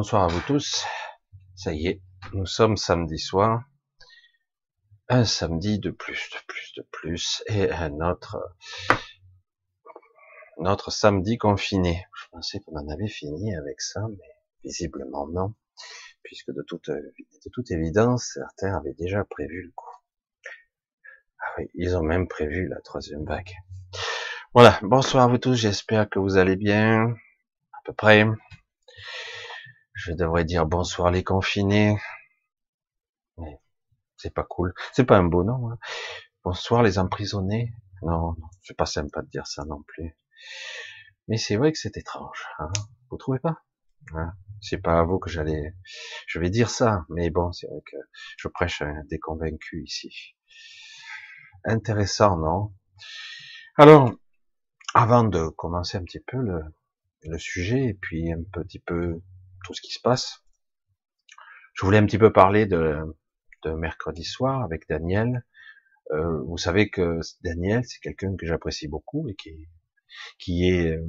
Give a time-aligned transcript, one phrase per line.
[0.00, 0.86] Bonsoir à vous tous.
[1.54, 2.00] Ça y est,
[2.32, 3.64] nous sommes samedi soir.
[5.10, 8.38] Un samedi de plus, de plus, de plus, et un autre,
[10.56, 12.06] notre samedi confiné.
[12.16, 14.24] Je pensais qu'on en avait fini avec ça, mais
[14.64, 15.52] visiblement non,
[16.22, 19.96] puisque de toute, de toute évidence, certains avaient déjà prévu le coup.
[21.40, 23.52] Ah oui, ils ont même prévu la troisième vague.
[24.54, 27.14] Voilà, bonsoir à vous tous, j'espère que vous allez bien,
[27.74, 28.24] à peu près.
[30.02, 32.00] Je devrais dire bonsoir les confinés.
[33.36, 33.60] Mais
[34.16, 34.72] c'est pas cool.
[34.94, 35.70] C'est pas un beau nom.
[35.70, 35.78] Hein.
[36.42, 37.74] Bonsoir les emprisonnés.
[38.00, 40.16] Non, non, c'est pas sympa de dire ça non plus.
[41.28, 42.46] Mais c'est vrai que c'est étrange.
[42.60, 42.72] Hein.
[43.10, 43.58] Vous trouvez pas?
[44.14, 44.32] Hein?
[44.62, 45.76] C'est pas à vous que j'allais.
[46.26, 47.98] Je vais dire ça, mais bon, c'est vrai que
[48.38, 50.34] je prêche un déconvaincu ici.
[51.64, 52.74] Intéressant, non?
[53.76, 54.14] Alors,
[54.94, 56.62] avant de commencer un petit peu le,
[57.24, 59.20] le sujet et puis un petit peu
[59.64, 60.44] tout ce qui se passe.
[61.74, 62.98] Je voulais un petit peu parler de,
[63.64, 65.44] de mercredi soir avec Daniel.
[66.12, 69.68] Euh, vous savez que Daniel, c'est quelqu'un que j'apprécie beaucoup et qui,
[70.38, 71.06] qui est euh,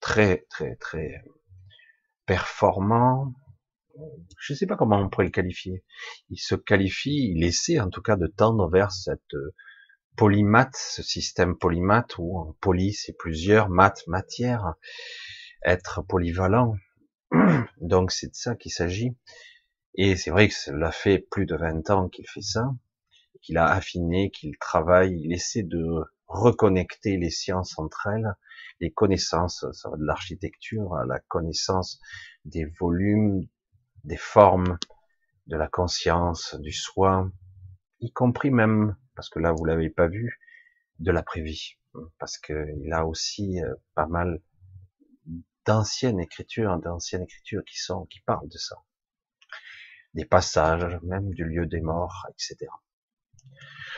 [0.00, 1.24] très, très, très
[2.26, 3.34] performant.
[4.38, 5.84] Je ne sais pas comment on pourrait le qualifier.
[6.30, 9.34] Il se qualifie, il essaie en tout cas de tendre vers cette
[10.16, 14.74] polymath, ce système polymath où poly c'est plusieurs, maths, matière,
[15.64, 16.76] être polyvalent,
[17.80, 19.16] donc c'est de ça qu'il s'agit.
[19.94, 22.74] Et c'est vrai que cela fait plus de 20 ans qu'il fait ça,
[23.42, 28.34] qu'il a affiné, qu'il travaille, il essaie de reconnecter les sciences entre elles,
[28.80, 32.00] les connaissances de l'architecture, la connaissance
[32.44, 33.46] des volumes,
[34.02, 34.78] des formes,
[35.46, 37.30] de la conscience, du soi,
[38.00, 40.40] y compris même, parce que là vous l'avez pas vu,
[40.98, 41.76] de l'après-vie,
[42.18, 44.40] parce qu'il a aussi euh, pas mal
[45.66, 48.76] d'anciennes écritures, d'anciennes écritures qui sont, qui parlent de ça.
[50.14, 52.70] Des passages, même du lieu des morts, etc.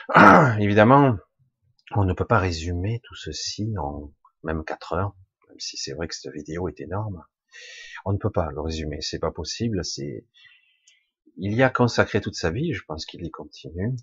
[0.61, 1.17] évidemment,
[1.95, 4.13] on ne peut pas résumer tout ceci en
[4.43, 5.15] même quatre heures,
[5.49, 7.25] même si c'est vrai que cette vidéo est énorme.
[8.05, 10.27] On ne peut pas le résumer, c'est pas possible, c'est,
[11.37, 13.97] il y a consacré toute sa vie, je pense qu'il y continue,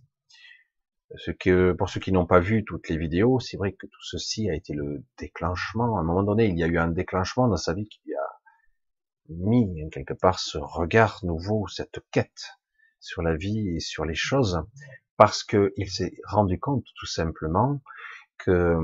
[1.17, 4.01] ce que, pour ceux qui n'ont pas vu toutes les vidéos, c'est vrai que tout
[4.01, 5.97] ceci a été le déclenchement.
[5.97, 8.39] À un moment donné, il y a eu un déclenchement dans sa vie qui a
[9.29, 12.57] mis quelque part ce regard nouveau, cette quête
[12.99, 14.63] sur la vie et sur les choses,
[15.17, 17.81] parce qu'il s'est rendu compte tout simplement
[18.37, 18.77] que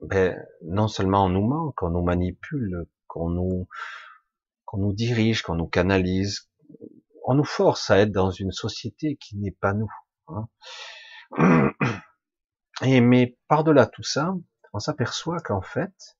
[0.00, 3.68] ben, non seulement on nous ment, qu'on nous manipule, qu'on nous
[4.64, 6.48] qu'on nous dirige, qu'on nous canalise,
[7.24, 9.90] on nous force à être dans une société qui n'est pas nous.
[10.28, 10.48] Hein.
[12.82, 14.34] Et mais par-delà tout ça,
[14.72, 16.16] on s'aperçoit qu'en fait,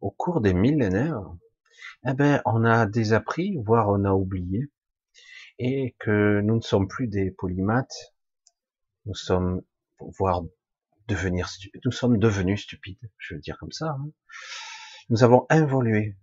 [0.00, 1.22] au cours des millénaires,
[2.06, 4.70] eh ben, on a désappris, voire on a oublié,
[5.58, 8.14] et que nous ne sommes plus des polymathes,
[9.06, 9.62] nous sommes,
[9.98, 10.42] voire
[11.08, 11.48] devenir,
[11.84, 13.96] nous sommes devenus stupides, je veux dire comme ça.
[13.98, 14.10] Hein.
[15.08, 16.16] Nous avons évolué.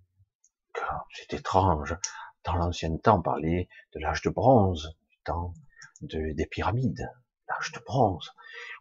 [1.11, 1.97] C'est étrange.
[2.43, 5.53] Dans l'ancien temps, on parlait de l'âge de bronze, du temps
[6.01, 7.09] de, des pyramides
[7.47, 8.31] l'âge de bronze.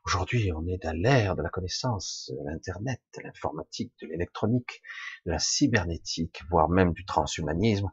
[0.04, 4.82] Aujourd'hui, on est dans l'ère de la connaissance, de l'internet, de l'informatique, de l'électronique,
[5.26, 7.90] de la cybernétique, voire même du transhumanisme,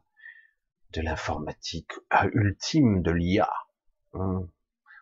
[0.90, 1.92] de l'informatique
[2.32, 3.50] ultime, de l'IA.
[4.12, 4.46] Hmm.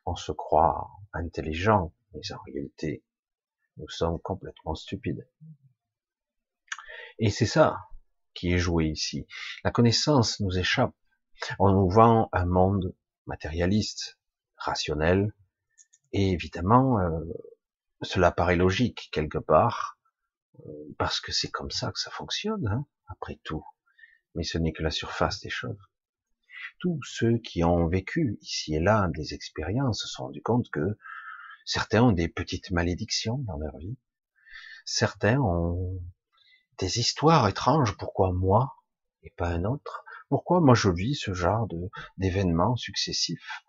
[0.06, 3.04] On se croit intelligent, mais en réalité,
[3.76, 5.28] nous sommes complètement stupides.
[7.18, 7.76] Et c'est ça
[8.34, 9.26] qui est joué ici.
[9.64, 10.94] La connaissance nous échappe.
[11.58, 12.94] On nous vend un monde
[13.26, 14.18] matérialiste,
[14.56, 15.34] rationnel,
[16.12, 17.20] et évidemment, euh,
[18.02, 19.98] cela paraît logique quelque part,
[20.66, 23.64] euh, parce que c'est comme ça que ça fonctionne, hein, après tout.
[24.34, 25.78] Mais ce n'est que la surface des choses.
[26.78, 30.98] Tous ceux qui ont vécu ici et là des expériences se sont rendus compte que
[31.64, 33.96] certains ont des petites malédictions dans leur vie,
[34.84, 36.00] certains ont
[36.78, 37.96] des histoires étranges.
[37.96, 38.74] Pourquoi moi
[39.22, 40.04] et pas un autre?
[40.28, 41.68] Pourquoi moi je vis ce genre
[42.16, 43.62] d'événements successifs?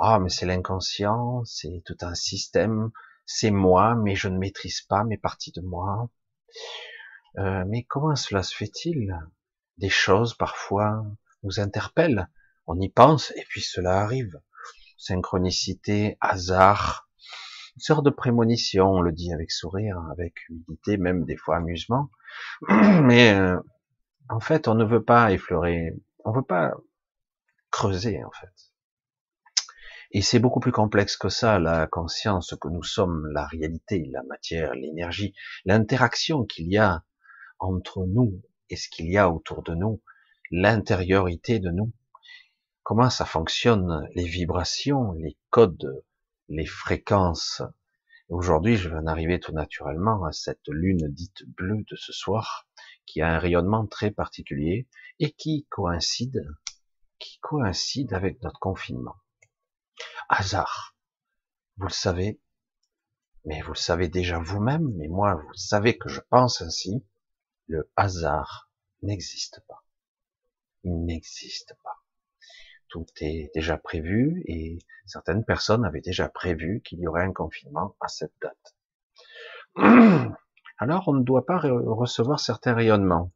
[0.00, 2.90] Ah, mais c'est l'inconscient, c'est tout un système,
[3.26, 6.08] c'est moi, mais je ne maîtrise pas mes parties de moi.
[7.38, 9.14] Euh, mais comment cela se fait-il?
[9.78, 11.04] Des choses parfois
[11.42, 12.28] nous interpellent,
[12.66, 14.40] on y pense et puis cela arrive.
[14.96, 17.08] Synchronicité, hasard,
[17.76, 22.10] une sorte de prémonition, on le dit avec sourire, avec humilité, même des fois amusement.
[22.68, 23.58] Mais euh,
[24.28, 25.94] en fait, on ne veut pas effleurer,
[26.24, 26.74] on veut pas
[27.70, 28.69] creuser en fait.
[30.12, 34.24] Et c'est beaucoup plus complexe que ça, la conscience que nous sommes, la réalité, la
[34.24, 35.34] matière, l'énergie,
[35.64, 37.04] l'interaction qu'il y a
[37.60, 40.02] entre nous et ce qu'il y a autour de nous,
[40.50, 41.92] l'intériorité de nous.
[42.82, 46.02] Comment ça fonctionne, les vibrations, les codes,
[46.48, 47.62] les fréquences?
[48.28, 52.66] Aujourd'hui, je vais en arriver tout naturellement à cette lune dite bleue de ce soir,
[53.06, 54.88] qui a un rayonnement très particulier
[55.20, 56.48] et qui coïncide,
[57.20, 59.14] qui coïncide avec notre confinement.
[60.28, 60.94] Hasard.
[61.76, 62.40] Vous le savez,
[63.44, 67.04] mais vous le savez déjà vous-même, mais moi, vous savez que je pense ainsi,
[67.68, 68.70] le hasard
[69.02, 69.82] n'existe pas.
[70.84, 72.02] Il n'existe pas.
[72.88, 77.96] Tout est déjà prévu et certaines personnes avaient déjà prévu qu'il y aurait un confinement
[78.00, 78.76] à cette date.
[80.78, 83.30] Alors, on ne doit pas recevoir certains rayonnements,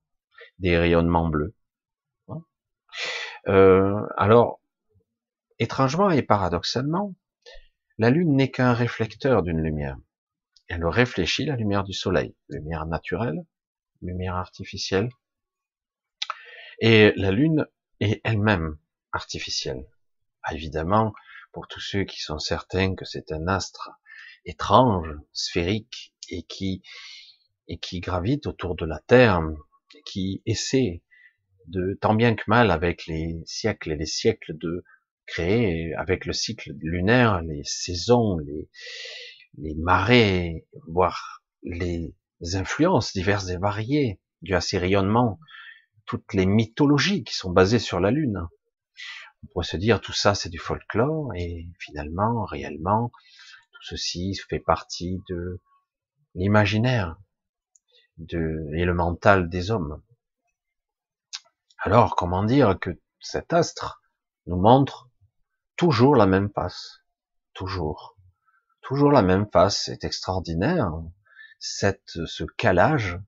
[0.58, 1.54] des rayonnements bleus.
[2.28, 2.42] Hein?
[3.48, 4.60] Euh, alors,
[5.58, 7.14] étrangement et paradoxalement,
[7.98, 9.96] la Lune n'est qu'un réflecteur d'une lumière.
[10.68, 13.44] Elle réfléchit la lumière du Soleil, lumière naturelle,
[14.02, 15.08] lumière artificielle.
[16.80, 17.66] Et la Lune
[18.00, 18.78] est elle-même
[19.12, 19.86] artificielle.
[20.42, 21.12] Ah, évidemment,
[21.52, 23.90] pour tous ceux qui sont certains que c'est un astre
[24.44, 26.82] étrange, sphérique, et qui,
[27.68, 29.40] et qui gravite autour de la Terre,
[30.04, 31.02] qui essaie
[31.66, 34.84] de, tant bien que mal, avec les siècles et les siècles de
[35.26, 38.68] créer avec le cycle lunaire les saisons, les,
[39.58, 42.14] les marées, voire les
[42.54, 45.38] influences diverses et variées du à ces rayonnements,
[46.06, 48.46] toutes les mythologies qui sont basées sur la Lune.
[49.42, 53.10] On pourrait se dire tout ça c'est du folklore et finalement, réellement,
[53.72, 55.60] tout ceci fait partie de
[56.34, 57.16] l'imaginaire
[58.18, 60.02] de, et le mental des hommes.
[61.78, 64.02] Alors, comment dire que cet astre
[64.46, 65.03] nous montre
[65.76, 67.00] toujours la même face,
[67.52, 68.16] toujours,
[68.80, 69.84] toujours la même face.
[69.86, 70.92] C'est extraordinaire,
[71.58, 73.18] cette, ce calage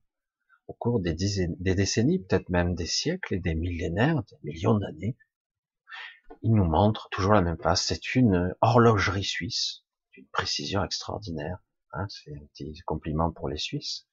[0.68, 5.16] au cours des décennies, peut-être même des siècles et des millénaires, des millions d'années.
[6.42, 7.82] Il nous montre toujours la même face.
[7.82, 11.58] C'est une horlogerie suisse, d'une précision extraordinaire.
[11.92, 14.06] Hein, c'est un petit compliment pour les Suisses,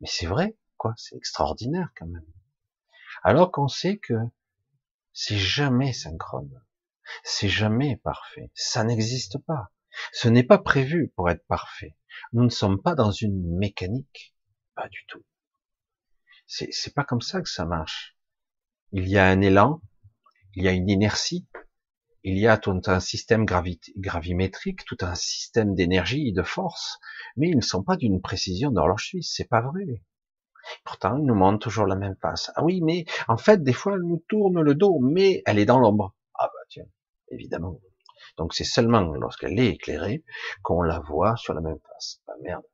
[0.00, 0.94] mais c'est vrai, quoi.
[0.96, 2.26] C'est extraordinaire quand même.
[3.22, 4.14] Alors qu'on sait que
[5.12, 6.62] c'est jamais synchrone.
[7.24, 8.50] C'est jamais parfait.
[8.54, 9.70] Ça n'existe pas.
[10.12, 11.96] Ce n'est pas prévu pour être parfait.
[12.32, 14.34] Nous ne sommes pas dans une mécanique.
[14.74, 15.24] Pas du tout.
[16.46, 18.16] C'est, pas comme ça que ça marche.
[18.92, 19.80] Il y a un élan,
[20.54, 21.46] il y a une inertie,
[22.24, 26.98] il y a tout un système gravimétrique, tout un système d'énergie et de force,
[27.36, 30.02] mais ils ne sont pas d'une précision d'horloge suisse, c'est pas vrai.
[30.84, 32.50] Pourtant, ils nous montrent toujours la même face.
[32.56, 35.66] Ah oui, mais en fait, des fois, elle nous tourne le dos, mais elle est
[35.66, 36.14] dans l'ombre.
[37.30, 37.80] Évidemment.
[38.36, 40.24] Donc c'est seulement lorsqu'elle est éclairée
[40.62, 42.20] qu'on la voit sur la même face.
[42.28, 42.64] Ah merde.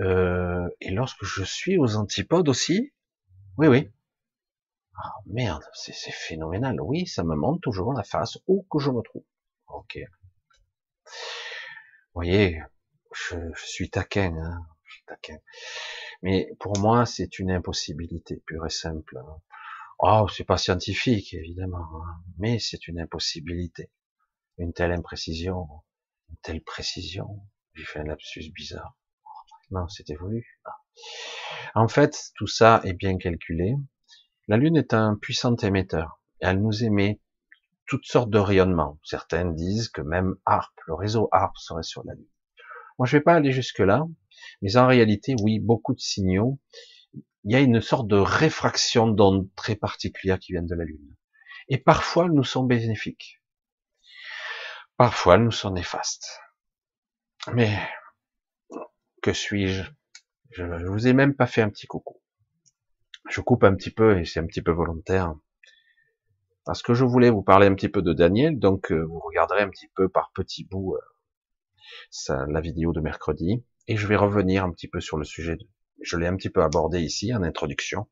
[0.00, 2.92] Euh, et lorsque je suis aux antipodes aussi,
[3.58, 3.90] oui, oui.
[4.96, 6.80] Ah merde, c'est phénoménal.
[6.80, 9.24] Oui, ça me montre toujours la face où que je me trouve.
[9.68, 9.98] Ok.
[11.06, 12.60] Vous voyez,
[13.12, 15.38] je, suis taquin, hein, je suis taquin.
[16.22, 19.18] Mais pour moi, c'est une impossibilité pure et simple.
[19.18, 19.40] Hein.
[20.02, 23.90] Oh, c'est pas scientifique, évidemment, hein, mais c'est une impossibilité.
[24.56, 25.66] Une telle imprécision,
[26.30, 27.42] une telle précision.
[27.74, 28.96] J'ai fait un lapsus bizarre.
[29.70, 30.58] Non, c'était voulu.
[31.74, 33.74] En fait, tout ça est bien calculé.
[34.48, 36.22] La Lune est un puissant émetteur.
[36.40, 37.20] Et elle nous émet
[37.86, 38.98] toutes sortes de rayonnements.
[39.04, 42.26] Certains disent que même ARP, le réseau ARP serait sur la Lune.
[42.98, 44.06] Moi, je vais pas aller jusque là,
[44.62, 46.58] mais en réalité, oui, beaucoup de signaux
[47.44, 51.14] il y a une sorte de réfraction d'ondes très particulière qui viennent de la Lune.
[51.68, 53.40] Et parfois, elles nous sont bénéfiques.
[54.96, 56.40] Parfois, elles nous sont néfastes.
[57.52, 57.78] Mais,
[59.22, 59.84] que suis-je?
[60.50, 62.20] Je ne vous ai même pas fait un petit coucou.
[63.28, 65.34] Je coupe un petit peu et c'est un petit peu volontaire.
[66.64, 69.62] Parce que je voulais vous parler un petit peu de Daniel, donc euh, vous regarderez
[69.62, 74.64] un petit peu par petits bouts euh, la vidéo de mercredi, et je vais revenir
[74.64, 75.66] un petit peu sur le sujet de,
[76.00, 78.08] je l'ai un petit peu abordé ici en introduction.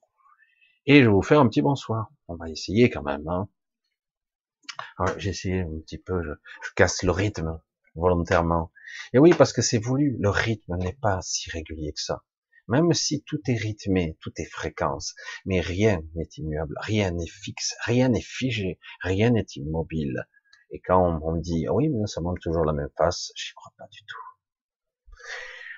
[0.86, 2.10] Et je vais vous faire un petit bonsoir.
[2.28, 3.26] On va essayer quand même.
[3.28, 3.48] Hein.
[5.16, 6.32] J'ai essayé un petit peu, je,
[6.76, 7.60] casse le rythme
[7.94, 8.72] volontairement.
[9.12, 10.16] Et oui, parce que c'est voulu.
[10.18, 12.24] Le rythme n'est pas si régulier que ça.
[12.68, 15.14] Même si tout est rythmé, tout est fréquence,
[15.46, 20.26] mais rien n'est immuable, rien n'est fixe, rien n'est figé, rien n'est immobile.
[20.70, 23.72] Et quand on, me dit, oui, mais ça montre toujours la même face, j'y crois
[23.78, 24.20] pas du tout.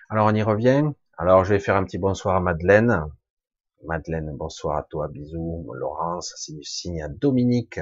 [0.08, 0.90] Alors on y revient.
[1.22, 3.04] Alors, je vais faire un petit bonsoir à Madeleine.
[3.84, 5.70] Madeleine, bonsoir à toi, bisous.
[5.74, 7.78] Laurence, c'est du signe à Dominique.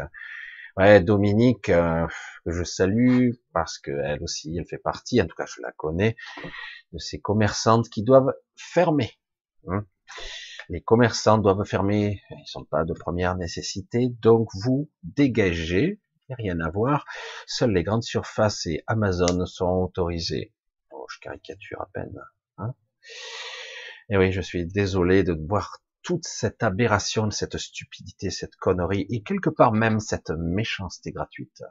[0.77, 2.05] Ouais, Dominique, euh,
[2.47, 6.17] je salue parce qu'elle aussi, elle fait partie, en tout cas, je la connais,
[6.93, 9.13] de ces commerçantes qui doivent fermer.
[9.69, 9.87] Hein.
[10.69, 16.71] Les commerçants doivent fermer, ils sont pas de première nécessité, donc vous dégagez, rien à
[16.71, 17.05] voir.
[17.47, 20.53] Seules les grandes surfaces et Amazon sont autorisées.
[20.91, 22.19] Oh, je caricature à peine.
[24.11, 29.23] Et oui, je suis désolé de voir toute cette aberration, cette stupidité, cette connerie, et
[29.23, 31.63] quelque part même cette méchanceté gratuite.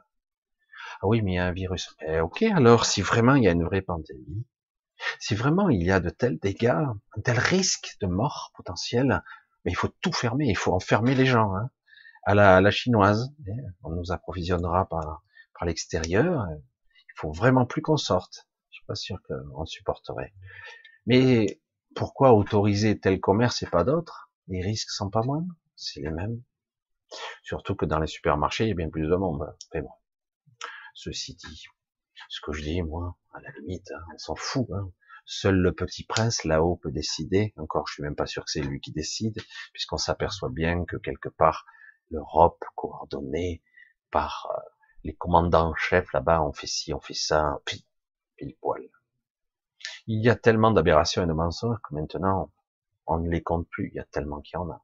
[1.00, 1.94] Ah oui, mais il y a un virus.
[2.06, 4.46] Eh, ok, alors, si vraiment il y a une vraie pandémie,
[5.18, 6.84] si vraiment il y a de tels dégâts,
[7.16, 9.22] un tel risque de mort potentiel,
[9.64, 11.54] mais il faut tout fermer, il faut enfermer les gens.
[11.54, 11.70] Hein.
[12.24, 13.52] À, la, la, chinoise, eh,
[13.82, 15.22] on nous approvisionnera par,
[15.58, 16.46] par l'extérieur.
[16.50, 18.48] Il faut vraiment plus qu'on sorte.
[18.70, 20.32] Je suis pas sûr qu'on supporterait.
[21.08, 21.58] Mais
[21.96, 24.30] pourquoi autoriser tel commerce et pas d'autres?
[24.46, 26.42] Les risques sont pas moindres, c'est les mêmes.
[27.42, 29.50] Surtout que dans les supermarchés, il y a bien plus de monde.
[29.72, 29.90] Mais bon,
[30.92, 31.64] ceci dit,
[32.28, 34.68] ce que je dis, moi, à la limite, hein, on s'en fout.
[34.74, 34.92] Hein.
[35.24, 37.54] Seul le petit prince là-haut peut décider.
[37.56, 39.40] Encore, je suis même pas sûr que c'est lui qui décide,
[39.72, 41.64] puisqu'on s'aperçoit bien que quelque part,
[42.10, 43.62] l'Europe, coordonnée
[44.10, 44.60] par euh,
[45.04, 47.80] les commandants en chef là-bas, on fait ci, on fait ça, pile,
[48.36, 48.77] pile poil.
[50.08, 52.50] Il y a tellement d'aberrations et de mensonges que maintenant,
[53.06, 53.90] on ne les compte plus.
[53.92, 54.82] Il y a tellement qu'il y en a.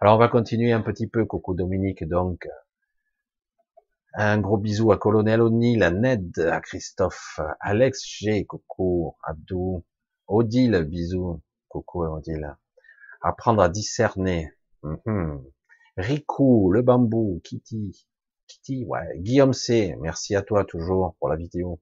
[0.00, 2.46] Alors, on va continuer un petit peu, Coucou Dominique, donc,
[4.14, 9.84] un gros bisou à Colonel O'Neill, à Ned, à Christophe, Alex G, coucou, Abdou,
[10.26, 12.56] Odile, bisous, coucou Odile.
[13.22, 14.52] Apprendre à discerner.
[14.82, 15.38] Mm
[15.96, 18.08] le bambou, Kitty,
[18.46, 21.80] Kitty, ouais, Guillaume C, merci à toi toujours pour la vidéo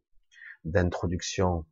[0.65, 1.65] d'introduction.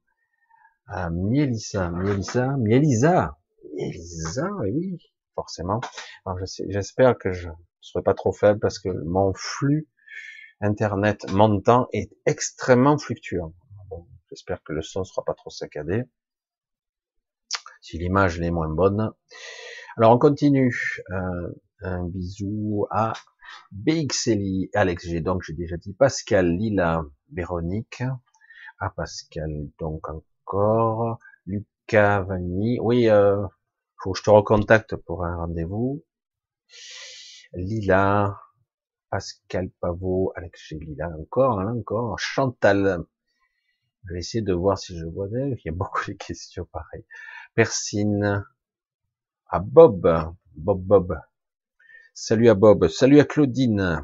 [0.93, 3.39] À Mielissa, Mielissa, Mielisa,
[3.75, 4.99] Mielisa, oui,
[5.37, 5.81] forcément.
[6.69, 9.89] J'espère que je ne serai pas trop faible parce que mon flux
[10.61, 13.55] Internet montant est extrêmement fluctuant.
[14.31, 16.03] J'espère que le son sera pas trop saccadé.
[17.81, 19.13] Si l'image est moins bonne.
[19.97, 20.77] Alors on continue.
[21.11, 23.13] Euh, un bisou à
[23.71, 25.21] BXLI, Alex G.
[25.21, 28.03] Donc j'ai déjà dit Pascal, Lila, Véronique.
[28.81, 30.03] À Pascal, donc
[30.51, 31.19] encore.
[31.47, 32.79] Lucas, Vanny.
[32.81, 33.47] Oui, euh,
[34.03, 36.05] faut que je te recontacte pour un rendez-vous.
[37.53, 38.39] Lila,
[39.11, 43.05] Pascal Pavot, Alex Gélila, encore, là encore, Chantal.
[44.05, 45.57] Je vais essayer de voir si je vois d'elle.
[45.59, 47.05] Il y a beaucoup de questions pareilles.
[47.55, 48.45] Persine.
[49.47, 50.35] À Bob.
[50.55, 51.21] Bob Bob.
[52.15, 52.89] Salut à Bob.
[52.89, 54.03] Salut à Claudine.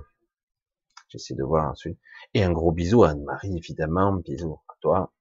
[1.09, 1.99] J'essaie de voir ensuite.
[2.35, 4.12] Et un gros bisou à Anne-Marie, évidemment.
[4.12, 5.15] Bisous à toi.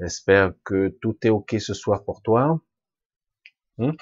[0.00, 2.58] J'espère que tout est ok ce soir pour toi.
[3.76, 3.92] Hmm?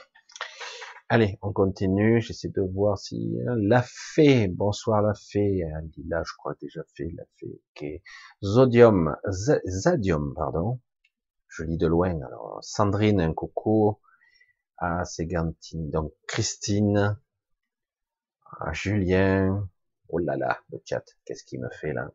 [1.08, 2.20] Allez, on continue.
[2.20, 4.46] J'essaie de voir si hein, la fée.
[4.46, 5.64] Bonsoir la fée.
[6.06, 7.60] Là, je crois déjà fait la fée.
[7.74, 7.84] Ok.
[8.44, 10.80] Zodium, Zadium, pardon.
[11.48, 12.14] Je lis de loin.
[12.22, 13.98] Alors Sandrine, un coucou.
[14.76, 15.90] Ah, c'est Gantine.
[15.90, 17.18] Donc Christine.
[18.60, 19.68] Ah, Julien.
[20.10, 21.04] Oh là là, le chat.
[21.24, 22.08] Qu'est-ce qu'il me fait là?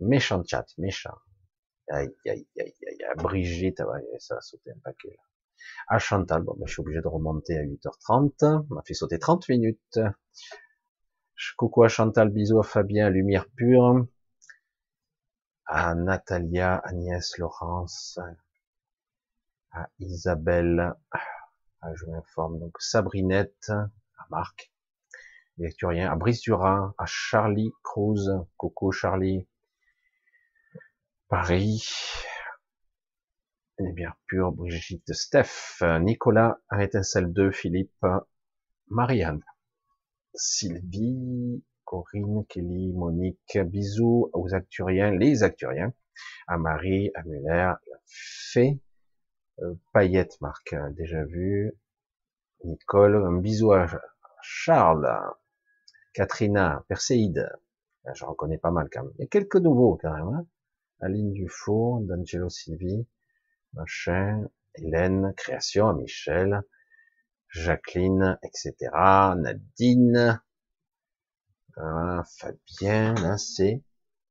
[0.00, 1.14] Méchant chat, méchant.
[1.88, 3.16] Aïe, aïe, aïe, aïe, aïe.
[3.16, 3.82] Brigitte,
[4.18, 5.22] ça a sauté un paquet là.
[5.88, 8.64] À Chantal, bon, ben, je suis obligé de remonter à 8h30.
[8.70, 10.00] On m'a fait sauter 30 minutes.
[11.56, 14.06] Coucou à Chantal, bisous à Fabien, Lumière Pure.
[15.66, 18.18] À Natalia, Agnès, Laurence.
[19.72, 20.94] À Isabelle.
[21.82, 22.58] Ah, je m'informe.
[22.58, 23.70] Donc, Sabrinette.
[23.70, 24.72] À Marc.
[25.58, 26.10] Lecturien.
[26.10, 26.94] À Brice Durin.
[26.98, 28.30] À Charlie Cruz.
[28.56, 29.46] Coucou Charlie.
[31.28, 31.84] Paris
[33.78, 38.06] une bière pure, Brigitte, Steph, Nicolas, étincelle 2, Philippe,
[38.88, 39.42] Marianne,
[40.34, 45.92] Sylvie, Corinne, Kelly, Monique, bisous aux acturiens, les acturiens,
[46.46, 47.74] à Marie, à Muller,
[48.06, 48.80] Fée,
[49.60, 51.72] euh, Paillette, Marc, déjà vu,
[52.64, 53.86] Nicole, un bisou à
[54.40, 55.06] Charles,
[56.14, 57.50] Katrina, Perséide,
[58.14, 59.12] je reconnais pas mal quand même.
[59.18, 60.28] Il quelques nouveaux quand même.
[60.28, 60.46] Hein.
[61.00, 63.06] Aline Dufour, D'Angelo Sylvie,
[63.74, 66.62] machin, Hélène, création, Michel,
[67.48, 68.74] Jacqueline, etc.,
[69.36, 70.40] Nadine,
[71.78, 73.82] euh, Fabien, là c'est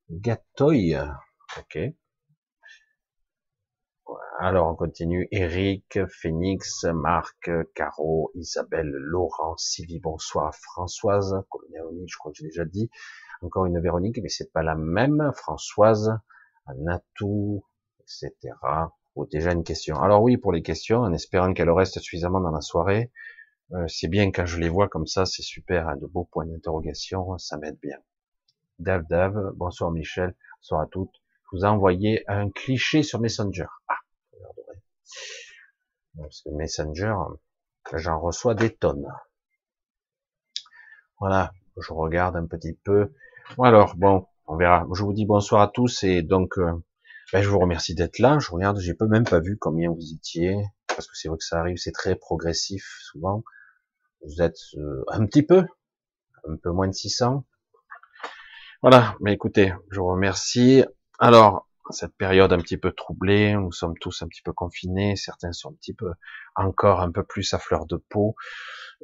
[0.09, 0.97] Gatoy,
[1.57, 1.79] ok.
[4.39, 11.41] Alors on continue, Eric, Phoenix, Marc, Caro, Isabelle, Laurent, Sylvie, bonsoir, Françoise,
[11.71, 12.89] je crois que j'ai déjà dit,
[13.41, 16.19] encore une Véronique, mais c'est pas la même, Françoise,
[16.73, 17.63] Natou,
[17.99, 18.55] etc
[19.15, 20.01] ou déjà une question.
[20.01, 23.11] Alors oui, pour les questions, en espérant qu'elles restent suffisamment dans la soirée,
[23.71, 26.45] euh, c'est bien quand je les vois comme ça, c'est super, hein, de beaux points
[26.45, 27.97] d'interrogation, ça m'aide bien.
[28.79, 31.13] Dave Dave, bonsoir Michel, bonsoir à toutes.
[31.45, 33.67] Je vous ai envoyé un cliché sur Messenger.
[33.87, 33.95] Ah,
[36.17, 37.15] parce que Messenger,
[37.93, 39.07] J'en reçois des tonnes.
[41.19, 43.13] Voilà, je regarde un petit peu.
[43.61, 44.85] Alors, bon, on verra.
[44.93, 46.71] Je vous dis bonsoir à tous et donc, euh,
[47.33, 48.39] ben, je vous remercie d'être là.
[48.39, 50.55] Je regarde, j'ai même pas vu combien vous étiez,
[50.87, 53.43] parce que c'est vrai que ça arrive, c'est très progressif souvent.
[54.21, 55.65] Vous êtes euh, un petit peu,
[56.47, 57.45] un peu moins de 600.
[58.81, 60.83] Voilà, mais écoutez, je vous remercie.
[61.19, 65.53] Alors, cette période un petit peu troublée, nous sommes tous un petit peu confinés, certains
[65.53, 66.11] sont un petit peu
[66.55, 68.35] encore un peu plus à fleur de peau.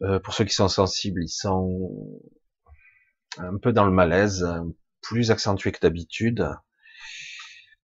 [0.03, 1.91] Euh, pour ceux qui sont sensibles, ils sont
[3.37, 4.47] un peu dans le malaise,
[5.01, 6.47] plus accentué que d'habitude,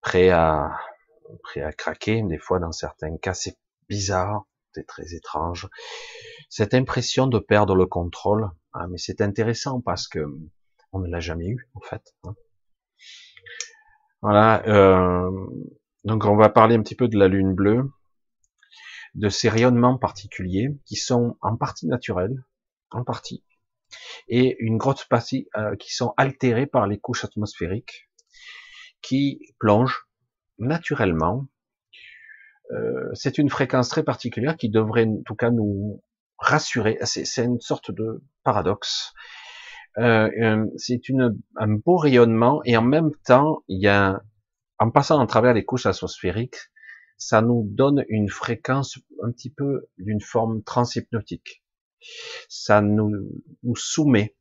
[0.00, 0.78] prêt à
[1.42, 2.22] prêt à craquer.
[2.22, 3.56] Des fois, dans certains cas, c'est
[3.88, 5.68] bizarre, c'est très étrange.
[6.48, 10.20] Cette impression de perdre le contrôle, ah, mais c'est intéressant parce que
[10.92, 12.14] on ne l'a jamais eu en fait.
[12.24, 12.34] Hein.
[14.22, 14.66] Voilà.
[14.66, 15.30] Euh,
[16.04, 17.90] donc on va parler un petit peu de la lune bleue,
[19.14, 22.44] de ces rayonnements particuliers qui sont en partie naturels,
[22.90, 23.44] en partie,
[24.28, 28.08] et une grosse partie euh, qui sont altérés par les couches atmosphériques
[29.02, 30.06] qui plongent
[30.58, 31.46] naturellement.
[32.72, 36.02] Euh, c'est une fréquence très particulière qui devrait en tout cas nous
[36.38, 36.98] rassurer.
[37.02, 39.14] C'est une sorte de paradoxe.
[39.96, 41.00] Euh, c'est
[41.56, 43.64] un beau rayonnement et en même temps,
[44.78, 46.58] en passant à travers les couches atmosphériques,
[47.16, 51.64] ça nous donne une fréquence un petit peu d'une forme transhypnotique.
[52.48, 53.28] Ça nous,
[53.74, 54.36] soumet,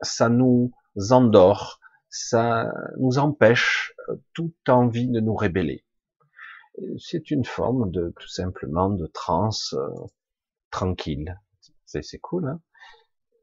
[0.00, 0.72] ça nous
[1.10, 5.84] endort, ça nous empêche euh, toute envie de nous rébeller.
[6.98, 9.74] C'est une forme de tout simplement de transe
[10.70, 11.38] tranquille.
[11.84, 12.60] C'est cool, hein?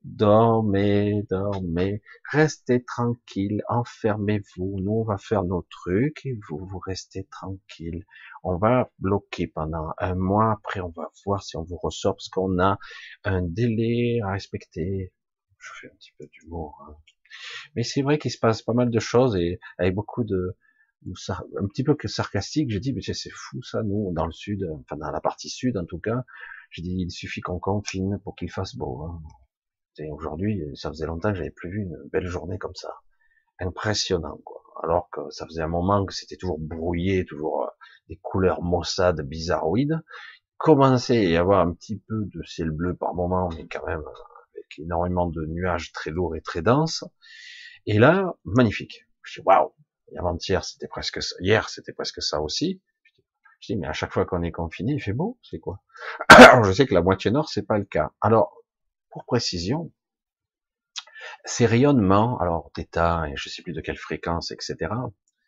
[0.04, 7.26] Dormez, dormez, restez tranquille, enfermez-vous, nous on va faire nos trucs et vous, vous restez
[7.26, 8.06] tranquille.
[8.44, 12.30] On va bloquer pendant un mois, après on va voir si on vous ressort parce
[12.30, 12.78] qu'on a
[13.24, 15.14] un délai à respecter.
[15.58, 16.86] Je fais un petit peu d'humour.
[16.88, 16.96] Hein.
[17.76, 20.56] Mais c'est vrai qu'il se passe pas mal de choses et avec beaucoup de,
[21.06, 24.68] un petit peu que sarcastique, j'ai dit, mais c'est fou ça, nous, dans le sud,
[24.82, 26.24] enfin dans la partie sud en tout cas,
[26.72, 29.04] j'ai dit, il suffit qu'on confine pour qu'il fasse beau.
[29.04, 29.22] Hein.
[30.12, 32.94] Aujourd'hui, ça faisait longtemps que j'avais plus vu une belle journée comme ça.
[33.60, 34.62] Impressionnant, quoi.
[34.84, 37.68] Alors que ça faisait un moment que c'était toujours brouillé, toujours euh,
[38.10, 40.00] des couleurs maussades, bizarroïdes.
[40.58, 44.04] Commençait à y avoir un petit peu de ciel bleu par moment, mais quand même
[44.54, 47.04] avec énormément de nuages très lourds et très denses.
[47.86, 49.08] Et là, magnifique.
[49.24, 49.74] Je dis, waouh!
[50.18, 51.36] Avant-hier, c'était presque ça.
[51.40, 52.82] Hier, c'était presque ça aussi.
[53.60, 55.82] Je dis, mais à chaque fois qu'on est confiné, il fait beau, c'est quoi?
[56.30, 58.12] Alors, je sais que la moitié nord, c'est pas le cas.
[58.22, 58.57] Alors,
[59.10, 59.92] pour précision,
[61.46, 64.92] ces rayonnements, alors d'état et je sais plus de quelle fréquence, etc.,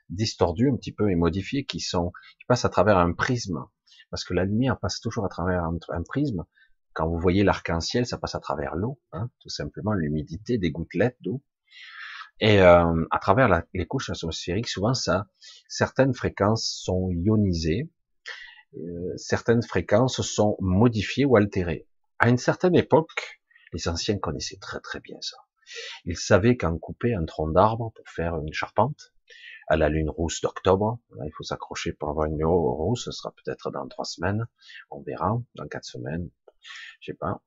[0.09, 3.65] distordus un petit peu et modifiés, qui sont, qui passent à travers un prisme,
[4.09, 6.45] parce que la lumière passe toujours à travers un, prisme.
[6.93, 11.17] Quand vous voyez l'arc-en-ciel, ça passe à travers l'eau, hein, tout simplement l'humidité des gouttelettes
[11.21, 11.43] d'eau.
[12.39, 15.27] Et euh, à travers les couches atmosphériques, souvent ça,
[15.67, 17.91] certaines fréquences sont ionisées,
[18.77, 21.87] euh, certaines fréquences sont modifiées ou altérées.
[22.17, 23.38] À une certaine époque,
[23.73, 25.37] les anciens connaissaient très très bien ça.
[26.05, 29.13] Ils savaient qu'en couper un tronc d'arbre pour faire une charpente,
[29.67, 33.31] à la lune rousse d'octobre, il faut s'accrocher pour avoir une lune rousse, ce sera
[33.31, 34.47] peut-être dans trois semaines,
[34.89, 36.29] on verra, dans quatre semaines,
[36.99, 37.43] je sais pas.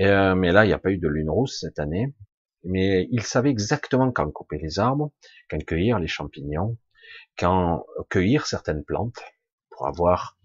[0.00, 2.14] Euh, mais là, il n'y a pas eu de lune rousse cette année.
[2.64, 5.12] Mais ils savaient exactement quand couper les arbres,
[5.50, 6.78] quand cueillir les champignons,
[7.38, 9.20] quand cueillir certaines plantes
[9.70, 10.38] pour avoir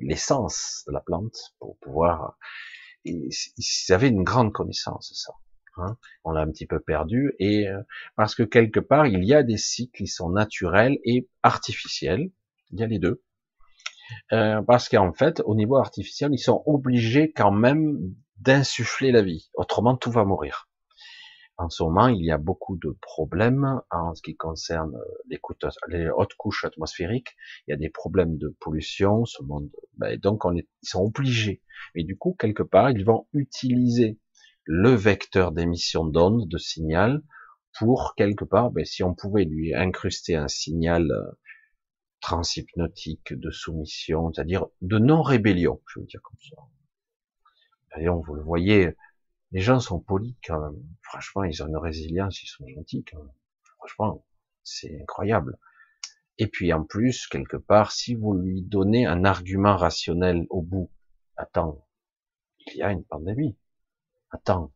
[0.00, 2.36] l'essence de la plante, pour pouvoir
[3.06, 5.32] ils avaient une grande connaissance ça.
[5.78, 5.96] Hein.
[6.24, 7.82] On l'a un petit peu perdu et euh,
[8.16, 12.30] parce que quelque part il y a des cycles qui sont naturels et artificiels.
[12.72, 13.22] Il y a les deux.
[14.32, 19.50] Euh, parce qu'en fait, au niveau artificiel, ils sont obligés quand même d'insuffler la vie.
[19.54, 20.68] Autrement, tout va mourir.
[21.58, 24.94] En ce moment, il y a beaucoup de problèmes en ce qui concerne
[25.26, 25.40] les,
[25.88, 27.34] les hautes couches atmosphériques.
[27.66, 29.24] Il y a des problèmes de pollution.
[29.24, 31.62] Ce monde, ben, donc, on est, ils sont obligés.
[31.94, 34.18] Et du coup, quelque part, ils vont utiliser
[34.64, 37.22] le vecteur d'émission d'ondes, de signal,
[37.78, 41.38] pour quelque part, ben, si on pouvait lui incruster un signal euh,
[42.20, 46.56] transhypnotique de soumission, c'est-à-dire de non-rébellion, je veux dire comme ça.
[47.94, 48.94] D'ailleurs, vous le voyez,
[49.52, 50.82] les gens sont polis quand même.
[51.02, 53.34] Franchement, ils ont une résilience, ils sont gentils quand même.
[53.78, 54.26] Franchement,
[54.64, 55.58] c'est incroyable.
[56.38, 60.90] Et puis en plus, quelque part, si vous lui donnez un argument rationnel au bout,
[61.36, 61.86] attends,
[62.66, 63.56] il y a une pandémie.
[64.30, 64.72] Attends,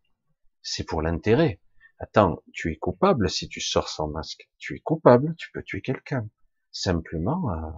[0.62, 1.60] c'est pour l'intérêt.
[1.98, 4.48] Attends, tu es coupable si tu sors sans masque.
[4.58, 6.28] Tu es coupable, tu peux tuer quelqu'un.
[6.72, 7.70] Simplement euh,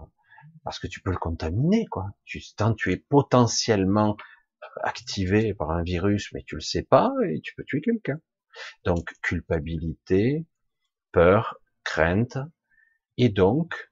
[0.64, 2.10] parce que tu peux le contaminer, quoi.
[2.24, 4.16] Tu, tant tu es potentiellement
[4.82, 8.20] activé par un virus, mais tu le sais pas, et tu peux tuer quelqu'un.
[8.84, 10.46] Donc, culpabilité,
[11.10, 12.38] peur, crainte,
[13.18, 13.90] et donc,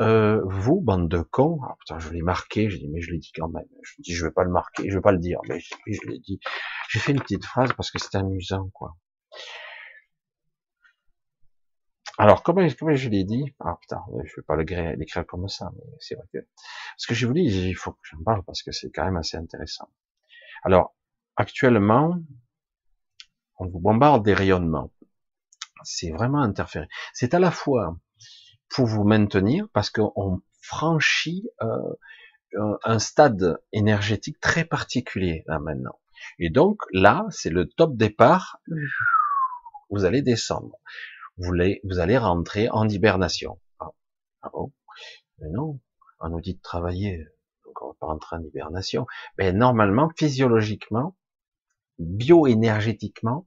[0.00, 3.18] euh, vous, bande de cons, ah, putain, je l'ai marqué, j'ai dit, mais je l'ai
[3.18, 3.68] dit quand même.
[3.82, 6.08] Je dis, je vais pas le marquer, je vais pas le dire, mais je, je
[6.08, 6.40] l'ai dit.
[6.88, 8.96] J'ai fait une petite phrase parce que c'était amusant, quoi.
[12.18, 13.54] Alors, comment, comment je l'ai dit?
[13.60, 16.38] Ah putain, je vais pas l'écrire comme ça, mais c'est vrai que...
[16.98, 19.38] Ce que j'ai voulu, il faut que j'en parle parce que c'est quand même assez
[19.38, 19.88] intéressant.
[20.62, 20.94] Alors,
[21.36, 22.18] actuellement,
[23.58, 24.92] on vous bombarde des rayonnements.
[25.82, 26.88] C'est vraiment interféré.
[27.14, 27.96] C'est à la fois
[28.70, 35.98] pour vous maintenir, parce qu'on franchit euh, un stade énergétique très particulier là maintenant.
[36.38, 38.60] Et donc là, c'est le top départ.
[39.90, 40.76] Vous allez descendre
[41.40, 43.58] vous allez, vous allez rentrer en hibernation.
[43.78, 43.90] Ah,
[44.42, 44.72] ah bon?
[45.38, 45.80] Mais non,
[46.20, 47.26] on nous dit de travailler,
[47.64, 49.06] donc on va pas rentrer en hibernation.
[49.38, 51.16] Mais normalement, physiologiquement,
[51.98, 53.46] bioénergétiquement,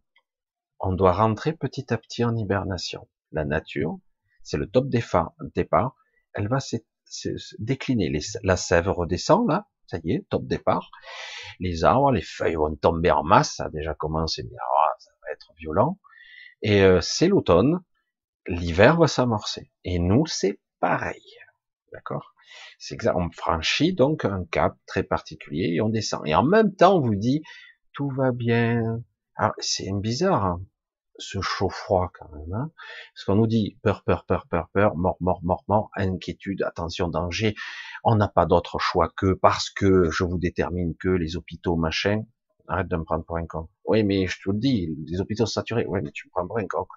[0.80, 3.08] on doit rentrer petit à petit en hibernation.
[3.32, 4.00] La nature,
[4.44, 5.96] c'est le top départ,
[6.34, 6.78] elle va se,
[7.60, 8.12] décliner.
[8.44, 10.92] la sève redescend là, ça y est, top départ.
[11.60, 15.12] Les arbres, les feuilles vont tomber en masse, ça a déjà commencé, mais ah, ça
[15.22, 16.00] va être violent.
[16.62, 17.82] Et euh, c'est l'automne,
[18.48, 19.72] l'hiver va s'amorcer.
[19.84, 21.24] Et nous, c'est pareil.
[21.92, 22.34] D'accord?
[22.80, 22.98] C'est.
[23.08, 26.26] On franchit donc un cap très particulier et on descend.
[26.26, 27.44] Et en même temps, on vous dit,
[27.94, 29.02] tout va bien.
[29.36, 30.62] Alors, c'est bizarre, hein,
[31.18, 32.54] ce chaud-froid quand même.
[32.54, 32.72] Hein
[33.14, 37.08] Parce qu'on nous dit peur, peur, peur, peur, peur, mort, mort, mort, mort, inquiétude, attention,
[37.08, 37.56] danger.
[38.04, 42.24] On n'a pas d'autre choix que parce que je vous détermine que les hôpitaux, machin,
[42.68, 43.68] Arrête de me prendre pour un con.
[43.86, 45.86] Oui, mais je te le dis, les hôpitaux sont saturés.
[45.86, 46.88] Oui, mais tu me prends pour un con.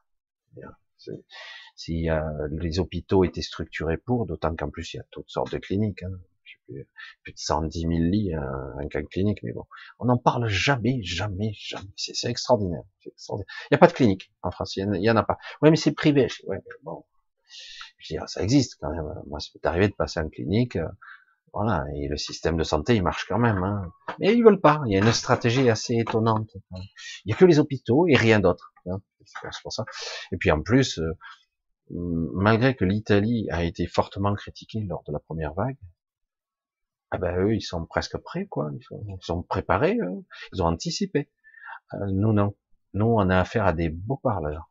[1.75, 5.53] Si euh, les hôpitaux étaient structurés pour, d'autant qu'en plus il y a toutes sortes
[5.53, 6.05] de cliniques.
[6.05, 6.19] Hein.
[6.67, 8.41] Plus, de 110 000 lits euh,
[8.79, 9.65] un cas clinique, mais bon,
[9.99, 11.89] on n'en parle jamais, jamais, jamais.
[11.97, 13.53] C'est extraordinaire, extraordinaire.
[13.65, 15.39] Il n'y a pas de clinique en France, il n'y en, a pas.
[15.63, 16.29] Oui, mais c'est privé.
[16.47, 17.05] Ouais, bon,
[17.99, 19.07] je dis, ça existe quand même.
[19.27, 20.77] Moi, c'est arrivé de passer en clinique.
[20.77, 20.89] Euh,
[21.53, 23.63] voilà, et le système de santé, il marche quand même.
[23.63, 23.91] Hein.
[24.19, 24.83] Mais ils veulent pas.
[24.87, 26.51] Il y a une stratégie assez étonnante.
[27.25, 28.75] Il y a que les hôpitaux et rien d'autre.
[28.87, 29.01] Hein.
[29.25, 29.85] C'est pour ça.
[30.33, 31.13] Et puis en plus, euh,
[31.91, 35.79] malgré que l'Italie a été fortement critiquée lors de la première vague,
[37.11, 38.71] ah ben eux, ils sont presque prêts, quoi.
[38.73, 39.99] Ils sont, préparés.
[40.53, 41.31] Ils ont anticipé.
[41.95, 42.57] Euh, nous, non.
[42.95, 44.71] Nous, on a affaire à des beaux parleurs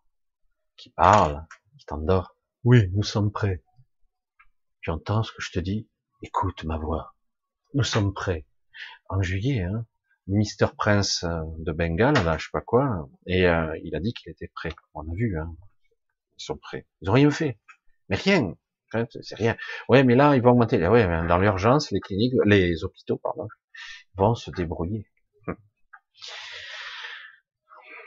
[0.76, 1.45] qui parlent,
[1.78, 2.28] qui t'endorment.
[2.63, 3.63] Oui, nous sommes prêts.
[4.82, 5.89] Tu entends ce que je te dis?
[6.21, 7.15] Écoute ma voix,
[7.74, 8.48] nous sommes prêts.
[9.10, 9.86] En juillet, hein,
[10.28, 14.13] Mister Prince euh, de Bengale, là, je sais pas quoi, et euh, il a dit
[14.13, 14.74] qu'il était prêt.
[14.93, 15.56] On a vu, hein,
[16.38, 16.88] ils sont prêts.
[17.02, 17.60] Ils ont rien fait,
[18.10, 18.56] mais rien.
[19.21, 19.55] C'est rien.
[19.89, 20.86] Ouais, mais là, ils vont augmenter.
[20.88, 23.47] Ouais, dans l'urgence, les cliniques, les hôpitaux, pardon,
[24.15, 25.08] vont se débrouiller.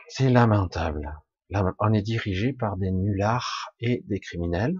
[0.09, 1.21] C'est lamentable.
[1.79, 4.75] On est dirigé par des nullards et des criminels.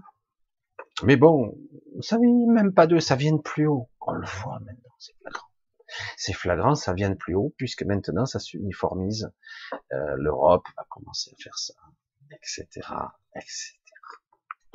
[1.03, 1.57] Mais bon,
[2.01, 3.89] ça vient même pas d'eux, ça vient de plus haut.
[4.01, 5.47] On le voit maintenant, c'est flagrant.
[6.17, 9.31] C'est flagrant, ça vient de plus haut, puisque maintenant ça s'uniformise.
[9.93, 11.73] Euh, L'Europe va commencer à faire ça,
[12.31, 12.67] etc.,
[13.35, 13.78] etc.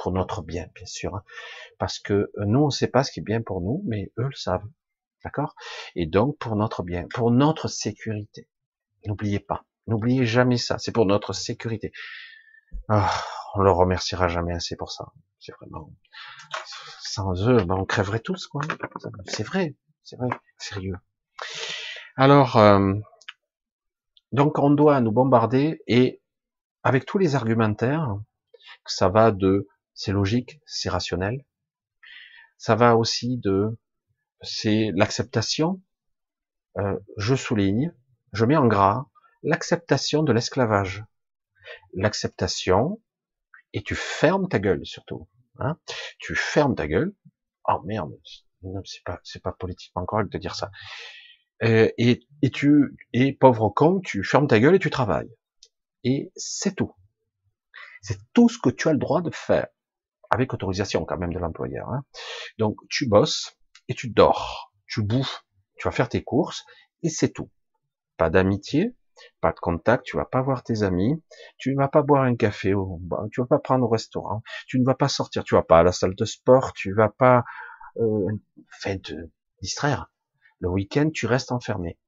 [0.05, 1.15] Pour notre bien, bien sûr.
[1.15, 1.23] Hein.
[1.79, 4.27] Parce que nous, on ne sait pas ce qui est bien pour nous, mais eux
[4.27, 4.69] le savent.
[5.25, 5.55] D'accord?
[5.97, 8.47] Et donc, pour notre bien, pour notre sécurité.
[9.07, 9.65] N'oubliez pas.
[9.87, 10.77] N'oubliez jamais ça.
[10.77, 11.91] C'est pour notre sécurité.
[12.91, 13.01] Oh,
[13.55, 15.07] on leur remerciera jamais assez pour ça.
[15.39, 15.91] C'est vraiment,
[17.01, 18.61] sans eux, ben on crèverait tous, quoi.
[19.25, 20.99] C'est vrai, c'est vrai, sérieux.
[22.15, 22.93] Alors, euh,
[24.33, 26.21] donc on doit nous bombarder et
[26.83, 28.19] avec tous les argumentaires,
[28.87, 31.45] ça va de c'est logique, c'est rationnel,
[32.59, 33.79] ça va aussi de
[34.43, 35.83] c'est l'acceptation.
[36.77, 37.95] Euh, je souligne,
[38.33, 39.07] je mets en gras
[39.43, 41.05] l'acceptation de l'esclavage,
[41.93, 43.01] l'acceptation
[43.73, 45.29] et tu fermes ta gueule surtout.
[45.59, 45.79] Hein
[46.19, 47.15] tu fermes ta gueule.
[47.69, 48.13] Oh merde,
[48.85, 50.71] c'est pas, c'est pas politiquement correct de dire ça.
[51.63, 55.31] Euh, et, et tu, et pauvre con, tu fermes ta gueule et tu travailles.
[56.03, 56.95] Et c'est tout.
[58.03, 59.69] C'est tout ce que tu as le droit de faire,
[60.35, 61.89] avec autorisation quand même de l'employeur.
[61.89, 62.05] Hein.
[62.59, 63.57] Donc tu bosses
[63.89, 65.45] et tu dors, tu bouffes,
[65.77, 66.65] tu vas faire tes courses
[67.03, 67.51] et c'est tout.
[68.17, 68.95] Pas d'amitié,
[69.41, 71.23] pas de contact, tu vas pas voir tes amis,
[71.57, 73.01] tu ne vas pas boire un café, au,
[73.33, 75.83] tu vas pas prendre au restaurant, tu ne vas pas sortir, tu vas pas à
[75.83, 77.45] la salle de sport, tu vas pas
[77.99, 78.29] euh,
[78.83, 79.15] te
[79.63, 80.11] distraire.
[80.61, 81.99] Le week-end, tu restes enfermé.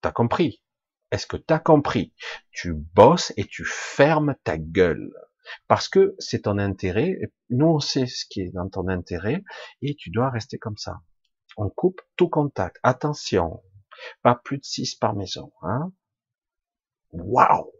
[0.00, 0.62] T'as compris?
[1.10, 2.12] Est-ce que t'as compris?
[2.50, 5.12] Tu bosses et tu fermes ta gueule.
[5.66, 7.18] Parce que c'est ton intérêt,
[7.50, 9.42] nous on sait ce qui est dans ton intérêt,
[9.82, 11.00] et tu dois rester comme ça.
[11.56, 12.78] On coupe tout contact.
[12.82, 13.62] Attention,
[14.22, 15.52] Pas plus de 6 par maison.
[15.62, 15.92] Hein
[17.12, 17.72] Waouh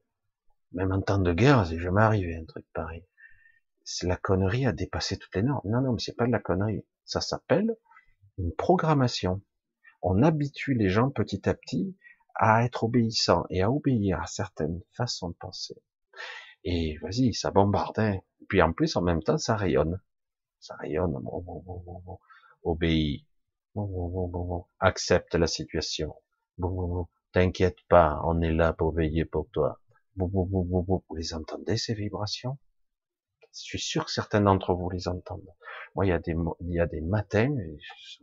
[0.72, 3.04] Même en temps de guerre, c'est jamais arrivé un truc pareil.
[4.02, 5.70] La connerie a dépassé toutes les normes.
[5.70, 6.85] Non, non, mais c'est pas de la connerie.
[7.04, 7.74] Ça s'appelle
[8.37, 9.42] une programmation.
[10.02, 11.96] On habitue les gens petit à petit
[12.35, 15.74] à être obéissants et à obéir à certaines façons de penser.
[16.70, 17.98] Et vas-y, ça bombarde.
[17.98, 18.18] Hein.
[18.46, 20.02] Puis en plus, en même temps, ça rayonne.
[20.61, 21.16] Ça rayonne.
[22.62, 23.26] Obéis.
[24.78, 26.14] Accepte la situation.
[27.33, 29.81] T'inquiète pas, on est là pour veiller pour toi.
[30.16, 32.59] Vous les entendez, ces vibrations
[33.40, 35.54] Je suis sûr que certains d'entre vous les entendent.
[35.94, 37.57] Moi, il y a des, il y a des matins,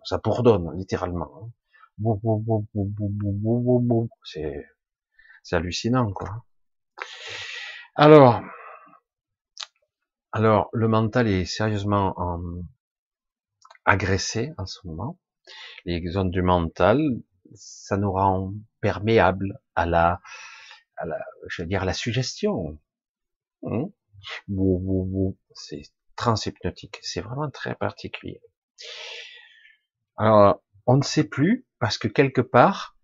[0.04, 1.32] ça bourdonne, littéralement.
[1.42, 1.50] Hein.
[4.24, 6.46] C'est hallucinant, quoi.
[7.98, 8.42] Alors,
[10.34, 12.42] alors, le mental est sérieusement en,
[13.86, 15.18] agressé en ce moment.
[15.86, 17.00] Les zones du mental,
[17.54, 20.20] ça nous rend perméable à la,
[20.98, 22.78] à la, je veux dire, la suggestion.
[23.64, 23.86] Hein?
[25.54, 25.84] C'est
[26.18, 27.00] transhypnotique.
[27.02, 28.42] C'est vraiment très particulier.
[30.18, 32.95] Alors, on ne sait plus parce que quelque part,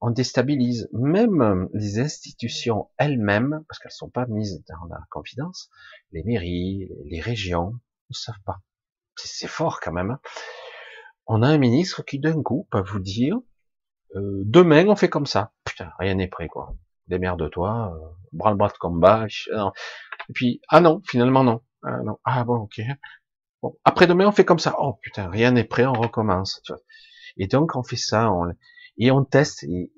[0.00, 5.70] on déstabilise même les institutions elles-mêmes, parce qu'elles sont pas mises dans la confidence,
[6.12, 7.72] les mairies, les régions,
[8.10, 8.60] ne savent pas.
[9.16, 10.10] C'est fort quand même.
[10.10, 10.20] Hein.
[11.26, 13.38] On a un ministre qui d'un coup peut vous dire,
[14.14, 15.52] euh, demain on fait comme ça.
[15.64, 16.74] Putain, rien n'est prêt quoi.
[17.08, 19.26] Démerde-toi, euh, bras-le-bras de combat.
[19.26, 21.62] Et puis, ah non, finalement non.
[21.82, 22.18] Ah, non.
[22.24, 22.80] ah bon, ok.
[23.62, 24.76] Bon, après demain on fait comme ça.
[24.78, 26.60] Oh putain, rien n'est prêt, on recommence.
[27.38, 28.52] Et donc on fait ça, on,
[28.98, 29.90] et on teste et,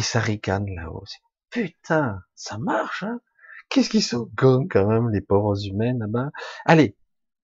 [0.00, 1.04] ça ricane là-haut.
[1.50, 3.20] Putain, ça marche, hein
[3.68, 6.30] Qu'est-ce qu'ils sont cons quand même, les pauvres humains là-bas.
[6.66, 6.96] Allez,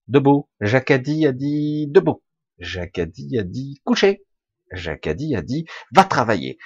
[0.07, 0.47] debout.
[0.61, 2.21] Jacadi a dit debout.
[2.59, 4.25] Jacadi a dit coucher.
[4.71, 6.59] Jacadi a dit va travailler.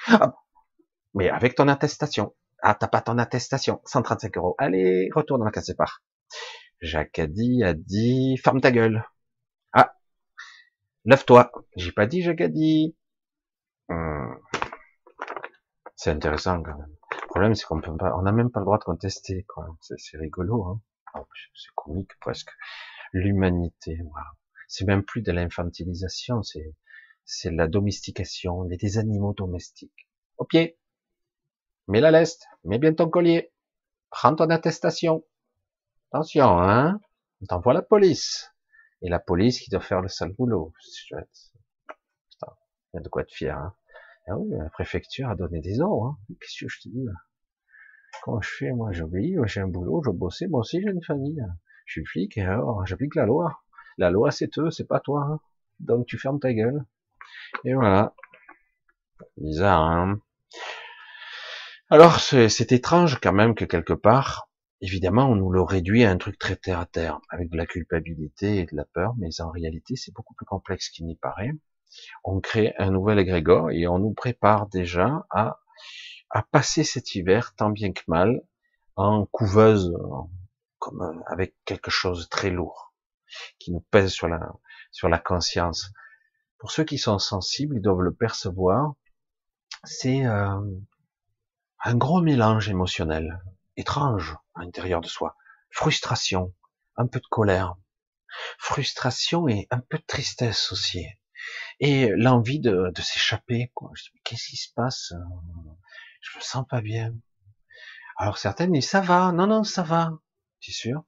[1.14, 2.36] Mais avec ton attestation.
[2.62, 3.82] Ah, t'as pas ton attestation.
[3.86, 4.56] 135 euros.
[4.58, 6.02] Allez, retourne dans la case départ.
[6.82, 9.06] Jacadi a dit ferme ta gueule.
[9.72, 9.96] Ah,
[11.06, 11.52] Lève-toi.
[11.76, 12.36] J'ai pas dit, j'ai
[13.94, 14.36] Hmm.
[15.96, 16.96] C'est intéressant quand même.
[17.12, 19.46] Le problème, c'est qu'on peut pas, on n'a même pas le droit de contester.
[19.98, 20.82] C'est rigolo, hein.
[21.56, 22.50] C'est comique presque.
[23.14, 24.00] L'humanité,
[24.68, 26.76] C'est même plus de l'infantilisation, c'est,
[27.26, 30.10] c'est la domestication, des animaux domestiques.
[30.38, 30.80] Au pied.
[31.88, 32.48] Mets la leste.
[32.64, 33.54] Mets bien ton collier.
[34.10, 35.24] Prends ton attestation.
[36.12, 37.00] Attention, hein.
[37.42, 38.50] On t'envoie la police
[39.04, 40.74] et la police qui doit faire le sale boulot.
[42.30, 42.54] Putain,
[42.94, 43.58] il y a de quoi être fier.
[43.58, 43.76] Hein.
[44.28, 46.06] Ah oui, la préfecture a donné des ordres.
[46.06, 46.36] Hein.
[46.40, 47.14] Qu'est-ce que je te dis là?
[48.24, 51.44] Comment je fais Moi, j'obéis, j'ai un boulot, je bossais, moi aussi j'ai une famille.
[51.86, 53.60] Je suis flic et alors j'applique la loi.
[53.98, 55.28] La loi, c'est eux, c'est pas toi.
[55.30, 55.40] Hein.
[55.80, 56.86] Donc tu fermes ta gueule.
[57.66, 58.14] Et voilà.
[59.38, 60.20] Bizarre, hein
[61.90, 64.50] Alors, c'est étrange quand même que quelque part,
[64.82, 67.66] évidemment, on nous le réduit à un truc très terre à terre, avec de la
[67.66, 71.52] culpabilité et de la peur, mais en réalité, c'est beaucoup plus complexe qu'il n'y paraît.
[72.24, 75.60] On crée un nouvel égrégore et on nous prépare déjà à,
[76.52, 78.42] passer cet hiver, tant bien que mal,
[78.96, 79.96] en couveuse,
[80.80, 82.94] comme avec quelque chose de très lourd,
[83.60, 84.54] qui nous pèse sur la,
[84.92, 85.92] sur la conscience.
[86.58, 88.94] Pour ceux qui sont sensibles, ils doivent le percevoir.
[89.84, 90.60] C'est euh,
[91.84, 93.42] un gros mélange émotionnel
[93.76, 95.36] étrange à l'intérieur de soi.
[95.70, 96.54] Frustration,
[96.96, 97.76] un peu de colère,
[98.58, 101.06] frustration et un peu de tristesse aussi.
[101.80, 103.72] Et l'envie de, de s'échapper.
[104.24, 105.14] Qu'est-ce qui se passe
[106.22, 107.14] Je me sens pas bien.
[108.18, 110.12] Alors certaines disent ça va, non non ça va,
[110.60, 111.04] tu es sûr?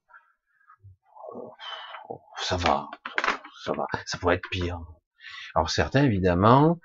[2.37, 2.89] Ça va,
[3.63, 4.79] ça va, ça pourrait être pire.
[5.55, 6.79] Alors certains évidemment,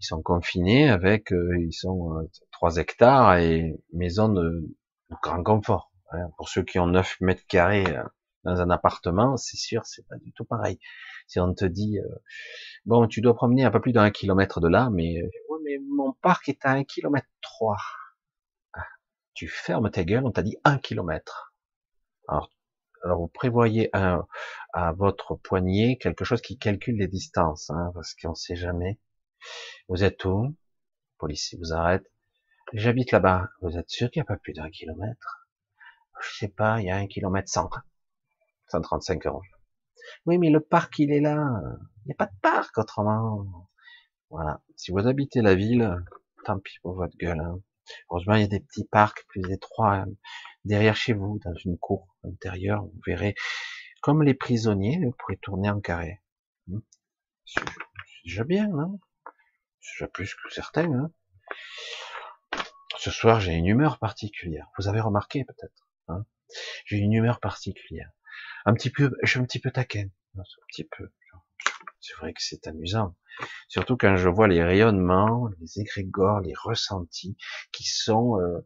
[0.00, 4.74] ils sont confinés avec, euh, ils sont euh, 3 hectares et maison de
[5.22, 5.92] grand confort.
[6.12, 6.28] Hein.
[6.36, 8.04] Pour ceux qui ont 9 mètres carrés euh,
[8.44, 10.78] dans un appartement, c'est sûr, c'est pas du tout pareil.
[11.26, 12.22] Si on te dit, euh,
[12.84, 15.28] bon, tu dois promener un peu plus d'un kilomètre de là, mais, euh,
[15.64, 17.78] mais mon parc est à un kilomètre trois.
[18.74, 18.86] Ah,
[19.34, 21.54] tu fermes ta gueule, on t'a dit un kilomètre.
[22.28, 22.50] Alors,
[23.02, 24.26] alors vous prévoyez un,
[24.72, 29.00] à votre poignet quelque chose qui calcule les distances, hein, parce qu'on sait jamais.
[29.88, 30.54] Vous êtes où?
[31.18, 32.10] Police vous arrête.
[32.72, 33.48] J'habite là-bas.
[33.60, 35.48] Vous êtes sûr qu'il n'y a pas plus d'un kilomètre?
[36.20, 37.68] Je sais pas, il y a un kilomètre cent.
[38.74, 39.42] 135 euros.
[40.26, 41.48] Oui, mais le parc, il est là.
[42.04, 43.46] Il n'y a pas de parc autrement.
[44.30, 44.60] Voilà.
[44.76, 45.96] Si vous habitez la ville,
[46.44, 47.40] tant pis pour votre gueule.
[47.40, 47.60] Hein.
[48.10, 50.06] Heureusement, il y a des petits parcs plus étroits hein.
[50.64, 52.82] derrière chez vous, dans une cour intérieure.
[52.82, 53.34] Vous verrez,
[54.02, 56.20] comme les prisonniers, vous pourrez tourner en carré.
[56.66, 56.80] Hmm.
[57.44, 57.62] C'est
[58.24, 58.98] déjà bien, non
[59.80, 60.92] C'est déjà plus que certains.
[60.92, 61.10] Hein
[62.98, 64.66] Ce soir, j'ai une humeur particulière.
[64.78, 65.88] Vous avez remarqué peut-être.
[66.08, 66.24] Hein
[66.84, 68.10] j'ai une humeur particulière.
[68.64, 70.08] Un petit peu, je suis un petit peu taquin.
[70.36, 71.10] Un petit peu.
[72.00, 73.14] C'est vrai que c'est amusant.
[73.68, 77.36] Surtout quand je vois les rayonnements, les égrégores, les ressentis
[77.72, 78.64] qui sont euh,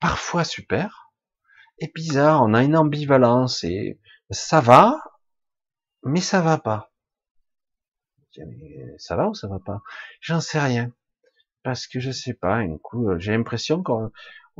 [0.00, 1.12] parfois super
[1.78, 2.42] et bizarres.
[2.42, 3.98] On a une ambivalence et
[4.30, 5.00] ça va,
[6.02, 6.92] mais ça va pas.
[8.98, 9.80] Ça va ou ça va pas?
[10.20, 10.92] J'en sais rien.
[11.62, 14.12] Parce que je sais pas, un coup, j'ai l'impression qu'on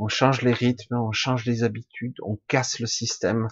[0.07, 3.47] change les rythmes, on change les habitudes, on casse le système,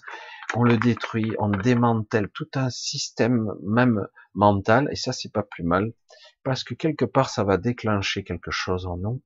[0.56, 5.64] on le détruit, on démantèle tout un système même mental, et ça c'est pas plus
[5.64, 5.94] mal,
[6.44, 9.22] parce que quelque part ça va déclencher quelque chose en nous,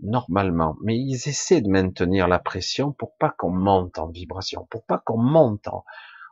[0.00, 0.76] normalement.
[0.82, 4.98] Mais ils essaient de maintenir la pression pour pas qu'on monte en vibration, pour pas
[4.98, 5.84] qu'on monte en,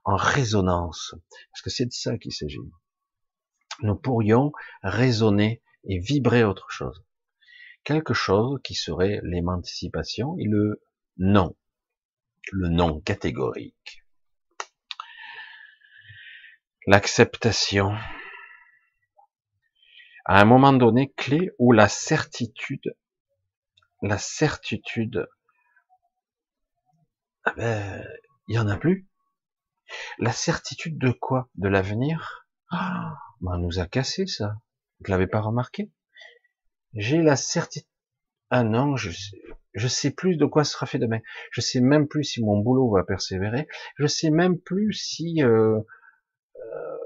[0.05, 1.15] en résonance,
[1.53, 2.59] parce que c'est de ça qu'il s'agit.
[3.83, 7.05] Nous pourrions raisonner et vibrer autre chose.
[7.87, 10.83] Quelque chose qui serait l'émancipation et le
[11.17, 11.57] non.
[12.53, 14.07] Le non catégorique
[16.87, 17.97] l'acceptation,
[20.25, 22.97] à un moment donné clé où la certitude,
[24.03, 25.29] la certitude,
[27.45, 28.05] ah ben,
[28.49, 29.09] il y en a plus.
[30.19, 31.49] La certitude de quoi?
[31.57, 32.47] De l'avenir?
[32.71, 34.57] Ah, ben, On nous a cassé ça.
[35.01, 35.91] Vous l'avez pas remarqué?
[36.97, 37.89] J'ai la certitude.
[38.51, 39.43] Ah non, je sais,
[39.75, 41.21] je sais plus de quoi sera fait demain.
[41.51, 43.69] Je sais même plus si mon boulot va persévérer.
[43.97, 45.81] Je sais même plus si euh,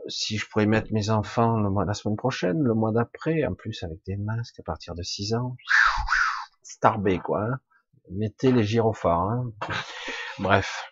[0.08, 3.54] si je pourrais mettre mes enfants le mois, la semaine prochaine, le mois d'après, en
[3.54, 5.56] plus avec des masques à partir de 6 ans,
[6.62, 7.44] starbé quoi.
[7.44, 7.60] Hein.
[8.10, 9.30] Mettez les gyrophares.
[9.30, 9.52] Hein.
[10.38, 10.84] Bref.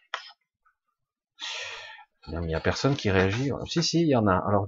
[2.28, 3.50] Il n'y a personne qui réagit.
[3.66, 4.36] Si, si, il y en a.
[4.36, 4.66] Alors,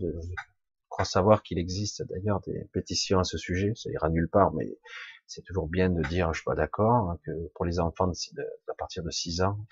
[1.01, 3.73] crois savoir qu'il existe d'ailleurs des pétitions à ce sujet.
[3.75, 4.79] Ça ira nulle part, mais
[5.27, 8.75] c'est toujours bien de dire, je suis pas d'accord, hein, que pour les enfants à
[8.75, 9.67] partir de 6 ans,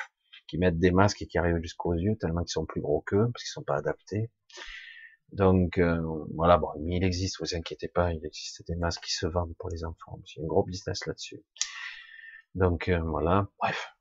[0.46, 3.30] qui mettent des masques et qui arrivent jusqu'aux yeux tellement qu'ils sont plus gros qu'eux,
[3.30, 4.30] parce qu'ils sont pas adaptés.
[5.32, 6.00] Donc euh,
[6.34, 9.54] voilà, bon, mais il existe, vous inquiétez pas, il existe des masques qui se vendent
[9.58, 10.18] pour les enfants.
[10.18, 11.44] A un gros business là-dessus.
[12.54, 13.92] Donc euh, voilà, bref.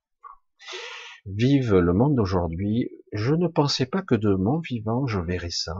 [1.25, 2.89] Vive le monde d'aujourd'hui.
[3.11, 5.75] Je ne pensais pas que de mon vivant je verrais ça.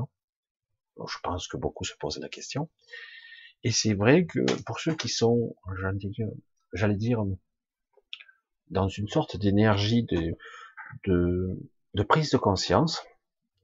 [1.05, 2.69] Je pense que beaucoup se posent la question.
[3.63, 5.55] Et c'est vrai que pour ceux qui sont,
[6.73, 7.23] j'allais dire,
[8.69, 10.38] dans une sorte d'énergie de,
[11.05, 11.60] de,
[11.93, 13.03] de prise de conscience,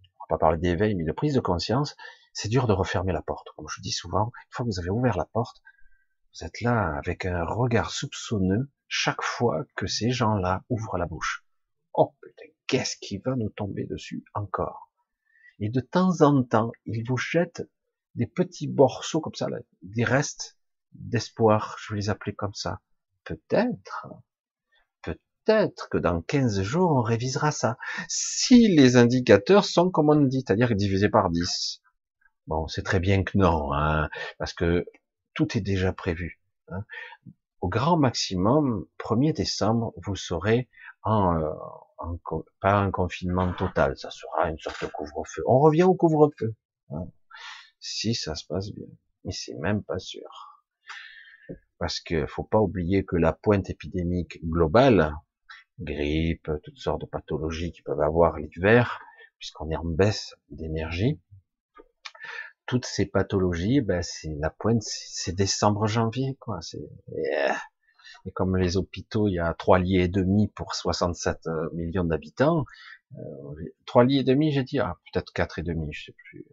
[0.01, 1.95] on va pas parler d'éveil, mais de prise de conscience,
[2.33, 3.47] c'est dur de refermer la porte.
[3.55, 5.61] Comme je dis souvent, une fois que vous avez ouvert la porte,
[6.33, 11.45] vous êtes là avec un regard soupçonneux chaque fois que ces gens-là ouvrent la bouche.
[11.93, 14.92] Oh putain, qu'est-ce qui va nous tomber dessus encore?
[15.63, 17.63] Et de temps en temps, ils vous jettent
[18.15, 19.47] des petits morceaux comme ça,
[19.81, 20.57] des restes
[20.91, 22.81] d'espoir, je vais les appeler comme ça.
[23.23, 24.07] Peut-être
[25.45, 27.77] peut-être que dans 15 jours, on révisera ça.
[28.09, 31.81] Si les indicateurs sont comme on dit, c'est-à-dire divisés par 10.
[32.47, 34.09] Bon, c'est très bien que non, hein,
[34.39, 34.85] parce que
[35.33, 36.41] tout est déjà prévu.
[36.67, 36.83] Hein.
[37.61, 40.67] Au grand maximum, 1er décembre, vous serez
[41.03, 41.53] en, euh,
[42.59, 45.43] pas un confinement total, ça sera une sorte de couvre-feu.
[45.47, 46.55] On revient au couvre-feu.
[46.89, 47.07] Hein,
[47.79, 48.87] si ça se passe bien.
[49.25, 50.61] Mais c'est même pas sûr.
[51.77, 55.13] Parce que faut pas oublier que la pointe épidémique globale,
[55.79, 58.99] grippe, toutes sortes de pathologies qui peuvent avoir l'hiver,
[59.37, 61.19] puisqu'on est en baisse d'énergie.
[62.65, 66.59] Toutes ces pathologies, ben, c'est la pointe, c'est décembre, janvier, quoi.
[68.25, 72.03] Et comme les hôpitaux, il y a trois lits et demi pour 67 euh, millions
[72.03, 72.65] d'habitants,
[73.17, 76.45] euh, trois lits et demi, j'ai dit, ah, peut-être quatre et demi, je sais plus.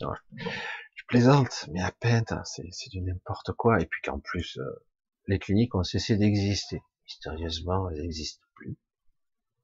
[0.00, 3.80] Non, je plaisante, mais à peine, hein, c'est du n'importe quoi.
[3.80, 4.84] Et puis qu'en plus, euh,
[5.28, 6.82] les cliniques ont cessé d'exister.
[7.04, 8.76] Mystérieusement, elles n'existent plus.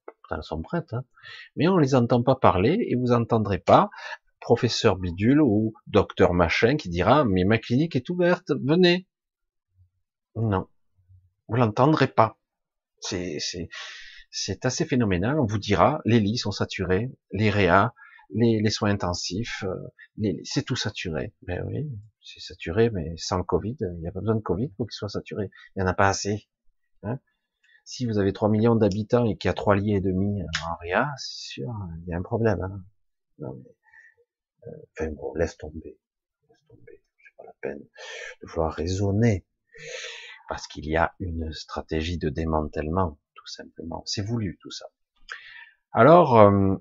[0.06, 0.92] Pourtant, elles sont prêtes.
[0.92, 1.04] Hein.
[1.56, 3.90] Mais on les entend pas parler et vous entendrez pas
[4.40, 9.06] professeur bidule ou docteur machin qui dira mais ma clinique est ouverte, venez.
[10.36, 10.68] Non,
[11.48, 12.38] vous l'entendrez pas.
[13.00, 15.38] C'est assez phénoménal.
[15.40, 17.94] On vous dira les lits sont saturés, les réa,
[18.34, 21.34] les, les soins intensifs, euh, c'est tout saturé.
[21.42, 21.88] Ben oui,
[22.22, 24.94] c'est saturé, mais sans le Covid, il n'y a pas besoin de Covid pour qu'il
[24.94, 25.50] soit saturé.
[25.74, 26.48] Il n'y en a pas assez.
[27.02, 27.18] Hein
[27.88, 30.76] si vous avez 3 millions d'habitants et qu'il y a 3 lits et demi en
[30.82, 32.60] RIA, c'est sûr, il y a un problème.
[32.60, 32.84] Hein.
[33.38, 35.98] non, mais, euh, enfin bon, laisse tomber.
[36.50, 37.02] Laisse tomber.
[37.16, 39.46] C'est pas la peine de vouloir raisonner.
[40.48, 44.02] Parce qu'il y a une stratégie de démantèlement, tout simplement.
[44.06, 44.86] C'est voulu, tout ça.
[45.92, 46.76] Alors, euh,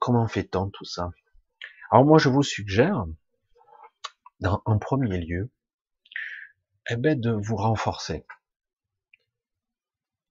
[0.00, 1.10] comment fait-on tout ça?
[1.90, 3.04] Alors moi, je vous suggère,
[4.44, 5.50] en premier lieu,
[6.90, 8.26] eh ben, de vous renforcer.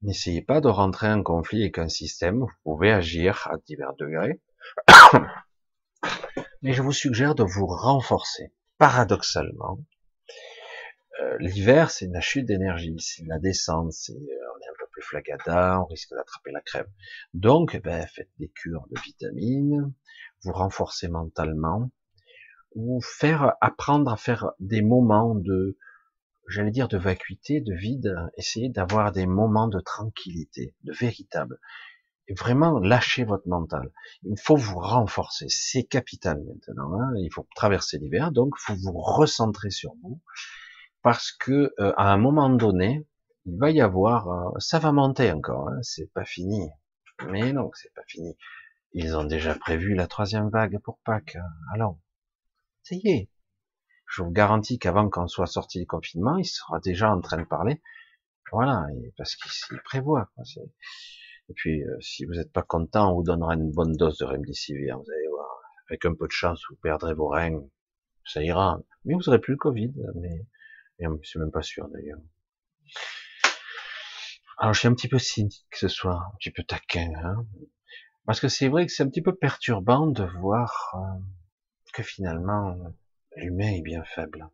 [0.02, 4.42] N'essayez pas de rentrer en conflit avec un système, vous pouvez agir à divers degrés,
[6.62, 8.52] mais je vous suggère de vous renforcer.
[8.80, 9.78] Paradoxalement,
[11.22, 14.15] euh, l'hiver, c'est la chute d'énergie, c'est la descente, c'est euh,
[14.55, 16.88] on est un peu plus flagada, on risque d'attraper la crève.
[17.34, 19.93] Donc, ben, faites des cures de vitamines,
[20.43, 21.91] vous renforcez mentalement,
[22.74, 25.78] ou faire apprendre à faire des moments de
[26.47, 31.59] j'allais dire de vacuité, de vide, essayez d'avoir des moments de tranquillité, de véritable.
[32.28, 33.91] Et vraiment lâcher votre mental.
[34.24, 36.99] Il faut vous renforcer, c'est capital maintenant.
[36.99, 37.13] Hein.
[37.17, 40.22] Il faut traverser l'hiver, donc faut vous recentrer sur vous,
[41.02, 43.06] parce que euh, à un moment donné,
[43.45, 46.70] il va y avoir, euh, ça va monter encore, hein, c'est pas fini.
[47.28, 48.38] Mais non, c'est pas fini.
[48.93, 51.36] Ils ont déjà prévu la troisième vague pour Pâques.
[51.36, 51.49] Hein.
[51.74, 51.99] Allons,
[52.84, 53.30] ça y est,
[54.12, 57.45] je vous garantis qu'avant qu'on soit sorti du confinement, il sera déjà en train de
[57.45, 57.82] parler.
[58.52, 58.86] Voilà,
[59.18, 60.30] parce qu'il prévoit.
[61.47, 64.26] Et puis, euh, si vous n'êtes pas content, on vous donnera une bonne dose de
[64.26, 64.97] remdesivir.
[64.97, 65.47] Vous allez voir,
[65.89, 67.64] avec un peu de chance, vous perdrez vos reins,
[68.26, 68.82] ça ira.
[69.06, 69.93] Mais vous aurez plus le Covid.
[70.16, 70.45] Mais,
[71.02, 72.20] je suis même pas sûr d'ailleurs.
[74.58, 77.45] Alors, je suis un petit peu cynique ce soir, un petit peu taquin, hein
[78.26, 81.22] parce que c'est vrai que c'est un petit peu perturbant de voir euh,
[81.93, 82.78] que finalement
[83.36, 84.49] l'humain est bien faible.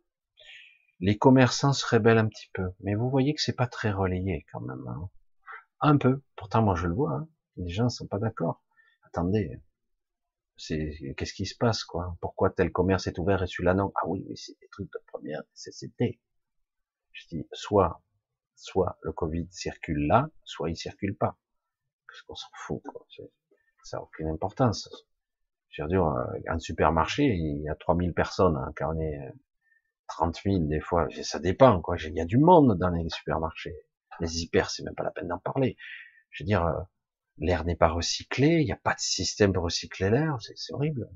[1.00, 4.44] Les commerçants se rebellent un petit peu, mais vous voyez que c'est pas très relayé
[4.50, 4.84] quand même.
[4.88, 5.08] Hein.
[5.80, 7.28] Un peu, pourtant moi je le vois, hein.
[7.56, 8.62] les gens sont pas d'accord.
[9.04, 9.62] Attendez,
[10.56, 12.16] c'est qu'est-ce qui se passe quoi?
[12.20, 13.92] Pourquoi tel commerce est ouvert et celui-là non?
[13.94, 16.20] Ah oui, mais c'est des trucs de première nécessité.
[17.18, 18.00] Je dis soit,
[18.54, 21.36] soit le Covid circule là, soit il circule pas.
[22.06, 22.82] Parce qu'on s'en fout.
[22.84, 23.04] Quoi.
[23.82, 24.88] Ça n'a aucune importance.
[25.70, 29.34] Je veux dire, euh, un supermarché, il y a 3000 personnes, on est
[30.06, 31.96] 30 euh, 000 des fois, ça dépend, quoi.
[31.98, 33.74] Il y a du monde dans les supermarchés.
[34.20, 35.76] Les hyper, c'est même pas la peine d'en parler.
[36.30, 36.80] Je veux dire, euh,
[37.38, 41.08] l'air n'est pas recyclé, il n'y a pas de système pour recycler l'air, c'est horrible.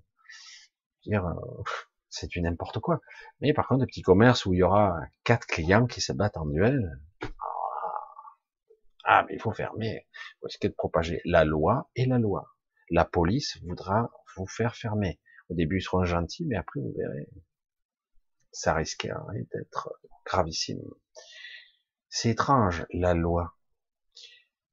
[1.05, 1.35] Je veux dire,
[2.13, 3.01] c'est du n'importe quoi.
[3.41, 6.37] Mais par contre, des petits commerces où il y aura quatre clients qui se battent
[6.37, 7.29] en duel, ah,
[9.05, 10.07] ah mais il faut fermer,
[10.41, 12.53] faut essayer de propager la loi et la loi
[12.93, 15.19] la police voudra vous faire fermer.
[15.49, 17.27] Au début, ils seront gentils, mais après, vous verrez,
[18.53, 19.09] ça risque
[19.53, 20.83] d'être gravissime.
[22.11, 23.57] C'est étrange, la loi.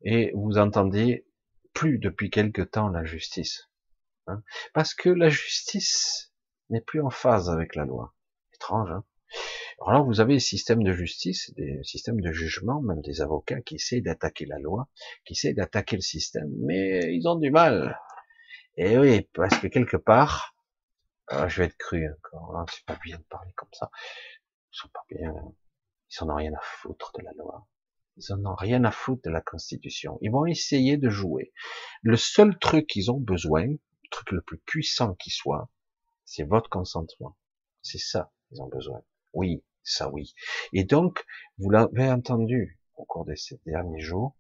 [0.02, 1.26] Et vous entendez
[1.74, 3.70] plus depuis quelque temps la justice.
[4.28, 4.44] Hein.
[4.74, 6.29] Parce que la justice
[6.70, 8.14] n'est plus en phase avec la loi.
[8.54, 9.04] Étrange, hein
[9.80, 13.62] alors là, vous avez des systèmes de justice, des systèmes de jugement, même des avocats
[13.62, 14.90] qui essaient d'attaquer la loi,
[15.24, 17.98] qui essaient d'attaquer le système, mais ils ont du mal.
[18.76, 20.54] Et oui, parce que quelque part,
[21.32, 23.90] euh, je vais être cru encore, hein, c'est pas bien de parler comme ça.
[24.74, 25.34] Ils sont pas bien,
[26.12, 27.66] ils en ont rien à foutre de la loi.
[28.18, 30.18] Ils en ont rien à foutre de la constitution.
[30.22, 31.54] Ils vont essayer de jouer.
[32.02, 35.70] Le seul truc qu'ils ont besoin, le truc le plus puissant qui soit,
[36.30, 37.36] c'est votre consentement.
[37.82, 39.02] C'est ça qu'ils ont besoin.
[39.34, 40.36] Oui, ça oui.
[40.74, 41.26] Et donc,
[41.58, 44.36] vous l'avez entendu au cours de ces derniers jours,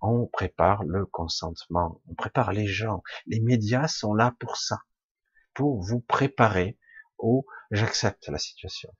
[0.00, 3.02] on prépare le consentement, on prépare les gens.
[3.26, 4.78] Les médias sont là pour ça,
[5.54, 6.78] pour vous préparer
[7.18, 8.94] au j'accepte la situation.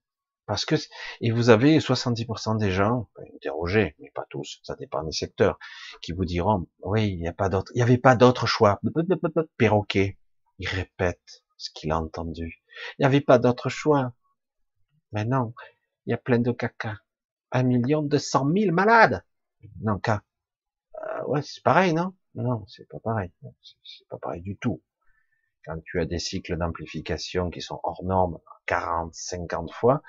[0.47, 0.75] Parce que,
[1.21, 5.59] et vous avez 70% des gens, interrogés, mais pas tous, ça dépend des secteurs,
[6.03, 8.81] qui vous diront, oui, il n'y a pas d'autre, il n'y avait pas d'autre choix.
[9.57, 10.19] Perroquet,
[10.59, 12.63] il répète ce qu'il a entendu.
[12.99, 14.13] Il n'y avait pas d'autre choix.
[15.13, 15.55] Mais non,
[16.07, 16.99] il y a plein de caca.
[17.53, 19.25] Un million deux cent mille malades.
[19.81, 20.23] Non, cas.
[21.03, 22.15] Euh, ouais, c'est pareil, non?
[22.35, 23.31] Non, c'est pas pareil.
[23.83, 24.83] C'est pas pareil du tout.
[25.65, 30.03] Quand tu as des cycles d'amplification qui sont hors normes, 40, 50 fois,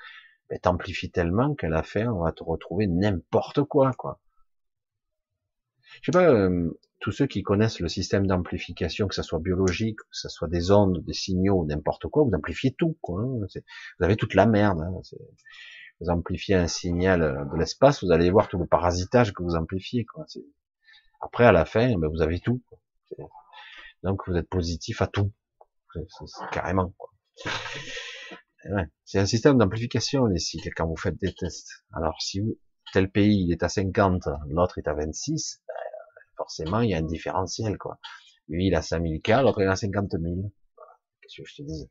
[0.50, 4.20] ben, t'amplifies tellement qu'à la fin, on va te retrouver n'importe quoi, quoi.
[6.02, 9.98] Je sais pas, euh, tous ceux qui connaissent le système d'amplification, que ce soit biologique,
[9.98, 13.22] que ce soit des ondes, des signaux, n'importe quoi, vous amplifiez tout, quoi.
[13.22, 13.46] Hein.
[13.98, 14.80] Vous avez toute la merde.
[14.80, 14.92] Hein.
[16.00, 20.04] Vous amplifiez un signal de l'espace, vous allez voir tout le parasitage que vous amplifiez,
[20.04, 20.26] quoi.
[21.20, 22.62] Après, à la fin, ben, vous avez tout.
[24.02, 25.32] Donc, vous êtes positif à tout.
[26.52, 26.94] carrément.
[29.04, 31.84] C'est un système d'amplification ici quand vous faites des tests.
[31.92, 32.42] Alors, si
[32.92, 35.74] tel pays est à 50, l'autre est à 26, ben,
[36.36, 37.78] forcément, il y a un différentiel.
[37.78, 37.98] quoi.
[38.48, 40.52] Lui, il a 5000 cas, l'autre, il a 50 000.
[41.20, 41.90] Qu'est-ce que je te dis?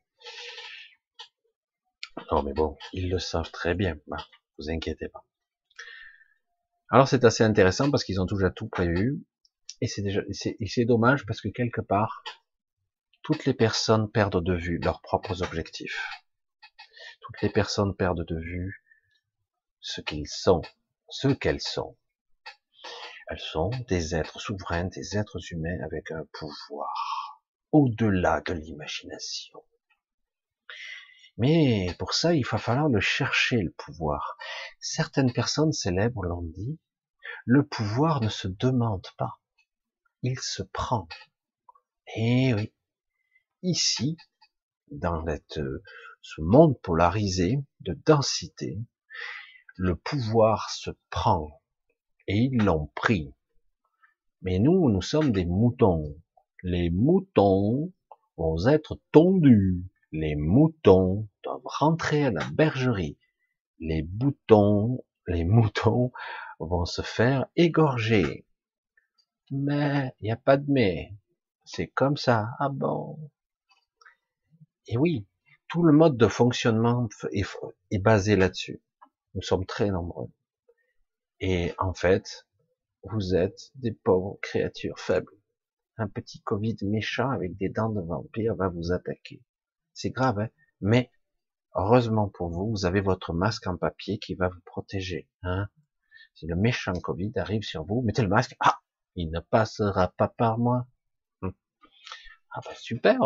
[2.32, 3.98] Non, mais bon, ils le savent très bien.
[4.58, 5.26] vous inquiétez pas.
[6.90, 9.20] Alors c'est assez intéressant parce qu'ils ont déjà tout prévu
[9.82, 12.24] et c'est déjà c'est dommage parce que quelque part
[13.24, 16.08] toutes les personnes perdent de vue leurs propres objectifs.
[17.22, 18.84] Toutes les personnes perdent de vue
[19.80, 20.62] ce qu'ils sont,
[21.10, 21.98] ce qu'elles sont.
[23.28, 29.64] Elles sont des êtres souverains, des êtres humains avec un pouvoir au-delà de l'imagination.
[31.38, 34.38] Mais pour ça, il va falloir le chercher, le pouvoir.
[34.80, 36.80] Certaines personnes célèbres l'ont dit,
[37.46, 39.42] le pouvoir ne se demande pas,
[40.22, 41.08] il se prend.
[42.16, 42.74] Et oui,
[43.64, 44.18] ici,
[44.92, 45.26] dans
[46.22, 48.80] ce monde polarisé de densité,
[49.76, 51.62] le pouvoir se prend.
[52.28, 53.34] Et ils l'ont pris.
[54.42, 56.16] Mais nous, nous sommes des moutons.
[56.64, 57.92] Les moutons
[58.38, 59.84] vont être tondus.
[60.12, 63.18] Les moutons doivent rentrer à la bergerie.
[63.80, 66.12] Les boutons, les moutons
[66.60, 68.46] vont se faire égorger.
[69.52, 71.14] Mais il n'y a pas de mais.
[71.66, 72.50] C'est comme ça.
[72.60, 73.18] Ah bon?
[74.88, 75.26] Et oui,
[75.68, 78.82] tout le mode de fonctionnement est, basé là-dessus.
[79.34, 80.30] Nous sommes très nombreux.
[81.40, 82.46] Et en fait,
[83.04, 85.32] vous êtes des pauvres créatures faibles.
[85.98, 89.42] Un petit Covid méchant avec des dents de vampire va vous attaquer.
[89.94, 90.50] C'est grave, hein
[90.82, 91.12] mais
[91.74, 95.30] heureusement pour vous, vous avez votre masque en papier qui va vous protéger.
[95.44, 95.68] Hein
[96.36, 98.56] si le méchant Covid arrive sur vous, mettez le masque.
[98.60, 98.80] Ah,
[99.16, 100.86] il ne passera pas par moi.
[101.42, 101.54] Hum.
[102.52, 103.18] Ah ben super.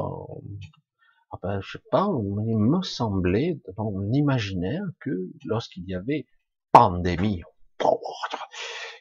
[1.32, 5.12] Ah ben, je sais pas, il me semblait dans mon imaginaire que
[5.46, 6.28] lorsqu'il y avait
[6.72, 7.44] pandémie,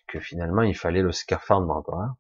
[0.07, 2.17] que finalement il fallait le scaphandre quoi, hein,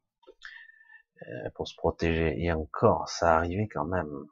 [1.22, 2.34] euh, pour se protéger.
[2.38, 4.26] Et encore, ça arrivait quand même.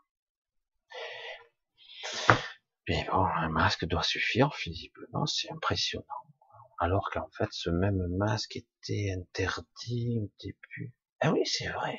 [2.88, 6.04] Mais bon, un masque doit suffire, visiblement, c'est impressionnant.
[6.78, 10.94] Alors qu'en fait, ce même masque était interdit au début.
[11.20, 11.98] Ah oui, c'est vrai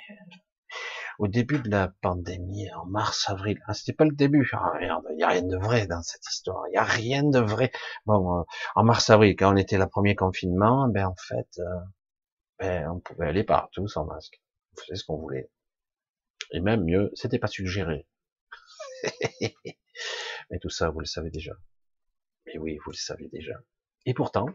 [1.19, 3.59] au début de la pandémie, en mars, avril.
[3.65, 4.49] Ah, c'était pas le début.
[4.53, 6.63] Ah, il y a rien de vrai dans cette histoire.
[6.69, 7.71] Il y a rien de vrai.
[8.05, 8.43] Bon, euh,
[8.75, 11.79] en mars, avril, quand on était le premier confinement, ben en fait, euh,
[12.59, 14.41] ben, on pouvait aller partout sans masque.
[14.73, 15.49] On faisait ce qu'on voulait.
[16.51, 18.07] Et même mieux, c'était pas suggéré.
[20.49, 21.53] Mais tout ça, vous le savez déjà.
[22.45, 23.59] Mais oui, vous le savez déjà.
[24.05, 24.47] Et pourtant,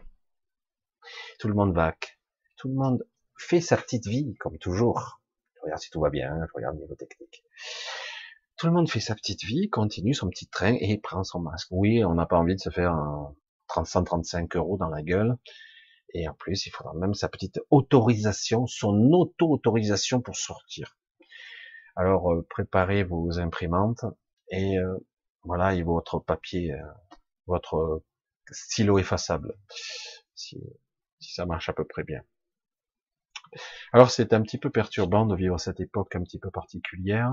[1.39, 2.19] tout le monde vaque.
[2.57, 3.07] Tout le monde
[3.37, 5.22] fait sa petite vie, comme toujours
[5.63, 7.45] regarde si tout va bien, je regarde niveau technique.
[8.57, 11.69] Tout le monde fait sa petite vie, continue son petit train et prend son masque.
[11.71, 13.35] Oui, on n'a pas envie de se faire un
[13.83, 15.37] 135 euros dans la gueule.
[16.15, 20.99] Et en plus, il faudra même sa petite autorisation, son auto-autorisation pour sortir.
[21.97, 24.05] Alors, euh, préparez vos imprimantes
[24.51, 24.99] et euh,
[25.43, 26.83] voilà, et votre papier, euh,
[27.47, 28.03] votre
[28.51, 29.55] stylo effaçable,
[30.35, 30.61] si
[31.21, 32.23] ça marche à peu près bien.
[33.93, 37.33] Alors c'est un petit peu perturbant de vivre cette époque un petit peu particulière,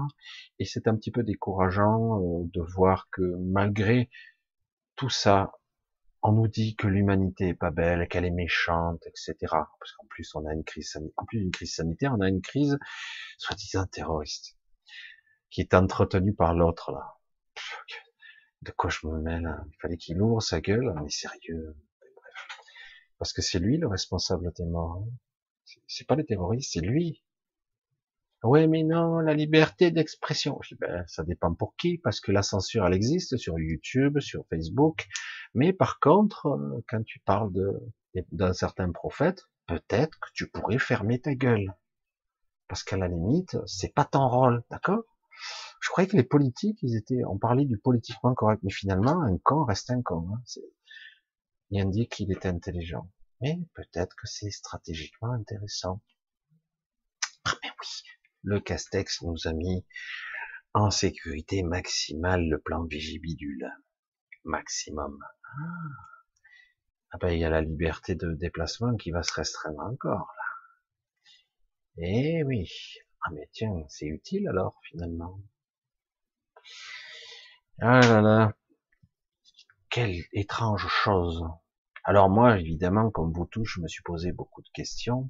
[0.59, 4.09] et c'est un petit peu décourageant euh, de voir que malgré
[4.95, 5.53] tout ça,
[6.21, 9.35] on nous dit que l'humanité est pas belle, qu'elle est méchante, etc.
[9.41, 12.41] Parce qu'en plus on a une crise, en plus d'une crise sanitaire, on a une
[12.41, 12.77] crise
[13.37, 14.57] soi-disant terroriste
[15.49, 17.15] qui est entretenue par l'autre là.
[18.61, 21.77] De quoi je me mêle Il fallait qu'il ouvre sa gueule, mais sérieux.
[23.17, 25.01] Parce que c'est lui le responsable des morts.
[25.01, 25.11] Hein.
[25.89, 27.23] C'est pas le terroriste, c'est lui.
[28.43, 30.59] Ouais, mais non, la liberté d'expression.
[30.79, 35.07] Ben, ça dépend pour qui, parce que la censure, elle existe sur YouTube, sur Facebook.
[35.55, 37.51] Mais par contre, euh, quand tu parles
[38.31, 41.73] d'un certain prophète, peut-être que tu pourrais fermer ta gueule.
[42.67, 45.03] Parce qu'à la limite, c'est pas ton rôle, d'accord?
[45.81, 49.37] Je croyais que les politiques, ils étaient, on parlait du politiquement correct, mais finalement, un
[49.39, 50.27] con reste un con.
[50.33, 50.61] Hein.
[51.71, 53.09] Il indique qu'il est intelligent.
[53.41, 56.01] Mais peut-être que c'est stratégiquement intéressant.
[57.45, 57.87] Ah mais oui,
[58.43, 59.85] le Castex nous a mis
[60.73, 63.71] en sécurité maximale le plan Vigibidule.
[64.43, 65.17] Maximum.
[65.43, 65.57] Ah.
[67.11, 70.43] ah ben il y a la liberté de déplacement qui va se restreindre encore là.
[71.97, 72.69] Eh oui.
[73.21, 75.39] Ah mais tiens, c'est utile alors finalement.
[77.81, 78.53] Ah là là.
[79.89, 81.43] Quelle étrange chose.
[82.09, 85.29] Alors moi, évidemment, comme vous tous, je me suis posé beaucoup de questions.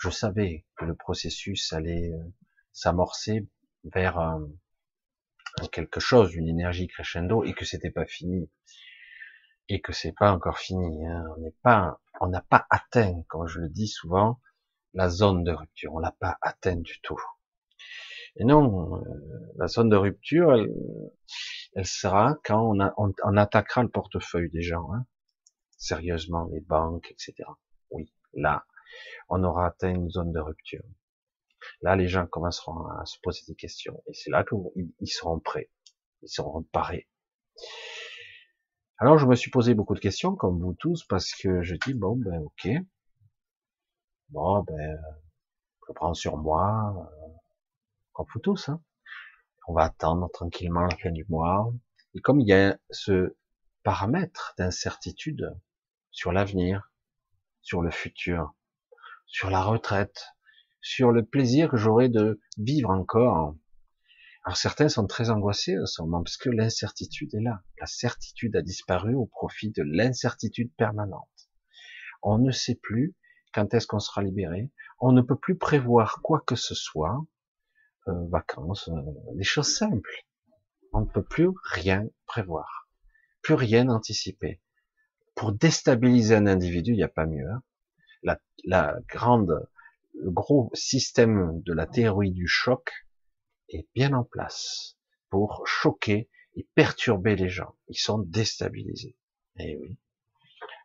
[0.00, 2.24] Je savais que le processus allait euh,
[2.72, 3.48] s'amorcer
[3.84, 4.36] vers
[5.70, 8.50] quelque chose, une énergie crescendo, et que c'était pas fini,
[9.68, 11.06] et que c'est pas encore fini.
[11.06, 11.24] Hein.
[11.36, 14.40] On n'est pas, on n'a pas atteint, comme je le dis souvent,
[14.94, 15.94] la zone de rupture.
[15.94, 17.22] On l'a pas atteint du tout.
[18.34, 20.52] Et non, euh, la zone de rupture,
[21.76, 24.92] elle, sera quand on, attaquera le portefeuille des gens.
[24.92, 25.06] Hein
[25.82, 27.34] sérieusement les banques, etc.
[27.90, 28.64] Oui, là,
[29.28, 30.84] on aura atteint une zone de rupture.
[31.80, 35.70] Là, les gens commenceront à se poser des questions, et c'est là qu'ils seront prêts,
[36.22, 37.08] ils seront parés.
[38.98, 41.94] Alors je me suis posé beaucoup de questions, comme vous tous, parce que je dis
[41.94, 42.68] bon ben ok,
[44.28, 45.00] bon ben
[45.88, 47.32] je prends sur moi, euh,
[48.12, 48.80] comme vous tous, hein.
[49.66, 51.72] on va attendre tranquillement la fin du mois.
[52.14, 53.36] Et comme il y a ce
[53.82, 55.52] paramètre d'incertitude
[56.12, 56.92] sur l'avenir,
[57.62, 58.54] sur le futur,
[59.26, 60.28] sur la retraite,
[60.80, 63.56] sur le plaisir que j'aurai de vivre encore,
[64.44, 67.62] alors certains sont très angoissés en ce moment parce que l'incertitude est là.
[67.78, 71.28] La certitude a disparu au profit de l'incertitude permanente.
[72.22, 73.14] On ne sait plus
[73.54, 74.72] quand est-ce qu'on sera libéré.
[75.00, 77.24] On ne peut plus prévoir quoi que ce soit,
[78.08, 80.24] euh, vacances, euh, des choses simples.
[80.92, 82.88] On ne peut plus rien prévoir,
[83.42, 84.60] plus rien anticiper.
[85.34, 87.48] Pour déstabiliser un individu, il n'y a pas mieux.
[87.50, 87.62] Hein.
[88.22, 89.68] La, la grande,
[90.14, 92.92] le gros système de la théorie du choc,
[93.68, 94.96] est bien en place
[95.30, 97.74] pour choquer et perturber les gens.
[97.88, 99.16] Ils sont déstabilisés.
[99.58, 99.98] Eh oui.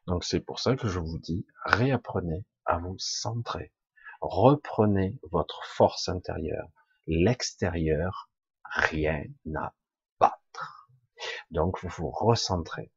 [0.07, 3.73] Donc c'est pour ça que je vous dis, réapprenez à vous centrer.
[4.21, 6.69] Reprenez votre force intérieure.
[7.07, 8.29] L'extérieur,
[8.63, 9.23] rien
[9.55, 9.73] à
[10.19, 10.89] battre.
[11.51, 12.91] Donc vous vous recentrez.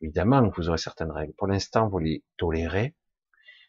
[0.00, 1.34] Évidemment que vous aurez certaines règles.
[1.34, 2.94] Pour l'instant, vous les tolérez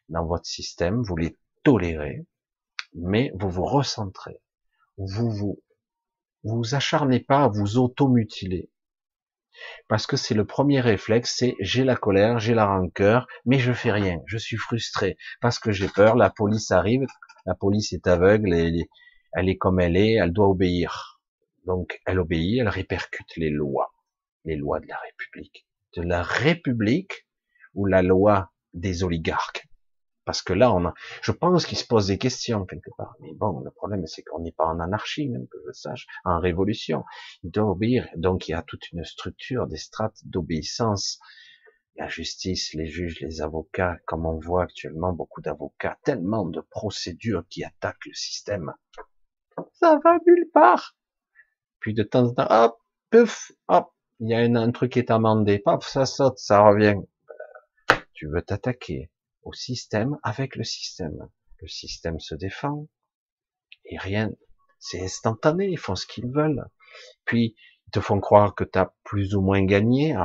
[0.09, 2.25] dans votre système, vous les tolérez,
[2.93, 4.41] mais vous vous recentrez
[4.99, 5.61] vous vous
[6.43, 8.69] vous acharnez pas à vous automutiler.
[9.87, 13.73] Parce que c'est le premier réflexe, c'est j'ai la colère, j'ai la rancœur, mais je
[13.73, 17.05] fais rien, je suis frustré parce que j'ai peur, la police arrive,
[17.45, 18.89] la police est aveugle, elle est,
[19.33, 21.19] elle est comme elle est, elle doit obéir.
[21.65, 23.91] Donc elle obéit, elle répercute les lois,
[24.45, 27.27] les lois de la République, de la République
[27.73, 29.67] ou la loi des oligarques.
[30.25, 33.15] Parce que là, on a, je pense qu'il se pose des questions quelque part.
[33.19, 36.39] Mais bon, le problème, c'est qu'on n'est pas en anarchie, même que je sache, en
[36.39, 37.03] révolution.
[37.41, 38.07] Il doit obéir.
[38.15, 41.19] Donc, il y a toute une structure, des strates d'obéissance.
[41.95, 47.45] La justice, les juges, les avocats, comme on voit actuellement, beaucoup d'avocats, tellement de procédures
[47.49, 48.71] qui attaquent le système.
[49.73, 50.95] Ça va nulle part.
[51.79, 52.77] Puis de temps en temps, hop,
[53.09, 56.95] puf, hop, il y a un, truc qui est amendé, paf, ça saute, ça revient.
[58.13, 59.09] Tu veux t'attaquer
[59.43, 61.29] au système avec le système.
[61.61, 62.87] Le système se défend
[63.85, 64.31] et rien,
[64.79, 66.65] c'est instantané, ils font ce qu'ils veulent.
[67.25, 67.55] Puis
[67.87, 70.15] ils te font croire que tu as plus ou moins gagné,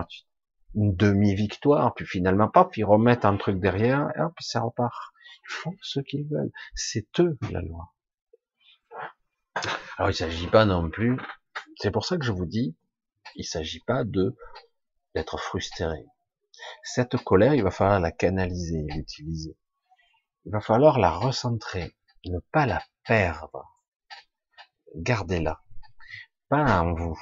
[0.75, 5.13] une demi-victoire, puis finalement, paf, ils remettent un truc derrière, et hop, ça repart.
[5.49, 6.53] Ils font ce qu'ils veulent.
[6.75, 7.93] C'est eux, la loi.
[9.97, 11.17] Alors, il s'agit pas non plus,
[11.77, 12.77] c'est pour ça que je vous dis,
[13.35, 14.37] il s'agit pas de
[15.15, 16.07] d'être frustré.
[16.83, 19.57] Cette colère, il va falloir la canaliser, l'utiliser.
[20.45, 21.97] Il va falloir la recentrer,
[22.27, 23.65] ne pas la perdre.
[24.95, 25.63] Gardez-la.
[26.49, 27.19] Pas en vous.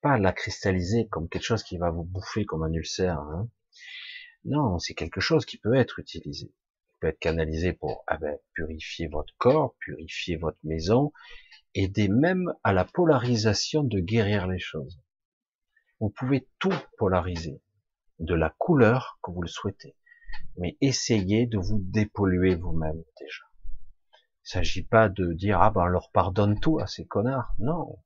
[0.00, 3.18] Pas la cristalliser comme quelque chose qui va vous bouffer comme un ulcère.
[3.18, 3.48] Hein.
[4.44, 6.46] Non, c'est quelque chose qui peut être utilisé.
[6.46, 11.12] Il peut être canalisé pour ah ben, purifier votre corps, purifier votre maison,
[11.74, 15.00] aider même à la polarisation de guérir les choses.
[16.00, 17.62] Vous pouvez tout polariser
[18.18, 19.96] de la couleur que vous le souhaitez.
[20.56, 23.44] Mais essayez de vous dépolluer vous-même déjà.
[24.44, 27.54] Il s'agit pas de dire ah ben leur pardonne tout à ces connards.
[27.58, 27.98] Non,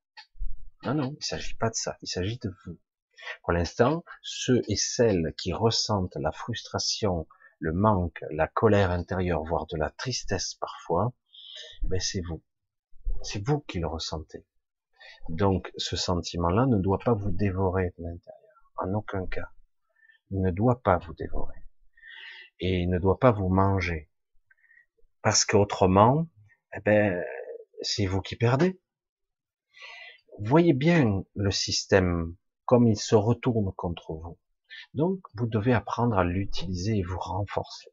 [0.84, 1.96] non non, il s'agit pas de ça.
[2.02, 2.78] Il s'agit de vous.
[3.42, 7.26] Pour l'instant, ceux et celles qui ressentent la frustration,
[7.58, 11.12] le manque, la colère intérieure, voire de la tristesse parfois,
[11.82, 12.42] ben c'est vous.
[13.24, 14.44] C'est vous qui le ressentez.
[15.28, 19.48] Donc ce sentiment-là ne doit pas vous dévorer de l'intérieur, en aucun cas.
[20.30, 21.58] Il ne doit pas vous dévorer.
[22.60, 24.10] Et il ne doit pas vous manger.
[25.22, 26.28] Parce qu'autrement,
[26.76, 27.24] eh ben,
[27.80, 28.80] c'est vous qui perdez.
[30.38, 34.38] Voyez bien le système comme il se retourne contre vous.
[34.92, 37.90] Donc, vous devez apprendre à l'utiliser et vous renforcer.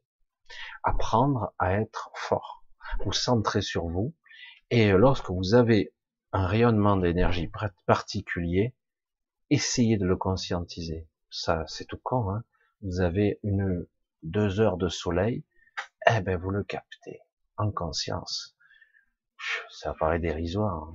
[0.82, 2.64] Apprendre à être fort.
[3.04, 4.14] Vous centrer sur vous.
[4.74, 5.92] Et lorsque vous avez
[6.32, 7.50] un rayonnement d'énergie
[7.86, 8.74] particulier,
[9.50, 12.42] essayez de le conscientiser ça c'est tout con, hein.
[12.80, 13.86] vous avez une
[14.22, 15.44] deux heures de soleil,
[16.08, 17.20] eh ben vous le captez
[17.58, 18.56] en conscience.
[19.70, 20.90] Ça paraît dérisoire.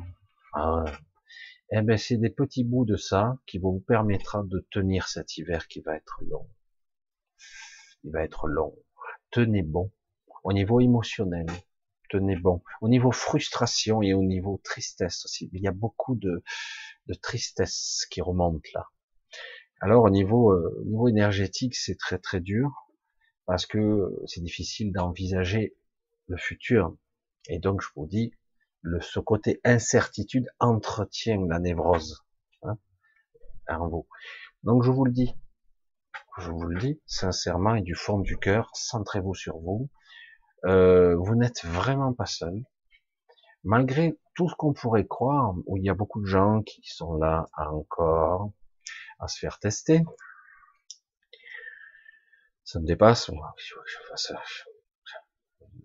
[0.54, 0.86] Hein.
[0.86, 0.86] Ah
[1.72, 5.68] eh ben c'est des petits bouts de ça qui vous permettra de tenir cet hiver
[5.68, 6.50] qui va être long.
[8.04, 8.76] Il va être long.
[9.30, 9.92] Tenez bon
[10.44, 11.46] au niveau émotionnel.
[12.10, 12.62] Tenez bon.
[12.82, 15.50] Au niveau frustration et au niveau tristesse aussi.
[15.54, 16.44] Il y a beaucoup de,
[17.08, 18.88] de tristesse qui remonte là.
[19.80, 22.72] Alors au niveau, euh, niveau énergétique, c'est très très dur
[23.46, 25.78] parce que c'est difficile d'envisager
[26.28, 26.96] le futur.
[27.48, 28.34] Et donc je vous dis,
[28.82, 32.26] le, ce côté incertitude entretient la névrose
[32.64, 32.78] hein,
[33.68, 34.08] en vous.
[34.64, 35.34] Donc je vous le dis,
[36.40, 39.90] je vous le dis sincèrement et du fond du cœur, centrez-vous sur vous.
[40.68, 42.64] Euh, vous n'êtes vraiment pas seul.
[43.64, 47.16] Malgré tout ce qu'on pourrait croire, où il y a beaucoup de gens qui sont
[47.16, 48.52] là encore
[49.20, 50.04] à se faire tester,
[52.64, 53.32] ça me dépasse.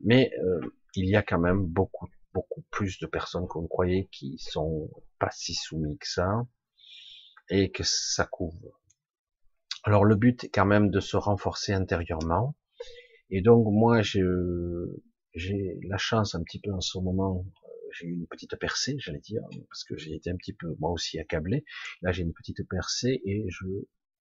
[0.03, 0.61] Mais euh,
[0.95, 5.31] il y a quand même beaucoup, beaucoup plus de personnes qu'on croyait qui sont pas
[5.31, 6.45] si soumis que ça
[7.49, 8.81] et que ça couvre.
[9.85, 12.57] Alors le but est quand même de se renforcer intérieurement.
[13.33, 18.13] Et donc moi j'ai la chance un petit peu en ce moment, euh, j'ai eu
[18.13, 21.65] une petite percée, j'allais dire, parce que j'ai été un petit peu moi aussi accablé.
[22.03, 23.67] Là j'ai une petite percée et je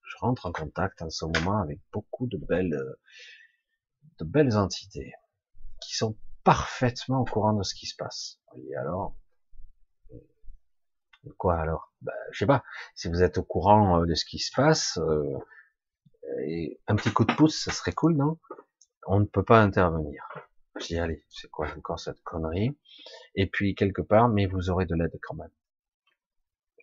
[0.04, 2.78] je rentre en contact en ce moment avec beaucoup de belles,
[4.20, 5.14] de belles entités
[5.80, 8.40] qui sont parfaitement au courant de ce qui se passe.
[8.58, 9.16] Et alors,
[10.12, 11.94] euh, quoi alors?
[12.02, 12.64] Ben, Je sais pas.
[12.96, 15.40] Si vous êtes au courant euh, de ce qui se passe, euh,
[16.88, 18.40] un petit coup de pouce, ça serait cool, non?
[19.08, 20.24] On ne peut pas intervenir.
[20.80, 22.78] Je dis allez, c'est quoi encore cette connerie?
[23.36, 25.52] Et puis quelque part, mais vous aurez de l'aide quand même.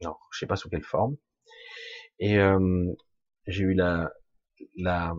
[0.02, 1.16] Non, je sais pas sous quelle forme.
[2.18, 2.92] Et euh,
[3.46, 4.12] j'ai eu la,
[4.76, 5.14] la,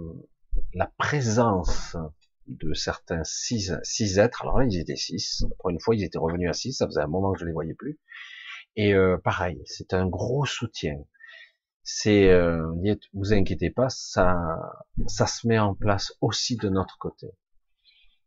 [0.73, 1.97] la présence
[2.47, 4.41] de certains six, six êtres.
[4.43, 5.45] Alors là, ils étaient six.
[5.59, 6.73] Pour une fois, ils étaient revenus à six.
[6.73, 7.99] Ça faisait un moment que je les voyais plus.
[8.75, 10.97] Et euh, pareil, c'est un gros soutien.
[11.91, 12.71] C'est, euh,
[13.13, 14.37] vous inquiétez pas, ça,
[15.07, 17.31] ça se met en place aussi de notre côté.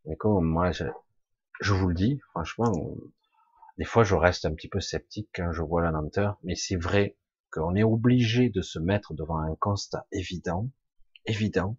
[0.04, 0.84] Et comme moi, je,
[1.60, 2.72] je vous le dis, franchement,
[3.78, 6.76] des fois, je reste un petit peu sceptique quand je vois la lenteur, mais c'est
[6.76, 7.16] vrai
[7.52, 10.68] qu'on est obligé de se mettre devant un constat évident,
[11.24, 11.78] évident.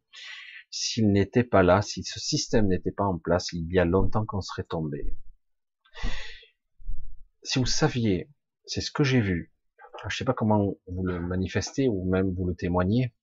[0.71, 4.25] S'il n'était pas là, si ce système n'était pas en place, il y a longtemps
[4.25, 5.17] qu'on serait tombé.
[7.43, 8.29] Si vous saviez,
[8.65, 9.52] c'est ce que j'ai vu.
[10.09, 13.13] Je ne sais pas comment vous le manifestez ou même vous le témoignez.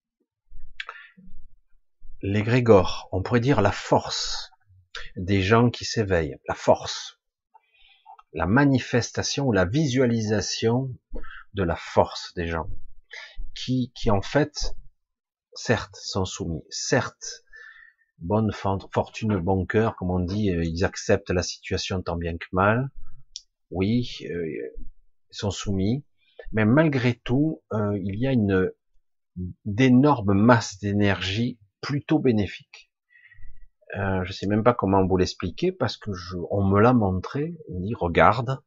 [2.23, 4.51] L'égrégore, on pourrait dire la force
[5.17, 7.21] des gens qui s'éveillent, la force,
[8.33, 10.91] la manifestation ou la visualisation
[11.55, 12.69] de la force des gens,
[13.55, 14.75] qui, qui en fait,
[15.53, 17.45] certes, sont soumis, certes,
[18.19, 22.47] bonne fortune, bon cœur, comme on dit, euh, ils acceptent la situation tant bien que
[22.53, 22.91] mal,
[23.71, 26.05] oui, euh, ils sont soumis,
[26.53, 28.71] mais malgré tout, euh, il y a une
[29.65, 32.91] d'énormes masses d'énergie plutôt bénéfique.
[33.97, 36.11] Euh, je sais même pas comment vous l'expliquer parce que
[36.51, 37.57] on me l'a montré.
[37.69, 38.63] Il dit regarde,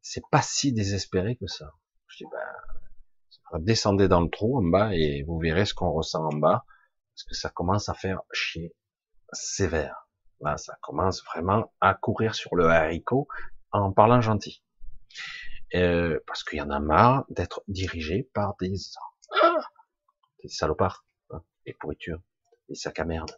[0.00, 1.72] c'est pas si désespéré que ça.
[2.06, 6.24] Je dis, ben, descendez dans le trou en bas et vous verrez ce qu'on ressent
[6.24, 6.64] en bas,
[7.14, 8.74] parce que ça commence à faire chier
[9.32, 10.08] sévère.
[10.40, 13.28] Là, ça commence vraiment à courir sur le haricot
[13.70, 14.62] en parlant gentil.
[15.74, 18.70] Euh, parce qu'il y en a marre d'être dirigé par des,
[20.42, 22.20] des salopards, hein, des pourritures,
[22.68, 23.32] des sacs à merde,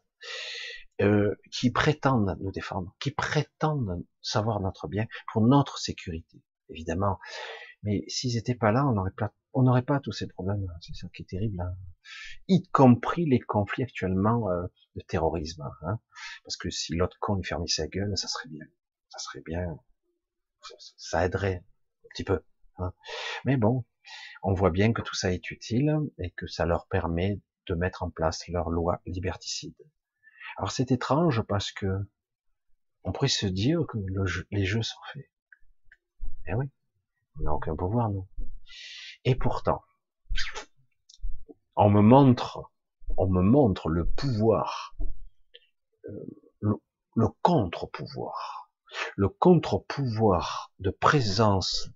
[1.00, 6.42] euh, qui prétendent nous défendre, qui prétendent savoir notre bien pour notre sécurité.
[6.70, 7.18] Évidemment,
[7.84, 10.66] mais s'ils n'étaient pas là, on n'aurait pas, on n'aurait pas tous ces problèmes.
[10.80, 11.76] C'est ça qui est terrible, hein.
[12.48, 14.66] y compris les conflits actuellement euh,
[14.96, 15.68] de terrorisme.
[15.82, 16.00] Hein.
[16.42, 18.66] Parce que si l'autre con fermait sa gueule, ça serait bien.
[19.10, 19.78] Ça serait bien.
[20.96, 21.62] Ça, aiderait
[22.14, 22.42] petit peu.
[22.78, 22.92] Hein.
[23.44, 23.84] Mais bon,
[24.42, 28.02] on voit bien que tout ça est utile et que ça leur permet de mettre
[28.02, 29.76] en place leur loi liberticide.
[30.56, 31.86] Alors c'est étrange parce que
[33.04, 33.98] on pourrait se dire que
[34.50, 35.28] les jeux sont faits.
[36.46, 36.66] Eh oui,
[37.38, 38.26] on n'a aucun pouvoir, nous.
[39.24, 39.82] Et pourtant,
[41.76, 42.70] on me montre,
[43.16, 44.94] on me montre le pouvoir,
[46.08, 46.24] euh,
[46.60, 48.70] le, contre-pouvoir,
[49.16, 51.90] le contre-pouvoir de présence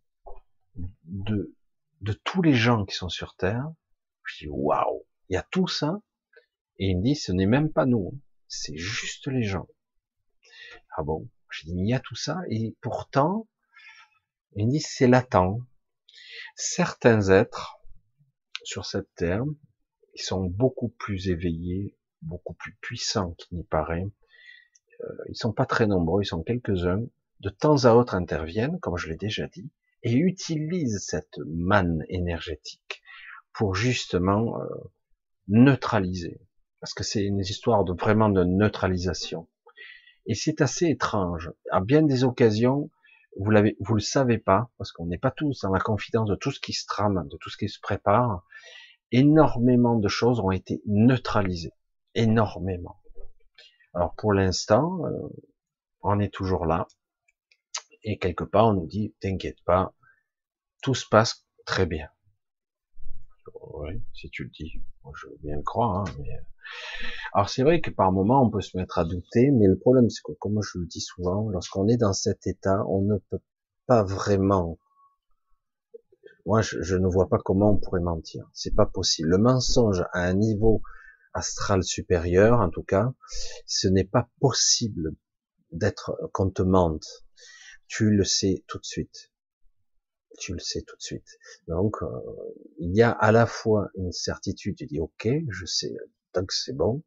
[1.04, 1.54] de,
[2.00, 3.70] de tous les gens qui sont sur Terre.
[4.24, 6.00] Je dis, waouh, il y a tout ça.
[6.78, 9.66] Et il me dit, ce n'est même pas nous, c'est juste les gens.
[10.96, 13.48] Ah bon, je dis, il y a tout ça, et pourtant,
[14.54, 15.60] il dit c'est latent.
[16.54, 17.78] Certains êtres
[18.62, 19.44] sur cette terre,
[20.14, 24.06] ils sont beaucoup plus éveillés, beaucoup plus puissants qu'il n'y paraît.
[25.00, 27.02] Euh, ils sont pas très nombreux, ils sont quelques-uns.
[27.40, 29.70] De temps à autre interviennent, comme je l'ai déjà dit,
[30.02, 33.02] et utilisent cette manne énergétique
[33.52, 34.66] pour justement euh,
[35.48, 36.40] neutraliser.
[36.80, 39.48] Parce que c'est une histoire de vraiment de neutralisation.
[40.26, 41.52] Et c'est assez étrange.
[41.72, 42.90] À bien des occasions,
[43.38, 46.36] vous l'avez, vous le savez pas, parce qu'on n'est pas tous dans la confidence de
[46.36, 48.44] tout ce qui se trame, de tout ce qui se prépare.
[49.10, 51.72] Énormément de choses ont été neutralisées,
[52.14, 53.00] énormément.
[53.94, 55.28] Alors pour l'instant, euh,
[56.02, 56.86] on est toujours là,
[58.02, 59.94] et quelque part on nous dit, t'inquiète pas,
[60.82, 62.08] tout se passe très bien.
[63.72, 64.80] Oui, si tu le dis.
[65.14, 66.00] Je veux bien le croire.
[66.00, 66.04] Hein.
[66.18, 66.22] Euh.
[67.32, 70.10] Alors c'est vrai que par moment on peut se mettre à douter, mais le problème
[70.10, 73.40] c'est que, comme je le dis souvent, lorsqu'on est dans cet état, on ne peut
[73.86, 74.78] pas vraiment.
[76.46, 78.48] Moi, je, je ne vois pas comment on pourrait mentir.
[78.54, 79.28] C'est pas possible.
[79.28, 80.82] Le mensonge à un niveau
[81.34, 83.12] astral supérieur, en tout cas,
[83.66, 85.14] ce n'est pas possible
[85.72, 87.26] d'être qu'on te mente.
[87.88, 89.32] Tu le sais tout de suite
[90.38, 91.38] tu le sais tout de suite.
[91.66, 92.06] Donc, euh,
[92.78, 95.94] il y a à la fois une certitude, tu dis, ok, je sais,
[96.32, 97.02] tant que c'est bon,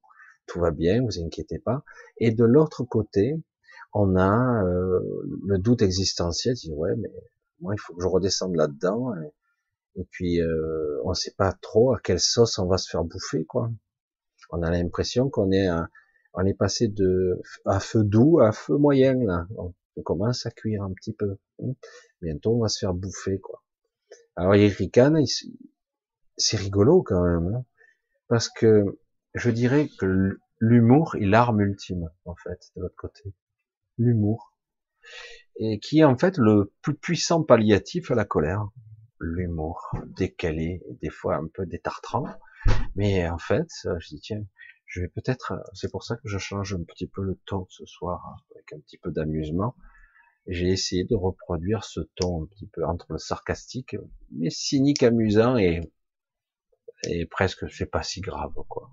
[0.46, 1.84] tout va bien, vous inquiétez pas.
[2.18, 3.36] Et de l'autre côté,
[3.94, 5.00] on a euh,
[5.46, 7.10] le doute existentiel, tu dis, ouais, mais
[7.60, 9.14] moi, il faut que je redescende là-dedans.
[9.96, 13.04] Et, puis, euh, on ne sait pas trop à quelle sauce on va se faire
[13.04, 13.72] bouffer, quoi.
[14.52, 15.70] On a l'impression qu'on est,
[16.34, 19.48] on est passé de à feu doux à feu moyen là.
[20.04, 21.38] Commence à cuire un petit peu.
[22.22, 23.64] Bientôt, on va se faire bouffer, quoi.
[24.36, 25.00] Alors, Eric
[26.38, 27.66] c'est rigolo quand même, hein,
[28.28, 29.00] parce que
[29.34, 33.34] je dirais que l'humour est l'arme ultime, en fait, de l'autre côté.
[33.98, 34.56] L'humour.
[35.58, 38.70] Et qui est en fait le plus puissant palliatif à la colère.
[39.20, 42.26] L'humour, décalé, des fois un peu détartrant.
[42.96, 44.44] Mais en fait, je dis, tiens,
[44.92, 47.86] je vais peut-être, c'est pour ça que je change un petit peu le ton ce
[47.86, 49.76] soir, avec un petit peu d'amusement
[50.48, 53.96] j'ai essayé de reproduire ce ton un petit peu entre le sarcastique,
[54.32, 55.82] mais cynique, amusant et,
[57.04, 58.90] et presque c'est pas si grave quoi.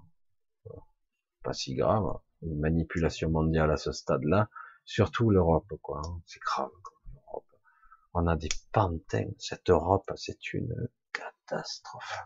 [1.42, 2.18] Pas si grave.
[2.42, 4.49] Une manipulation mondiale à ce stade-là,
[4.84, 6.03] surtout l'Europe quoi.
[6.26, 6.70] C'est grave.
[6.82, 7.44] Quoi.
[8.14, 9.30] On a des pantins.
[9.38, 12.18] Cette Europe, c'est une catastrophe.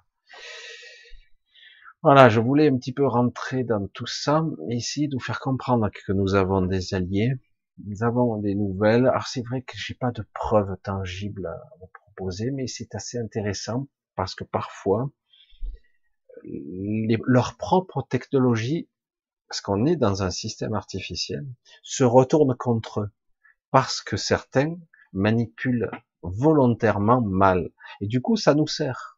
[2.02, 5.88] Voilà, je voulais un petit peu rentrer dans tout ça, essayer de vous faire comprendre
[5.88, 7.32] que nous avons des alliés,
[7.86, 9.06] nous avons des nouvelles.
[9.06, 13.18] Alors c'est vrai que j'ai pas de preuves tangibles à vous proposer, mais c'est assez
[13.18, 13.86] intéressant
[14.16, 15.12] parce que parfois
[16.42, 18.88] les, leur propre technologie,
[19.46, 21.46] parce qu'on est dans un système artificiel,
[21.84, 23.10] se retourne contre eux
[23.70, 24.74] parce que certains
[25.12, 25.90] manipulent
[26.22, 29.11] volontairement mal et du coup ça nous sert.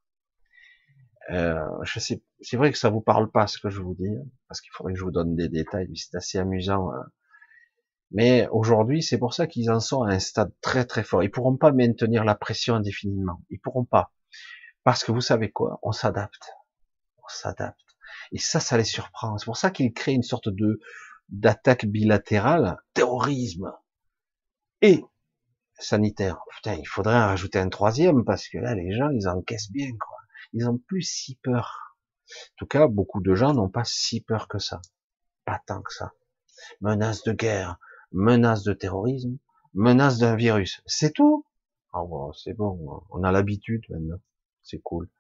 [1.31, 4.15] Euh, je sais, c'est vrai que ça vous parle pas ce que je vous dis,
[4.49, 6.91] parce qu'il faudrait que je vous donne des détails, c'est assez amusant.
[6.93, 7.07] Hein
[8.15, 11.25] mais aujourd'hui, c'est pour ça qu'ils en sont à un stade très très fort.
[11.25, 13.43] Ils pourront pas maintenir la pression indéfiniment.
[13.51, 14.13] Ils pourront pas.
[14.85, 15.81] Parce que vous savez quoi?
[15.83, 16.53] On s'adapte.
[17.19, 17.81] On s'adapte.
[18.31, 19.37] Et ça, ça les surprend.
[19.39, 20.79] C'est pour ça qu'ils créent une sorte de,
[21.29, 23.73] d'attaque bilatérale, terrorisme
[24.81, 25.03] et
[25.77, 26.39] sanitaire.
[26.55, 29.91] Putain, il faudrait en rajouter un troisième parce que là, les gens, ils encaissent bien,
[29.91, 30.19] quoi.
[30.55, 31.97] Ils ont plus si peur.
[32.31, 34.81] En tout cas, beaucoup de gens n'ont pas si peur que ça.
[35.45, 36.13] Pas tant que ça.
[36.81, 37.79] Menace de guerre,
[38.13, 39.37] menace de terrorisme,
[39.75, 40.81] menace d'un virus.
[40.87, 41.45] C'est tout.
[41.93, 42.03] Ah
[42.43, 44.21] c'est bon, on a l'habitude maintenant.
[44.63, 45.11] C'est cool.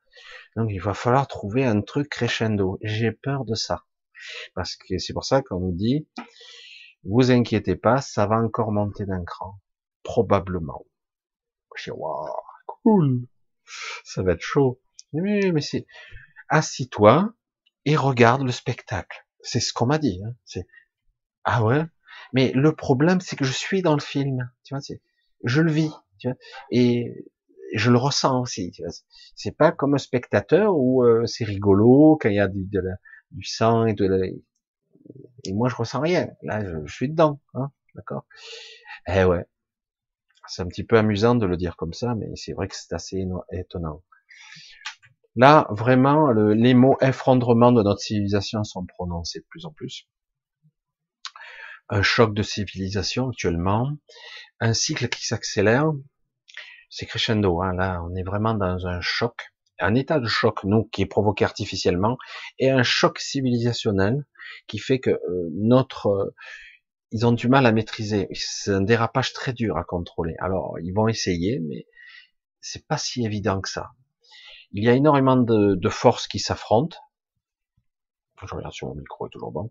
[0.57, 2.79] Donc il va falloir trouver un truc crescendo.
[2.83, 3.85] J'ai peur de ça.
[4.55, 6.09] Parce que c'est pour ça qu'on nous dit,
[7.03, 9.61] vous inquiétez pas, ça va encore monter d'un cran.
[10.03, 10.87] Probablement.
[11.77, 12.29] Je dis, waouh,
[12.67, 13.27] cool.
[14.05, 14.81] Ça va être chaud.
[15.15, 15.87] Mais, mais c'est,
[16.49, 17.33] assis-toi
[17.85, 19.27] et regarde le spectacle.
[19.41, 20.21] C'est ce qu'on m'a dit.
[20.25, 20.35] Hein.
[20.45, 20.67] C'est,
[21.45, 21.85] ah ouais,
[22.33, 24.83] mais le problème, c'est que je suis dans le film, tu vois,
[25.45, 26.37] je le vis, tu vois,
[26.71, 27.27] et
[27.75, 28.71] je le ressens aussi.
[28.71, 28.93] Tu vois.
[29.35, 32.83] C'est pas comme un spectateur où euh, c'est rigolo quand il y a du, de
[33.33, 34.27] du sang et de la,
[35.45, 36.29] et moi je ressens rien.
[36.43, 38.27] Là, je, suis dedans, hein, d'accord?
[39.07, 39.45] Eh ouais,
[40.49, 42.93] c'est un petit peu amusant de le dire comme ça, mais c'est vrai que c'est
[42.95, 44.03] assez étonnant.
[45.37, 50.07] Là, vraiment, le, les mots effondrement de notre civilisation sont prononcés de plus en plus
[51.89, 53.93] un choc de civilisation actuellement,
[54.61, 55.93] un cycle qui s'accélère,
[56.91, 57.63] c'est crescendo.
[57.63, 61.07] Hein, là, on est vraiment dans un choc, un état de choc, nous, qui est
[61.07, 62.17] provoqué artificiellement,
[62.59, 64.25] et un choc civilisationnel
[64.67, 66.35] qui fait que euh, notre, euh,
[67.11, 68.29] ils ont du mal à maîtriser.
[68.33, 70.35] C'est un dérapage très dur à contrôler.
[70.39, 71.87] Alors, ils vont essayer, mais
[72.61, 73.91] c'est pas si évident que ça.
[74.75, 76.99] Il y a énormément de, de forces qui s'affrontent.
[78.43, 79.71] Je regarde sur mon micro, est toujours bon.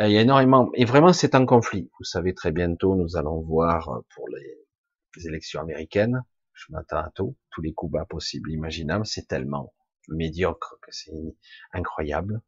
[0.00, 1.90] Euh, il y a énormément, et vraiment c'est un conflit.
[1.98, 6.24] Vous savez très bientôt, nous allons voir euh, pour les, élections américaines.
[6.54, 9.04] Je m'attends à tout, tous les coups bas possibles, imaginables.
[9.04, 9.74] C'est tellement
[10.08, 11.36] médiocre que c'est
[11.72, 12.40] incroyable.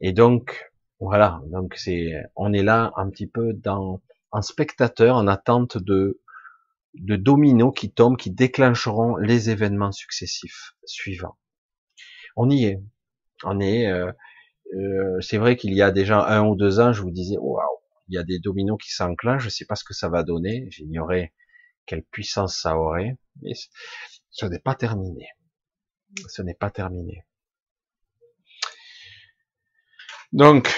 [0.00, 1.42] Et donc, voilà.
[1.46, 4.00] Donc c'est, on est là un petit peu dans,
[4.30, 6.20] en spectateur, en attente de,
[7.00, 11.38] de dominos qui tombent, qui déclencheront les événements successifs suivants.
[12.36, 12.82] On y est.
[13.44, 14.12] On est, euh,
[14.74, 17.62] euh, c'est vrai qu'il y a déjà un ou deux ans, je vous disais, waouh,
[18.08, 20.22] il y a des dominos qui s'enclenchent, je ne sais pas ce que ça va
[20.22, 21.32] donner, j'ignorais
[21.86, 23.52] quelle puissance ça aurait, mais
[24.30, 25.26] ce n'est pas terminé.
[26.28, 27.24] Ce n'est pas terminé.
[30.32, 30.74] Donc,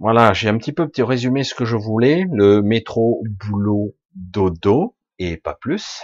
[0.00, 2.24] voilà, j'ai un petit peu petit résumé ce que je voulais.
[2.32, 6.00] Le métro, boulot, dodo, et pas plus.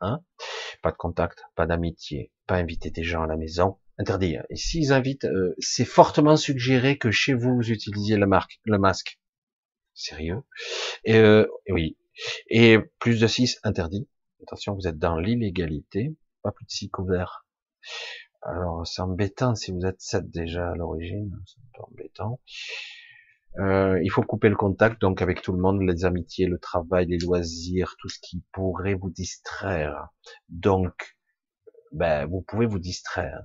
[0.00, 0.20] Hein
[0.82, 3.78] pas de contact, pas d'amitié, pas inviter des gens à la maison.
[3.98, 4.36] Interdit.
[4.50, 8.78] Et s'ils invitent, euh, c'est fortement suggéré que chez vous, vous utilisiez le, marque, le
[8.78, 9.18] masque.
[9.94, 10.42] Sérieux?
[11.04, 11.96] Et, euh, Oui.
[12.48, 14.08] Et plus de 6, interdit.
[14.42, 16.14] Attention, vous êtes dans l'illégalité.
[16.42, 17.46] Pas plus de 6 couverts.
[18.42, 21.36] Alors, c'est embêtant si vous êtes 7 déjà à l'origine.
[21.46, 22.40] C'est un peu embêtant.
[23.58, 27.06] Euh, il faut couper le contact donc avec tout le monde, les amitiés, le travail,
[27.06, 30.08] les loisirs, tout ce qui pourrait vous distraire.
[30.48, 31.16] Donc,
[31.92, 33.40] ben, vous pouvez vous distraire.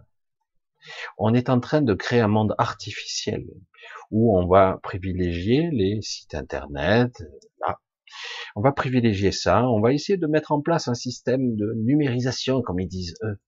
[1.17, 3.45] On est en train de créer un monde artificiel
[4.09, 7.23] où on va privilégier les sites internet.
[7.65, 7.77] Ah,
[8.55, 9.67] on va privilégier ça.
[9.69, 13.39] On va essayer de mettre en place un système de numérisation, comme ils disent eux.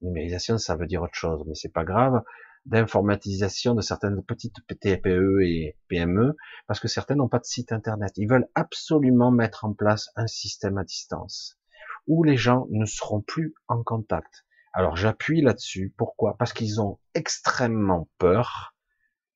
[0.00, 2.22] Numérisation, ça veut dire autre chose, mais c'est pas grave
[2.66, 6.36] d'informatisation de certaines petites TPE et PME,
[6.66, 8.12] parce que certaines n'ont pas de site internet.
[8.16, 11.58] Ils veulent absolument mettre en place un système à distance,
[12.06, 14.44] où les gens ne seront plus en contact.
[14.72, 15.94] Alors j'appuie là-dessus.
[15.96, 16.36] Pourquoi?
[16.36, 18.74] Parce qu'ils ont extrêmement peur,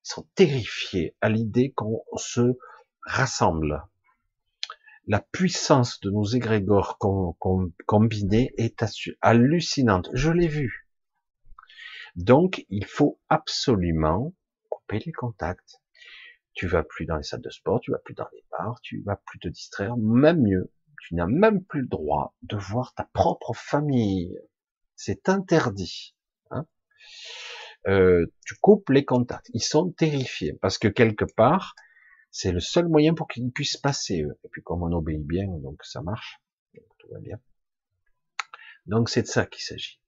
[0.04, 2.58] ils sont terrifiés à l'idée qu'on se
[3.02, 3.84] rassemble.
[5.06, 6.98] La puissance de nos égrégores
[7.86, 8.84] combinés est
[9.22, 10.10] hallucinante.
[10.12, 10.89] Je l'ai vu.
[12.16, 14.34] Donc, il faut absolument
[14.68, 15.80] couper les contacts.
[16.52, 19.02] Tu vas plus dans les salles de sport, tu vas plus dans les bars, tu
[19.02, 19.96] vas plus te distraire.
[19.96, 24.38] Même mieux, tu n'as même plus le droit de voir ta propre famille.
[24.96, 26.14] C'est interdit.
[26.50, 26.66] Hein
[27.86, 29.50] euh, tu coupes les contacts.
[29.54, 31.74] Ils sont terrifiés parce que quelque part,
[32.30, 34.22] c'est le seul moyen pour qu'ils puissent passer.
[34.22, 34.38] Eux.
[34.44, 36.40] Et puis comme on obéit bien, donc ça marche,
[36.98, 37.40] tout va bien.
[38.86, 40.00] Donc c'est de ça qu'il s'agit.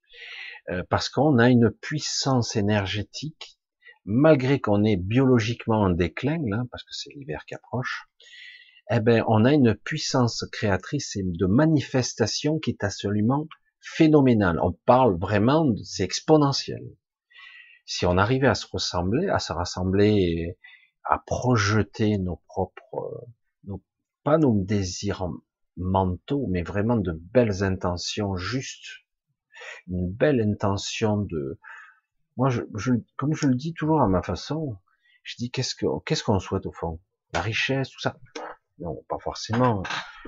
[0.69, 3.59] Euh, parce qu'on a une puissance énergétique,
[4.05, 8.07] malgré qu'on est biologiquement en déclin, là, parce que c'est l'hiver qui approche,
[8.91, 13.47] eh ben, on a une puissance créatrice et de manifestation qui est absolument
[13.81, 14.59] phénoménale.
[14.61, 16.83] On parle vraiment, c'est exponentiel.
[17.85, 20.57] Si on arrivait à se ressembler, à se rassembler,
[21.03, 23.27] à projeter nos propres,
[23.65, 23.81] nos,
[24.23, 25.27] pas nos désirs
[25.75, 29.02] mentaux, mais vraiment de belles intentions justes,
[29.87, 31.59] une belle intention de,
[32.37, 32.61] moi, je,
[33.15, 34.77] comme je le dis toujours à ma façon,
[35.23, 36.99] je dis qu'est-ce que, qu'est-ce qu'on souhaite au fond?
[37.33, 38.17] La richesse, tout ça.
[38.79, 39.83] Non, pas forcément.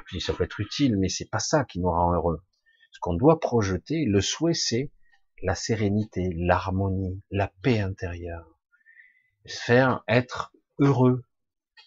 [0.07, 2.43] Je dis ça peut être utile, mais c'est pas ça qui nous rend heureux.
[2.91, 4.91] Ce qu'on doit projeter, le souhait, c'est
[5.41, 8.47] la sérénité, l'harmonie, la paix intérieure.
[9.45, 11.25] Faire être heureux.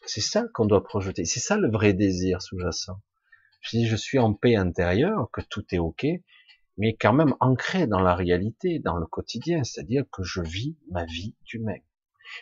[0.07, 1.25] C'est ça qu'on doit projeter.
[1.25, 3.01] C'est ça le vrai désir sous-jacent.
[3.61, 6.07] Je dis, je suis en paix intérieure, que tout est ok,
[6.79, 11.05] mais quand même ancré dans la réalité, dans le quotidien, c'est-à-dire que je vis ma
[11.05, 11.79] vie d'humain.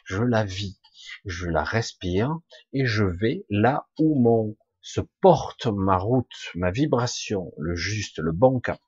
[0.05, 0.81] Je la vis,
[1.25, 2.39] je la respire
[2.73, 8.31] et je vais là où mon se porte ma route, ma vibration, le juste, le
[8.31, 8.79] bon cap.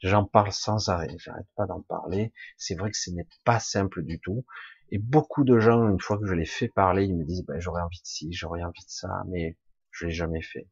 [0.00, 2.34] J'en parle sans arrêt, j'arrête pas d'en parler.
[2.58, 4.44] C'est vrai que ce n'est pas simple du tout.
[4.90, 7.58] Et beaucoup de gens, une fois que je les fais parler, ils me disent, ben,
[7.58, 9.56] j'aurais envie de ci, j'aurais envie de ça, mais
[9.90, 10.68] je l'ai jamais fait.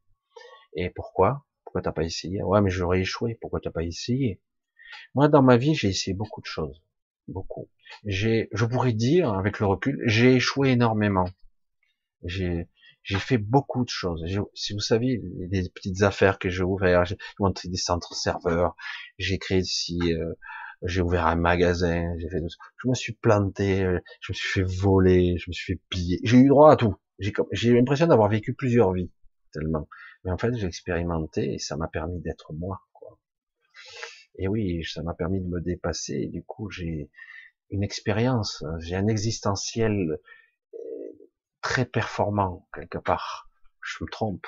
[0.75, 1.45] Et pourquoi?
[1.75, 2.41] Pourquoi t'as pas essayé?
[2.41, 3.37] Ouais, mais j'aurais échoué.
[3.41, 4.39] Pourquoi t'as pas essayé?
[5.15, 6.81] Moi, dans ma vie, j'ai essayé beaucoup de choses,
[7.27, 7.69] beaucoup.
[8.05, 11.29] J'ai, je pourrais dire, avec le recul, j'ai échoué énormément.
[12.23, 12.67] J'ai,
[13.03, 14.23] j'ai fait beaucoup de choses.
[14.53, 15.21] Si vous savez
[15.51, 18.75] les petites affaires que j'ai ouvertes, j'ai monté des centres serveurs,
[19.17, 20.33] j'ai créé ici, euh,
[20.83, 22.41] j'ai ouvert un magasin, j'ai fait.
[22.83, 23.81] Je me suis planté,
[24.21, 26.19] je me suis fait voler, je me suis fait piller.
[26.23, 26.95] J'ai eu droit à tout.
[27.19, 29.11] J'ai, j'ai l'impression d'avoir vécu plusieurs vies
[29.53, 29.87] tellement.
[30.25, 32.81] Mais en fait, j'ai expérimenté et ça m'a permis d'être moi.
[32.93, 33.19] Quoi.
[34.37, 36.15] Et oui, ça m'a permis de me dépasser.
[36.15, 37.11] Et du coup, j'ai
[37.69, 40.19] une expérience, j'ai un existentiel
[40.73, 40.77] euh,
[41.61, 43.49] très performant quelque part.
[43.81, 44.47] Je me trompe,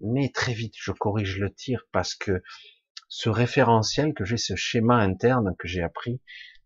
[0.00, 2.42] mais très vite, je corrige le tir parce que
[3.08, 6.20] ce référentiel que j'ai, ce schéma interne que j'ai appris,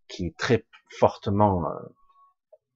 [0.09, 1.74] qui est très fortement euh,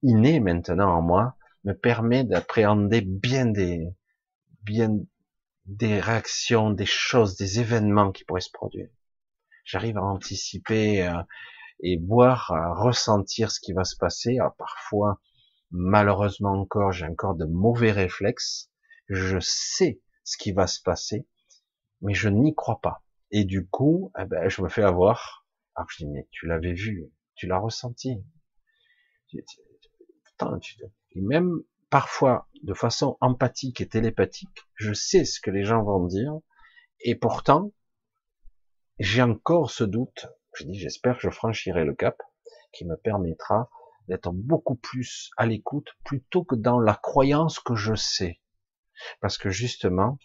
[0.01, 3.87] inné maintenant en moi, me permet d'appréhender bien des,
[4.61, 4.97] bien
[5.65, 8.89] des réactions, des choses, des événements qui pourraient se produire.
[9.63, 11.21] J'arrive à anticiper euh,
[11.79, 14.37] et voir, à ressentir ce qui va se passer.
[14.57, 15.19] parfois,
[15.71, 18.69] malheureusement encore, j'ai encore de mauvais réflexes.
[19.07, 21.27] Je sais ce qui va se passer,
[22.01, 23.03] mais je n'y crois pas.
[23.31, 25.45] Et du coup, eh ben, je me fais avoir.
[25.75, 28.23] Alors je dis, mais tu l'avais vu, tu l'as ressenti.
[30.23, 30.77] Putain, tu...
[31.15, 31.63] Même
[31.93, 36.33] parfois de façon empathique et télépathique, je sais ce que les gens vont dire,
[37.01, 37.71] et pourtant,
[38.97, 40.25] j'ai encore ce doute,
[40.55, 42.19] Je dis, j'espère que je franchirai le cap
[42.71, 43.69] qui me permettra
[44.07, 48.41] d'être beaucoup plus à l'écoute plutôt que dans la croyance que je sais.
[49.21, 50.17] Parce que justement,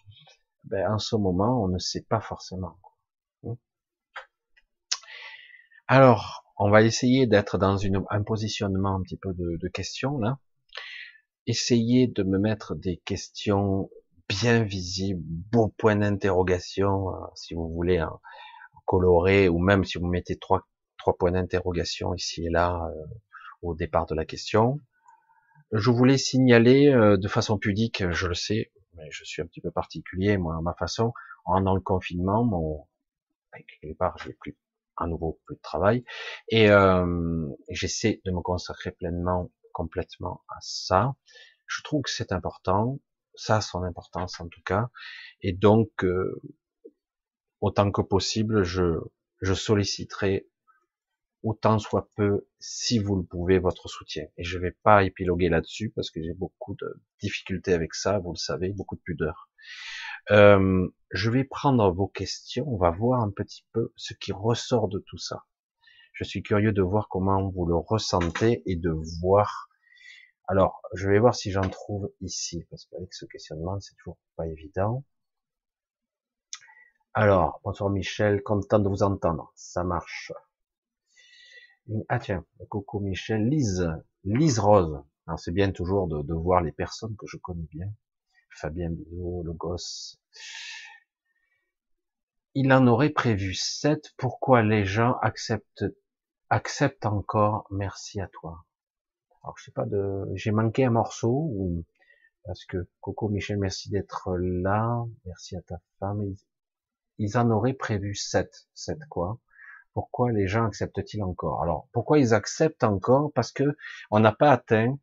[0.63, 2.79] ben, en ce moment, on ne sait pas forcément.
[3.43, 3.53] Hmm.
[5.85, 7.77] Alors, on va essayer d'être dans
[8.09, 10.39] un positionnement un petit peu de, de questions là.
[11.49, 13.89] Essayez de me mettre des questions
[14.27, 18.19] bien visibles, beaux points d'interrogation, euh, si vous voulez, hein,
[18.85, 20.67] colorés, ou même si vous mettez trois,
[20.99, 23.05] trois points d'interrogation ici et là euh,
[23.63, 24.79] au départ de la question.
[25.71, 29.61] Je voulais signaler euh, de façon pudique, je le sais, mais je suis un petit
[29.61, 31.13] peu particulier, moi, à ma façon,
[31.47, 32.85] dans le confinement, mon,
[33.81, 34.55] quelque part, j'ai plus,
[34.97, 36.03] à nouveau, plus de travail,
[36.49, 36.67] et
[37.69, 39.49] j'essaie de me consacrer pleinement,
[39.79, 41.15] complètement à ça.
[41.65, 42.99] Je trouve que c'est important,
[43.33, 44.89] ça a son importance en tout cas,
[45.41, 46.41] et donc, euh,
[47.61, 48.99] autant que possible, je,
[49.41, 50.49] solliciterai
[51.43, 54.25] autant soit peu, si vous le pouvez, votre soutien.
[54.35, 58.33] Et je vais pas épiloguer là-dessus parce que j'ai beaucoup de difficultés avec ça, vous
[58.33, 59.49] le savez, beaucoup de pudeur.
[60.31, 64.89] Euh, je vais prendre vos questions, on va voir un petit peu ce qui ressort
[64.89, 65.45] de tout ça.
[66.11, 69.68] Je suis curieux de voir comment vous le ressentez et de voir.
[70.49, 74.47] Alors, je vais voir si j'en trouve ici, parce qu'avec ce questionnement, c'est toujours pas
[74.47, 75.05] évident.
[77.13, 79.53] Alors, bonsoir Michel, content de vous entendre.
[79.55, 80.33] Ça marche.
[82.07, 83.91] Ah tiens, Coco Michel, Lise,
[84.23, 85.03] Lise Rose.
[85.27, 87.93] Alors c'est bien toujours de, voir les personnes que je connais bien.
[88.49, 90.19] Fabien Bidot, le gosse.
[92.55, 94.13] Il en aurait prévu sept.
[94.17, 95.85] Pourquoi les gens acceptent,
[96.49, 97.67] acceptent encore?
[97.69, 98.65] Merci à toi.
[99.43, 101.83] Alors je sais pas de, j'ai manqué un morceau ou
[102.49, 105.05] parce que Coco Michel, merci d'être là.
[105.25, 106.33] Merci à ta femme.
[107.17, 108.67] Ils, en auraient prévu sept.
[108.73, 109.39] Sept quoi?
[109.93, 111.61] Pourquoi les gens acceptent-ils encore?
[111.61, 113.31] Alors, pourquoi ils acceptent encore?
[113.33, 113.77] Parce que
[114.09, 114.97] on n'a pas atteint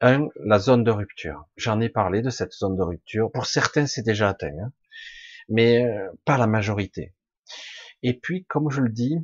[0.00, 1.46] un la zone de rupture.
[1.56, 3.30] J'en ai parlé de cette zone de rupture.
[3.32, 4.72] Pour certains, c'est déjà atteint, hein.
[5.48, 7.14] mais euh, pas la majorité.
[8.02, 9.16] Et puis, comme je le dis,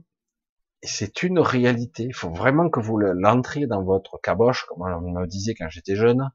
[0.82, 2.04] c'est une réalité.
[2.04, 5.96] Il faut vraiment que vous l'entriez dans votre caboche, comme on me disait quand j'étais
[5.96, 6.30] jeune.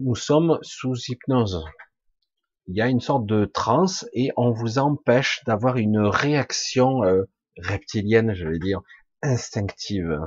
[0.00, 1.64] Nous sommes sous hypnose.
[2.66, 7.24] Il y a une sorte de transe et on vous empêche d'avoir une réaction euh,
[7.58, 8.80] reptilienne, je vais dire,
[9.22, 10.18] instinctive,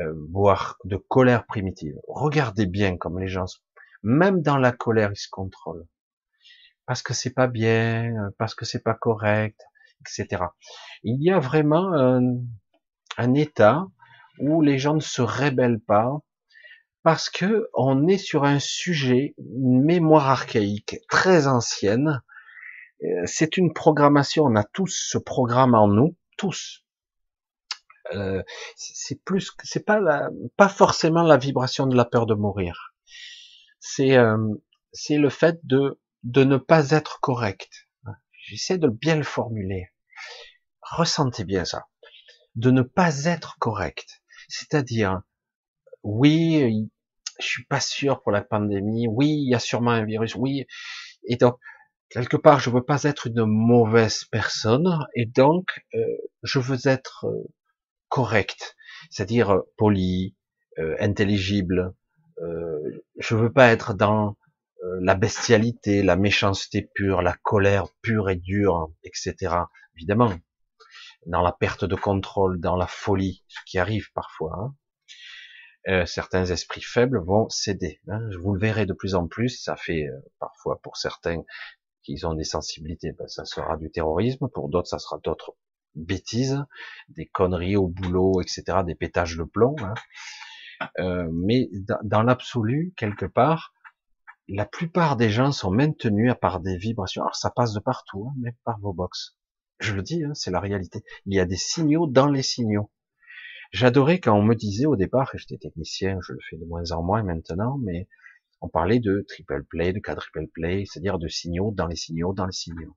[0.00, 1.94] euh, voire de colère primitive.
[2.08, 3.46] Regardez bien comme les gens,
[4.02, 5.86] même dans la colère, ils se contrôlent.
[6.86, 9.60] Parce que c'est pas bien, parce que c'est pas correct,
[10.02, 10.44] etc.
[11.02, 12.20] Il y a vraiment un,
[13.16, 13.86] un état
[14.38, 16.20] où les gens ne se rébellent pas
[17.02, 22.22] parce que on est sur un sujet, une mémoire archaïque très ancienne.
[23.02, 26.84] Euh, c'est une programmation, on a tous ce programme en nous, tous.
[28.12, 28.42] Euh,
[28.76, 32.94] c'est plus, c'est pas la, pas forcément la vibration de la peur de mourir.
[33.80, 34.36] C'est, euh,
[34.92, 37.88] c'est le fait de de ne pas être correct.
[38.44, 39.91] J'essaie de bien le formuler.
[40.96, 41.86] Ressentez bien ça.
[42.54, 44.22] De ne pas être correct.
[44.48, 45.22] C'est-à-dire,
[46.02, 46.90] oui,
[47.40, 49.06] je suis pas sûr pour la pandémie.
[49.08, 50.34] Oui, il y a sûrement un virus.
[50.34, 50.66] Oui,
[51.24, 51.58] et donc
[52.12, 56.04] quelque part, je veux pas être une mauvaise personne, et donc euh,
[56.42, 57.48] je veux être euh,
[58.08, 58.76] correct,
[59.10, 60.36] c'est-à-dire euh, poli,
[61.00, 61.92] intelligible.
[63.18, 64.38] je veux pas être dans
[65.02, 69.54] la bestialité, la méchanceté pure, la colère pure et dure, etc.
[69.96, 70.32] Évidemment,
[71.26, 74.74] dans la perte de contrôle, dans la folie, ce qui arrive parfois.
[75.86, 76.06] Hein.
[76.06, 78.00] certains esprits faibles vont céder.
[78.08, 78.20] Hein.
[78.40, 79.62] Vous le verrez de plus en plus.
[79.62, 80.08] Ça fait
[80.38, 81.42] parfois pour certains
[82.02, 84.48] qui ont des sensibilités, ben, ça sera du terrorisme.
[84.48, 85.54] Pour d'autres, ça sera d'autres
[85.94, 86.64] bêtises,
[87.08, 89.76] des conneries au boulot, etc., des pétages de plomb.
[89.80, 89.94] Hein.
[90.98, 91.68] Euh, mais
[92.02, 93.72] dans, l'absolu, quelque part,
[94.48, 97.22] la plupart des gens sont maintenus à part des vibrations.
[97.22, 99.36] Alors ça passe de partout, hein, même par vos box.
[99.82, 101.02] Je le dis, hein, c'est la réalité.
[101.26, 102.92] Il y a des signaux dans les signaux.
[103.72, 106.92] J'adorais quand on me disait au départ, et j'étais technicien, je le fais de moins
[106.92, 108.06] en moins maintenant, mais
[108.60, 112.46] on parlait de triple play, de quadruple play, c'est-à-dire de signaux dans les signaux dans
[112.46, 112.96] les signaux.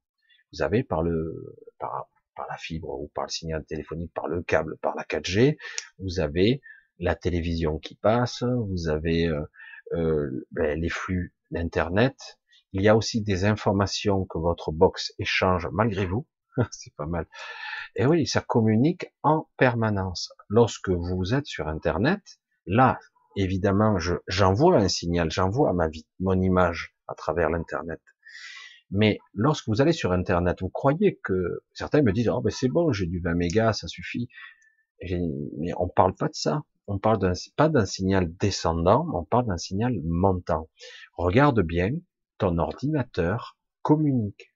[0.53, 2.07] Vous avez par le par,
[2.37, 5.57] la fibre ou par le signal téléphonique, par le câble, par la 4G,
[5.97, 6.61] vous avez
[6.99, 9.41] la télévision qui passe, vous avez euh,
[9.93, 12.37] euh, ben, les flux d'internet.
[12.73, 16.27] Il y a aussi des informations que votre box échange malgré vous.
[16.71, 17.27] C'est pas mal.
[17.95, 20.33] Et oui, ça communique en permanence.
[20.49, 22.21] Lorsque vous êtes sur Internet,
[22.65, 22.99] là,
[23.35, 28.01] évidemment, j'envoie un signal, j'envoie ma vie, mon image à travers l'internet.
[28.91, 32.67] Mais lorsque vous allez sur Internet, vous croyez que certains me disent, oh ben c'est
[32.67, 34.29] bon, j'ai du 20 mégas, ça suffit.
[35.01, 36.61] Mais on parle pas de ça.
[36.87, 40.69] On parle pas d'un signal descendant, on parle d'un signal montant.
[41.17, 41.89] Regarde bien,
[42.37, 44.54] ton ordinateur communique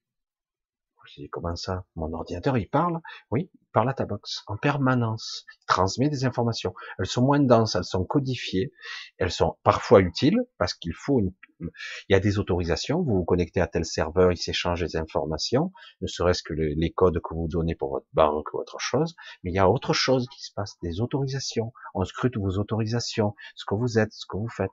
[1.32, 3.00] comment ça Mon ordinateur, il parle
[3.32, 5.46] Oui, il parle à ta box en permanence.
[5.62, 6.74] Il transmet des informations.
[6.98, 8.72] Elles sont moins denses, elles sont codifiées.
[9.18, 11.32] Elles sont parfois utiles parce qu'il faut une...
[11.62, 13.02] Il y a des autorisations.
[13.02, 17.20] Vous vous connectez à tel serveur, il s'échange des informations, ne serait-ce que les codes
[17.22, 19.16] que vous donnez pour votre banque ou autre chose.
[19.44, 21.74] Mais il y a autre chose qui se passe, des autorisations.
[21.94, 24.72] On scrute vos autorisations, ce que vous êtes, ce que vous faites.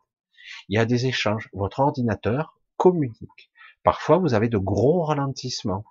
[0.68, 1.48] Il y a des échanges.
[1.52, 3.50] Votre ordinateur communique.
[3.82, 5.84] Parfois, vous avez de gros ralentissements.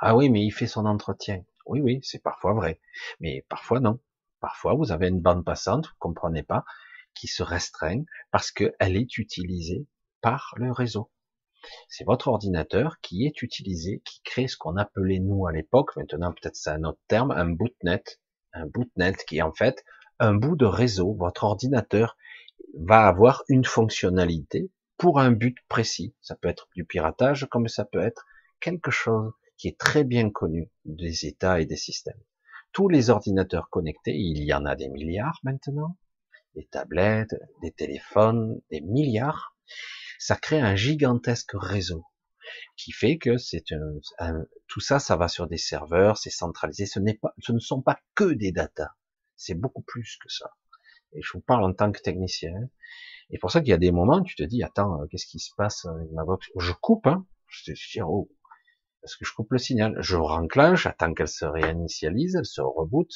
[0.00, 1.44] Ah oui, mais il fait son entretien.
[1.66, 2.80] Oui, oui, c'est parfois vrai.
[3.20, 3.98] Mais parfois non.
[4.40, 6.64] Parfois, vous avez une bande passante, vous comprenez pas,
[7.14, 9.86] qui se restreint parce qu'elle est utilisée
[10.20, 11.10] par le réseau.
[11.88, 16.32] C'est votre ordinateur qui est utilisé, qui crée ce qu'on appelait nous à l'époque, maintenant
[16.32, 18.04] peut-être c'est un autre terme, un bootnet.
[18.52, 19.84] Un bootnet qui est en fait
[20.18, 21.14] un bout de réseau.
[21.14, 22.16] Votre ordinateur
[22.74, 26.14] va avoir une fonctionnalité pour un but précis.
[26.20, 28.24] Ça peut être du piratage comme ça peut être
[28.60, 32.20] quelque chose qui est très bien connu des États et des systèmes.
[32.72, 35.96] Tous les ordinateurs connectés, il y en a des milliards maintenant,
[36.54, 39.56] des tablettes, des téléphones, des milliards,
[40.18, 42.04] ça crée un gigantesque réseau
[42.76, 43.72] qui fait que c'est
[44.18, 46.86] un, tout ça, ça va sur des serveurs, c'est centralisé.
[46.86, 48.90] Ce n'est pas, ce ne sont pas que des datas,
[49.36, 50.50] c'est beaucoup plus que ça.
[51.12, 52.54] Et je vous parle en tant que technicien.
[53.30, 55.50] Et pour ça qu'il y a des moments, tu te dis, attends, qu'est-ce qui se
[55.56, 56.48] passe avec ma box?
[56.58, 57.26] Je coupe, hein.
[57.48, 58.30] Je te dis, oh,
[59.06, 59.94] parce que je coupe le signal.
[60.00, 63.08] Je renclenche, j'attends qu'elle se réinitialise, elle se reboot,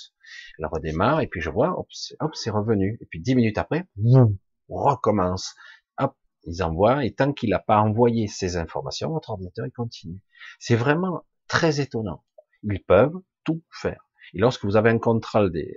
[0.57, 1.89] elle redémarre, et puis je vois, hop,
[2.35, 2.97] c'est revenu.
[3.01, 4.39] Et puis dix minutes après, on
[4.69, 5.57] recommence.
[5.99, 6.15] Hop,
[6.45, 10.21] ils envoient, et tant qu'il n'a pas envoyé ces informations, votre ordinateur, il continue.
[10.61, 12.23] C'est vraiment très étonnant.
[12.62, 14.07] Ils peuvent tout faire.
[14.33, 15.77] Et lorsque vous avez un contrôle des,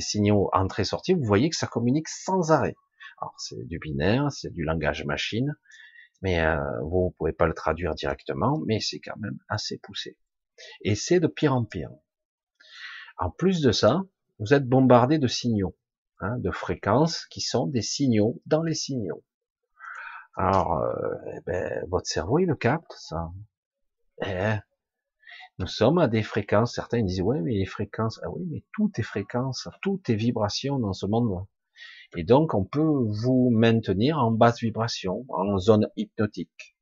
[0.00, 2.74] signaux entrée-sortie, vous voyez que ça communique sans arrêt.
[3.20, 5.54] Alors c'est du binaire, c'est du langage machine,
[6.22, 10.16] mais euh, vous pouvez pas le traduire directement, mais c'est quand même assez poussé.
[10.82, 11.90] Et c'est de pire en pire.
[13.18, 14.02] En plus de ça,
[14.38, 15.76] vous êtes bombardé de signaux,
[16.20, 19.24] hein, de fréquences qui sont des signaux dans les signaux.
[20.34, 23.32] Alors, euh, eh ben, votre cerveau il le capte ça.
[24.24, 24.54] Eh,
[25.58, 26.74] nous sommes à des fréquences.
[26.74, 30.78] Certains disent ouais, mais les fréquences, ah oui, mais tout est fréquence, tout est vibration
[30.78, 31.44] dans ce monde.
[32.16, 36.76] Et donc, on peut vous maintenir en basse vibration, en zone hypnotique.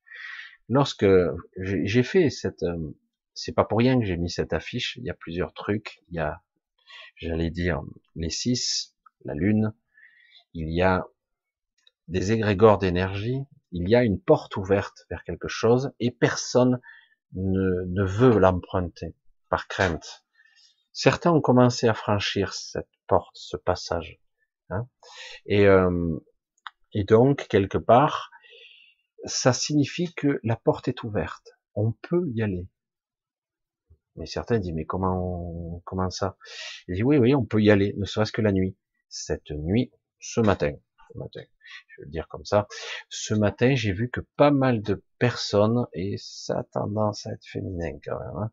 [0.69, 1.07] Lorsque
[1.57, 2.97] j'ai fait cette, euh,
[3.35, 4.97] c'est pas pour rien que j'ai mis cette affiche.
[4.97, 6.03] Il y a plusieurs trucs.
[6.09, 6.43] Il y a,
[7.17, 7.83] j'allais dire,
[8.15, 8.95] les six,
[9.25, 9.75] la lune.
[10.55, 11.07] Il y a
[12.09, 13.43] des égrégores d'énergie.
[13.73, 16.81] Il y a une porte ouverte vers quelque chose et personne
[17.35, 19.15] ne, ne veut l'emprunter
[19.49, 20.25] par crainte.
[20.93, 24.19] Certains ont commencé à franchir cette porte, ce passage.
[24.71, 24.89] Hein.
[25.47, 26.19] et, euh,
[26.93, 28.31] et donc, quelque part,
[29.25, 31.51] ça signifie que la porte est ouverte.
[31.75, 32.67] On peut y aller.
[34.17, 36.37] Mais certains disent, mais comment, comment ça?
[36.89, 38.77] Il dit, oui, oui, on peut y aller, ne serait-ce que la nuit.
[39.09, 40.73] Cette nuit, ce matin,
[41.13, 41.43] ce matin,
[41.89, 42.67] je vais le dire comme ça,
[43.09, 47.47] ce matin, j'ai vu que pas mal de personnes, et ça a tendance à être
[47.47, 48.51] féminin quand même, hein,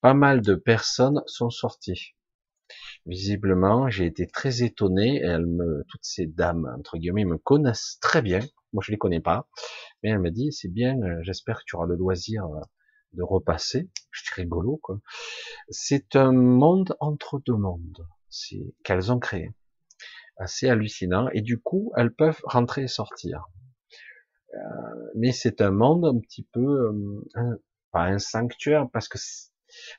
[0.00, 2.14] pas mal de personnes sont sorties.
[3.10, 5.20] Visiblement, j'ai été très étonné.
[5.20, 8.38] Elles me, toutes ces dames entre guillemets me connaissent très bien.
[8.72, 9.48] Moi, je les connais pas,
[10.00, 10.96] mais elle me dit c'est bien.
[11.02, 12.60] Euh, j'espère que tu auras le loisir euh,
[13.14, 13.90] de repasser.
[14.12, 15.00] Je suis rigolo quoi.
[15.70, 19.50] C'est un monde entre deux mondes, c'est qu'elles ont créé,
[20.36, 21.28] assez hallucinant.
[21.32, 23.46] Et du coup, elles peuvent rentrer et sortir.
[24.54, 24.58] Euh,
[25.16, 26.92] mais c'est un monde un petit peu
[27.90, 29.18] pas un sanctuaire parce que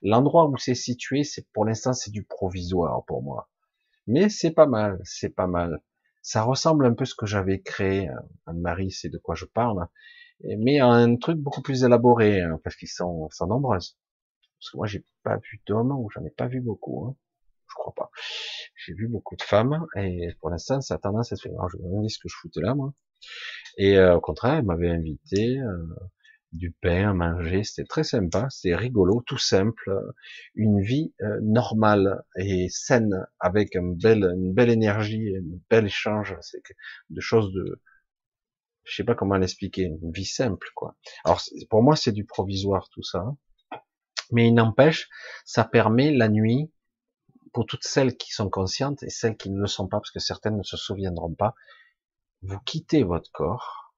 [0.01, 3.49] L'endroit où c'est situé, c'est pour l'instant c'est du provisoire pour moi.
[4.07, 5.81] Mais c'est pas mal, c'est pas mal.
[6.21, 8.09] Ça ressemble un peu à ce que j'avais créé.
[8.09, 8.15] Euh,
[8.45, 9.87] Anne-Marie, c'est de quoi je parle.
[10.43, 13.97] Mais un truc beaucoup plus élaboré, hein, parce qu'ils sont, sont nombreuses.
[14.59, 17.05] Parce que moi, j'ai pas vu d'hommes, ou j'en ai pas vu beaucoup.
[17.05, 17.15] Hein.
[17.67, 18.11] Je crois pas.
[18.75, 21.53] J'ai vu beaucoup de femmes, et pour l'instant, ça a tendance à se faire.
[21.53, 22.93] Alors, je me dis ce que je foutais là, moi.
[23.77, 25.59] Et euh, au contraire, elle m'avait invité.
[25.59, 25.85] Euh,
[26.51, 29.89] du pain à manger, c'était très sympa, c'était rigolo, tout simple,
[30.55, 36.35] une vie euh, normale et saine avec une belle, une belle énergie, un bel échange,
[36.41, 36.61] c'est
[37.09, 37.81] de choses de,
[38.83, 40.97] je sais pas comment l'expliquer, une vie simple quoi.
[41.23, 43.23] Alors pour moi c'est du provisoire tout ça,
[44.31, 45.09] mais il n'empêche,
[45.45, 46.71] ça permet la nuit
[47.53, 50.19] pour toutes celles qui sont conscientes et celles qui ne le sont pas, parce que
[50.19, 51.55] certaines ne se souviendront pas,
[52.41, 53.93] vous quittez votre corps,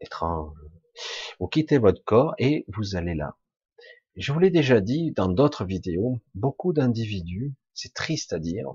[0.00, 0.56] étrange,
[1.40, 3.36] Vous quittez votre corps et vous allez là.
[4.16, 8.66] Je vous l'ai déjà dit dans d'autres vidéos, beaucoup d'individus, c'est triste à dire,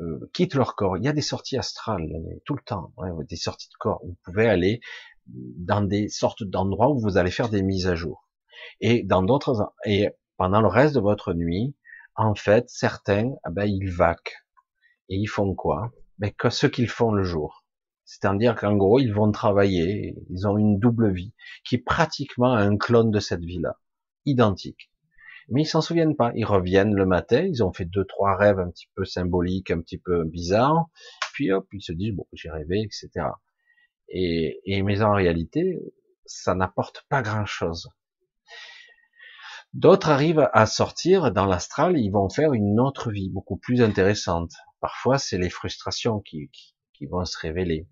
[0.00, 0.98] euh, quittent leur corps.
[0.98, 2.06] Il y a des sorties astrales
[2.44, 2.92] tout le temps,
[3.28, 4.00] des sorties de corps.
[4.04, 4.80] Vous pouvez aller
[5.26, 8.28] dans des sortes d'endroits où vous allez faire des mises à jour.
[8.80, 11.74] Et dans d'autres, et pendant le reste de votre nuit,
[12.14, 14.34] en fait, certains, ben, ils vaquent.
[15.08, 15.92] Et ils font quoi?
[16.18, 17.65] Ben, Que ce qu'ils font le jour.
[18.06, 21.34] C'est-à-dire qu'en gros, ils vont travailler, ils ont une double vie,
[21.64, 23.78] qui est pratiquement un clone de cette vie-là,
[24.24, 24.90] identique
[25.48, 26.32] mais ils s'en souviennent pas.
[26.34, 29.80] Ils reviennent le matin, ils ont fait deux, trois rêves un petit peu symboliques, un
[29.80, 30.86] petit peu bizarres,
[31.32, 33.26] puis hop, ils se disent, bon, j'ai rêvé, etc.
[34.08, 35.78] Et, mais en réalité,
[36.24, 37.90] ça n'apporte pas grand chose.
[39.72, 44.52] D'autres arrivent à sortir dans l'astral, ils vont faire une autre vie, beaucoup plus intéressante.
[44.80, 46.50] Parfois, c'est les frustrations qui
[47.10, 47.86] vont se révéler.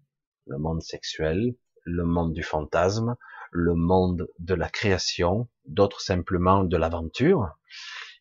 [0.47, 1.55] Le monde sexuel,
[1.85, 3.16] le monde du fantasme,
[3.51, 7.49] le monde de la création, d'autres simplement de l'aventure.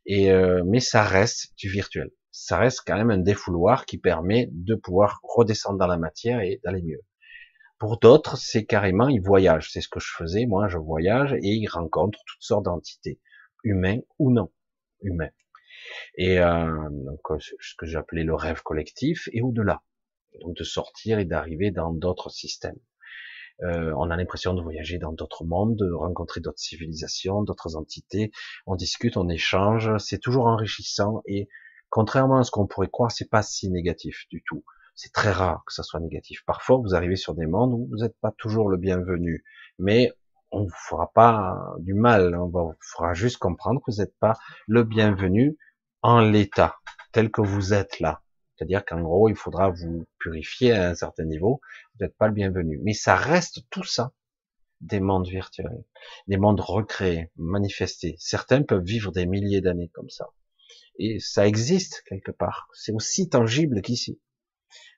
[0.06, 2.12] Et euh, mais ça reste du virtuel.
[2.32, 6.60] Ça reste quand même un défouloir qui permet de pouvoir redescendre dans la matière et
[6.64, 7.02] d'aller mieux.
[7.80, 9.70] Pour d'autres, c'est carrément ils voyagent.
[9.72, 10.46] C'est ce que je faisais.
[10.46, 13.20] Moi, je voyage et ils rencontrent toutes sortes d'entités,
[13.64, 14.52] humains ou non
[15.04, 15.32] humains.
[16.16, 19.84] Et euh, donc, ce que j'appelais le rêve collectif et au-delà.
[20.42, 22.80] Donc de sortir et d'arriver dans d'autres systèmes.
[23.62, 28.32] Euh, on a l'impression de voyager dans d'autres mondes, de rencontrer d'autres civilisations, d'autres entités.
[28.66, 31.50] On discute, on échange, c'est toujours enrichissant et
[31.90, 34.64] contrairement à ce qu'on pourrait croire, c'est pas si négatif du tout.
[34.96, 36.44] C'est très rare que ça soit négatif.
[36.46, 39.44] Parfois, vous arrivez sur des mondes où vous n'êtes pas toujours le bienvenu,
[39.80, 40.12] mais
[40.52, 42.36] on vous fera pas du mal.
[42.36, 44.34] On vous fera juste comprendre que vous n'êtes pas
[44.68, 45.58] le bienvenu
[46.02, 46.76] en l'état
[47.12, 48.22] tel que vous êtes là.
[48.56, 51.60] C'est-à-dire qu'en gros, il faudra vous purifier à un certain niveau.
[51.94, 52.80] Vous n'êtes pas le bienvenu.
[52.84, 54.14] Mais ça reste tout ça
[54.82, 55.86] des mondes virtuels,
[56.28, 58.16] des mondes recréés, manifestés.
[58.20, 60.30] Certains peuvent vivre des milliers d'années comme ça.
[61.00, 62.68] Et ça existe quelque part.
[62.74, 64.20] C'est aussi tangible qu'ici.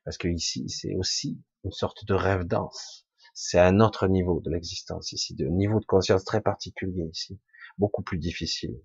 [0.04, 3.08] Parce que ici, c'est aussi une sorte de rêve dense.
[3.34, 7.40] C'est un autre niveau de l'existence ici, de niveau de conscience très particulier ici,
[7.78, 8.80] beaucoup plus difficile.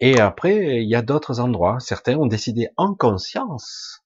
[0.00, 1.78] Et après, il y a d'autres endroits.
[1.80, 4.04] Certains ont décidé en conscience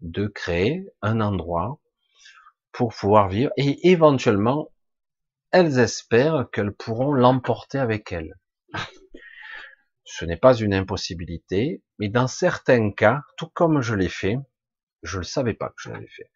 [0.00, 1.80] de créer un endroit
[2.72, 4.70] pour pouvoir vivre et éventuellement,
[5.50, 8.34] elles espèrent qu'elles pourront l'emporter avec elles.
[10.04, 14.36] Ce n'est pas une impossibilité, mais dans certains cas, tout comme je l'ai fait,
[15.02, 16.30] je ne savais pas que je l'avais fait,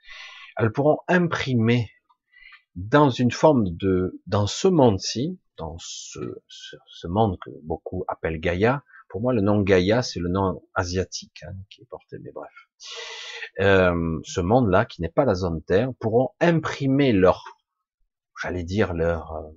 [0.56, 1.90] elles pourront imprimer
[2.74, 8.82] dans une forme de, dans ce monde-ci, dans ce, monde que beaucoup appellent Gaïa.
[9.08, 12.52] Pour moi, le nom Gaïa, c'est le nom asiatique hein, qui est porté, mais bref.
[13.60, 17.44] Euh, ce monde-là, qui n'est pas la zone Terre, pourront imprimer leur,
[18.42, 19.50] j'allais dire leur, euh,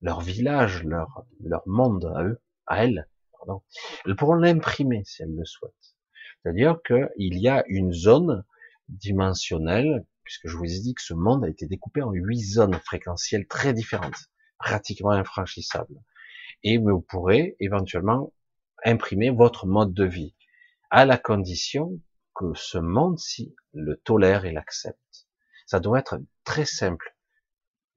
[0.00, 3.08] leur village, leur, leur monde à eux, à elles,
[3.38, 3.62] pardon.
[4.04, 5.96] Elles pourront l'imprimer si elles le souhaitent.
[6.42, 8.44] C'est-à-dire qu'il y a une zone
[8.88, 12.78] dimensionnelle, puisque je vous ai dit que ce monde a été découpé en huit zones
[12.84, 14.28] fréquentielles très différentes
[14.58, 15.94] pratiquement infranchissable.
[16.62, 18.32] Et vous pourrez éventuellement
[18.84, 20.34] imprimer votre mode de vie,
[20.90, 22.00] à la condition
[22.34, 25.26] que ce monde-ci le tolère et l'accepte.
[25.66, 27.16] Ça doit être très simple,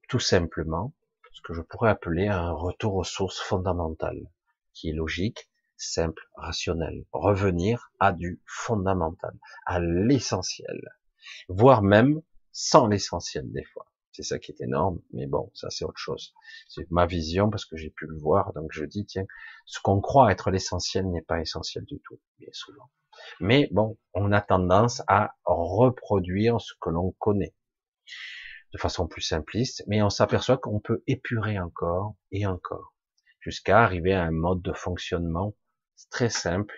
[0.08, 0.94] tout simplement,
[1.32, 4.30] ce que je pourrais appeler un retour aux sources fondamentales,
[4.74, 7.04] qui est logique, simple, rationnel.
[7.12, 10.80] Revenir à du fondamental, à l'essentiel,
[11.48, 12.20] voire même
[12.52, 13.89] sans l'essentiel des fois.
[14.12, 16.34] C'est ça qui est énorme, mais bon, ça c'est autre chose.
[16.68, 19.26] C'est ma vision parce que j'ai pu le voir, donc je dis tiens,
[19.66, 22.90] ce qu'on croit être l'essentiel n'est pas essentiel du tout, bien souvent.
[23.38, 27.54] Mais bon, on a tendance à reproduire ce que l'on connaît
[28.72, 32.94] de façon plus simpliste, mais on s'aperçoit qu'on peut épurer encore et encore
[33.40, 35.54] jusqu'à arriver à un mode de fonctionnement
[36.10, 36.76] très simple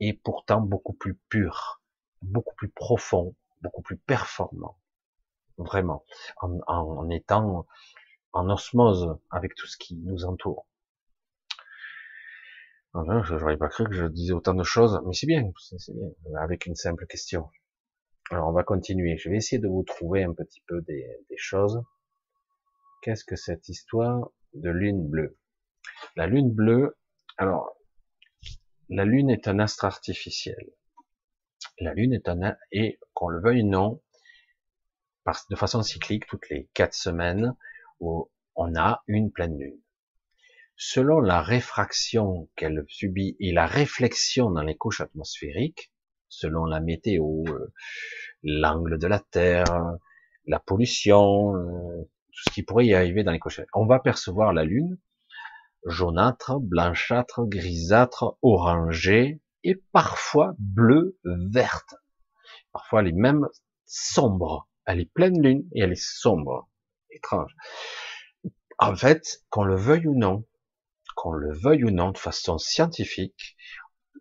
[0.00, 1.82] et pourtant beaucoup plus pur,
[2.22, 4.78] beaucoup plus profond, beaucoup plus performant
[5.58, 6.04] vraiment,
[6.40, 7.66] en, en, étant
[8.32, 10.66] en osmose avec tout ce qui nous entoure.
[12.94, 16.08] Je n'aurais pas cru que je disais autant de choses, mais c'est bien, c'est bien,
[16.40, 17.48] avec une simple question.
[18.30, 19.16] Alors on va continuer.
[19.18, 21.82] Je vais essayer de vous trouver un petit peu des, des choses.
[23.02, 25.38] Qu'est-ce que cette histoire de lune bleue?
[26.16, 26.98] La lune bleue,
[27.36, 27.76] alors
[28.88, 30.72] la lune est un astre artificiel.
[31.78, 34.02] La lune est un et qu'on le veuille non,
[35.50, 37.54] de façon cyclique toutes les quatre semaines
[38.00, 39.80] où on a une pleine lune.
[40.76, 45.92] Selon la réfraction qu'elle subit et la réflexion dans les couches atmosphériques,
[46.28, 47.72] selon la météo, euh,
[48.42, 49.96] l'angle de la Terre,
[50.46, 53.64] la pollution, euh, tout ce qui pourrait y arriver dans les cochons.
[53.74, 54.98] On va percevoir la Lune
[55.86, 61.94] jaunâtre, blanchâtre, grisâtre, orangée et parfois bleu, verte.
[62.72, 63.46] Parfois elle est même
[63.86, 64.67] sombre.
[64.88, 66.66] Elle est pleine lune et elle est sombre.
[67.10, 67.54] Étrange.
[68.78, 70.46] En fait, qu'on le veuille ou non,
[71.14, 73.54] qu'on le veuille ou non, de façon scientifique,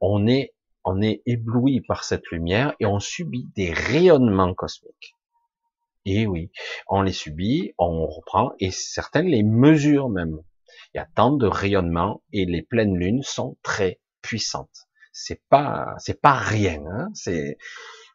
[0.02, 0.54] on est,
[0.84, 5.16] on est ébloui par cette lumière et on subit des rayonnements cosmiques.
[6.04, 6.52] Et oui,
[6.88, 10.42] on les subit, on reprend, et certains les mesurent même.
[10.94, 14.88] Il y a tant de rayonnements et les pleines lunes sont très puissantes.
[15.14, 16.84] C'est pas, c'est pas rien.
[16.92, 17.58] Hein c'est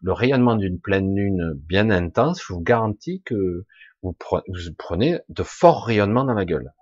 [0.02, 2.42] le rayonnement d'une pleine lune bien intense.
[2.48, 3.64] Vous garantis que
[4.02, 4.16] vous
[4.76, 6.72] prenez de forts rayonnements dans la gueule.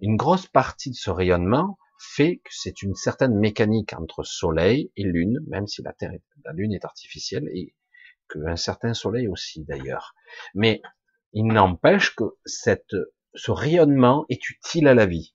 [0.00, 5.02] Une grosse partie de ce rayonnement fait que c'est une certaine mécanique entre soleil et
[5.02, 6.12] lune, même si la Terre,
[6.44, 7.74] la lune est artificielle et
[8.28, 10.14] qu'un certain soleil aussi d'ailleurs.
[10.54, 10.80] Mais
[11.32, 15.34] il n'empêche que ce rayonnement est utile à la vie.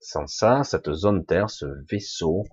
[0.00, 2.44] Sans ça, cette zone Terre, ce vaisseau,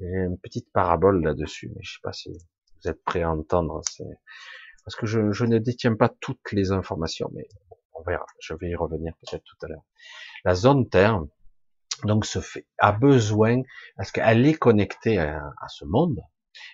[0.00, 3.82] une petite parabole là-dessus, mais je sais pas si vous êtes prêts à entendre.
[4.84, 7.46] Parce que je, ne détiens pas toutes les informations, mais
[7.94, 8.26] on verra.
[8.40, 9.84] Je vais y revenir peut-être tout à l'heure.
[10.44, 11.22] La zone Terre,
[12.04, 13.62] donc, se fait, a besoin,
[13.96, 16.20] parce qu'elle est connectée à, ce monde,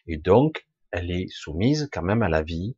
[0.07, 2.77] et donc, elle est soumise quand même à la vie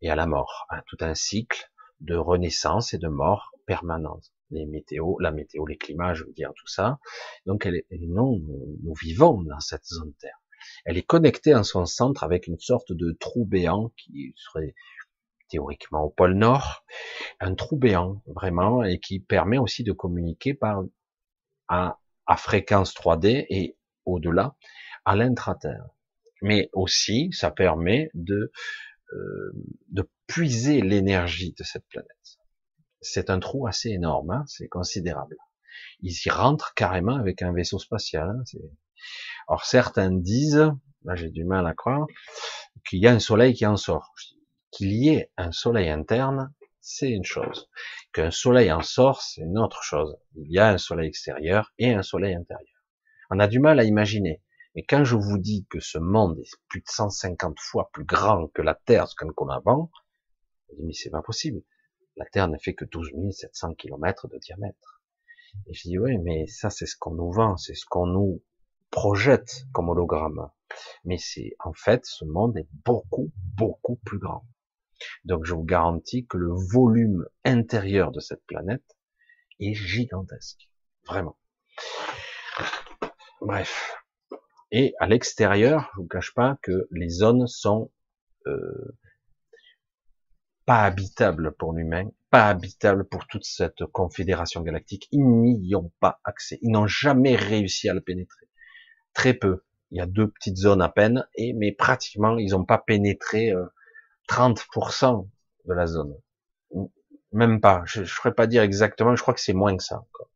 [0.00, 4.33] et à la mort, à tout un cycle de renaissance et de mort permanente.
[4.54, 6.98] Les météos, la météo, les climats, je veux dire, tout ça.
[7.46, 10.40] Donc, elle est, non, nous, vivons dans cette zone Terre.
[10.84, 14.74] Elle est connectée en son centre avec une sorte de trou béant qui serait
[15.48, 16.84] théoriquement au pôle Nord,
[17.40, 20.82] un trou béant vraiment et qui permet aussi de communiquer par
[21.68, 23.76] à, à fréquence 3D et
[24.06, 24.56] au-delà
[25.04, 25.86] à l'intraterre.
[26.40, 28.52] Mais aussi, ça permet de
[29.14, 29.52] euh,
[29.90, 32.38] de puiser l'énergie de cette planète.
[33.04, 35.36] C'est un trou assez énorme, hein, c'est considérable.
[36.00, 38.28] Ils y rentrent carrément avec un vaisseau spatial.
[38.28, 38.58] Hein,
[39.48, 40.72] Alors certains disent,
[41.04, 42.06] là j'ai du mal à croire,
[42.88, 44.12] qu'il y a un soleil qui en sort
[44.74, 47.70] qu'il y ait un soleil interne, c'est une chose.
[48.12, 50.16] Qu'un soleil en sort, c'est une autre chose.
[50.34, 52.82] Il y a un soleil extérieur et un soleil intérieur.
[53.30, 54.42] On a du mal à imaginer.
[54.74, 58.48] Mais quand je vous dis que ce monde est plus de 150 fois plus grand
[58.48, 59.92] que la Terre, ce qu'on connaît avant,
[60.68, 61.62] je dis, mais c'est pas possible.
[62.16, 65.02] La Terre ne fait que 12 700 km de diamètre.
[65.66, 68.42] Et je dis, oui, mais ça, c'est ce qu'on nous vend, c'est ce qu'on nous
[68.90, 70.50] projette comme hologramme.
[71.04, 74.46] Mais c'est, en fait, ce monde est beaucoup, beaucoup plus grand.
[75.24, 78.84] Donc je vous garantis que le volume intérieur de cette planète
[79.60, 80.68] est gigantesque.
[81.06, 81.36] Vraiment.
[83.40, 83.96] Bref.
[84.70, 87.92] Et à l'extérieur, je vous cache pas que les zones sont
[88.46, 88.96] euh,
[90.66, 95.08] pas habitables pour l'humain, pas habitables pour toute cette confédération galactique.
[95.12, 96.58] Ils n'y ont pas accès.
[96.62, 98.48] Ils n'ont jamais réussi à le pénétrer.
[99.12, 99.64] Très peu.
[99.90, 103.50] Il y a deux petites zones à peine, et mais pratiquement ils n'ont pas pénétré
[103.52, 103.66] euh,
[104.28, 105.28] 30%
[105.66, 106.16] de la zone.
[107.32, 107.82] Même pas.
[107.86, 109.14] Je ne ferais pas dire exactement.
[109.14, 109.98] Je crois que c'est moins que ça.
[109.98, 110.30] Encore.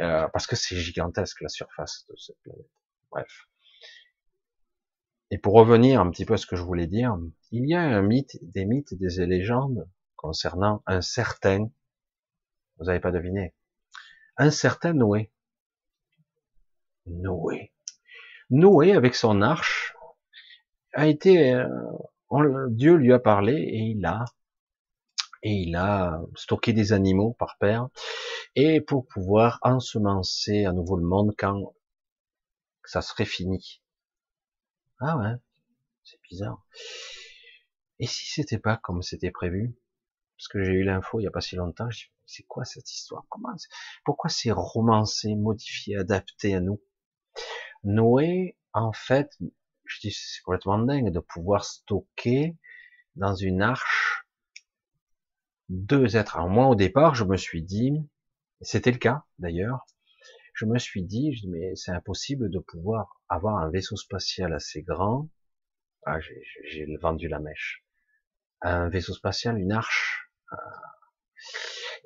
[0.00, 2.70] Euh, parce que c'est gigantesque la surface de cette planète.
[3.10, 3.49] Bref.
[5.30, 7.16] Et pour revenir un petit peu à ce que je voulais dire,
[7.52, 11.70] il y a un mythe, des mythes, des légendes concernant un certain,
[12.78, 13.54] vous n'avez pas deviné,
[14.36, 15.30] un certain Noé.
[17.06, 17.72] Noé.
[18.50, 19.94] Noé, avec son arche,
[20.94, 21.66] a été euh,
[22.68, 24.24] Dieu lui a parlé et il a
[25.42, 27.88] et il a stocké des animaux par paire
[28.54, 31.74] et pour pouvoir ensemencer à nouveau le monde quand
[32.84, 33.79] ça serait fini.
[35.00, 35.34] Ah ouais,
[36.04, 36.64] c'est bizarre.
[38.00, 39.74] Et si c'était pas comme c'était prévu?
[40.36, 41.88] Parce que j'ai eu l'info il y a pas si longtemps,
[42.26, 43.24] c'est quoi cette histoire?
[43.28, 43.54] Comment
[44.04, 46.80] Pourquoi c'est romancé, modifié, adapté à nous?
[47.84, 49.38] Noé, en fait,
[49.84, 52.56] je dis c'est complètement dingue de pouvoir stocker
[53.16, 54.26] dans une arche
[55.70, 56.36] deux êtres.
[56.36, 57.92] Alors moi au départ je me suis dit,
[58.60, 59.86] c'était le cas d'ailleurs,
[60.60, 65.30] je me suis dit, mais c'est impossible de pouvoir avoir un vaisseau spatial assez grand.
[66.04, 67.82] Ah, j'ai vendu la mèche.
[68.60, 70.56] Un vaisseau spatial, une arche euh,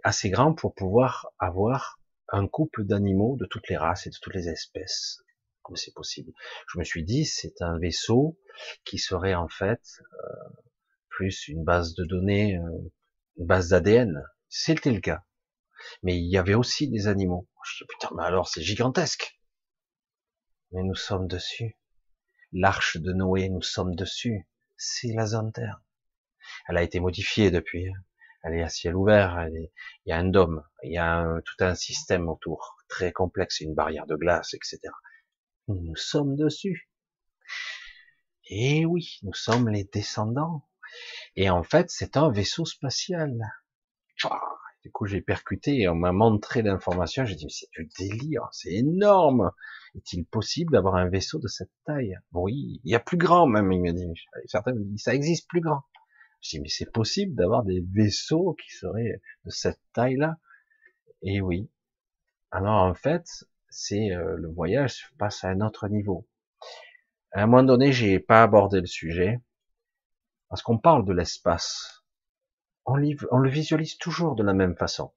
[0.05, 1.98] assez grand pour pouvoir avoir
[2.28, 5.20] un couple d'animaux de toutes les races et de toutes les espèces
[5.62, 6.31] comme c'est possible.
[6.68, 8.39] Je me suis dit, c'est un vaisseau
[8.85, 9.82] qui serait en fait
[10.12, 10.48] euh,
[11.09, 12.93] plus une base de données, euh,
[13.39, 14.22] une base d'ADN.
[14.48, 15.24] C'était le cas.
[16.02, 17.48] Mais il y avait aussi des animaux.
[17.65, 19.39] Je dis, putain, mais alors c'est gigantesque.
[20.73, 21.78] Mais nous sommes dessus.
[22.52, 24.48] L'arche de Noé, nous sommes dessus.
[24.77, 25.81] C'est la zone Terre.
[26.69, 27.90] Elle a été modifiée depuis.
[28.43, 29.70] elle est à ciel ouvert, il
[30.06, 34.06] y a un dôme, il y a tout un système autour, très complexe, une barrière
[34.06, 34.78] de glace, etc.
[35.69, 36.90] Nous sommes dessus.
[38.51, 40.69] Et oui, nous sommes les descendants.
[41.36, 43.35] Et en fait, c'est un vaisseau spatial.
[44.85, 47.24] Du coup, j'ai percuté et on m'a montré l'information.
[47.24, 49.51] J'ai dit, mais c'est du délire, c'est énorme.
[49.94, 52.19] Est-il possible d'avoir un vaisseau de cette taille?
[52.32, 54.06] Oui, il y a plus grand même, il m'a dit.
[54.44, 55.85] Certains me disent, ça existe plus grand.
[56.43, 60.36] Je dis, mais c'est possible d'avoir des vaisseaux qui seraient de cette taille-là?
[61.23, 61.70] Et oui.
[62.51, 63.27] Alors en fait,
[63.70, 66.28] c'est euh, le voyage passe à un autre niveau.
[67.32, 69.40] À un moment donné, j'ai pas abordé le sujet
[70.51, 72.03] parce qu'on parle de l'espace.
[72.86, 73.01] On,
[73.31, 75.12] on le visualise toujours de la même façon.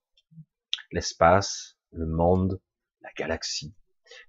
[0.92, 2.62] L'espace, le monde,
[3.02, 3.76] la galaxie,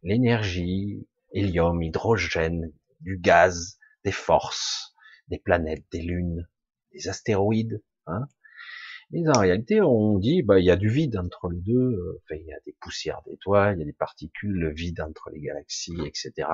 [0.02, 4.94] l'énergie, hélium, hydrogène, du gaz, des forces,
[5.28, 6.48] des planètes, des lunes,
[6.93, 7.82] des astéroïdes.
[8.06, 8.27] Hein.
[9.10, 11.93] Mais en réalité, on dit, bah, il y a du vide entre les deux.
[11.93, 15.01] Euh, enfin, il y a des poussières d'étoiles, il y a des particules, le vide
[15.01, 16.48] entre les galaxies, etc.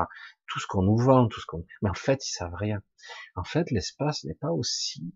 [0.47, 1.65] Tout ce qu'on nous vend, tout ce qu'on.
[1.83, 2.81] Mais en fait, ils savent rien.
[3.35, 5.13] En fait, l'espace n'est pas aussi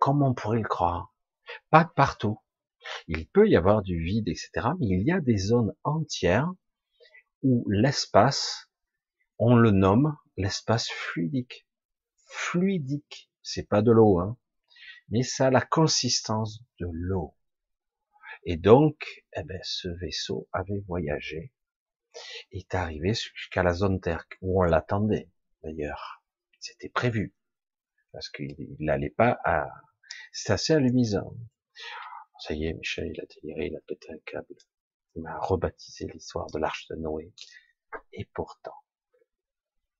[0.00, 1.14] comme on pourrait le croire?
[1.70, 2.40] Pas partout.
[3.06, 4.68] Il peut y avoir du vide, etc.
[4.80, 6.50] Mais il y a des zones entières
[7.42, 8.70] où l'espace,
[9.38, 11.68] on le nomme l'espace fluidique.
[12.26, 13.30] Fluidique.
[13.42, 14.36] C'est pas de l'eau, hein.
[15.10, 17.36] Mais ça a la consistance de l'eau.
[18.44, 21.52] Et donc, eh ben, ce vaisseau avait voyagé,
[22.52, 25.30] est arrivé jusqu'à la zone Terre, où on l'attendait,
[25.62, 26.22] d'ailleurs.
[26.58, 27.34] C'était prévu.
[28.12, 29.68] Parce qu'il n'allait pas à,
[30.32, 31.34] c'est assez alumisant.
[32.40, 34.54] Ça y est, Michel, il a déliré, il a pété un câble.
[35.14, 37.32] Il m'a rebaptisé l'histoire de l'arche de Noé.
[38.12, 38.76] Et pourtant,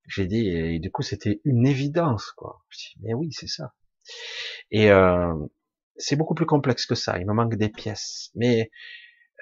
[0.07, 2.65] j'ai dit, et du coup, c'était une évidence, quoi.
[2.69, 3.75] Je dis, mais oui, c'est ça.
[4.71, 5.35] Et euh,
[5.97, 7.19] c'est beaucoup plus complexe que ça.
[7.19, 8.31] Il me manque des pièces.
[8.35, 8.71] Mais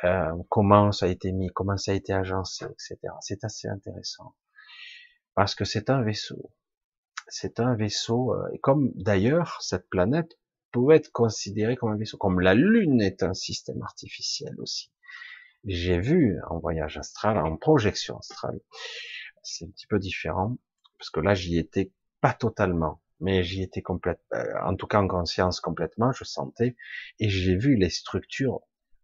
[0.04, 2.98] euh, comment ça a été mis, comment ça a été agencé, etc.
[3.20, 4.34] C'est assez intéressant.
[5.34, 6.52] Parce que c'est un vaisseau.
[7.28, 10.38] C'est un vaisseau, euh, et comme d'ailleurs, cette planète
[10.72, 14.90] peut être considérée comme un vaisseau, comme la Lune est un système artificiel aussi.
[15.64, 18.60] J'ai vu en voyage astral, en projection astrale,
[19.42, 20.56] c'est un petit peu différent,
[20.98, 25.00] parce que là j'y étais pas totalement, mais j'y étais complètement, euh, en tout cas
[25.00, 26.76] en conscience complètement, je sentais,
[27.18, 28.60] et j'ai vu les structures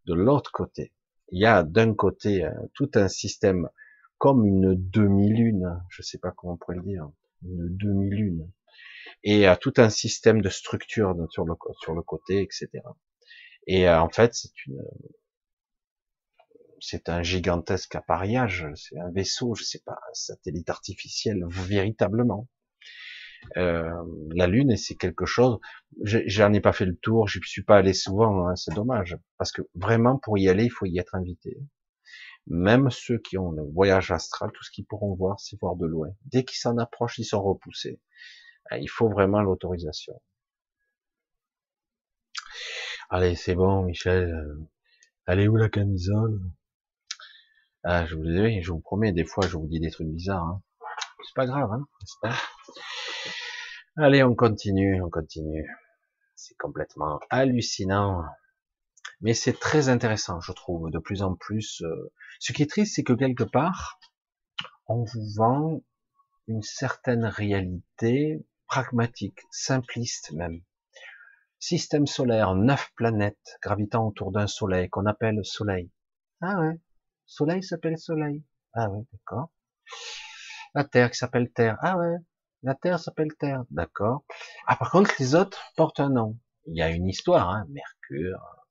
[0.06, 0.92] de l'autre côté.
[1.30, 3.68] Il y a d'un côté euh, tout un système
[4.18, 7.10] comme une demi-lune, je sais pas comment on pourrait le dire,
[7.42, 8.50] une demi-lune,
[9.24, 12.68] et à tout un système de structure sur le, sur le côté, etc.
[13.66, 14.82] Et euh, en fait, c'est une,
[16.80, 22.48] c'est un gigantesque appareillage, c'est un vaisseau, je sais pas, un satellite artificiel véritablement.
[23.56, 23.90] Euh,
[24.34, 25.58] la Lune, c'est quelque chose.
[26.02, 29.52] J'en ai pas fait le tour, je suis pas allé souvent, hein, c'est dommage, parce
[29.52, 31.58] que vraiment pour y aller, il faut y être invité.
[32.46, 35.86] Même ceux qui ont le voyage astral, tout ce qu'ils pourront voir, c'est voir de
[35.86, 36.08] loin.
[36.26, 38.00] Dès qu'ils s'en approchent, ils sont repoussés.
[38.72, 40.20] Euh, il faut vraiment l'autorisation.
[43.10, 44.32] Allez, c'est bon, Michel.
[44.32, 44.68] Euh,
[45.26, 46.40] allez où la camisole?
[47.82, 50.42] Ah, je vous dis, je vous promets, des fois, je vous dis des trucs bizarres.
[50.42, 50.62] Hein.
[51.24, 52.34] C'est pas grave, hein,
[53.96, 55.68] Allez, on continue, on continue.
[56.34, 58.24] C'est complètement hallucinant.
[59.20, 61.82] Mais c'est très intéressant, je trouve, de plus en plus.
[61.82, 64.00] Euh, ce qui est triste, c'est que quelque part,
[64.86, 65.82] on vous vend
[66.48, 68.44] une certaine réalité
[68.74, 70.60] pragmatique, simpliste même.
[71.60, 75.92] Système solaire, neuf planètes gravitant autour d'un soleil qu'on appelle soleil.
[76.40, 76.80] Ah ouais,
[77.24, 78.42] soleil s'appelle soleil.
[78.72, 79.52] Ah ouais, d'accord.
[80.74, 81.76] La Terre qui s'appelle Terre.
[81.82, 82.16] Ah ouais,
[82.64, 83.62] la Terre s'appelle Terre.
[83.70, 84.24] D'accord.
[84.66, 86.36] Ah par contre, les autres portent un nom.
[86.66, 87.66] Il y a une histoire, hein.
[87.68, 88.63] Mercure,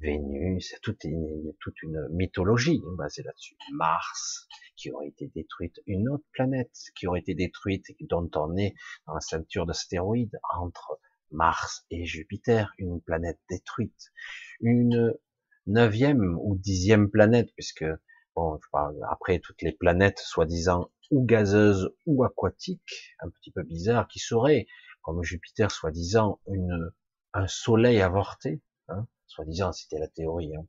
[0.00, 3.56] Vénus, toute une, toute une mythologie basée là-dessus.
[3.72, 8.74] Mars, qui aurait été détruite, une autre planète qui aurait été détruite, dont on est
[9.06, 10.98] dans la ceinture d'astéroïdes entre
[11.30, 14.12] Mars et Jupiter, une planète détruite,
[14.60, 15.14] une
[15.66, 17.84] neuvième ou dixième planète, puisque
[18.34, 18.58] bon,
[19.10, 24.66] après toutes les planètes soi-disant ou gazeuses ou aquatiques, un petit peu bizarre, qui seraient,
[25.02, 26.92] comme Jupiter soi-disant, une
[27.34, 28.60] un soleil avorté,
[28.92, 30.66] hein, soi-disant c'était la théorie, hein.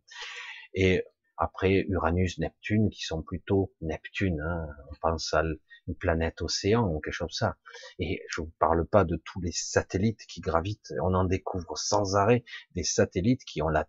[0.73, 1.03] et
[1.37, 5.43] après Uranus, Neptune, qui sont plutôt Neptune, hein, on pense à
[5.87, 7.57] une planète océan ou quelque chose comme ça.
[7.99, 10.93] Et je vous parle pas de tous les satellites qui gravitent.
[11.01, 12.43] On en découvre sans arrêt
[12.75, 13.87] des satellites qui ont la,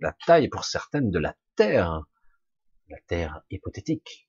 [0.00, 2.02] la taille pour certaines de la Terre,
[2.88, 4.25] la Terre hypothétique.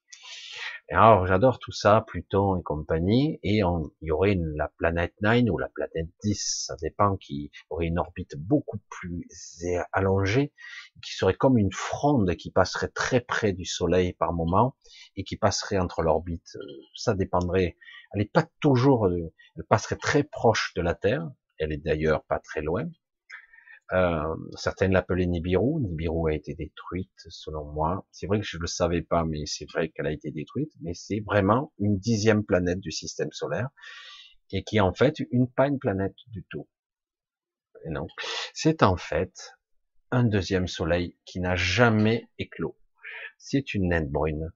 [0.90, 5.58] Alors, j'adore tout ça, Pluton et compagnie, et il y aurait la planète 9 ou
[5.58, 9.28] la planète 10, ça dépend, qui aurait une orbite beaucoup plus
[9.92, 10.54] allongée,
[11.04, 14.78] qui serait comme une fronde qui passerait très près du Soleil par moment,
[15.18, 16.58] et qui passerait entre l'orbite,
[16.96, 17.78] ça dépendrait,
[18.14, 22.40] elle n'est pas toujours, elle passerait très proche de la Terre, elle est d'ailleurs pas
[22.40, 22.86] très loin,
[23.94, 25.82] euh, certaines l'appelaient Nibiru.
[25.82, 28.06] Nibiru a été détruite, selon moi.
[28.12, 30.72] C'est vrai que je le savais pas, mais c'est vrai qu'elle a été détruite.
[30.82, 33.70] Mais c'est vraiment une dixième planète du système solaire
[34.52, 36.68] et qui est en fait une pas une planète du tout.
[37.86, 38.08] Et non,
[38.54, 39.54] c'est en fait
[40.12, 42.78] un deuxième soleil qui n'a jamais éclos.
[43.38, 44.52] C'est une naine brune.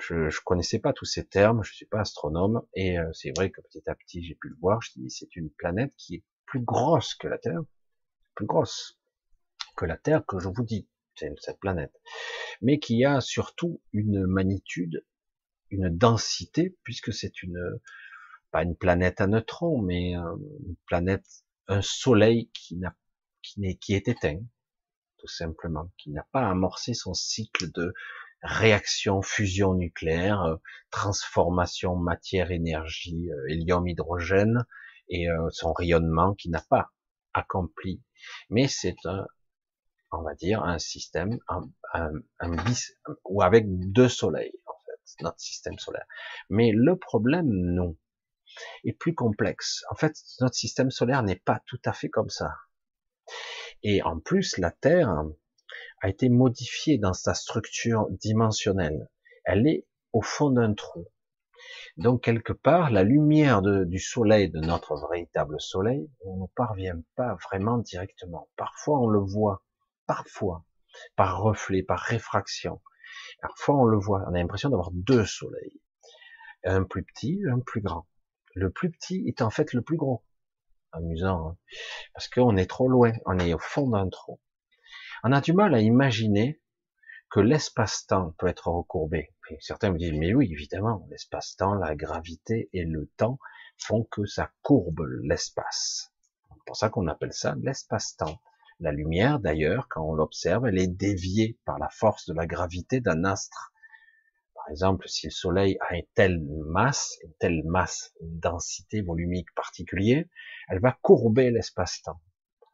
[0.00, 3.50] Je, je connaissais pas tous ces termes, je suis pas astronome et euh, c'est vrai
[3.50, 4.82] que petit à petit j'ai pu le voir.
[4.82, 7.62] Je dis c'est une planète qui est plus grosse que la Terre,
[8.36, 9.00] plus grosse
[9.76, 11.92] que la Terre, que je vous dis, c'est cette planète,
[12.62, 15.04] mais qui a surtout une magnitude,
[15.70, 17.80] une densité, puisque c'est une,
[18.52, 21.26] pas une planète à neutrons, mais une planète,
[21.68, 22.94] un soleil qui n'a,
[23.42, 24.40] qui n'est, qui est éteint,
[25.18, 27.92] tout simplement, qui n'a pas amorcé son cycle de
[28.42, 30.56] réaction, fusion nucléaire, euh,
[30.90, 34.64] transformation matière-énergie, euh, hélium-hydrogène,
[35.08, 36.92] et euh, son rayonnement qui n'a pas
[37.32, 38.00] accompli
[38.50, 39.26] mais c'est un,
[40.12, 41.62] on va dire, un système, un,
[42.38, 46.06] un, bis, ou avec deux soleils, en fait, notre système solaire.
[46.48, 47.96] Mais le problème, non,
[48.84, 49.84] est plus complexe.
[49.90, 52.54] En fait, notre système solaire n'est pas tout à fait comme ça.
[53.82, 55.10] Et en plus, la Terre
[56.00, 59.08] a été modifiée dans sa structure dimensionnelle.
[59.44, 61.06] Elle est au fond d'un trou.
[61.96, 67.36] Donc quelque part, la lumière du soleil, de notre véritable soleil, on ne parvient pas
[67.44, 68.48] vraiment directement.
[68.56, 69.62] Parfois on le voit,
[70.06, 70.64] parfois,
[71.16, 72.82] par reflet, par réfraction.
[73.40, 75.80] Parfois on le voit, on a l'impression d'avoir deux soleils.
[76.64, 78.06] Un plus petit, un plus grand.
[78.54, 80.24] Le plus petit est en fait le plus gros.
[80.92, 81.56] Amusant, hein
[82.14, 84.40] parce qu'on est trop loin, on est au fond d'un trou.
[85.24, 86.60] On a du mal à imaginer
[87.30, 89.34] que l'espace-temps peut être recourbé.
[89.60, 93.38] certains me disent, mais oui, évidemment, l'espace-temps, la gravité et le temps
[93.78, 96.12] font que ça courbe l'espace.
[96.50, 98.40] C'est pour ça qu'on appelle ça l'espace-temps.
[98.80, 103.00] La lumière, d'ailleurs, quand on l'observe, elle est déviée par la force de la gravité
[103.00, 103.72] d'un astre.
[104.54, 109.52] Par exemple, si le Soleil a une telle masse, une telle masse, une densité volumique
[109.54, 110.24] particulière,
[110.68, 112.20] elle va courber l'espace-temps.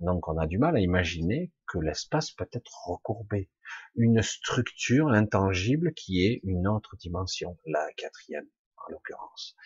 [0.00, 3.48] Donc on a du mal à imaginer que l'espace peut être recourbé.
[3.94, 8.46] Une structure intangible qui est une autre dimension, la quatrième
[8.76, 9.56] en l'occurrence.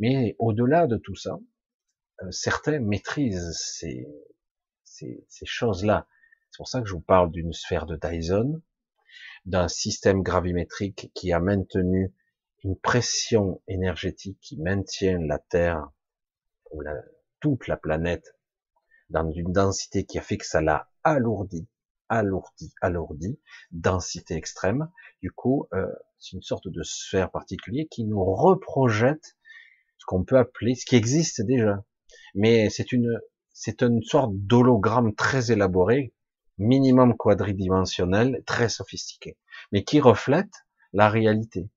[0.00, 1.38] Mais au-delà de tout ça,
[2.22, 4.08] euh, certains maîtrisent ces,
[4.82, 6.08] ces, ces choses-là.
[6.50, 8.60] C'est pour ça que je vous parle d'une sphère de Dyson,
[9.44, 12.12] d'un système gravimétrique qui a maintenu
[12.64, 15.90] une pression énergétique qui maintient la Terre
[16.72, 16.94] ou la,
[17.38, 18.35] toute la planète
[19.10, 21.66] dans une densité qui a fait que ça l'a alourdi,
[22.08, 23.38] alourdi, alourdi,
[23.70, 24.90] densité extrême.
[25.22, 25.86] Du coup, euh,
[26.18, 29.36] c'est une sorte de sphère particulière qui nous reprojette
[29.98, 31.84] ce qu'on peut appeler, ce qui existe déjà.
[32.34, 33.20] Mais c'est une,
[33.52, 36.12] c'est une sorte d'hologramme très élaboré,
[36.58, 39.36] minimum quadridimensionnel, très sophistiqué,
[39.72, 40.52] mais qui reflète
[40.92, 41.70] la réalité.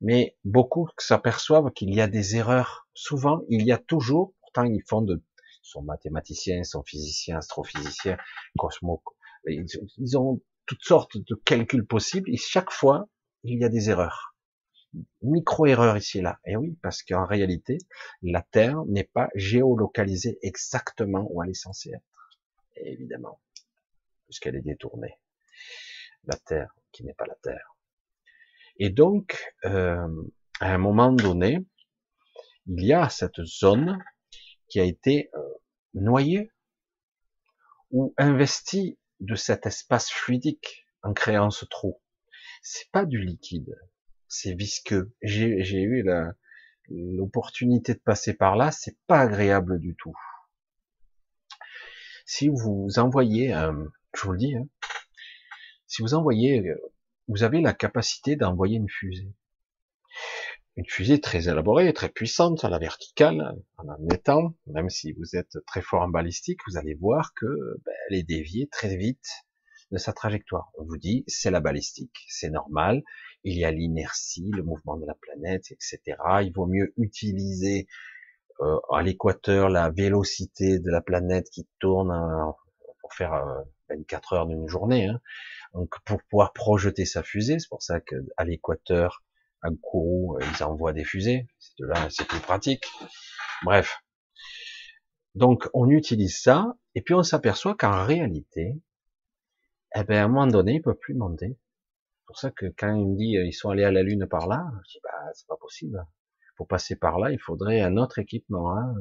[0.00, 2.88] Mais beaucoup s'aperçoivent qu'il y a des erreurs.
[2.94, 5.22] Souvent, il y a toujours, pourtant ils font de
[5.62, 8.18] sont mathématiciens, sont physiciens, astrophysiciens,
[8.58, 9.02] cosmo,
[9.46, 13.08] ils, ont toutes sortes de calculs possibles et chaque fois,
[13.42, 14.36] il y a des erreurs.
[15.22, 16.38] Micro-erreurs ici et là.
[16.44, 17.78] Et oui, parce qu'en réalité,
[18.20, 22.38] la Terre n'est pas géolocalisée exactement où elle est censée être.
[22.76, 23.40] évidemment,
[24.26, 25.18] puisqu'elle est détournée.
[26.24, 27.74] La Terre qui n'est pas la Terre.
[28.76, 30.08] Et donc, euh,
[30.60, 31.58] à un moment donné,
[32.66, 33.98] il y a cette zone
[34.72, 35.54] qui a été euh,
[35.92, 36.50] noyé
[37.90, 42.00] ou investi de cet espace fluidique en créant ce trou.
[42.62, 43.78] C'est pas du liquide,
[44.28, 45.14] c'est visqueux.
[45.20, 46.06] J'ai eu
[46.88, 50.16] l'opportunité de passer par là, c'est pas agréable du tout.
[52.24, 53.74] Si vous envoyez, euh,
[54.14, 54.66] je vous le dis, hein,
[55.86, 56.92] si vous envoyez, euh,
[57.28, 59.34] vous avez la capacité d'envoyer une fusée
[60.76, 65.58] une fusée très élaborée, très puissante à la verticale, en admettant, même si vous êtes
[65.66, 67.46] très fort en balistique, vous allez voir que
[67.84, 69.26] ben, elle est déviée très vite
[69.90, 70.70] de sa trajectoire.
[70.78, 73.02] On vous dit, c'est la balistique, c'est normal,
[73.44, 76.00] il y a l'inertie, le mouvement de la planète, etc.
[76.42, 77.86] Il vaut mieux utiliser
[78.60, 82.52] euh, à l'équateur la vélocité de la planète qui tourne euh,
[83.00, 83.32] pour faire
[83.90, 85.20] 24 euh, heures d'une journée, hein.
[85.74, 87.58] donc pour pouvoir projeter sa fusée.
[87.58, 89.22] C'est pour ça qu'à l'équateur,
[89.62, 91.46] Un Kourou, euh, ils envoient des fusées.
[91.78, 92.84] De là, c'est plus pratique.
[93.64, 93.98] Bref.
[95.34, 98.82] Donc, on utilise ça, et puis on s'aperçoit qu'en réalité,
[99.94, 101.58] eh ben, à un moment donné, il peut plus monter.
[102.18, 104.26] C'est pour ça que quand il me dit, euh, ils sont allés à la Lune
[104.26, 106.06] par là, je dis, bah, c'est pas possible.
[106.56, 108.94] Pour passer par là, il faudrait un autre équipement, hein,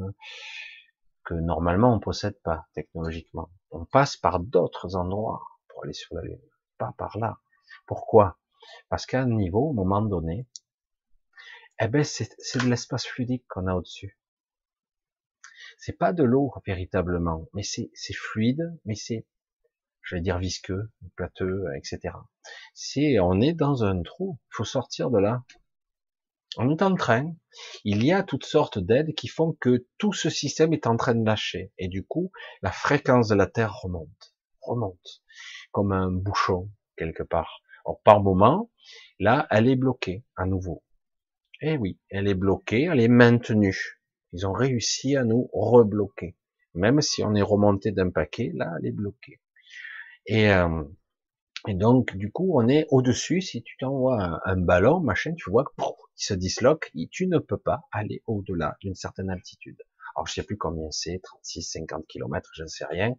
[1.23, 3.51] que normalement on possède pas, technologiquement.
[3.71, 6.41] On passe par d'autres endroits pour aller sur la Lune,
[6.77, 7.39] pas par là.
[7.87, 8.37] Pourquoi?
[8.89, 10.47] Parce qu'à un niveau, au moment donné,
[11.79, 12.29] eh ben, c'est
[12.59, 14.19] de l'espace fluidique qu'on a au-dessus.
[15.77, 19.25] C'est pas de l'eau véritablement, mais c'est fluide, mais c'est,
[20.03, 22.13] je vais dire visqueux, plateux, etc.
[22.75, 25.43] Si on est dans un trou, il faut sortir de là.
[26.57, 27.33] On est en train,
[27.85, 31.15] il y a toutes sortes d'aides qui font que tout ce système est en train
[31.15, 32.31] de lâcher, et du coup,
[32.61, 35.23] la fréquence de la Terre remonte, remonte,
[35.71, 37.61] comme un bouchon quelque part.
[37.85, 38.69] Or, par moment,
[39.19, 40.83] là, elle est bloquée à nouveau.
[41.61, 44.01] Eh oui, elle est bloquée, elle est maintenue.
[44.33, 46.35] Ils ont réussi à nous rebloquer.
[46.73, 49.39] Même si on est remonté d'un paquet, là, elle est bloquée.
[50.25, 50.83] Et, euh,
[51.67, 53.41] et donc, du coup, on est au-dessus.
[53.41, 57.81] Si tu t'envoies un, ballon, machin, tu vois qu'il se disloque tu ne peux pas
[57.91, 59.77] aller au-delà d'une certaine altitude.
[60.15, 63.15] Alors, je sais plus combien c'est, 36, 50 km, je ne sais rien.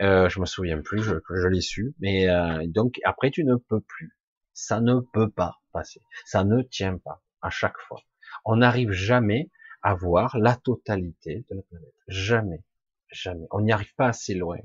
[0.00, 1.94] Euh, je me souviens plus, je, je l'ai su.
[2.00, 4.16] Mais euh, donc, après, tu ne peux plus.
[4.52, 6.00] Ça ne peut pas passer.
[6.24, 8.00] Ça ne tient pas à chaque fois.
[8.44, 9.50] On n'arrive jamais
[9.82, 11.94] à voir la totalité de la planète.
[12.08, 12.64] Jamais.
[13.10, 13.46] Jamais.
[13.50, 14.58] On n'y arrive pas assez loin.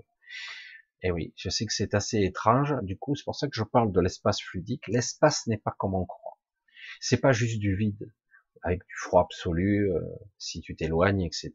[1.01, 2.75] Et oui, je sais que c'est assez étrange.
[2.83, 4.87] Du coup, c'est pour ça que je parle de l'espace fluidique.
[4.87, 6.37] L'espace n'est pas comme on croit.
[6.99, 8.11] C'est pas juste du vide
[8.63, 10.01] avec du froid absolu, euh,
[10.37, 11.51] si tu t'éloignes, etc.,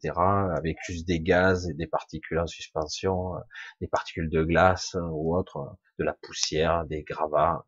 [0.55, 3.39] avec juste des gaz et des particules en suspension, euh,
[3.81, 7.65] des particules de glace euh, ou autre, de la poussière, des gravats.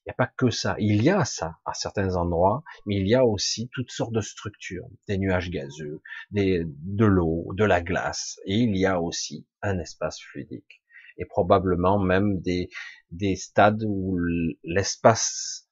[0.00, 0.76] Il n'y a pas que ça.
[0.78, 4.20] Il y a ça à certains endroits, mais il y a aussi toutes sortes de
[4.20, 6.00] structures, des nuages gazeux,
[6.30, 10.82] des, de l'eau, de la glace, et il y a aussi un espace fluidique,
[11.16, 12.68] et probablement même des,
[13.10, 14.16] des stades où
[14.62, 15.65] l'espace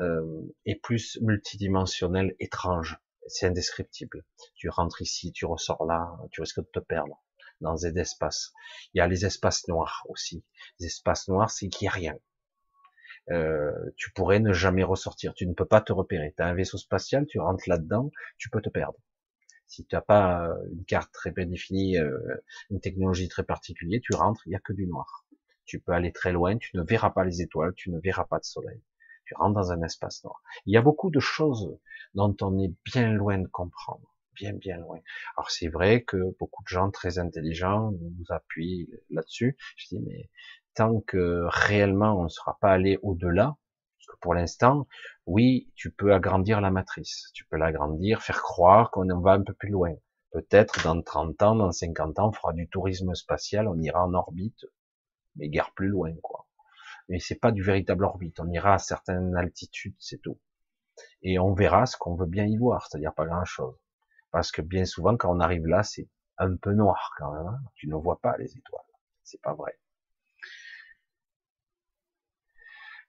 [0.00, 2.98] euh, est plus multidimensionnel, étrange.
[3.28, 4.24] C'est indescriptible.
[4.54, 7.22] Tu rentres ici, tu ressors là, tu risques de te perdre
[7.60, 8.52] dans des espaces.
[8.94, 10.44] Il y a les espaces noirs aussi.
[10.78, 12.18] Les espaces noirs, c'est qu'il n'y a rien.
[13.30, 15.34] Euh, tu pourrais ne jamais ressortir.
[15.34, 16.34] Tu ne peux pas te repérer.
[16.36, 18.98] Tu as un vaisseau spatial, tu rentres là-dedans, tu peux te perdre.
[19.66, 22.36] Si tu n'as pas euh, une carte très bien définie, euh,
[22.70, 25.26] une technologie très particulière, tu rentres, il n'y a que du noir.
[25.64, 28.38] Tu peux aller très loin, tu ne verras pas les étoiles, tu ne verras pas
[28.38, 28.80] de soleil
[29.26, 30.40] tu rentres dans un espace noir.
[30.64, 31.78] Il y a beaucoup de choses
[32.14, 35.00] dont on est bien loin de comprendre, bien bien loin.
[35.36, 39.56] Alors c'est vrai que beaucoup de gens très intelligents nous appuient là-dessus.
[39.76, 40.30] Je dis mais
[40.74, 43.56] tant que réellement on ne sera pas allé au-delà,
[43.98, 44.86] parce que pour l'instant,
[45.26, 49.54] oui, tu peux agrandir la matrice, tu peux l'agrandir, faire croire qu'on va un peu
[49.54, 49.94] plus loin.
[50.30, 54.14] Peut-être dans 30 ans, dans 50 ans, on fera du tourisme spatial, on ira en
[54.14, 54.66] orbite,
[55.34, 56.45] mais guère plus loin, quoi
[57.08, 58.40] mais c'est pas du véritable orbite.
[58.40, 60.38] On ira à certaines altitudes, c'est tout.
[61.22, 63.76] Et on verra ce qu'on veut bien y voir, c'est-à-dire pas grand-chose.
[64.30, 66.08] Parce que bien souvent, quand on arrive là, c'est
[66.38, 67.46] un peu noir quand même.
[67.46, 67.60] Hein.
[67.74, 68.84] tu ne vois pas les étoiles.
[69.22, 69.78] C'est pas vrai.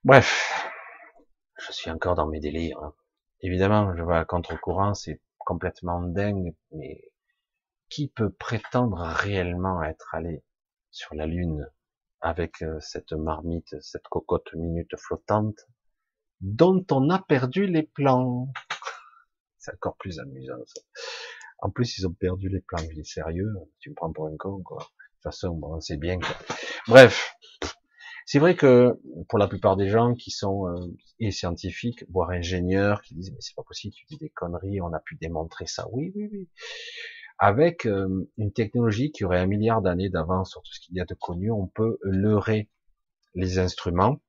[0.04, 0.72] Bref,
[1.60, 2.80] je suis encore dans mes délires.
[2.82, 2.94] Hein.
[3.42, 7.04] Évidemment, je vais à contre-courant, c'est complètement dingue, mais
[7.90, 10.44] qui peut prétendre réellement être allé
[10.92, 11.70] sur la Lune?
[12.22, 15.68] Avec euh, cette marmite, cette cocotte minute flottante,
[16.42, 18.52] dont on a perdu les plans.
[19.58, 20.82] C'est encore plus amusant, ça.
[21.60, 22.78] En plus, ils ont perdu les plans.
[22.80, 24.78] Je dis sérieux, tu me prends pour un con, quoi.
[24.78, 26.36] De toute façon, bon, c'est bien, quoi.
[26.88, 27.36] Bref.
[28.26, 29.00] C'est vrai que
[29.30, 33.40] pour la plupart des gens qui sont euh, et scientifiques, voire ingénieurs, qui disent mais
[33.40, 35.88] c'est pas possible, tu dis des conneries, on a pu démontrer ça.
[35.92, 36.50] Oui, oui, oui
[37.40, 41.02] avec euh, une technologie qui aurait un milliard d'années d'avance sur tout ce qu'il y
[41.02, 42.70] a de connu, on peut leurrer
[43.36, 44.20] les instruments,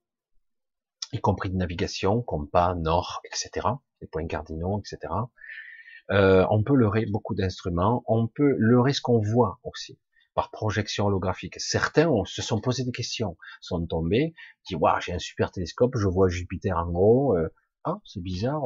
[1.13, 3.67] y compris de navigation, compas, nord, etc.,
[4.01, 5.13] les points cardinaux, etc.
[6.11, 9.99] Euh, on peut leurrer beaucoup d'instruments, on peut leurrer ce qu'on voit aussi
[10.35, 11.59] par projection holographique.
[11.59, 14.35] Certains se sont posé des questions, sont tombés,
[14.67, 17.49] disent waouh j'ai un super télescope, je vois Jupiter en gros, euh,
[17.85, 18.63] ah c'est bizarre,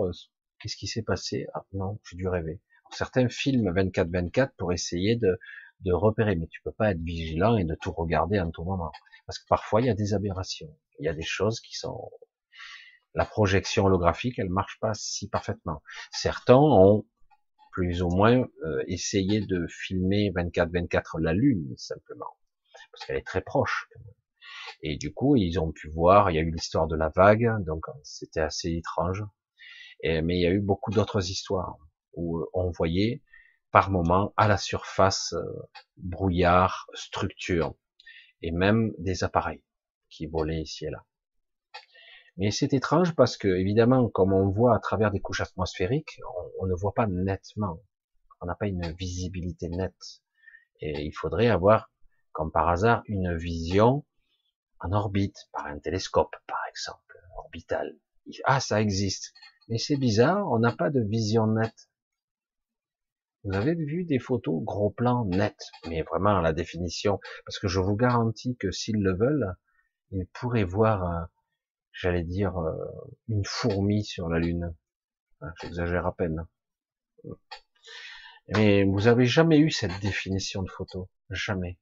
[0.60, 1.46] qu'est-ce qui s'est passé?
[1.54, 2.60] Ah non, j'ai dû rêver
[2.94, 5.38] certains films 24-24 pour essayer de,
[5.84, 8.92] de repérer, mais tu peux pas être vigilant et de tout regarder en tout moment.
[9.26, 10.76] Parce que parfois, il y a des aberrations.
[10.98, 12.10] Il y a des choses qui sont...
[13.14, 15.82] La projection holographique, elle marche pas si parfaitement.
[16.12, 17.04] Certains ont
[17.72, 22.36] plus ou moins euh, essayé de filmer 24-24 la Lune, simplement.
[22.90, 23.88] Parce qu'elle est très proche.
[24.82, 27.48] Et du coup, ils ont pu voir, il y a eu l'histoire de la vague,
[27.64, 29.24] donc c'était assez étrange.
[30.02, 31.76] Mais il y a eu beaucoup d'autres histoires
[32.14, 33.22] où on voyait
[33.70, 35.42] par moment à la surface euh,
[35.96, 37.74] brouillard, structure,
[38.42, 39.62] et même des appareils
[40.10, 41.04] qui volaient ici et là.
[42.36, 46.18] Mais c'est étrange parce que, évidemment, comme on voit à travers des couches atmosphériques,
[46.60, 47.78] on, ne voit pas nettement.
[48.40, 50.22] On n'a pas une visibilité nette.
[50.80, 51.90] Et il faudrait avoir,
[52.32, 54.04] comme par hasard, une vision
[54.80, 57.98] en orbite, par un télescope, par exemple, orbital.
[58.44, 59.34] Ah, ça existe.
[59.68, 61.88] Mais c'est bizarre, on n'a pas de vision nette.
[63.44, 65.56] Vous avez vu des photos gros plan net,
[65.88, 69.56] mais vraiment la définition, parce que je vous garantis que s'ils le veulent,
[70.12, 71.24] ils pourraient voir, euh,
[71.92, 72.76] j'allais dire, euh,
[73.28, 74.74] une fourmi sur la Lune.
[75.60, 76.46] J'exagère à peine.
[78.54, 81.78] Mais vous avez jamais eu cette définition de photo, jamais,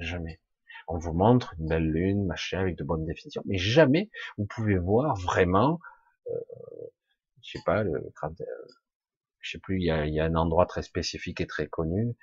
[0.00, 0.40] jamais.
[0.88, 4.78] On vous montre une belle lune, machin, avec de bonnes définitions, mais jamais vous pouvez
[4.78, 5.80] voir vraiment,
[6.28, 6.40] euh,
[7.42, 8.10] je sais pas, le,
[9.40, 12.16] je sais plus, il y a, un endroit très spécifique et très connu,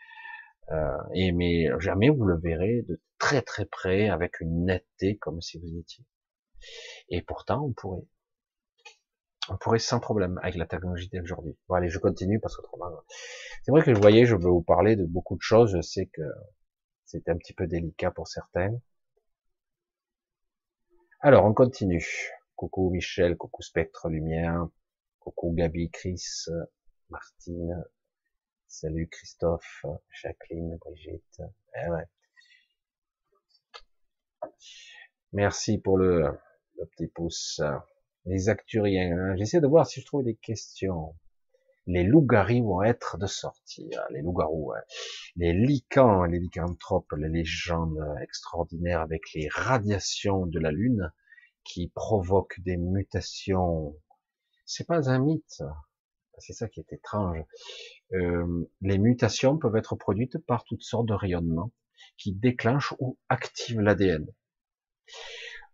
[0.72, 5.42] euh, et mais jamais vous le verrez de très très près avec une netteté comme
[5.42, 6.06] si vous étiez.
[7.10, 8.04] Et pourtant, on pourrait,
[9.50, 11.56] on pourrait sans problème avec la technologie d'aujourd'hui.
[11.68, 12.90] Bon allez, je continue parce qu'autrement,
[13.64, 15.76] c'est vrai que je voyais, je veux vous parler de beaucoup de choses.
[15.76, 16.24] Je sais que
[17.06, 18.72] c'est un petit peu délicat pour certains.
[21.22, 22.06] Alors, on continue.
[22.56, 24.68] Coucou Michel, coucou Spectre Lumière,
[25.20, 26.46] coucou Gabi, Chris,
[27.10, 27.84] Martine,
[28.68, 29.86] salut Christophe,
[30.22, 31.42] Jacqueline, Brigitte.
[31.76, 32.06] Eh ouais.
[35.32, 36.38] Merci pour le,
[36.92, 37.62] petit pouce.
[38.26, 39.36] Les acturiens, hein.
[39.36, 41.16] j'essaie de voir si je trouve des questions.
[41.86, 43.92] Les loups-garous vont être de sortie.
[43.96, 44.74] Hein, les loups-garous,
[45.36, 51.12] les licans, les lycanthropes, les légendes extraordinaires avec les radiations de la Lune
[51.64, 53.96] qui provoquent des mutations.
[54.66, 55.62] C'est pas un mythe,
[56.40, 57.40] c'est ça qui est étrange.
[58.14, 61.72] Euh, les mutations peuvent être produites par toutes sortes de rayonnements
[62.18, 64.26] qui déclenchent ou activent l'ADN.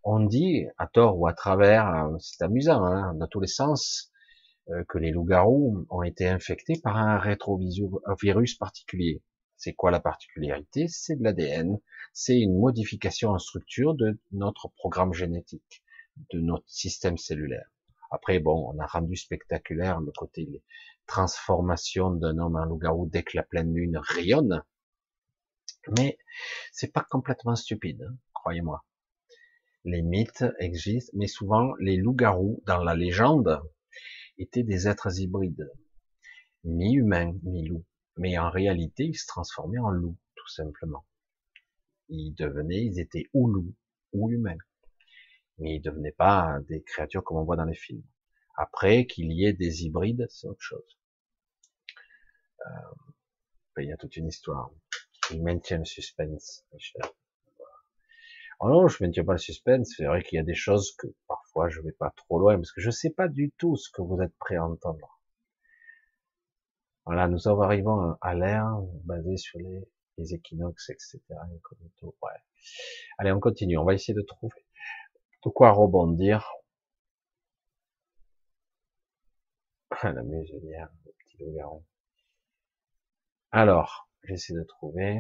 [0.03, 4.11] On dit, à tort ou à travers, euh, c'est amusant, hein, dans tous les sens,
[4.69, 9.21] euh, que les loups-garous ont été infectés par un rétrovirus particulier.
[9.57, 10.88] C'est quoi la particularité?
[10.88, 11.79] C'est de l'ADN,
[12.13, 15.83] c'est une modification en structure de notre programme génétique,
[16.31, 17.70] de notre système cellulaire.
[18.11, 20.61] Après, bon, on a rendu spectaculaire le côté
[21.07, 24.63] transformation d'un homme en loup-garou dès que la pleine lune rayonne.
[25.97, 26.17] Mais
[26.73, 28.85] c'est pas complètement stupide, hein, croyez-moi.
[29.85, 33.61] Les mythes existent, mais souvent les loups-garous dans la légende
[34.38, 35.71] étaient des êtres hybrides,
[36.65, 37.85] mi-humains, mi-loups.
[38.17, 41.05] Mais en réalité, ils se transformaient en loups, tout simplement.
[42.09, 43.73] Ils devenaient, ils étaient ou loups
[44.11, 44.57] ou humains
[45.61, 48.03] mais ils devenaient pas des créatures comme on voit dans les films.
[48.57, 50.97] Après, qu'il y ait des hybrides, c'est autre chose.
[52.65, 52.71] Euh,
[53.77, 54.71] il y a toute une histoire.
[55.31, 57.03] Il maintient le suspense, Michel.
[58.59, 59.93] Oh je maintiens pas le suspense.
[59.95, 62.71] C'est vrai qu'il y a des choses que parfois je vais pas trop loin parce
[62.71, 65.19] que je sais pas du tout ce que vous êtes prêt à entendre.
[67.05, 68.67] Voilà, nous arrivons à l'air
[69.03, 71.19] basé sur les, les équinoxes, etc.
[72.03, 72.31] Ouais.
[73.17, 73.77] Allez, on continue.
[73.77, 74.63] On va essayer de trouver
[75.43, 76.51] de quoi rebondir?
[79.91, 81.84] Ah, la muselière, le petit loup
[83.51, 85.19] Alors, j'essaie de trouver.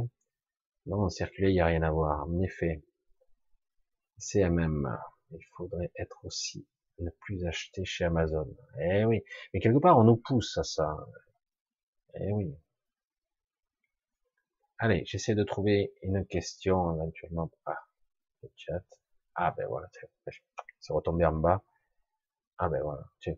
[0.87, 2.27] Non, en circulé, il n'y a rien à voir.
[2.27, 2.81] En effet,
[4.17, 4.97] CMM,
[5.31, 6.65] il faudrait être aussi
[6.99, 8.47] ne plus acheter chez Amazon.
[8.79, 9.23] Eh oui,
[9.53, 10.97] mais quelque part, on nous pousse à ça.
[12.15, 12.55] Eh oui.
[14.79, 17.51] Allez, j'essaie de trouver une question éventuellement.
[17.65, 17.77] Ah,
[18.43, 19.00] le chat.
[19.35, 19.87] Ah ben voilà,
[20.79, 21.63] c'est retombé en bas.
[22.57, 23.35] Ah ben voilà, tiens.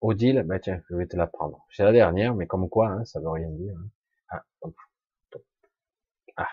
[0.00, 1.66] Odile, ben tiens, je vais te la prendre.
[1.70, 3.74] C'est la dernière, mais comme quoi, hein, ça veut rien dire.
[3.76, 3.88] Hein.
[4.28, 4.44] Ah,
[6.36, 6.48] ah.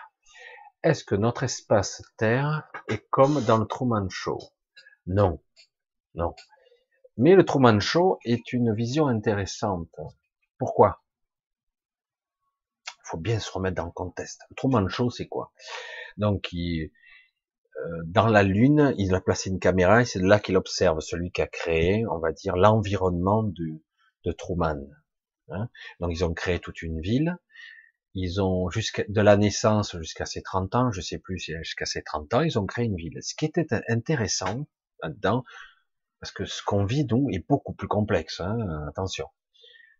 [0.82, 4.38] Est-ce que notre espace Terre est comme dans le Truman Show?
[5.06, 5.42] Non,
[6.14, 6.34] non.
[7.16, 9.94] Mais le Truman Show est une vision intéressante.
[10.58, 11.02] Pourquoi?
[12.86, 14.42] Il faut bien se remettre dans le contexte.
[14.48, 15.52] Le Truman Show, c'est quoi?
[16.16, 16.90] Donc, il,
[18.06, 21.42] dans la Lune, il a placé une caméra et c'est là qu'il observe celui qui
[21.42, 24.80] a créé, on va dire, l'environnement de Truman.
[25.50, 25.68] Hein.
[26.00, 27.36] Donc ils ont créé toute une ville.
[28.14, 32.02] Ils ont jusqu'à de la naissance jusqu'à ses 30 ans, je sais plus jusqu'à ses
[32.02, 33.18] 30 ans, ils ont créé une ville.
[33.22, 34.66] Ce qui était intéressant
[35.02, 35.44] là-dedans,
[36.20, 39.28] parce que ce qu'on vit nous est beaucoup plus complexe, hein, attention.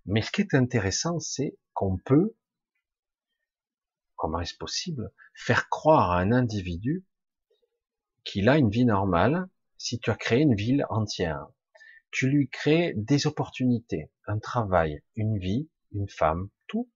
[0.05, 2.37] Mais ce qui est intéressant, c'est qu'on peut,
[4.17, 7.05] comment est-ce possible, faire croire à un individu
[8.25, 11.47] qu'il a une vie normale si tu as créé une ville entière.
[12.13, 16.91] tu lui crées des opportunités, un travail, une vie, une femme, tout.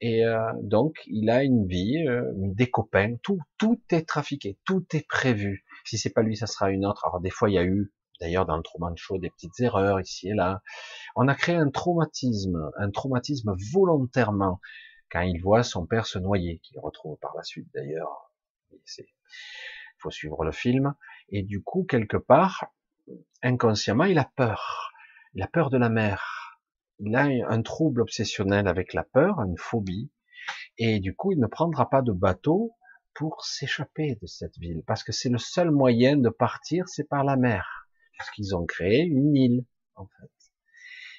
[0.00, 4.84] Et euh, donc, il a une vie, euh, des copains, tout, tout est trafiqué, tout
[4.92, 5.64] est prévu.
[5.84, 7.06] Si c'est pas lui, ça sera une autre.
[7.06, 10.00] Alors des fois, il y a eu, d'ailleurs, dans le Truman Show, des petites erreurs
[10.00, 10.62] ici et là.
[11.14, 14.60] On a créé un traumatisme, un traumatisme volontairement
[15.10, 18.32] quand il voit son père se noyer, qu'il retrouve par la suite d'ailleurs.
[19.96, 20.94] Il faut suivre le film.
[21.30, 22.66] Et du coup, quelque part,
[23.42, 24.92] inconsciemment, il a peur.
[25.34, 26.60] Il a peur de la mer.
[26.98, 30.10] Il a un trouble obsessionnel avec la peur, une phobie.
[30.78, 32.76] Et du coup, il ne prendra pas de bateau
[33.14, 34.82] pour s'échapper de cette ville.
[34.86, 37.88] Parce que c'est le seul moyen de partir, c'est par la mer.
[38.18, 39.64] Parce qu'ils ont créé une île,
[39.94, 40.30] en fait.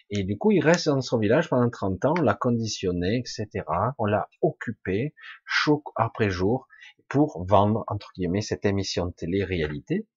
[0.09, 3.65] Et du coup, il reste dans son village pendant 30 ans, on l'a conditionné, etc.
[3.97, 5.13] On l'a occupé,
[5.45, 6.67] jour après jour,
[7.09, 10.07] pour vendre, entre guillemets, cette émission de télé-réalité,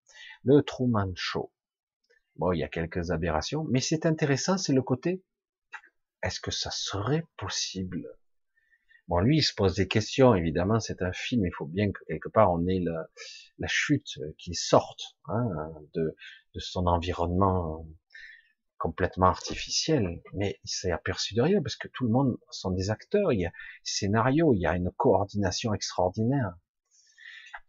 [0.44, 1.52] le Truman Show.
[2.36, 5.22] Bon, il y a quelques aberrations, mais c'est intéressant, c'est le côté,
[6.22, 8.06] est-ce que ça serait possible?
[9.08, 11.98] Bon, lui, il se pose des questions, évidemment, c'est un film, il faut bien que
[12.06, 13.08] quelque part on ait la,
[13.58, 16.16] la chute qui sorte hein, de,
[16.54, 17.86] de son environnement
[18.78, 22.88] complètement artificiel, mais il s'est aperçu de rien parce que tout le monde sont des
[22.90, 23.52] acteurs, il y a
[23.84, 26.54] scénario, il y a une coordination extraordinaire.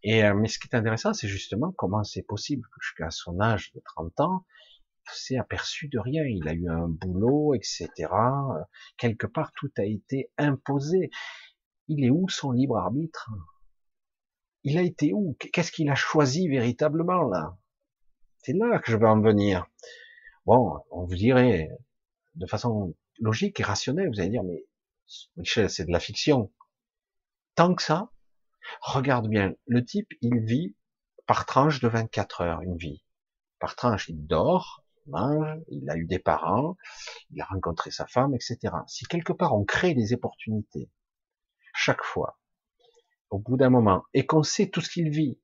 [0.04, 3.40] Et euh, mais ce qui est intéressant, c'est justement comment c'est possible que jusqu'à son
[3.40, 4.46] âge de 30 ans,
[5.08, 6.24] il s'est aperçu de rien.
[6.24, 7.90] Il a eu un boulot, etc.
[8.98, 11.10] Quelque part, tout a été imposé.
[11.88, 13.30] Il est où son libre arbitre?
[14.64, 15.36] Il a été où?
[15.52, 17.58] Qu'est-ce qu'il a choisi véritablement là?
[18.38, 19.68] C'est là que je veux en venir.
[20.46, 21.70] Bon, on vous dirait,
[22.36, 24.66] de façon logique et rationnelle, vous allez dire, mais
[25.36, 26.52] Michel, c'est de la fiction.
[27.56, 28.12] Tant que ça,
[28.82, 30.76] regarde bien, le type, il vit
[31.28, 33.04] par tranche de 24 heures, une vie.
[33.60, 36.78] Par tranche, il dort, il mange, il a eu des parents,
[37.32, 38.74] il a rencontré sa femme, etc.
[38.88, 40.90] Si quelque part on crée des opportunités,
[41.74, 42.40] chaque fois,
[43.30, 45.40] au bout d'un moment, et qu'on sait tout ce qu'il vit,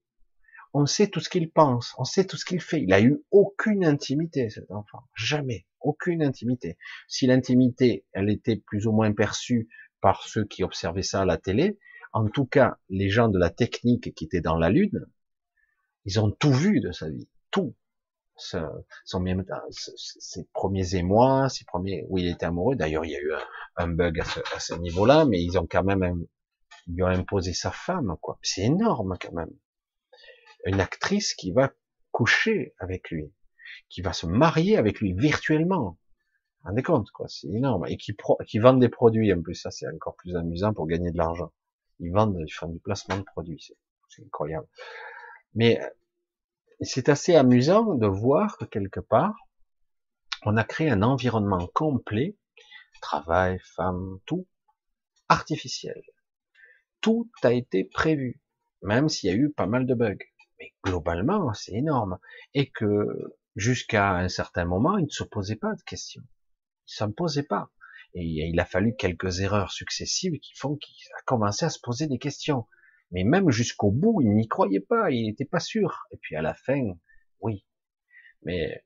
[0.74, 2.82] on sait tout ce qu'il pense, on sait tout ce qu'il fait.
[2.82, 5.04] Il a eu aucune intimité, cet enfant.
[5.16, 5.66] Jamais.
[5.80, 6.78] Aucune intimité.
[7.08, 9.70] Si l'intimité, elle était plus ou moins perçue
[10.02, 11.80] par ceux qui observaient ça à la télé,
[12.18, 15.06] en tout cas, les gens de la technique qui étaient dans la lune,
[16.06, 17.30] ils ont tout vu de sa vie.
[17.52, 17.76] Tout.
[18.36, 22.76] son même, ses premiers émois, ses premiers, où il était amoureux.
[22.76, 23.34] D'ailleurs, il y a eu
[23.76, 26.26] un, bug à ce, niveau-là, mais ils ont quand même,
[26.88, 28.40] lui ont imposé sa femme, quoi.
[28.42, 29.52] C'est énorme, quand même
[30.66, 31.72] une actrice qui va
[32.12, 33.32] coucher avec lui,
[33.90, 36.00] qui va se marier avec lui virtuellement.
[36.62, 37.86] Vous rendez compte, quoi, c'est énorme.
[37.88, 40.88] Et qui, pro, qui vendent des produits, en plus, ça c'est encore plus amusant pour
[40.88, 41.54] gagner de l'argent.
[42.00, 43.74] Ils vendent, ils font du placement de produits,
[44.10, 44.68] c'est incroyable.
[45.56, 45.82] Mais
[46.82, 49.36] c'est assez amusant de voir que quelque part,
[50.46, 52.38] on a créé un environnement complet,
[53.02, 54.48] travail, femme, tout,
[55.28, 56.02] artificiel.
[57.02, 58.42] Tout a été prévu,
[58.82, 60.18] même s'il y a eu pas mal de bugs
[60.60, 62.18] mais globalement, c'est énorme.
[62.54, 66.24] Et que jusqu'à un certain moment, il ne se posait pas de questions.
[66.24, 67.70] Il ne s'en posait pas.
[68.20, 72.08] Et il a fallu quelques erreurs successives qui font qu'il a commencé à se poser
[72.08, 72.66] des questions.
[73.12, 76.08] Mais même jusqu'au bout, il n'y croyait pas, il n'était pas sûr.
[76.12, 76.82] Et puis à la fin,
[77.42, 77.66] oui.
[78.44, 78.84] Mais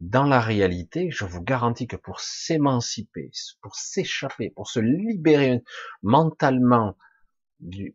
[0.00, 3.30] dans la réalité, je vous garantis que pour s'émanciper,
[3.62, 5.62] pour s'échapper, pour se libérer
[6.02, 6.96] mentalement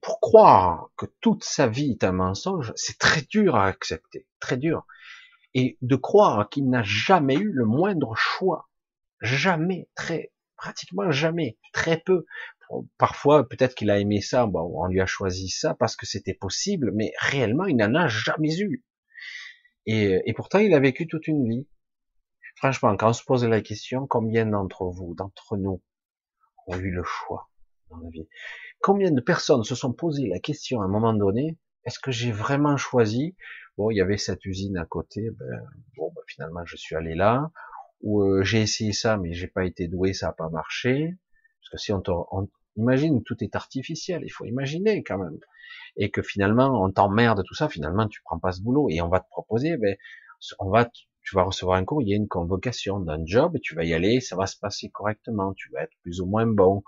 [0.02, 4.57] pour croire que toute sa vie est un mensonge, c'est très dur à accepter, très
[4.57, 4.86] dur.
[5.53, 8.69] Et de croire qu'il n'a jamais eu le moindre choix,
[9.22, 10.30] jamais, très,
[10.61, 12.25] pratiquement jamais, très peu.
[12.99, 16.35] Parfois, peut-être qu'il a aimé ça, bon, on lui a choisi ça parce que c'était
[16.35, 18.85] possible, mais réellement, il n'en a jamais eu.
[19.88, 21.67] Et, et pourtant, il a vécu toute une vie.
[22.55, 25.81] Franchement, quand on se pose la question, combien d'entre vous, d'entre nous,
[26.67, 27.49] ont eu le choix
[27.89, 28.29] dans la vie?
[28.81, 32.31] Combien de personnes se sont posé la question à un moment donné, est-ce que j'ai
[32.31, 33.35] vraiment choisi?
[33.77, 35.61] Bon, il y avait cette usine à côté, ben,
[35.97, 37.51] bon, ben, finalement je suis allé là,
[38.03, 41.18] ou euh, j'ai essayé ça, mais j'ai pas été doué, ça a pas marché.
[41.61, 45.38] Parce que si on, on imagine, tout est artificiel, il faut imaginer quand même,
[45.98, 49.10] et que finalement on t'emmerde tout ça, finalement tu prends pas ce boulot, et on
[49.10, 49.95] va te proposer, ben,
[50.60, 50.90] on va,
[51.23, 54.48] tu vas recevoir un a une convocation d'un job, tu vas y aller, ça va
[54.48, 56.84] se passer correctement, tu vas être plus ou moins bon,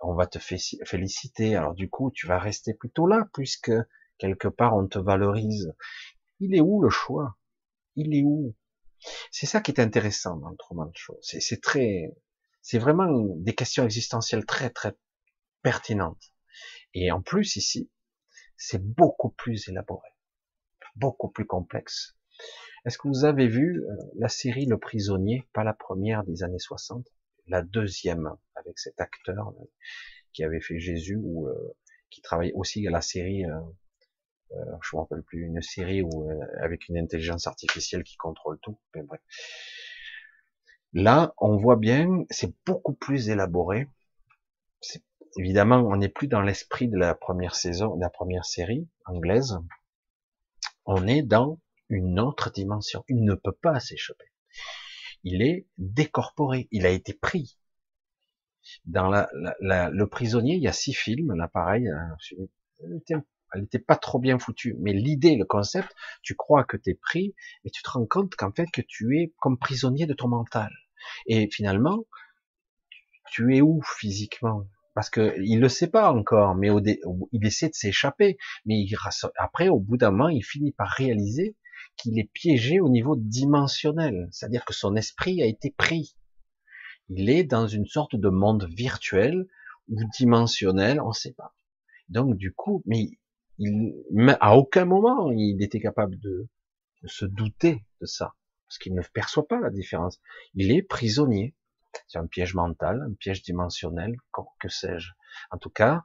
[0.00, 1.56] on va te féliciter.
[1.56, 3.72] Alors du coup, tu vas rester plutôt là, puisque
[4.18, 5.74] quelque part on te valorise.
[6.40, 7.36] Il est où le choix?
[7.96, 8.54] Il est où?
[9.30, 11.18] C'est ça qui est intéressant dans le Truman Show.
[11.22, 12.14] C'est très,
[12.62, 14.94] c'est vraiment des questions existentielles très très
[15.62, 16.32] pertinentes.
[16.94, 17.90] Et en plus ici,
[18.56, 20.08] c'est beaucoup plus élaboré,
[20.94, 22.16] beaucoup plus complexe.
[22.84, 26.58] Est-ce que vous avez vu euh, la série Le Prisonnier, pas la première des années
[26.58, 27.06] 60,
[27.48, 29.52] la deuxième avec cet acteur
[30.32, 31.76] qui avait fait Jésus ou euh,
[32.10, 33.60] qui travaille aussi à la série, euh,
[34.52, 36.28] euh, je me rappelle plus, une série où
[36.60, 38.78] avec une intelligence artificielle qui contrôle tout.
[38.94, 39.20] bref.
[40.92, 43.88] Là, on voit bien, c'est beaucoup plus élaboré.
[45.38, 49.58] Évidemment, on n'est plus dans l'esprit de la première saison, de la première série anglaise.
[50.86, 51.60] On est dans
[51.90, 53.04] une autre dimension.
[53.08, 54.32] Il ne peut pas s'échapper.
[55.22, 56.68] Il est décorporé.
[56.70, 57.58] Il a été pris.
[58.86, 59.28] Dans la,
[59.90, 61.34] le prisonnier, il y a six films.
[61.34, 62.96] Là, pareil, euh,
[63.56, 64.76] elle n'était pas trop bien foutue.
[64.80, 67.34] Mais l'idée, le concept, tu crois que tu es pris,
[67.64, 70.70] mais tu te rends compte qu'en fait que tu es comme prisonnier de ton mental.
[71.26, 72.04] Et finalement,
[73.30, 74.66] tu es où physiquement?
[74.94, 78.38] Parce que il le sait pas encore, mais au il essaie de s'échapper.
[78.64, 78.84] Mais
[79.38, 81.56] après, au bout d'un moment, il finit par réaliser
[81.96, 86.16] qu'il est piégé au niveau dimensionnel, c'est-à-dire que son esprit a été pris.
[87.08, 89.46] Il est dans une sorte de monde virtuel
[89.88, 91.54] ou dimensionnel, on ne sait pas.
[92.08, 93.10] Donc du coup, mais
[93.58, 93.94] il,
[94.40, 96.48] à aucun moment il était capable de,
[97.04, 98.34] se douter de ça,
[98.66, 100.20] parce qu'il ne perçoit pas la différence.
[100.54, 101.54] Il est prisonnier.
[102.08, 104.16] C'est un piège mental, un piège dimensionnel,
[104.60, 105.12] que sais-je.
[105.50, 106.04] En tout cas,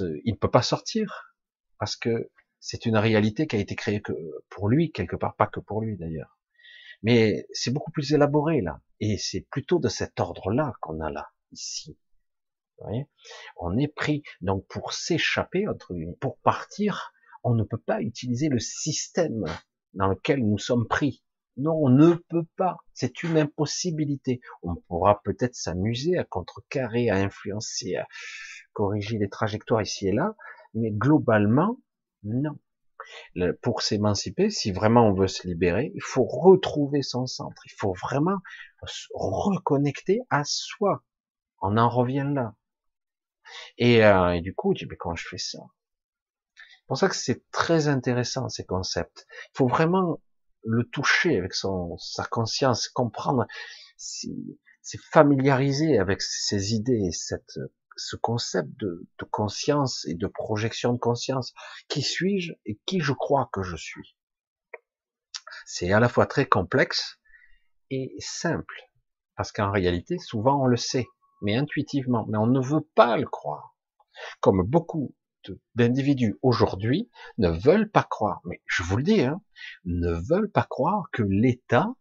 [0.00, 1.36] il ne peut pas sortir
[1.78, 4.02] parce que c'est une réalité qui a été créée
[4.50, 6.38] pour lui quelque part, pas que pour lui d'ailleurs.
[7.02, 11.30] Mais c'est beaucoup plus élaboré là, et c'est plutôt de cet ordre-là qu'on a là
[11.52, 11.96] ici
[13.56, 14.22] on est pris.
[14.40, 15.66] Donc pour s'échapper,
[16.20, 19.44] pour partir, on ne peut pas utiliser le système
[19.92, 21.22] dans lequel nous sommes pris.
[21.56, 22.78] Non, on ne peut pas.
[22.94, 24.40] C'est une impossibilité.
[24.62, 28.08] On pourra peut-être s'amuser à contrecarrer, à influencer, à
[28.72, 30.34] corriger les trajectoires ici et là,
[30.74, 31.78] mais globalement,
[32.24, 32.58] non.
[33.62, 37.62] Pour s'émanciper, si vraiment on veut se libérer, il faut retrouver son centre.
[37.66, 38.38] Il faut vraiment
[38.86, 41.04] se reconnecter à soi.
[41.60, 42.54] On en revient là.
[43.80, 45.58] Euh, et, du coup, tu dis, mais comment je fais ça?
[46.56, 49.26] C'est pour ça que c'est très intéressant, ces concepts.
[49.54, 50.20] Il faut vraiment
[50.64, 53.46] le toucher avec son, sa conscience, comprendre,
[53.96, 57.58] c'est familiariser avec ces idées, cette,
[57.96, 61.54] ce concept de, de conscience et de projection de conscience.
[61.88, 64.16] Qui suis-je et qui je crois que je suis?
[65.66, 67.18] C'est à la fois très complexe
[67.90, 68.76] et simple.
[69.36, 71.06] Parce qu'en réalité, souvent on le sait
[71.44, 73.76] mais intuitivement, mais on ne veut pas le croire.
[74.40, 75.14] Comme beaucoup
[75.74, 79.42] d'individus aujourd'hui ne veulent pas croire, mais je vous le dis, hein,
[79.84, 81.94] ne veulent pas croire que l'État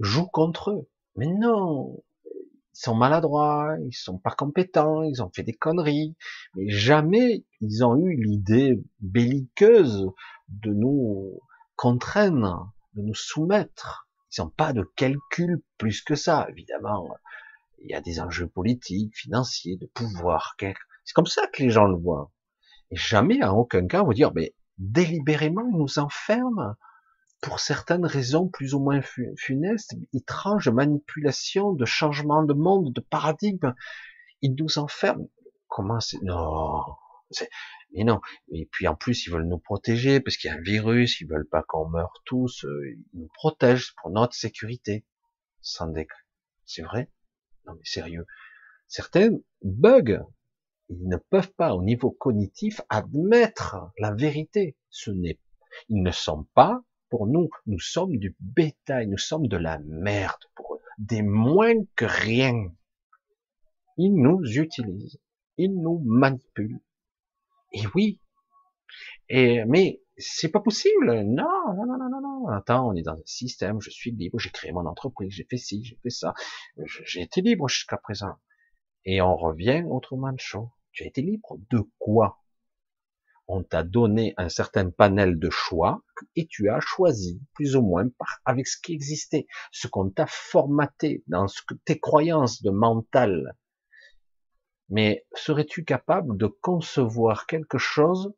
[0.00, 0.88] joue contre eux.
[1.16, 6.16] Mais non, ils sont maladroits, ils sont pas compétents, ils ont fait des conneries,
[6.54, 10.06] mais jamais ils ont eu l'idée belliqueuse
[10.48, 11.38] de nous
[11.74, 14.08] contraindre, de nous soumettre.
[14.36, 17.08] Ils n'ont pas de calcul plus que ça, évidemment
[17.78, 20.56] il y a des enjeux politiques, financiers, de pouvoir.
[20.58, 22.32] C'est comme ça que les gens le voient.
[22.90, 26.74] Et jamais, en aucun cas, on va dire, mais délibérément, ils nous enferment
[27.40, 29.00] pour certaines raisons plus ou moins
[29.36, 33.74] funestes, étranges, de manipulation, de changement de monde, de paradigme.
[34.42, 35.28] Ils nous enferment.
[35.68, 36.82] Comment c'est Non,
[37.92, 38.20] mais non.
[38.52, 41.20] Et puis en plus, ils veulent nous protéger parce qu'il y a un virus.
[41.20, 42.64] Ils veulent pas qu'on meure tous.
[42.64, 45.04] Euh, ils nous protègent pour notre sécurité.
[45.60, 46.22] Sans décret.
[46.64, 47.10] C'est vrai?
[47.66, 48.26] Non mais sérieux.
[48.88, 49.30] Certains
[49.62, 50.24] bugs,
[50.88, 54.76] ils ne peuvent pas au niveau cognitif admettre la vérité.
[54.90, 55.40] Ce n'est,
[55.88, 56.80] ils ne sont pas
[57.10, 57.50] pour nous.
[57.66, 62.72] Nous sommes du bétail, nous sommes de la merde pour eux, des moins que rien.
[63.98, 65.18] Ils nous utilisent,
[65.56, 66.80] ils nous manipulent.
[67.72, 68.20] Et oui.
[69.28, 71.22] Et mais c'est pas possible.
[71.22, 71.44] Non,
[71.74, 74.72] non, non, non, non, Attends, on est dans un système, je suis libre, j'ai créé
[74.72, 76.34] mon entreprise, j'ai fait ci, j'ai fait ça.
[77.04, 78.36] J'ai été libre jusqu'à présent.
[79.04, 80.70] Et on revient autrement de chaud.
[80.92, 82.42] Tu as été libre de quoi?
[83.48, 86.02] On t'a donné un certain panel de choix
[86.34, 90.26] et tu as choisi, plus ou moins, par, avec ce qui existait, ce qu'on t'a
[90.26, 93.56] formaté dans ce que, tes croyances de mental.
[94.88, 98.34] Mais serais-tu capable de concevoir quelque chose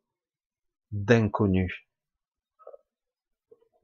[0.91, 1.89] d'inconnu.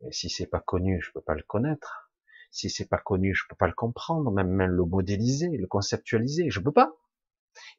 [0.02, 2.12] Mais si c'est pas connu, je peux pas le connaître.
[2.52, 6.50] Si c'est pas connu, je peux pas le comprendre, même, même le modéliser, le conceptualiser,
[6.50, 6.94] je peux pas.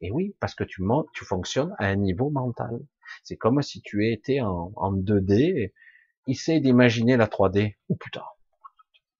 [0.01, 0.83] Et oui, parce que tu,
[1.13, 2.79] tu fonctionnes à un niveau mental.
[3.23, 5.71] C'est comme si tu étais en, en 2D,
[6.27, 7.75] essaye d'imaginer la 3D.
[7.89, 8.23] Oh putain,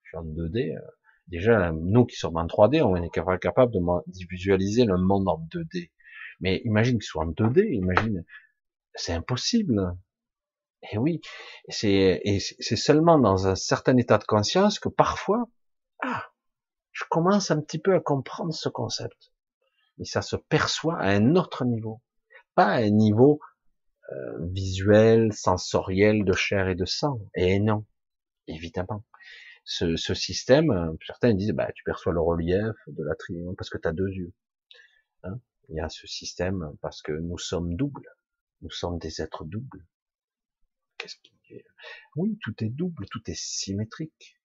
[0.03, 0.75] je suis en 2D.
[0.75, 0.81] Euh,
[1.27, 3.79] déjà, nous qui sommes en 3D, on est capable de
[4.29, 5.91] visualiser le monde en 2D.
[6.39, 8.23] Mais imagine qu'il soit en 2D, imagine
[8.97, 9.95] c'est impossible.
[10.91, 11.21] Et oui,
[11.69, 12.21] c'est
[12.75, 15.49] seulement dans un certain état de conscience que parfois,
[16.03, 16.25] ah,
[16.91, 19.31] je commence un petit peu à comprendre ce concept.
[19.97, 22.01] Mais ça se perçoit à un autre niveau,
[22.53, 23.39] pas à un niveau
[24.11, 27.19] euh, visuel, sensoriel, de chair et de sang.
[27.35, 27.85] Et non,
[28.47, 29.03] évidemment.
[29.65, 33.15] Ce, ce système, certains disent, bah, tu perçois le relief de la
[33.57, 34.33] parce que tu as deux yeux.
[35.23, 38.07] Hein Il y a ce système parce que nous sommes doubles.
[38.61, 39.85] Nous sommes des êtres doubles.
[40.97, 41.37] Qu'est-ce qui
[42.15, 44.39] Oui, tout est double, tout est symétrique.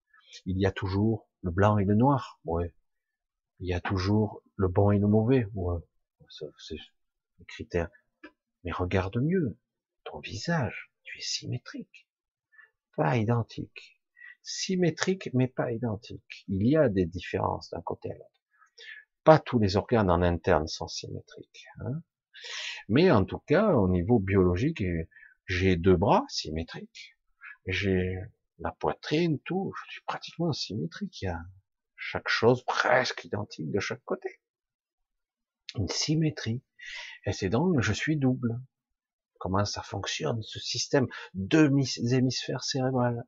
[0.47, 2.41] Il y a toujours le blanc et le noir.
[2.45, 2.75] Ouais.
[3.61, 5.47] Il y a toujours le bon et le mauvais.
[5.55, 5.81] Ouais.
[6.59, 6.77] C'est
[7.39, 7.91] les critères.
[8.65, 9.59] Mais regarde mieux.
[10.05, 12.09] Ton visage, tu es symétrique.
[12.97, 14.01] Pas identique.
[14.43, 16.45] Symétrique, mais pas identique.
[16.49, 18.43] Il y a des différences d'un côté à l'autre.
[19.25, 21.67] Pas tous les organes en interne sont symétriques.
[21.81, 22.03] Hein.
[22.89, 24.83] Mais en tout cas, au niveau biologique,
[25.47, 27.17] j'ai deux bras symétriques.
[27.67, 28.19] J'ai
[28.59, 29.73] la poitrine, tout.
[29.87, 31.23] Je suis pratiquement symétrique.
[31.23, 31.41] Il y a
[31.97, 34.41] chaque chose presque identique de chaque côté.
[35.77, 36.63] Une symétrie.
[37.27, 38.61] Et c'est donc, je suis double.
[39.39, 41.71] Comment ça fonctionne, ce système Deux
[42.13, 43.25] hémisphères cérébrales.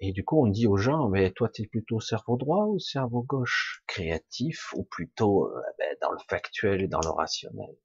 [0.00, 2.78] Et du coup, on dit aux gens, mais toi, tu es plutôt cerveau droit ou
[2.78, 3.82] cerveau gauche?
[3.86, 7.76] Créatif ou plutôt euh, ben, dans le factuel et dans le rationnel?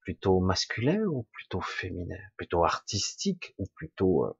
[0.00, 2.18] Plutôt masculin ou plutôt féminin?
[2.36, 4.38] Plutôt artistique ou plutôt euh,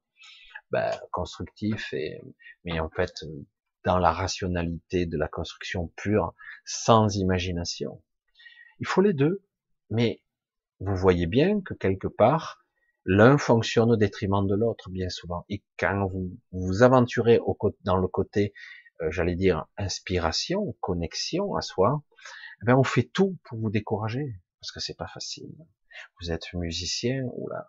[0.69, 2.21] ben, constructif et
[2.63, 3.13] mais en fait
[3.83, 8.03] dans la rationalité de la construction pure, sans imagination?
[8.79, 9.43] Il faut les deux,
[9.89, 10.21] mais
[10.79, 12.66] vous voyez bien que quelque part,
[13.07, 15.45] l'un fonctionne au détriment de l'autre bien souvent.
[15.47, 17.39] Et quand vous vous aventurez
[17.85, 18.53] dans le côté,
[19.01, 22.03] euh, j'allais dire, inspiration, connexion à soi,
[22.67, 25.55] eh on fait tout pour vous décourager, parce que c'est pas facile.
[26.19, 27.67] Vous êtes musicien, ou là,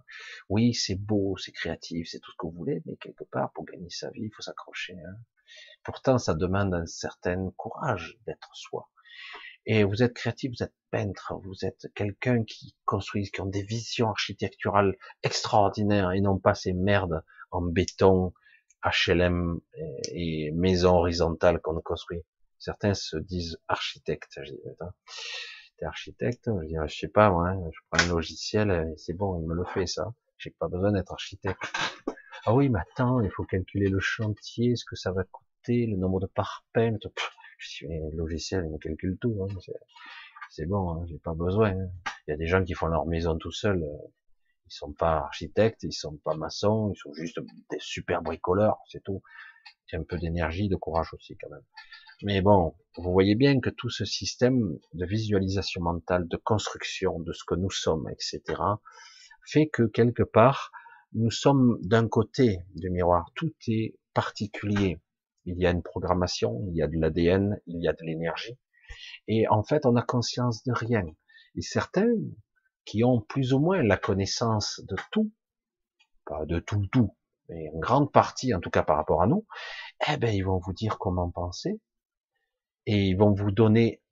[0.49, 3.65] oui, c'est beau, c'est créatif, c'est tout ce que vous voulez, mais quelque part, pour
[3.65, 4.95] gagner sa vie, il faut s'accrocher.
[4.95, 5.17] Hein.
[5.85, 8.91] Pourtant, ça demande un certain courage d'être soi.
[9.71, 13.63] Et vous êtes créatif, vous êtes peintre, vous êtes quelqu'un qui construit, qui ont des
[13.63, 18.33] visions architecturales extraordinaires et non pas ces merdes en béton,
[18.83, 19.61] HLM
[20.11, 22.23] et, maisons horizontales qu'on construit.
[22.59, 24.41] Certains se disent architectes.
[25.77, 26.49] T'es architecte?
[26.63, 29.55] Je dis, je sais pas, moi, hein, je prends un logiciel c'est bon, il me
[29.55, 30.15] le fait ça.
[30.39, 31.61] J'ai pas besoin d'être architecte.
[32.47, 35.99] Ah oui, mais attends, il faut calculer le chantier, ce que ça va coûter, le
[35.99, 36.99] nombre de parpaings.
[37.59, 39.37] Je suis logiciel, il me calcule tout.
[39.43, 39.55] Hein,
[40.51, 41.73] c'est bon, hein, j'ai pas besoin.
[41.73, 41.91] Hein.
[42.27, 43.83] Il y a des gens qui font leur maison tout seuls.
[43.83, 44.09] Euh,
[44.67, 47.41] ils sont pas architectes, ils sont pas maçons, ils sont juste
[47.71, 49.23] des super bricoleurs, c'est tout.
[49.87, 51.65] Il y a un peu d'énergie, de courage aussi quand même.
[52.23, 57.33] Mais bon, vous voyez bien que tout ce système de visualisation mentale, de construction de
[57.33, 58.43] ce que nous sommes, etc.,
[59.47, 60.71] fait que quelque part,
[61.15, 63.31] nous sommes d'un côté du miroir.
[63.35, 64.99] Tout est particulier.
[65.49, 68.59] Il y a une programmation, il y a de l'ADN, il y a de l'énergie.
[69.29, 71.07] Et en fait, on a conscience de rien.
[71.57, 72.13] Et certains
[72.85, 75.33] qui ont plus ou moins la connaissance de tout,
[76.27, 77.17] pas de tout tout,
[77.49, 79.47] mais une grande partie, en tout cas par rapport à nous,
[80.07, 81.81] eh ben, ils vont vous dire comment penser,
[82.85, 84.03] et ils vont vous donner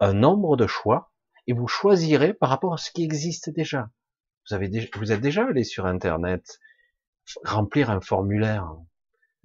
[0.00, 1.12] un nombre de choix,
[1.46, 3.90] et vous choisirez par rapport à ce qui existe déjà.
[4.48, 6.58] Vous avez déjà, vous êtes déjà allé sur Internet
[7.44, 8.74] remplir un formulaire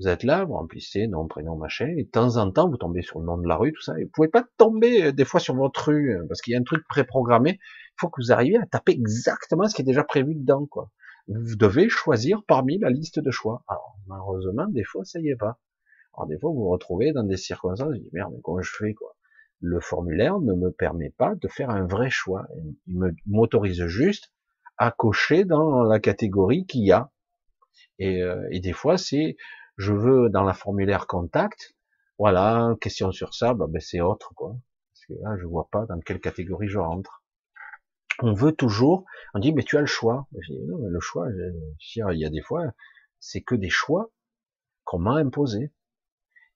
[0.03, 3.01] vous êtes là, vous remplissez nom, prénom, machin, et de temps en temps, vous tombez
[3.01, 5.23] sur le nom de la rue, tout ça, et vous pouvez pas tomber euh, des
[5.23, 7.51] fois sur votre rue, euh, parce qu'il y a un truc préprogrammé.
[7.61, 10.89] Il faut que vous arriviez à taper exactement ce qui est déjà prévu dedans, quoi.
[11.27, 13.63] Vous devez choisir parmi la liste de choix.
[13.69, 15.57] Alors, malheureusement, des fois, ça y est pas.
[16.13, 18.93] Alors, des fois, vous vous retrouvez dans des circonstances, vous dites, merde, comment je fais,
[18.93, 19.15] quoi?
[19.61, 22.45] Le formulaire ne me permet pas de faire un vrai choix.
[22.87, 24.33] Il m'autorise juste
[24.77, 27.09] à cocher dans la catégorie qu'il y a.
[27.99, 29.37] Et, euh, et des fois, c'est
[29.77, 31.75] je veux dans la formulaire contact,
[32.19, 34.55] voilà, question sur ça, bah, ben c'est autre, quoi.
[34.93, 37.23] Parce que là, je vois pas dans quelle catégorie je rentre.
[38.21, 40.27] On veut toujours, on dit, mais tu as le choix.
[40.39, 42.63] Je dis, non, mais le choix, il y a des fois,
[43.19, 44.11] c'est que des choix
[44.83, 45.71] qu'on m'a imposés.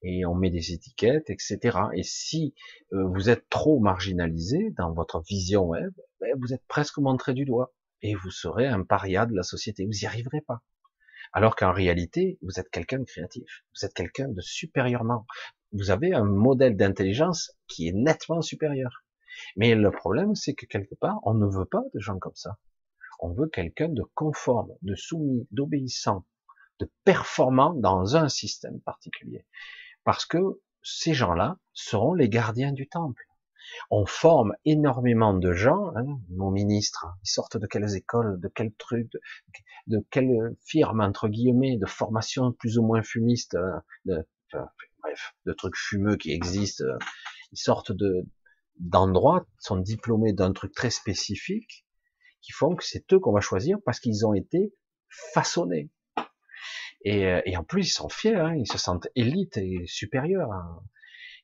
[0.03, 1.79] Et on met des étiquettes, etc.
[1.93, 2.53] Et si
[2.93, 5.91] euh, vous êtes trop marginalisé dans votre vision web,
[6.21, 7.73] ben vous êtes presque montré du doigt.
[8.03, 9.85] Et vous serez un paria de la société.
[9.85, 10.61] Vous n'y arriverez pas.
[11.33, 15.25] Alors qu'en réalité, vous êtes quelqu'un de créatif, vous êtes quelqu'un de supérieurement.
[15.71, 19.03] Vous avez un modèle d'intelligence qui est nettement supérieur.
[19.55, 22.57] Mais le problème, c'est que quelque part, on ne veut pas de gens comme ça.
[23.19, 26.25] On veut quelqu'un de conforme, de soumis, d'obéissant,
[26.79, 29.45] de performant dans un système particulier.
[30.03, 33.23] Parce que ces gens-là seront les gardiens du temple.
[33.89, 38.73] On forme énormément de gens, hein, nos ministres, ils sortent de quelles écoles, de quels
[38.73, 39.19] trucs, de,
[39.87, 44.25] de quelles firmes, entre guillemets, de formation plus ou moins fumiste, hein, de,
[45.01, 46.85] bref, de trucs fumeux qui existent,
[47.51, 48.25] ils sortent de
[48.79, 51.85] d'endroits, sont diplômés d'un truc très spécifique,
[52.41, 54.73] qui font que c'est eux qu'on va choisir parce qu'ils ont été
[55.09, 55.89] façonnés.
[57.01, 60.51] Et, euh, et, en plus, ils sont fiers, hein, ils se sentent élites et supérieurs.
[60.51, 60.83] Hein.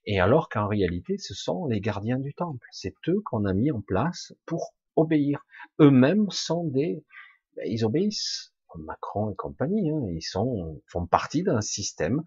[0.05, 2.67] Et alors qu'en réalité, ce sont les gardiens du temple.
[2.71, 5.45] C'est eux qu'on a mis en place pour obéir.
[5.79, 7.03] Eux-mêmes sont des,
[7.55, 8.51] ben, ils obéissent.
[8.75, 12.23] Macron et compagnie, hein, ils sont, font partie d'un système.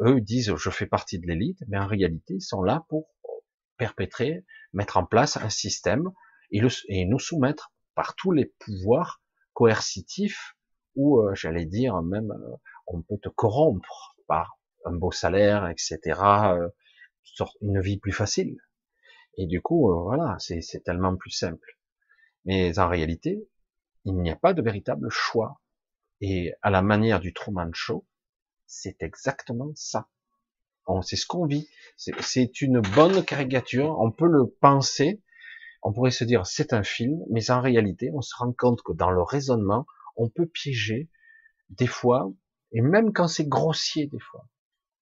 [0.00, 3.10] Eux disent, je fais partie de l'élite, mais en réalité, ils sont là pour
[3.76, 6.10] perpétrer, mettre en place un système
[6.52, 6.62] et,
[7.04, 10.56] nous soumettre par tous les pouvoirs coercitifs
[10.96, 16.18] ou, euh, j'allais dire, même, euh, on peut te corrompre par un beau salaire, etc.,
[17.60, 18.56] une vie plus facile.
[19.36, 21.78] Et du coup, voilà, c'est tellement plus simple.
[22.44, 23.48] Mais en réalité,
[24.04, 25.60] il n'y a pas de véritable choix.
[26.20, 28.06] Et à la manière du Truman Show,
[28.66, 30.08] c'est exactement ça.
[31.02, 31.68] C'est ce qu'on vit.
[31.96, 33.98] C'est une bonne caricature.
[34.00, 35.22] On peut le penser.
[35.82, 38.92] On pourrait se dire c'est un film, mais en réalité, on se rend compte que
[38.92, 39.86] dans le raisonnement,
[40.16, 41.08] on peut piéger
[41.70, 42.30] des fois,
[42.72, 44.46] et même quand c'est grossier des fois.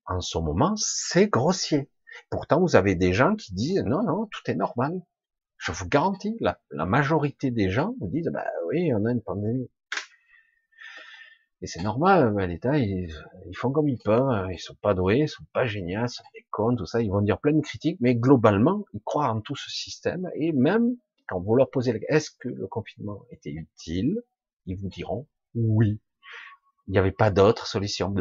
[0.05, 1.91] En ce moment, c'est grossier.
[2.31, 5.01] Pourtant, vous avez des gens qui disent non, non, tout est normal.
[5.57, 9.69] Je vous garantis, la, majorité des gens vous disent bah oui, on a une pandémie.
[11.61, 13.13] Et c'est normal, l'État, ils,
[13.49, 16.23] ils, font comme ils peuvent, ils sont pas doués, ils sont pas géniaux, ils sont
[16.33, 19.41] des cons, tout ça, ils vont dire plein de critiques, mais globalement, ils croient en
[19.41, 20.95] tout ce système, et même
[21.29, 24.23] quand vous leur posez la question, est-ce que le confinement était utile,
[24.67, 26.01] ils vous diront oui.
[26.87, 28.15] Il n'y avait pas d'autre solution.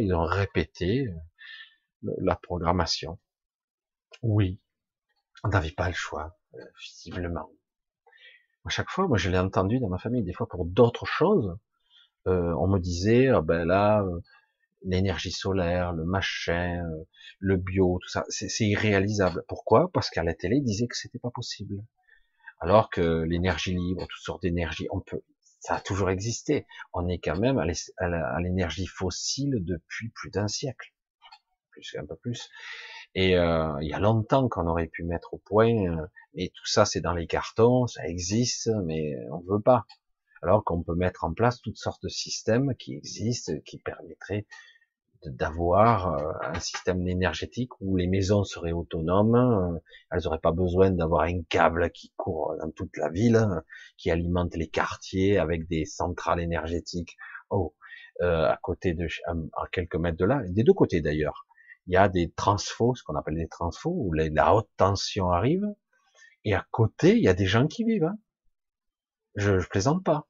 [0.00, 3.18] Ils ont répété euh, la programmation.
[4.22, 4.60] Oui.
[5.44, 7.50] On n'avait pas le choix, euh, visiblement.
[8.64, 11.56] À chaque fois, moi je l'ai entendu dans ma famille, des fois pour d'autres choses,
[12.26, 14.04] euh, on me disait, ah ben là,
[14.82, 16.84] l'énergie solaire, le machin,
[17.38, 19.44] le bio, tout ça, c'est irréalisable.
[19.48, 19.90] Pourquoi?
[19.92, 21.84] Parce qu'à la télé, ils disaient que c'était pas possible.
[22.60, 25.22] Alors que l'énergie libre, toutes sortes d'énergie, on peut,
[25.60, 26.66] ça a toujours existé.
[26.92, 30.92] On est quand même à l'énergie fossile depuis plus d'un siècle,
[31.70, 32.48] plus un peu plus.
[33.16, 36.66] Et euh, il y a longtemps qu'on aurait pu mettre au point, euh, mais tout
[36.66, 39.84] ça c'est dans les cartons, ça existe, mais on veut pas.
[40.42, 44.46] Alors qu'on peut mettre en place toutes sortes de systèmes qui existent, qui permettraient
[45.24, 49.78] d'avoir euh, un système énergétique où les maisons seraient autonomes, euh,
[50.10, 53.48] elles n'auraient pas besoin d'avoir un câble qui court dans toute la ville,
[53.96, 57.16] qui alimente les quartiers avec des centrales énergétiques.
[57.50, 57.74] Oh,
[58.22, 61.45] euh, à côté de, à quelques mètres de là, des deux côtés d'ailleurs,
[61.86, 65.64] il y a des transfos, ce qu'on appelle des transfos, où la, haute tension arrive,
[66.44, 68.04] et à côté, il y a des gens qui vivent.
[68.04, 68.18] Hein.
[69.34, 70.26] Je, je plaisante pas.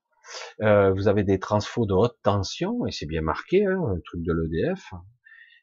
[0.63, 4.23] Euh, vous avez des transfos de haute tension, et c'est bien marqué, hein, un truc
[4.23, 4.93] de l'EDF.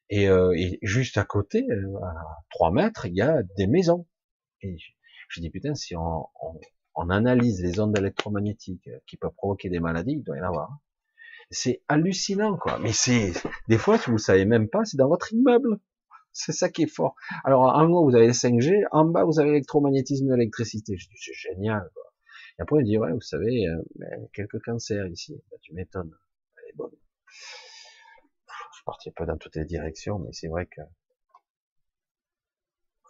[0.10, 2.14] Et, euh, et, juste à côté, euh, à
[2.52, 4.08] 3 mètres, il y a des maisons.
[4.62, 4.78] Et
[5.30, 6.60] je dis, putain, si on, on,
[6.96, 10.70] on analyse les ondes électromagnétiques qui peuvent provoquer des maladies, il doit y en avoir.
[11.54, 12.80] C'est hallucinant, quoi.
[12.80, 13.32] Mais c'est,
[13.68, 15.80] des fois, si vous savez même pas, c'est dans votre immeuble.
[16.32, 17.16] C'est ça qui est fort.
[17.44, 20.98] Alors, en haut, vous avez le 5G, en bas, vous avez l'électromagnétisme de l'électricité.
[20.98, 22.04] Je dis, c'est génial, quoi.
[22.58, 23.82] Et après, il dit, ouais, vous savez, euh,
[24.34, 25.40] quelques cancers ici.
[25.52, 26.12] Bah, tu m'étonnes.
[26.58, 26.96] Elle est bonne.
[27.30, 30.82] Je parti un peu dans toutes les directions, mais c'est vrai que...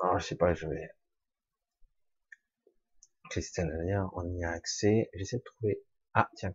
[0.01, 0.89] Alors, je sais pas, je vais...
[3.29, 3.71] Christelle
[4.13, 5.09] on y a accès.
[5.13, 5.81] J'essaie de trouver...
[6.13, 6.53] Ah, tiens.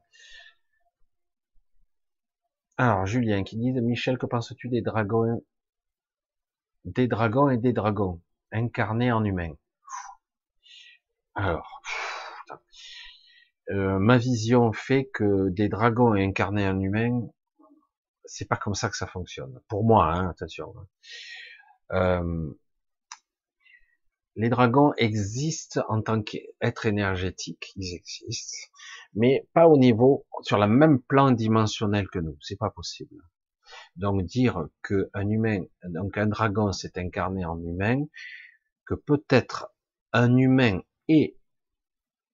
[2.79, 5.43] Alors, Julien qui dit, Michel, que penses-tu des dragons
[6.85, 8.23] Des dragons et des dragons,
[8.53, 9.55] incarnés en humains?
[11.35, 11.83] Alors,
[13.71, 17.29] euh, ma vision fait que des dragons incarnés en humain,
[18.25, 19.61] c'est pas comme ça que ça fonctionne.
[19.69, 20.73] Pour moi, hein, attention.
[21.91, 22.55] Euh,
[24.37, 28.69] les dragons existent en tant qu'êtres énergétiques, ils existent,
[29.19, 32.39] mais pas au niveau, sur le même plan dimensionnel que nous.
[32.41, 33.17] C'est pas possible.
[33.97, 38.05] Donc dire que un humain, donc un dragon s'est incarné en humain,
[38.87, 39.75] que peut-être
[40.13, 41.37] un humain est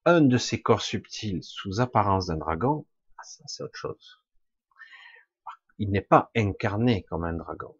[0.04, 2.86] un de ces corps subtils sous apparence d'un dragon,
[3.16, 4.20] ah, ça c'est autre chose.
[5.78, 7.74] Il n'est pas incarné comme un dragon.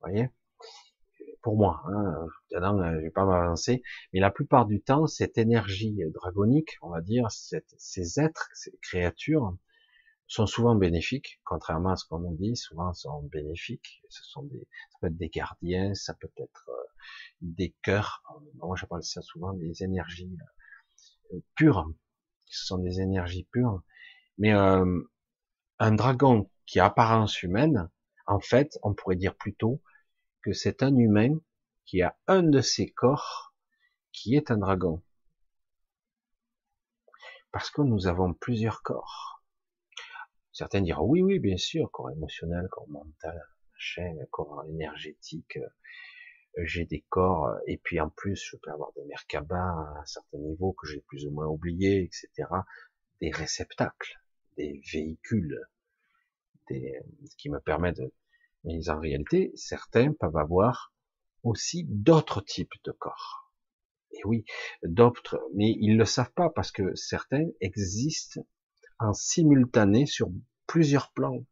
[0.00, 0.30] Vous voyez?
[1.42, 2.56] Pour moi, hein, je
[3.00, 3.82] vais pas m'avancer,
[4.12, 9.56] mais la plupart du temps, cette énergie dragonique, on va dire, ces êtres, ces créatures,
[10.28, 14.02] sont souvent bénéfiques, contrairement à ce qu'on nous dit, souvent sont bénéfiques.
[14.10, 16.72] Ce sont des, ça peut être des gardiens, ça peut être euh,
[17.40, 18.22] des cœurs.
[18.56, 20.36] Moi, je parle ça souvent des énergies
[21.32, 21.90] euh, pures.
[22.44, 23.82] Ce sont des énergies pures.
[24.36, 25.00] Mais euh,
[25.78, 27.88] un dragon qui a apparence humaine,
[28.26, 29.80] en fait, on pourrait dire plutôt
[30.52, 31.38] c'est un humain
[31.84, 33.54] qui a un de ses corps
[34.12, 35.02] qui est un dragon.
[37.50, 39.42] Parce que nous avons plusieurs corps.
[40.52, 43.40] Certains diront oui, oui, bien sûr, corps émotionnel, corps mental,
[43.72, 45.56] machin, corps énergétique.
[45.56, 50.04] Euh, j'ai des corps, et puis en plus, je peux avoir des merkabas à un
[50.06, 52.48] certain niveau que j'ai plus ou moins oublié, etc.
[53.20, 54.20] Des réceptacles,
[54.56, 55.60] des véhicules,
[57.36, 58.12] qui me permettent de,
[58.68, 60.92] mais en réalité, certains peuvent avoir
[61.42, 63.50] aussi d'autres types de corps.
[64.12, 64.44] Et oui,
[64.82, 68.42] d'autres, mais ils le savent pas parce que certains existent
[68.98, 70.28] en simultané sur
[70.66, 71.46] plusieurs plans.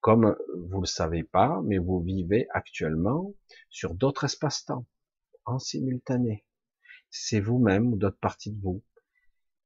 [0.00, 3.32] Comme vous le savez pas, mais vous vivez actuellement
[3.70, 4.86] sur d'autres espaces-temps,
[5.44, 6.44] en simultané.
[7.10, 8.82] C'est vous-même ou d'autres parties de vous.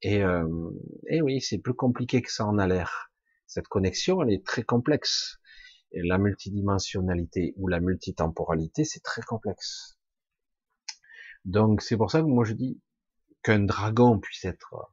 [0.02, 0.70] Et, euh,
[1.08, 3.10] et oui, c'est plus compliqué que ça en a l'air.
[3.46, 5.38] Cette connexion, elle est très complexe.
[5.94, 9.98] La multidimensionnalité ou la multitemporalité, c'est très complexe.
[11.44, 12.80] Donc c'est pour ça que moi je dis
[13.42, 14.92] qu'un dragon puisse être,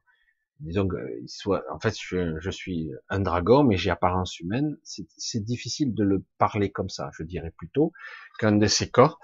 [0.59, 5.93] disons qu'il soit, en fait je, suis un dragon mais j'ai apparence humaine, c'est difficile
[5.93, 7.11] de le parler comme ça.
[7.17, 7.93] Je dirais plutôt
[8.39, 9.19] qu'un de ces corps,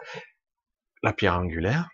[1.02, 1.90] la pierre angulaire,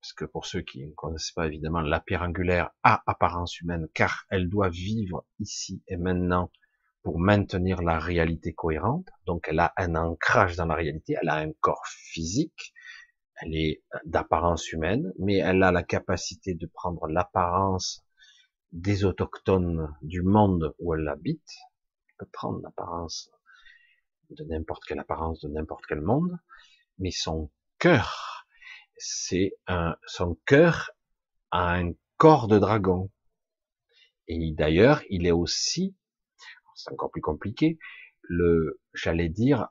[0.00, 3.88] parce que pour ceux qui ne connaissent pas évidemment, la pierre angulaire a apparence humaine
[3.94, 6.50] car elle doit vivre ici et maintenant
[7.06, 9.06] pour maintenir la réalité cohérente.
[9.26, 12.74] Donc elle a un ancrage dans la réalité, elle a un corps physique,
[13.36, 18.04] elle est d'apparence humaine, mais elle a la capacité de prendre l'apparence
[18.72, 21.48] des autochtones du monde où elle habite.
[22.08, 23.30] Elle peut prendre l'apparence
[24.30, 26.36] de n'importe quelle apparence de n'importe quel monde,
[26.98, 28.48] mais son cœur,
[28.96, 30.90] c'est un, son cœur
[31.52, 33.12] a un corps de dragon.
[34.26, 35.94] Et d'ailleurs, il est aussi,
[36.76, 37.78] c'est encore plus compliqué,
[38.22, 39.68] le, j'allais dire,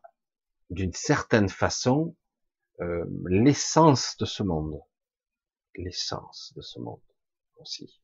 [0.70, 2.16] d'une certaine façon,
[2.82, 4.82] euh, l'essence de ce monde.
[5.76, 7.02] L'essence de ce monde
[7.58, 8.02] aussi.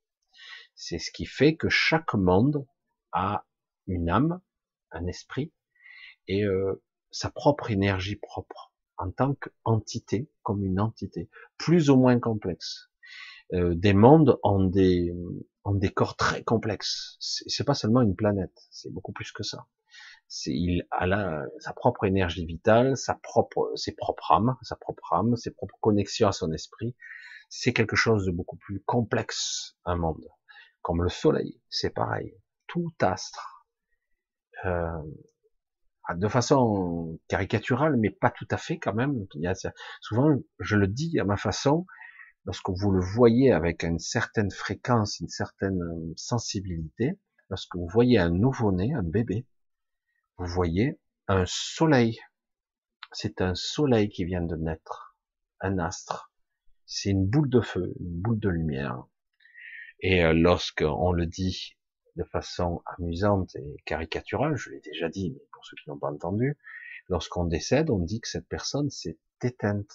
[0.75, 2.65] C'est ce qui fait que chaque monde
[3.11, 3.45] a
[3.87, 4.41] une âme,
[4.91, 5.51] un esprit
[6.27, 12.19] et euh, sa propre énergie propre en tant qu'entité, comme une entité, plus ou moins
[12.19, 12.90] complexe.
[13.53, 15.13] Euh, des mondes ont des,
[15.65, 17.17] ont des corps très complexes.
[17.19, 19.67] C'est pas seulement une planète, c'est beaucoup plus que ça
[20.45, 25.51] il a sa propre énergie vitale, sa propre, ses propres âmes, sa propre âme, ses
[25.51, 26.95] propres connexions à son esprit.
[27.49, 30.25] C'est quelque chose de beaucoup plus complexe, un monde.
[30.81, 32.33] Comme le soleil, c'est pareil.
[32.67, 33.67] Tout astre,
[34.65, 35.01] euh,
[36.15, 39.27] de façon caricaturale, mais pas tout à fait quand même.
[39.99, 41.85] Souvent, je le dis à ma façon,
[42.45, 47.19] lorsque vous le voyez avec une certaine fréquence, une certaine sensibilité,
[47.49, 49.45] lorsque vous voyez un nouveau-né, un bébé,
[50.37, 52.19] vous voyez un soleil.
[53.11, 55.17] C'est un soleil qui vient de naître,
[55.59, 56.31] un astre.
[56.85, 59.03] C'est une boule de feu, une boule de lumière.
[59.99, 61.77] Et euh, lorsqu'on le dit
[62.15, 66.11] de façon amusante et caricaturale, je l'ai déjà dit, mais pour ceux qui n'ont pas
[66.11, 66.57] entendu,
[67.07, 69.93] lorsqu'on décède, on dit que cette personne s'est éteinte.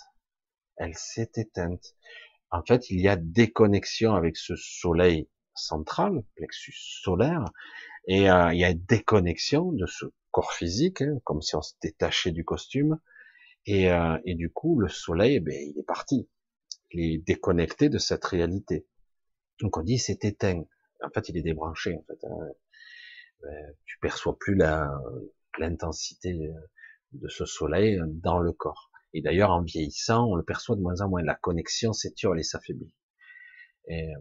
[0.77, 1.95] Elle s'est éteinte.
[2.57, 7.45] En fait, il y a des connexions avec ce soleil central, plexus solaire,
[8.09, 11.61] et euh, il y a des connexions de ce corps physique, hein, comme si on
[11.61, 12.99] se détachait du costume.
[13.67, 16.29] Et, euh, du coup, le soleil, ben, il est parti.
[16.93, 18.87] Il est déconnecté de cette réalité.
[19.61, 20.65] Donc on dit c'est éteint.
[21.03, 21.95] En fait, il est débranché.
[21.95, 22.37] En fait, hein.
[23.43, 24.57] ben, tu perçois plus
[25.59, 26.51] l'intensité
[27.13, 28.86] de ce soleil dans le corps.
[29.17, 31.23] Et d'ailleurs, en vieillissant, on le perçoit de moins en moins.
[31.23, 32.93] La connexion s'étiole et s'affaiblit.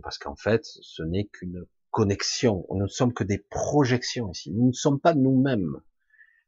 [0.02, 2.66] Parce qu'en fait, ce n'est qu'une connexion.
[2.70, 4.54] Nous ne sommes que des projections ici.
[4.54, 5.82] Nous ne sommes pas nous-mêmes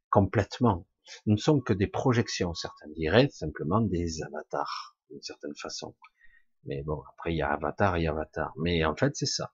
[0.10, 0.88] complètement.
[1.26, 2.54] Nous ne sommes que des projections.
[2.54, 5.94] Certains diraient simplement des avatars, d'une certaine façon.
[6.64, 8.54] Mais bon, après, il y a avatar et avatar.
[8.58, 9.54] Mais en fait, c'est ça.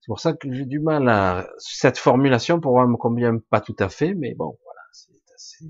[0.00, 3.62] C'est pour ça que j'ai du mal à cette formulation pour moi me convient pas
[3.62, 5.64] tout à fait, mais bon, voilà, c'est assez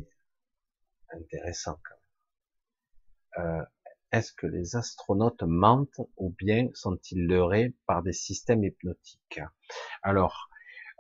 [1.13, 3.47] intéressant quand même.
[3.47, 3.65] Euh,
[4.13, 9.41] est-ce que les astronautes mentent ou bien sont-ils leurrés par des systèmes hypnotiques?
[10.03, 10.51] Alors,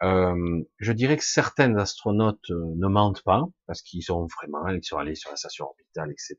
[0.02, 4.82] euh, je dirais que certains astronautes euh, ne mentent pas parce qu'ils sont vraiment, ils
[4.82, 6.36] sont allés sur la station orbitale, etc.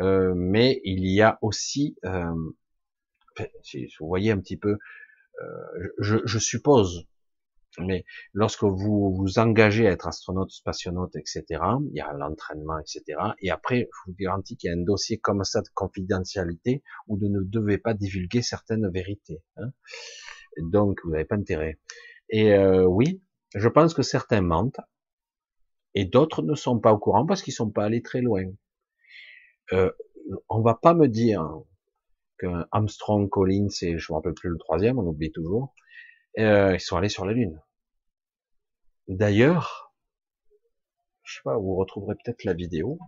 [0.00, 2.52] Euh, mais il y a aussi, euh,
[3.62, 4.76] si vous voyez un petit peu,
[5.42, 7.06] euh, je, je, suppose,
[7.78, 11.44] mais lorsque vous vous engagez à être astronaute, spationaute, etc.,
[11.90, 15.18] il y a l'entraînement, etc., et après, je vous garantis qu'il y a un dossier
[15.18, 19.42] comme ça de confidentialité où vous ne devez pas divulguer certaines vérités.
[19.56, 19.70] Hein.
[20.58, 21.78] Donc, vous n'avez pas intérêt.
[22.30, 23.22] Et euh, oui,
[23.54, 24.80] je pense que certains mentent,
[25.94, 28.44] et d'autres ne sont pas au courant parce qu'ils sont pas allés très loin.
[29.72, 29.90] Euh,
[30.48, 31.42] on va pas me dire
[32.38, 35.74] que Armstrong, Collins et je me rappelle plus le troisième, on oublie toujours,
[36.44, 37.60] euh, ils sont allés sur la Lune.
[39.08, 39.92] D'ailleurs,
[41.22, 42.98] je sais pas, vous retrouverez peut-être la vidéo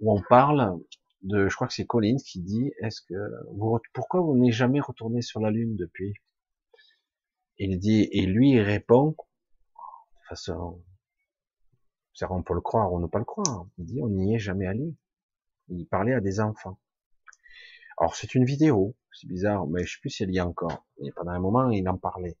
[0.00, 0.78] où on parle
[1.22, 3.14] de, je crois que c'est Collins qui dit, est-ce que
[3.52, 6.14] vous, pourquoi vous n'êtes jamais retourné sur la Lune depuis?
[7.58, 10.82] Il dit, et lui il répond, de façon,
[12.28, 13.66] on peut le croire ou ne pas le croire.
[13.78, 14.94] Il dit, on n'y est jamais allé.
[15.68, 16.78] Il parlait à des enfants.
[17.98, 20.86] Alors c'est une vidéo, c'est bizarre, mais je sais plus si elle y est encore.
[21.02, 22.36] Et pendant un moment, il en parlait.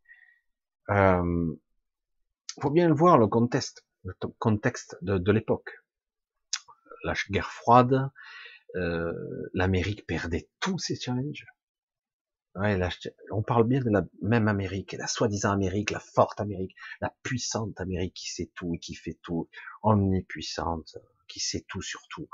[0.90, 1.54] Euh,
[2.60, 5.70] faut bien voir le contexte, le contexte de, l'époque.
[7.04, 8.10] La guerre froide,
[8.76, 9.12] euh,
[9.52, 11.46] l'Amérique perdait tous ses challenges.
[12.54, 12.80] Ouais,
[13.32, 17.78] on parle bien de la même Amérique, la soi-disant Amérique, la forte Amérique, la puissante
[17.82, 19.50] Amérique qui sait tout et qui fait tout,
[19.82, 20.96] omnipuissante,
[21.28, 22.30] qui sait tout sur tout.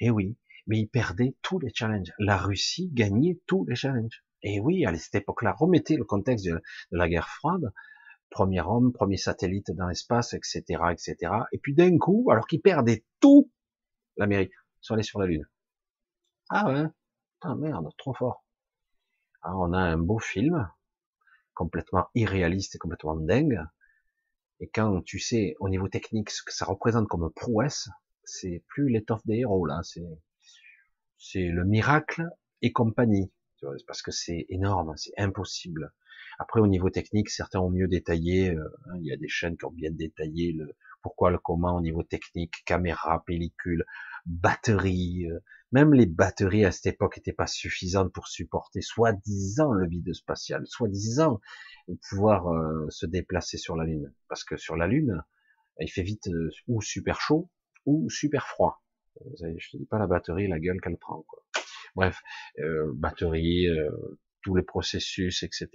[0.00, 0.36] Et oui,
[0.66, 2.12] mais il perdait tous les challenges.
[2.18, 4.24] La Russie gagnait tous les challenges.
[4.42, 6.60] Et oui, à cette époque-là, remettez le contexte de,
[6.90, 7.72] la guerre froide,
[8.30, 10.62] premier homme, premier satellite dans l'espace, etc.,
[10.92, 11.32] etc.
[11.52, 13.50] Et puis d'un coup, alors qu'ils perdaient tout,
[14.16, 15.48] l'Amérique, ils sont allés sur la Lune.
[16.50, 16.86] Ah ouais,
[17.40, 18.44] ah merde, trop fort.
[19.42, 20.70] Ah, on a un beau film,
[21.54, 23.60] complètement irréaliste et complètement dingue.
[24.60, 27.88] Et quand tu sais au niveau technique ce que ça représente comme prouesse,
[28.24, 30.04] c'est plus l'étoffe des héros là, c'est
[31.24, 32.28] c'est le miracle
[32.60, 33.32] et compagnie,
[33.86, 35.92] parce que c'est énorme, c'est impossible.
[36.38, 38.50] Après, au niveau technique, certains ont mieux détaillé.
[38.50, 41.76] Euh, hein, il y a des chaînes qui ont bien détaillé le pourquoi, le comment
[41.76, 43.84] au niveau technique, caméra, pellicule,
[44.26, 45.26] batterie.
[45.30, 45.40] Euh,
[45.72, 50.66] même les batteries à cette époque n'étaient pas suffisantes pour supporter soi-disant le vide spatial,
[50.66, 51.40] soi-disant
[52.08, 54.12] pouvoir euh, se déplacer sur la Lune.
[54.28, 55.22] Parce que sur la Lune,
[55.80, 56.28] il fait vite
[56.68, 57.50] ou super chaud
[57.86, 58.83] ou super froid.
[59.38, 61.22] Je te dis pas la batterie, la gueule qu'elle prend.
[61.22, 61.42] Quoi.
[61.94, 62.22] Bref,
[62.58, 63.90] euh, batterie, euh,
[64.42, 65.68] tous les processus, etc.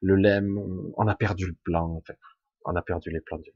[0.00, 0.58] Le LEM,
[0.96, 1.88] on a perdu le plan.
[1.88, 2.18] En fait.
[2.64, 3.50] On a perdu les plans du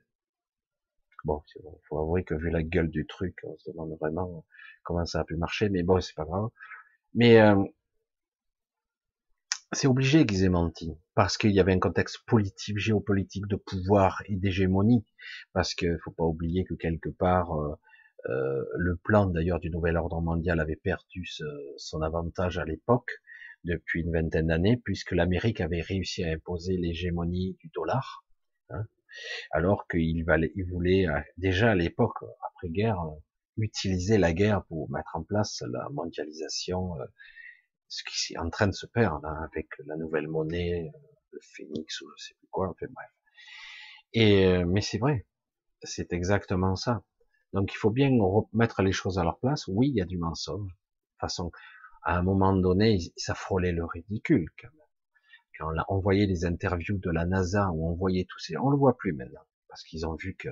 [1.25, 4.45] Bon, bon, faut avouer que vu la gueule du truc, on se demande vraiment
[4.83, 6.51] comment ça a pu marcher, mais bon, c'est pas grave.
[7.15, 7.65] Mais euh,
[9.73, 14.23] c'est obligé qu'ils aient menti, parce qu'il y avait un contexte politique, géopolitique, de pouvoir
[14.27, 15.07] et d'hégémonie,
[15.55, 17.75] parce qu'il faut pas oublier que quelque part, euh,
[18.31, 21.27] euh, le plan d'ailleurs du nouvel ordre mondial avait perdu
[21.77, 23.11] son avantage à l'époque,
[23.65, 28.25] depuis une vingtaine d'années, puisque l'Amérique avait réussi à imposer l'hégémonie du dollar,
[28.71, 28.87] hein,
[29.51, 30.25] alors qu'il
[30.55, 33.17] il voulait euh, déjà à l'époque, après-guerre, euh,
[33.57, 36.97] utiliser la guerre pour mettre en place la mondialisation,
[37.89, 40.91] ce qui est en train de se perdre hein, avec la nouvelle monnaie,
[41.31, 43.11] le phénix ou je sais plus quoi, enfin bref.
[44.13, 45.27] Et mais c'est vrai,
[45.83, 47.05] c'est exactement ça.
[47.55, 49.69] Donc il faut bien remettre les choses à leur place.
[49.69, 50.67] Oui, il y a du mensonge.
[50.67, 51.53] De toute façon,
[52.03, 54.81] à un moment donné, ça frôlait le ridicule quand même.
[55.57, 58.77] Quand on voyait les interviews de la NASA où on voyait tous ces, on le
[58.77, 60.49] voit plus maintenant parce qu'ils ont vu que.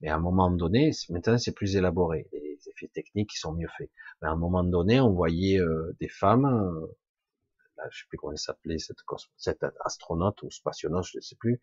[0.00, 2.28] Mais à un moment donné, maintenant c'est plus élaboré.
[2.32, 3.90] Les effets techniques sont mieux faits.
[4.20, 6.86] Mais à un moment donné, on voyait euh, des femmes, euh,
[7.78, 8.98] là, je sais plus comment elle s'appelait cette,
[9.38, 11.62] cette astronaute ou spationaute, je ne sais plus,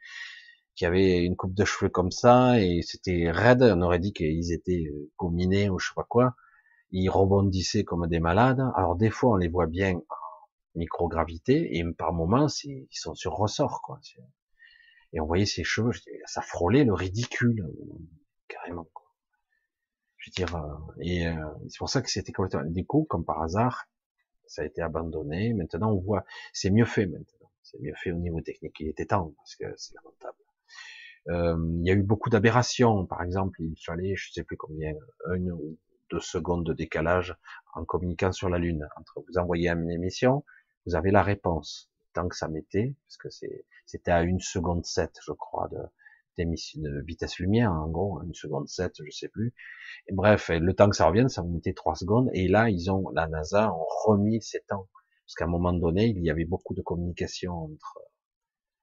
[0.76, 3.64] qui avait une coupe de cheveux comme ça et c'était raide.
[3.64, 6.36] On aurait dit qu'ils étaient euh, combinés ou je sais pas quoi.
[6.92, 8.62] Ils rebondissaient comme des malades.
[8.76, 10.02] Alors des fois on les voit bien en
[10.76, 14.00] microgravité et par moments ils sont sur ressort quoi.
[15.14, 15.92] Et on voyait ces cheveux,
[16.26, 17.66] ça frôlait le ridicule
[18.48, 18.88] carrément.
[18.94, 19.06] Quoi.
[20.18, 21.34] Je veux dire, euh, et euh,
[21.70, 22.70] c'est pour ça que c'était complètement.
[22.70, 23.86] Du coup, comme par hasard,
[24.48, 25.54] ça a été abandonné.
[25.54, 27.52] Maintenant on voit, c'est mieux fait maintenant.
[27.64, 28.80] C'est mieux fait au niveau technique.
[28.80, 30.45] Il était temps parce que c'est lamentable.
[31.30, 33.06] Euh, il y a eu beaucoup d'aberrations.
[33.06, 34.94] Par exemple, il fallait, je sais plus combien,
[35.34, 35.78] une ou
[36.12, 37.36] deux secondes de décalage
[37.74, 38.88] en communiquant sur la Lune.
[38.98, 40.44] Entre vous envoyez une émission,
[40.86, 41.90] vous avez la réponse.
[42.14, 43.48] Tant que ça mettait, parce que
[43.86, 45.80] c'était à une seconde sept, je crois, de,
[46.38, 49.54] de vitesse lumière, en gros, une seconde sept, je sais plus.
[50.12, 52.30] Bref, le temps que ça revienne, ça vous mettait trois secondes.
[52.34, 54.88] Et là, ils ont, la NASA ont remis ces temps.
[55.26, 58.00] Parce qu'à un moment donné, il y avait beaucoup de communication entre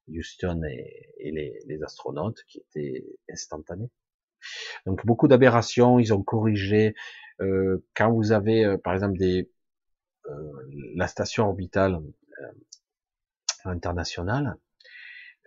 [0.09, 3.91] Houston et, les, astronautes qui étaient instantanés.
[4.87, 6.95] Donc beaucoup d'aberrations, ils ont corrigé.
[7.41, 9.51] Euh, quand vous avez euh, par exemple des
[10.27, 10.53] euh,
[10.95, 12.01] la station orbitale
[13.65, 14.57] international,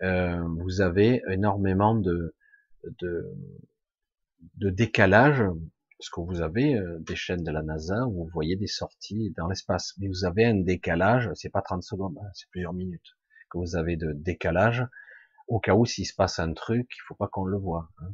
[0.02, 2.34] euh, vous avez énormément de,
[3.00, 3.32] de,
[4.56, 5.42] de décalage,
[5.98, 9.32] parce que vous avez euh, des chaînes de la NASA où vous voyez des sorties
[9.36, 13.16] dans l'espace, mais vous avez un décalage, c'est pas 30 secondes, hein, c'est plusieurs minutes
[13.50, 14.86] que vous avez de décalage,
[15.48, 17.88] au cas où s'il se passe un truc, il faut pas qu'on le voit.
[17.98, 18.12] Hein.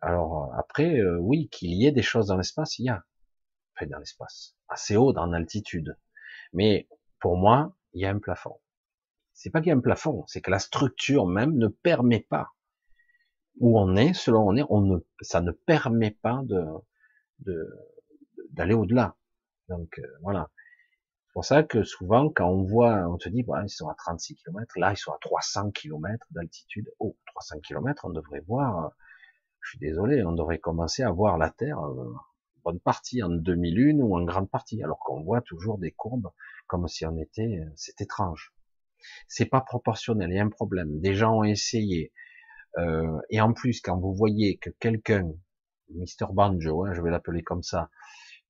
[0.00, 3.04] Alors après, euh, oui, qu'il y ait des choses dans l'espace, il y a,
[3.76, 5.96] enfin dans l'espace, assez haut dans l'altitude,
[6.52, 6.88] mais
[7.20, 8.60] pour moi, il y a un plafond.
[9.34, 12.50] C'est pas qu'il y a un plafond, c'est que la structure même ne permet pas
[13.58, 16.64] où on est, selon on est, on ne, ça ne permet pas de
[18.50, 19.16] d'aller au-delà.
[19.68, 20.50] Donc euh, voilà.
[21.40, 24.78] Pour ça que souvent, quand on voit, on se dit, ils sont à 36 km,
[24.78, 26.92] là, ils sont à 300 km d'altitude.
[26.98, 28.92] Oh, 300 km, on devrait voir,
[29.62, 32.12] je suis désolé, on devrait commencer à voir la Terre, euh,
[32.62, 36.28] bonne partie en demi-lune ou en grande partie, alors qu'on voit toujours des courbes
[36.66, 38.52] comme si on était, c'est étrange.
[39.26, 41.00] C'est pas proportionnel, il y a un problème.
[41.00, 42.12] Des gens ont essayé,
[42.76, 45.32] euh, et en plus, quand vous voyez que quelqu'un,
[45.88, 46.34] Mr.
[46.34, 47.88] Banjo, hein, je vais l'appeler comme ça,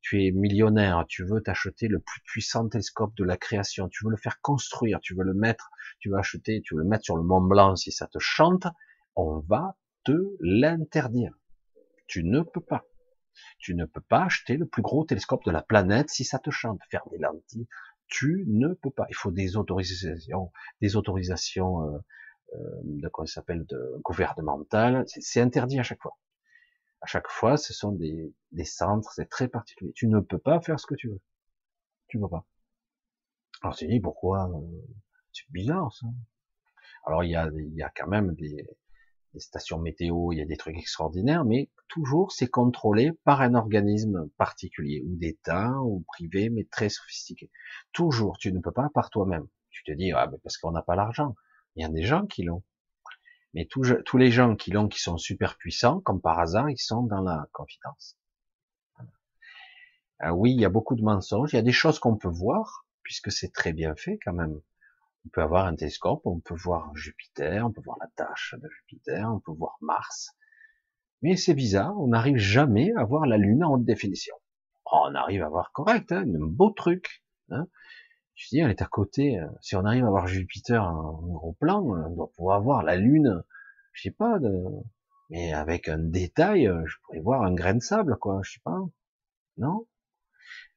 [0.01, 4.11] tu es millionnaire, tu veux t'acheter le plus puissant télescope de la création, tu veux
[4.11, 7.17] le faire construire, tu veux le mettre, tu veux acheter, tu veux le mettre sur
[7.17, 8.67] le Mont Blanc si ça te chante,
[9.15, 11.35] on va te l'interdire.
[12.07, 12.87] Tu ne peux pas.
[13.59, 16.51] Tu ne peux pas acheter le plus gros télescope de la planète si ça te
[16.51, 16.81] chante.
[16.91, 17.69] Faire des lentilles,
[18.09, 19.07] tu ne peux pas.
[19.11, 21.99] Il faut des autorisations, des autorisations euh,
[22.55, 25.05] euh de quoi s'appelle de gouvernementales.
[25.07, 26.19] C'est interdit à chaque fois
[27.01, 29.93] à chaque fois, ce sont des, centres, c'est très particulier.
[29.95, 31.21] Tu ne peux pas faire ce que tu veux.
[32.09, 32.45] Tu peux pas.
[33.63, 34.61] Alors tu dis pourquoi euh,
[35.33, 36.07] C'est bizarre ça.
[37.07, 38.67] Alors il y a, il y a quand même des,
[39.35, 43.55] des stations météo, il y a des trucs extraordinaires, mais toujours c'est contrôlé par un
[43.55, 47.51] organisme particulier, ou d'État, ou privé, mais très sophistiqué.
[47.93, 49.47] Toujours, tu ne peux pas par toi-même.
[49.71, 51.35] Tu te dis, ah, mais parce qu'on n'a pas l'argent.
[51.77, 52.63] Il y a des gens qui l'ont.
[53.55, 57.03] Mais tous, les gens qui l'ont, qui sont super puissants, comme par hasard, ils sont
[57.03, 58.17] dans la confidence.
[60.21, 61.53] Ah oui, il y a beaucoup de mensonges.
[61.53, 64.61] Il y a des choses qu'on peut voir, puisque c'est très bien fait quand même.
[65.27, 68.69] On peut avoir un télescope, on peut voir Jupiter, on peut voir la tâche de
[68.69, 70.35] Jupiter, on peut voir Mars.
[71.23, 74.35] Mais c'est bizarre, on n'arrive jamais à voir la Lune en haute définition.
[74.87, 77.23] Oh, on arrive à voir correct, hein, un beau truc.
[77.51, 77.67] Hein.
[78.41, 79.39] Je dis, elle est à côté.
[79.39, 82.83] Euh, si on arrive à voir Jupiter en gros plan, euh, on doit pouvoir voir
[82.83, 83.45] la Lune,
[83.93, 84.39] je sais pas,
[85.29, 88.61] mais avec un détail, euh, je pourrais voir un grain de sable, quoi, je sais
[88.65, 88.79] pas.
[89.59, 89.87] Non?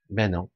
[0.09, 0.49] Ben non.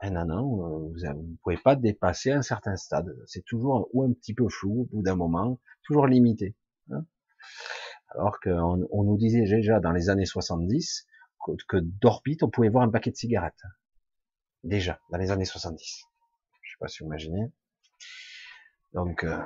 [0.00, 3.12] Ben non, non, vous ne pouvez pas dépasser un certain stade.
[3.26, 6.54] C'est toujours ou un petit peu flou au bout d'un moment, toujours limité.
[6.92, 7.04] Hein
[8.10, 11.08] Alors qu'on on nous disait déjà dans les années 70
[11.44, 13.62] que, que d'orbite, on pouvait voir un paquet de cigarettes.
[14.62, 16.06] Déjà, dans les années 70
[16.82, 16.88] pas.
[18.92, 19.38] Donc, euh,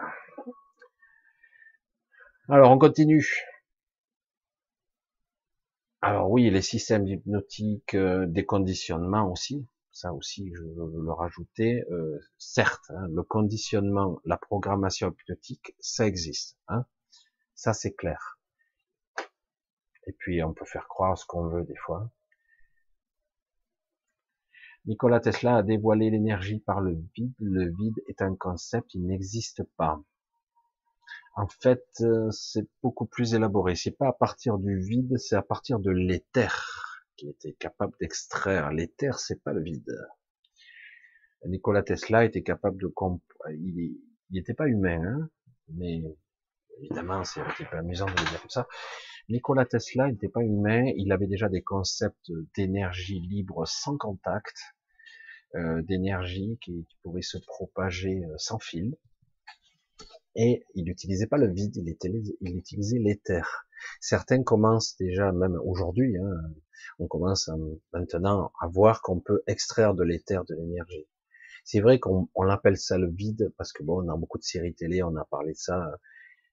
[2.49, 3.27] alors on continue.
[6.03, 11.85] Alors oui, les systèmes hypnotiques, euh, des conditionnements aussi, ça aussi je veux le rajouter.
[11.91, 16.59] Euh, certes, hein, le conditionnement, la programmation hypnotique, ça existe.
[16.69, 16.85] Hein,
[17.55, 18.39] ça c'est clair.
[20.07, 22.11] Et puis on peut faire croire ce qu'on veut des fois.
[24.87, 27.35] Nikola Tesla a dévoilé l'énergie par le vide.
[27.41, 30.01] Le vide est un concept, il n'existe pas.
[31.35, 33.75] En fait, euh, c'est beaucoup plus élaboré.
[33.75, 38.73] C'est pas à partir du vide, c'est à partir de l'éther qui était capable d'extraire.
[38.73, 39.93] L'éther, c'est pas le vide.
[41.45, 43.23] Nikola Tesla était capable de comp...
[43.51, 43.99] il
[44.31, 45.29] n'était pas humain, hein
[45.69, 46.03] mais
[46.79, 48.67] évidemment, c'est un petit peu amusant de le dire comme ça.
[49.29, 54.57] Nikola Tesla n'était pas humain, il avait déjà des concepts d'énergie libre sans contact,
[55.55, 58.97] d'énergie qui, qui, pouvait se propager euh, sans fil.
[60.35, 63.67] Et il n'utilisait pas le vide, il, était, il utilisait l'éther.
[64.01, 66.55] Certains commencent déjà, même aujourd'hui, hein,
[66.99, 67.51] on commence
[67.93, 71.07] maintenant à voir qu'on peut extraire de l'éther de l'énergie.
[71.65, 74.75] C'est vrai qu'on on appelle ça le vide parce que bon, dans beaucoup de séries
[74.75, 75.99] télé, on a parlé de ça,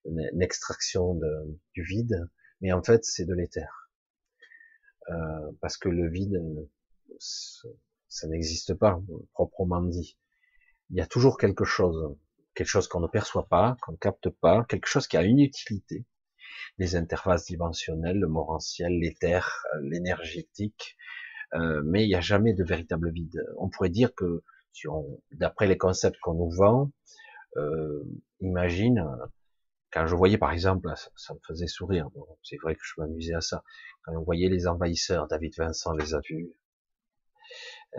[0.05, 2.29] une, extraction de, du vide,
[2.61, 3.89] mais en fait, c'est de l'éther.
[5.09, 6.41] Euh, parce que le vide,
[8.13, 9.01] ça n'existe pas
[9.33, 10.19] proprement dit.
[10.91, 12.15] Il y a toujours quelque chose,
[12.53, 15.39] quelque chose qu'on ne perçoit pas, qu'on ne capte pas, quelque chose qui a une
[15.39, 16.05] utilité.
[16.77, 20.95] Les interfaces dimensionnelles, le morantiel, l'éther, euh, l'énergétique,
[21.55, 23.43] euh, mais il n'y a jamais de véritable vide.
[23.57, 24.43] On pourrait dire que,
[24.73, 24.87] si
[25.31, 26.91] d'après les concepts qu'on nous vend,
[27.57, 28.03] euh,
[28.41, 29.03] imagine,
[29.91, 32.09] quand je voyais par exemple, ça, me faisait sourire,
[32.43, 33.63] c'est vrai que je m'amusais à ça,
[34.03, 36.53] quand on voyait les envahisseurs, David Vincent les a vus,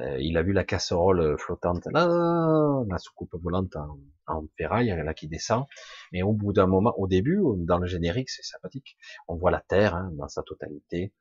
[0.00, 2.06] Euh, il a vu la casserole flottante, là,
[2.88, 5.66] la soucoupe volante en, en ferraille, là qui descend.
[6.12, 8.96] Mais au bout d'un moment, au début, dans le générique, c'est sympathique.
[9.28, 11.12] On voit la Terre hein, dans sa totalité.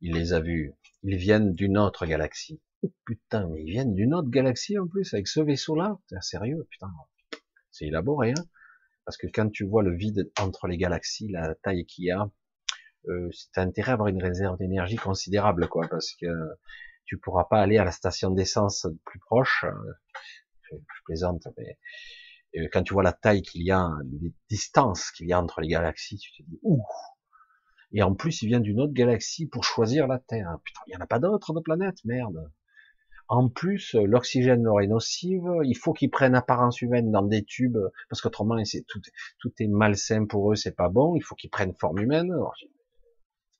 [0.00, 0.72] Il les a vus.
[1.02, 2.60] Ils viennent d'une autre galaxie.
[2.82, 5.98] Oh, putain, mais ils viennent d'une autre galaxie en plus avec ce vaisseau-là.
[6.20, 6.90] Sérieux, putain.
[7.70, 8.44] C'est élaboré, hein.
[9.04, 12.30] Parce que quand tu vois le vide entre les galaxies, la taille qu'il y a,
[13.08, 16.26] euh, c'est intérêt à avoir une réserve d'énergie considérable, quoi, parce que
[17.04, 19.64] tu pourras pas aller à la station d'essence plus proche.
[19.64, 19.92] Euh,
[20.70, 25.32] je, plaisante, mais quand tu vois la taille qu'il y a, les distances qu'il y
[25.32, 26.84] a entre les galaxies, tu te dis ouh.
[27.92, 30.58] Et en plus, il vient d'une autre galaxie pour choisir la Terre.
[30.64, 32.50] Putain, il y en a pas d'autres de planètes, merde.
[33.30, 37.78] En plus, l'oxygène leur est nocive, il faut qu'ils prennent apparence humaine dans des tubes,
[38.08, 38.56] parce qu'autrement,
[39.38, 42.32] tout, est malsain pour eux, c'est pas bon, il faut qu'ils prennent forme humaine.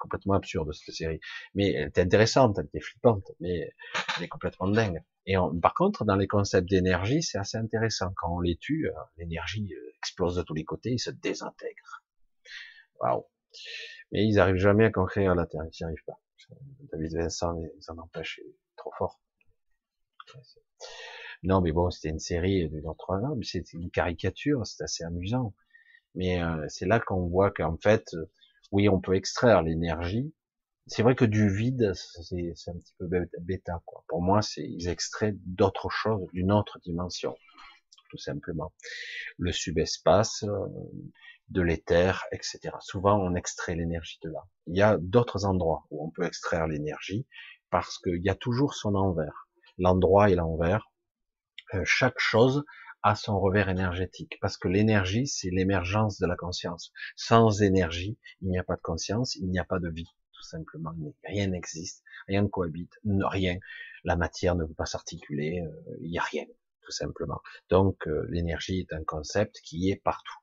[0.00, 1.20] Complètement absurde, cette série.
[1.54, 3.72] Mais elle était intéressante, elle était flippante, mais
[4.16, 5.02] elle est complètement dingue.
[5.26, 8.12] Et par contre, dans les concepts d'énergie, c'est assez intéressant.
[8.16, 12.02] Quand on les tue, euh, l'énergie euh, explose de tous les côtés, ils se désintègrent.
[13.00, 13.24] Waouh.
[14.12, 16.20] Mais ils n'arrivent jamais à conquérir la Terre, ils n'y arrivent pas.
[16.92, 18.40] David Vincent les en empêche,
[18.76, 19.20] trop fort.
[21.42, 25.54] Non, mais bon, c'était une série d'une autre mais c'était une caricature, c'est assez amusant.
[26.14, 28.30] Mais euh, c'est là qu'on voit qu'en fait, euh,
[28.72, 30.32] oui, on peut extraire l'énergie.
[30.86, 33.08] C'est vrai que du vide, c'est un petit peu
[33.40, 34.04] bêta, quoi.
[34.08, 37.36] Pour moi, c'est ils extraient d'autres choses, d'une autre dimension,
[38.10, 38.72] tout simplement.
[39.38, 40.66] Le subespace, euh,
[41.50, 42.70] de l'éther, etc.
[42.80, 44.46] Souvent, on extrait l'énergie de là.
[44.66, 47.26] Il y a d'autres endroits où on peut extraire l'énergie
[47.70, 50.90] parce qu'il y a toujours son envers l'endroit et l'envers.
[51.74, 52.64] Euh, chaque chose
[53.02, 56.92] a son revers énergétique, parce que l'énergie, c'est l'émergence de la conscience.
[57.16, 60.42] Sans énergie, il n'y a pas de conscience, il n'y a pas de vie, tout
[60.42, 60.92] simplement.
[61.24, 63.58] Rien n'existe, rien ne cohabite, rien.
[64.04, 66.44] La matière ne peut pas s'articuler, euh, il n'y a rien,
[66.82, 67.40] tout simplement.
[67.68, 70.38] Donc euh, l'énergie est un concept qui est partout.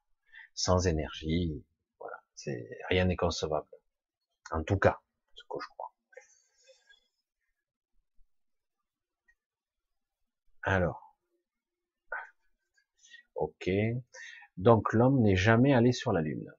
[0.53, 1.64] Sans énergie,
[2.00, 3.68] voilà, c'est rien n'est concevable.
[4.52, 5.00] En tout cas,
[5.36, 5.94] ce que je crois.
[10.64, 11.07] Alors,
[13.38, 13.70] ok.
[14.58, 16.52] Donc l'homme n'est jamais allé sur la Lune.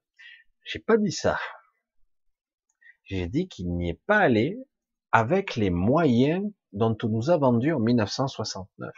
[0.65, 1.39] J'ai pas dit ça.
[3.05, 4.59] J'ai dit qu'il n'y est pas allé
[5.13, 8.93] avec les moyens dont on nous a vendus en 1969.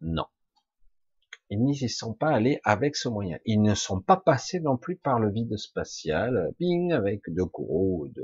[0.00, 0.26] Non.
[1.50, 3.38] Ils n'y sont pas allés avec ce moyen.
[3.44, 8.06] Ils ne sont pas passés non plus par le vide spatial, bing, avec de gros,
[8.08, 8.22] de,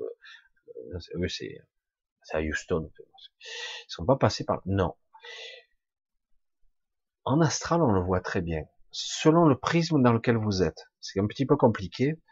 [0.95, 1.59] euh, c'est,
[2.23, 2.91] c'est à Houston.
[2.99, 3.45] Ils
[3.89, 4.95] sont pas passés par, non.
[7.27, 8.63] En astral, on le voit très bien.
[8.93, 12.23] Selon le prisme dans lequel vous êtes, c'est un petit peu compliqué.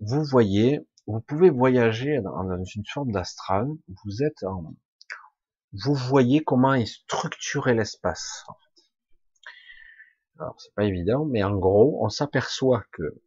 [0.00, 3.68] Vous voyez, vous pouvez voyager dans une forme d'astral.
[4.04, 4.74] Vous êtes en,
[5.72, 8.44] vous voyez comment est structuré l'espace.
[10.40, 13.22] Alors c'est pas évident, mais en gros, on s'aperçoit que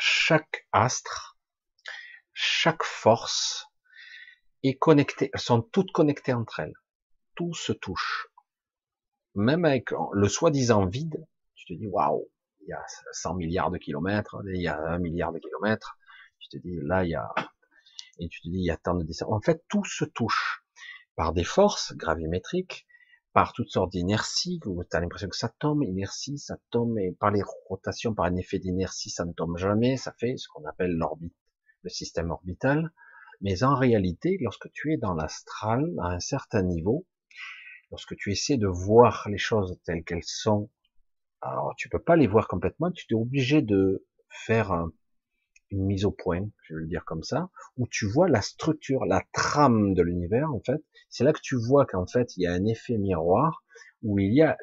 [0.00, 1.38] chaque astre,
[2.32, 3.66] chaque force
[4.64, 5.30] est connectée.
[5.32, 6.74] Elles sont toutes connectées entre elles.
[7.36, 8.29] Tout se touche
[9.34, 12.28] même avec le soi-disant vide, tu te dis waouh,
[12.62, 15.96] il y a 100 milliards de kilomètres, il y a 1 milliard de kilomètres,
[16.38, 17.32] tu te dis là il y a
[18.20, 19.32] et tu te dis il y a tant de distances.
[19.32, 20.62] En fait, tout se touche
[21.16, 22.86] par des forces gravimétriques,
[23.32, 27.12] par toutes sortes d'inerties, où tu as l'impression que ça tombe, inertie, ça tombe, et
[27.12, 30.64] par les rotations, par un effet d'inertie, ça ne tombe jamais, ça fait ce qu'on
[30.66, 31.34] appelle l'orbite,
[31.82, 32.92] le système orbital.
[33.40, 37.06] Mais en réalité, lorsque tu es dans l'astral, à un certain niveau,
[37.90, 40.70] lorsque tu essaies de voir les choses telles qu'elles sont,
[41.40, 44.86] alors tu peux pas les voir complètement, tu es obligé de faire
[45.70, 49.04] une mise au point, je vais le dire comme ça, où tu vois la structure,
[49.06, 50.82] la trame de l'univers, en fait.
[51.08, 53.64] C'est là que tu vois qu'en fait, il y a un effet miroir
[54.02, 54.56] où il y a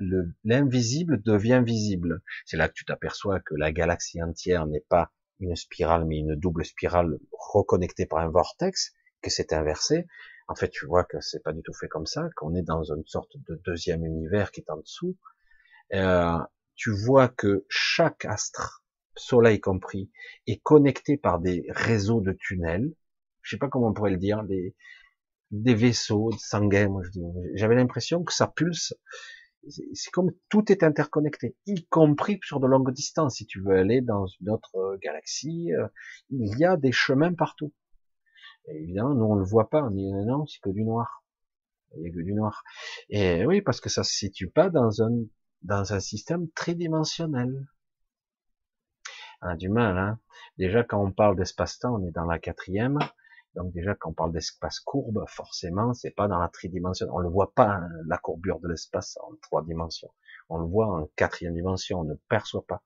[0.43, 2.21] l'invisible devient visible.
[2.45, 6.35] C'est là que tu t'aperçois que la galaxie entière n'est pas une spirale, mais une
[6.35, 10.07] double spirale reconnectée par un vortex, que c'est inversé.
[10.47, 12.83] En fait, tu vois que c'est pas du tout fait comme ça, qu'on est dans
[12.83, 15.17] une sorte de deuxième univers qui est en dessous.
[15.93, 16.37] Euh,
[16.75, 18.83] tu vois que chaque astre,
[19.15, 20.09] Soleil compris,
[20.45, 22.93] est connecté par des réseaux de tunnels.
[23.41, 24.75] Je sais pas comment on pourrait le dire, des,
[25.51, 26.93] des vaisseaux sanguins.
[27.55, 28.93] J'avais l'impression que ça pulse.
[29.69, 33.35] C'est comme tout est interconnecté, y compris sur de longues distances.
[33.35, 35.87] Si tu veux aller dans une autre galaxie, euh,
[36.29, 37.73] il y a des chemins partout
[38.67, 41.23] évidemment, nous on le voit pas, on dit non, c'est que du noir.
[41.95, 42.63] Il y a que du noir.
[43.09, 45.23] Et oui, parce que ça se situe pas dans un
[45.63, 47.67] dans un système tridimensionnel.
[49.41, 50.19] On a du mal, hein.
[50.57, 52.99] Déjà, quand on parle d'espace-temps, on est dans la quatrième.
[53.55, 57.07] Donc déjà, quand on parle d'espace courbe, forcément, c'est pas dans la tridimension.
[57.11, 60.11] On ne voit pas hein, la courbure de l'espace en trois dimensions.
[60.49, 62.01] On le voit en quatrième dimension.
[62.01, 62.81] On ne perçoit pas.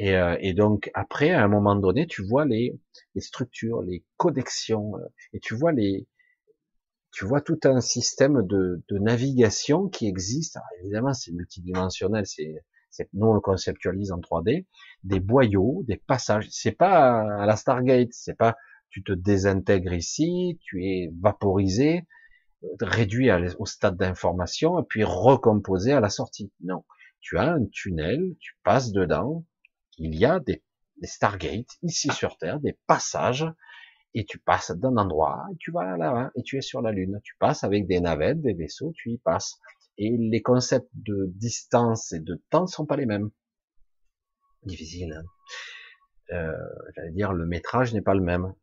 [0.00, 2.74] Et, euh, et, donc après, à un moment donné, tu vois les,
[3.18, 6.08] structures, les connexions, euh, et tu vois les,
[7.12, 10.56] tu vois tout un système de, de navigation qui existe.
[10.56, 12.64] Alors, évidemment, c'est multidimensionnel, c'est,
[13.12, 14.64] nous on le conceptualise en 3D,
[15.04, 16.48] des boyaux, des passages.
[16.50, 18.56] C'est pas à la Stargate, c'est pas
[18.88, 22.06] tu te désintègres ici, tu es vaporisé,
[22.80, 26.50] réduit au stade d'information et puis recomposé à la sortie.
[26.62, 26.84] Non,
[27.20, 29.44] tu as un tunnel, tu passes dedans,
[29.98, 30.62] il y a des,
[31.00, 33.46] des Stargates ici sur Terre, des passages
[34.14, 37.20] et tu passes d'un endroit, et tu vas là et tu es sur la Lune.
[37.22, 39.58] Tu passes avec des navettes, des vaisseaux, tu y passes.
[39.98, 43.30] Et les concepts de distance et de temps sont pas les mêmes.
[44.64, 45.12] Difficile.
[45.12, 46.52] Hein euh,
[46.96, 48.54] J'allais dire, le métrage n'est pas le même.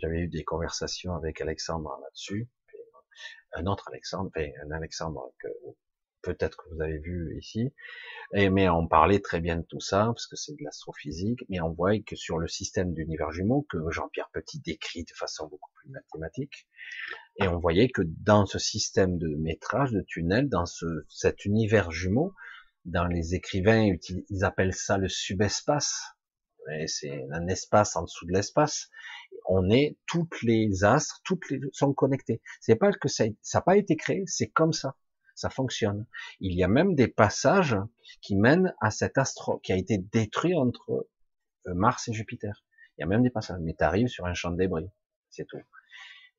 [0.00, 2.48] J'avais eu des conversations avec Alexandre là-dessus.
[3.52, 5.48] Un autre Alexandre, un Alexandre que
[6.22, 7.72] peut-être que vous avez vu ici,
[8.32, 11.70] mais on parlait très bien de tout ça, parce que c'est de l'astrophysique, mais on
[11.70, 15.90] voit que sur le système d'univers jumeau, que Jean-Pierre Petit décrit de façon beaucoup plus
[15.90, 16.66] mathématique,
[17.36, 21.90] et on voyait que dans ce système de métrage, de tunnel, dans ce, cet univers
[21.90, 22.34] jumeau,
[22.84, 23.92] dans les écrivains,
[24.30, 26.02] ils appellent ça le subespace,
[26.86, 28.88] c'est un espace en dessous de l'espace,
[29.46, 32.40] on est toutes les astres, toutes les sont connectées.
[32.60, 34.96] C'est pas que ça n'a pas été créé, c'est comme ça
[35.40, 36.06] ça fonctionne.
[36.40, 37.76] Il y a même des passages
[38.20, 41.08] qui mènent à cet astre qui a été détruit entre
[41.66, 42.64] euh, Mars et Jupiter.
[42.96, 44.90] Il y a même des passages, mais tu arrives sur un champ de débris,
[45.30, 45.60] c'est tout.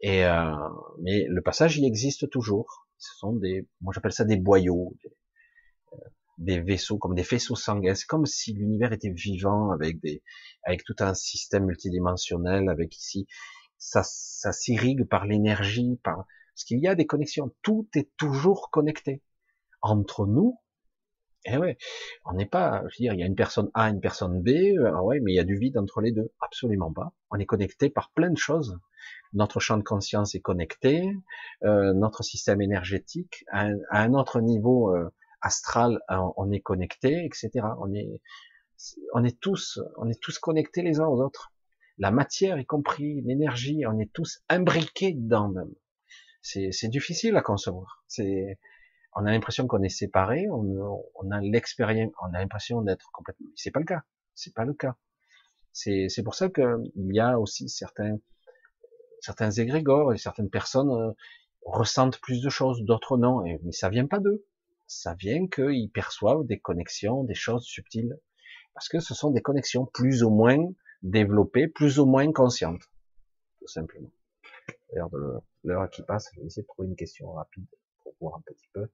[0.02, 0.56] Et euh,
[1.02, 2.88] mais le passage, il existe toujours.
[3.00, 4.96] Ce sont des, moi j'appelle ça des boyaux,
[6.38, 7.96] des, euh, vaisseaux comme des vaisseaux sanguins.
[7.96, 10.22] C'est comme si l'univers était vivant avec des,
[10.64, 13.28] avec tout un système multidimensionnel, avec ici,
[13.80, 16.26] ça, ça s'irrigue par l'énergie, par
[16.62, 17.52] parce qu'il y a des connexions.
[17.64, 19.24] Tout est toujours connecté.
[19.82, 20.60] Entre nous,
[21.46, 21.80] eh ouais,
[22.24, 24.50] on n'est pas, je veux dire, il y a une personne A, une personne B,
[24.50, 26.32] euh, ah ouais, mais il y a du vide entre les deux.
[26.40, 27.14] Absolument pas.
[27.32, 28.78] On est connecté par plein de choses.
[29.34, 31.12] Notre champ de conscience est connecté,
[31.64, 35.10] euh, notre système énergétique, à un, autre niveau euh,
[35.42, 37.66] astral, on est connecté, etc.
[37.80, 38.22] On est,
[39.16, 41.52] on est tous, on est tous connectés les uns aux autres.
[41.98, 45.74] La matière, y compris l'énergie, on est tous imbriqués dedans même
[46.42, 48.04] c'est difficile à concevoir.
[48.08, 48.58] C'est,
[49.14, 53.48] on a l'impression qu'on est séparés, on, on a l'expérience, on a l'impression d'être complètement.
[53.56, 54.04] C'est pas le cas.
[54.36, 54.96] C'est pas le cas.
[55.74, 58.18] C'est c'est pour ça que il y a aussi certains
[59.22, 61.12] certains égrégores et certaines personnes euh,
[61.66, 63.44] ressentent plus de choses, d'autres non.
[63.64, 64.46] Mais ça vient pas d'eux.
[64.88, 68.20] Ça vient qu'ils perçoivent des connexions, des choses subtiles,
[68.74, 70.58] parce que ce sont des connexions plus ou moins
[71.04, 72.84] développées, plus ou moins conscientes,
[73.60, 74.12] tout simplement
[75.64, 77.68] l'heure qui passe, je vais essayer de trouver une question rapide
[78.04, 78.90] pour voir un petit peu.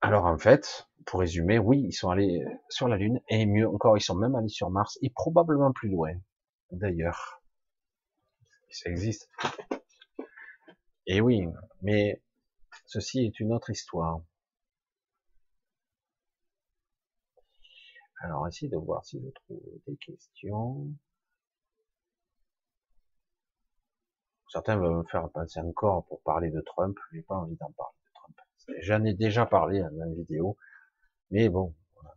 [0.00, 3.96] Alors en fait, pour résumer, oui, ils sont allés sur la Lune, et mieux encore,
[3.96, 6.12] ils sont même allés sur Mars, et probablement plus loin,
[6.70, 7.42] d'ailleurs.
[8.70, 9.28] Ça existe.
[11.06, 11.46] Et oui,
[11.82, 12.22] mais
[12.86, 14.22] ceci est une autre histoire.
[18.20, 20.88] Alors, essayer de voir si je trouve des questions.
[24.52, 26.98] Certains veulent me faire passer encore pour parler de Trump.
[27.10, 28.36] J'ai pas envie d'en parler de Trump.
[28.82, 30.58] J'en ai déjà parlé dans une vidéo.
[31.30, 32.16] Mais bon, voilà.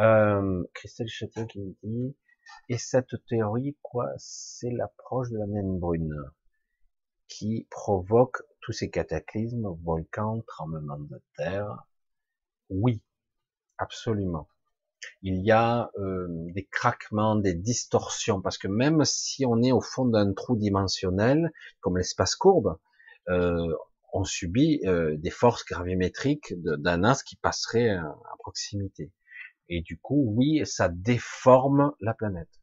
[0.00, 2.16] Euh, Christelle Châtien qui me dit,
[2.70, 6.16] et cette théorie, quoi, c'est l'approche de la naine brune
[7.28, 11.86] qui provoque tous ces cataclysmes, volcans, tremblements de terre.
[12.70, 13.02] Oui,
[13.76, 14.48] absolument
[15.22, 19.80] il y a euh, des craquements, des distorsions, parce que même si on est au
[19.80, 22.78] fond d'un trou dimensionnel, comme l'espace courbe,
[23.28, 23.72] euh,
[24.12, 29.12] on subit euh, des forces gravimétriques d'un as qui passerait à, proximité.
[29.68, 32.60] Et du coup, oui, ça déforme la planète.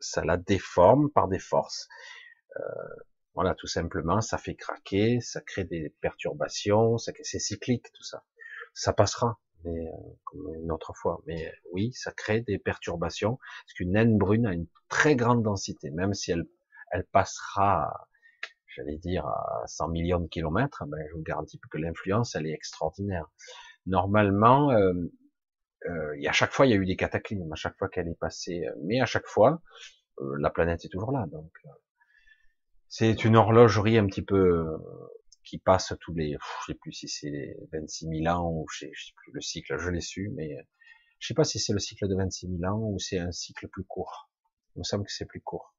[0.00, 1.88] Ça la déforme par des forces.
[3.34, 8.22] voilà, tout simplement, ça fait craquer, ça crée des perturbations, c'est cyclique tout ça.
[8.74, 9.92] Ça passera mais euh,
[10.24, 11.20] comme une autre fois.
[11.26, 15.90] Mais oui, ça crée des perturbations, parce qu'une naine brune a une très grande densité,
[15.90, 16.44] même si elle,
[16.90, 18.08] elle passera,
[18.66, 22.52] j'allais dire, à 100 millions de kilomètres, ben, je vous garantis que l'influence, elle est
[22.52, 23.26] extraordinaire.
[23.86, 24.92] Normalement, euh,
[25.86, 28.18] euh, à chaque fois, il y a eu des cataclysmes, à chaque fois qu'elle est
[28.18, 29.60] passée, mais à chaque fois,
[30.20, 31.50] euh, la planète est toujours là, donc
[32.88, 34.64] c'est une horlogerie un petit peu
[35.54, 38.92] qui passe tous les, je sais plus si c'est 26 000 ans ou je sais,
[39.14, 40.56] plus le cycle, je l'ai su, mais
[41.20, 43.68] Je sais pas si c'est le cycle de 26 000 ans ou c'est un cycle
[43.68, 44.28] plus court.
[44.74, 45.72] Il me semble que c'est plus court.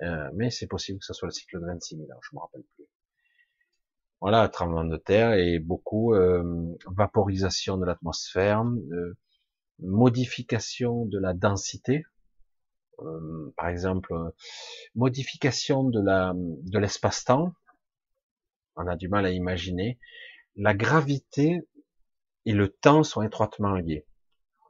[0.00, 2.40] Euh, mais c'est possible que ce soit le cycle de 26 000 ans, je me
[2.40, 2.86] rappelle plus.
[4.22, 9.14] Voilà, tremblement de terre et beaucoup euh, vaporisation de l'atmosphère, euh,
[9.78, 12.06] modification de la densité,
[13.00, 14.14] euh, par exemple,
[14.94, 17.52] modification de la de l'espace-temps.
[18.76, 19.98] On a du mal à imaginer.
[20.54, 21.62] La gravité
[22.44, 24.06] et le temps sont étroitement liés.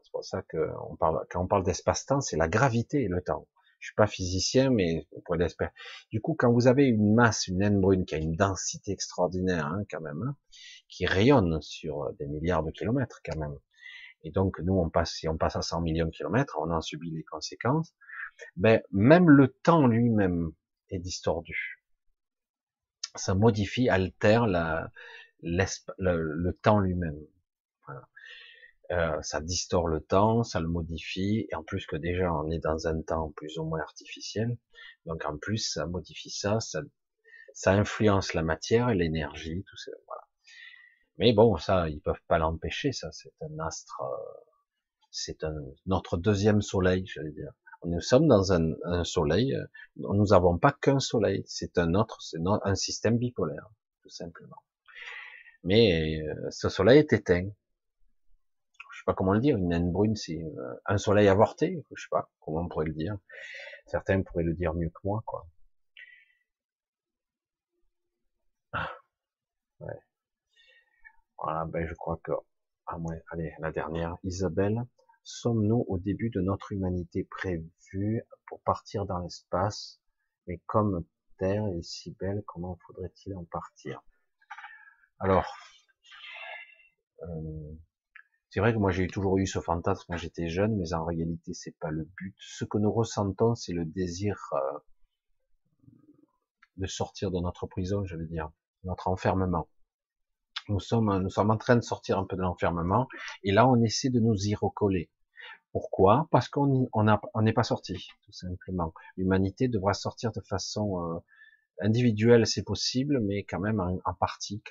[0.02, 3.46] C'est pour ça que parle, quand on parle d'espace-temps, c'est la gravité et le temps.
[3.80, 5.70] Je suis pas physicien, mais on pourrait l'espérer.
[6.10, 9.66] Du coup, quand vous avez une masse, une naine brune qui a une densité extraordinaire,
[9.66, 10.36] hein, quand même, hein,
[10.88, 13.56] qui rayonne sur des milliards de kilomètres, quand même.
[14.22, 16.80] Et donc, nous, on passe, si on passe à 100 millions de kilomètres, on en
[16.80, 17.94] subit les conséquences.
[18.56, 20.52] Ben, même le temps lui-même
[20.90, 21.80] est distordu.
[23.16, 24.90] Ça modifie, altère la,
[25.42, 27.18] le, le temps lui-même.
[27.86, 28.08] Voilà.
[28.92, 32.60] Euh, ça distord le temps, ça le modifie, et en plus que déjà on est
[32.60, 34.58] dans un temps plus ou moins artificiel,
[35.06, 36.82] donc en plus ça modifie ça, ça,
[37.54, 40.22] ça influence la matière et l'énergie, tout ça, voilà.
[41.18, 44.40] Mais bon, ça, ils peuvent pas l'empêcher, ça, c'est un astre, euh,
[45.10, 45.54] c'est un,
[45.86, 47.52] notre deuxième soleil, j'allais dire.
[47.84, 49.64] Nous sommes dans un, un soleil, euh,
[49.96, 53.68] nous n'avons pas qu'un soleil, c'est un autre, c'est un système bipolaire,
[54.02, 54.62] tout simplement.
[55.64, 57.48] Mais ce soleil est éteint,
[59.06, 62.28] pas comment le dire, une naine brune, c'est euh, un soleil avorté, je sais pas
[62.40, 63.16] comment on pourrait le dire.
[63.86, 65.46] Certains pourraient le dire mieux que moi, quoi.
[68.72, 68.90] Ah,
[69.80, 70.00] ouais.
[71.38, 72.32] Voilà, ben je crois que,
[72.86, 74.82] ah ouais, allez, la dernière, Isabelle,
[75.26, 80.00] sommes-nous au début de notre humanité prévue pour partir dans l'espace,
[80.46, 81.04] mais comme
[81.38, 84.00] Terre est si belle, comment faudrait-il en partir?
[85.18, 85.52] Alors,
[87.22, 87.72] euh,
[88.50, 91.54] c'est vrai que moi j'ai toujours eu ce fantasme quand j'étais jeune, mais en réalité
[91.54, 92.36] c'est pas le but.
[92.38, 94.78] Ce que nous ressentons, c'est le désir euh,
[96.76, 98.50] de sortir de notre prison, je veux dire,
[98.84, 99.68] notre enfermement.
[100.68, 103.08] Nous sommes, nous sommes en train de sortir un peu de l'enfermement,
[103.42, 105.10] et là on essaie de nous y recoller.
[105.72, 106.28] Pourquoi?
[106.30, 108.94] Parce qu'on on n'est pas sorti, tout simplement.
[109.16, 111.18] L'humanité devra sortir de façon euh,
[111.80, 114.62] individuelle, c'est possible, mais quand même en, partie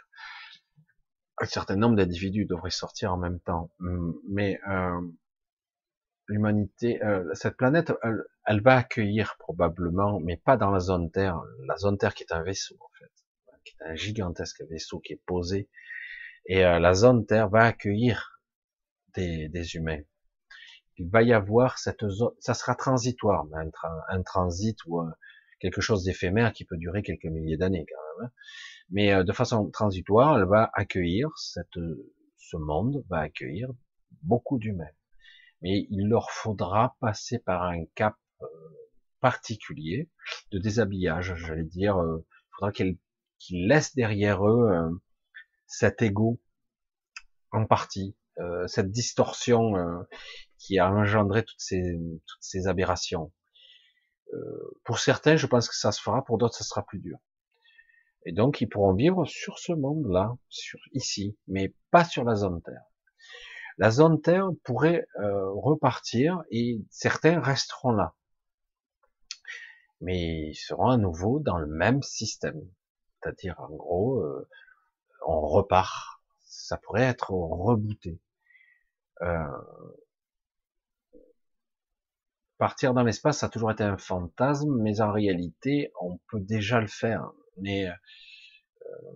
[1.38, 3.70] un certain nombre d'individus devraient sortir en même temps.
[3.80, 5.02] Hum, mais euh,
[6.28, 7.92] l'humanité, euh, cette planète,
[8.46, 11.42] elle, va accueillir probablement, mais pas dans la zone Terre.
[11.68, 13.12] La zone Terre qui est un vaisseau en fait,
[13.64, 15.70] qui est un gigantesque vaisseau qui est posé.
[16.48, 18.40] Et euh, la zone Terre va accueillir
[19.16, 20.02] des, humains.
[20.98, 23.46] Il va y avoir cette zone, ça sera transitoire,
[24.10, 25.02] un, transit ou
[25.60, 28.28] quelque chose d'éphémère qui peut durer quelques milliers d'années quand même.
[28.28, 28.32] Hein
[28.90, 31.80] mais euh, de façon transitoire, elle va accueillir cette,
[32.38, 33.70] ce monde va accueillir
[34.22, 34.92] beaucoup d'humains.
[35.62, 38.46] Mais il leur faudra passer par un cap euh,
[39.20, 40.10] particulier
[40.52, 41.98] de déshabillage, j'allais dire.
[41.98, 45.02] Euh, il faudra qu'ils laissent derrière eux
[45.68, 46.40] cet ego
[47.52, 48.16] en partie,
[48.68, 49.74] cette distorsion
[50.66, 53.32] qui a engendré toutes ces, toutes ces aberrations.
[54.84, 57.18] pour certains, je pense que ça se fera, pour d'autres, ça sera plus dur.
[58.26, 62.62] Et donc, ils pourront vivre sur ce monde-là, sur ici, mais pas sur la zone
[62.64, 62.84] Terre.
[63.78, 68.16] La zone Terre pourrait euh, repartir et certains resteront là.
[70.02, 72.62] Mais ils seront à nouveau dans le même système.
[73.22, 74.48] C'est-à-dire, en gros, euh,
[75.28, 76.22] on repart.
[76.46, 78.20] Ça pourrait être rebooté.
[79.22, 79.46] Euh,
[82.58, 86.80] partir dans l'espace, ça a toujours été un fantasme, mais en réalité, on peut déjà
[86.80, 87.94] le faire mais, euh,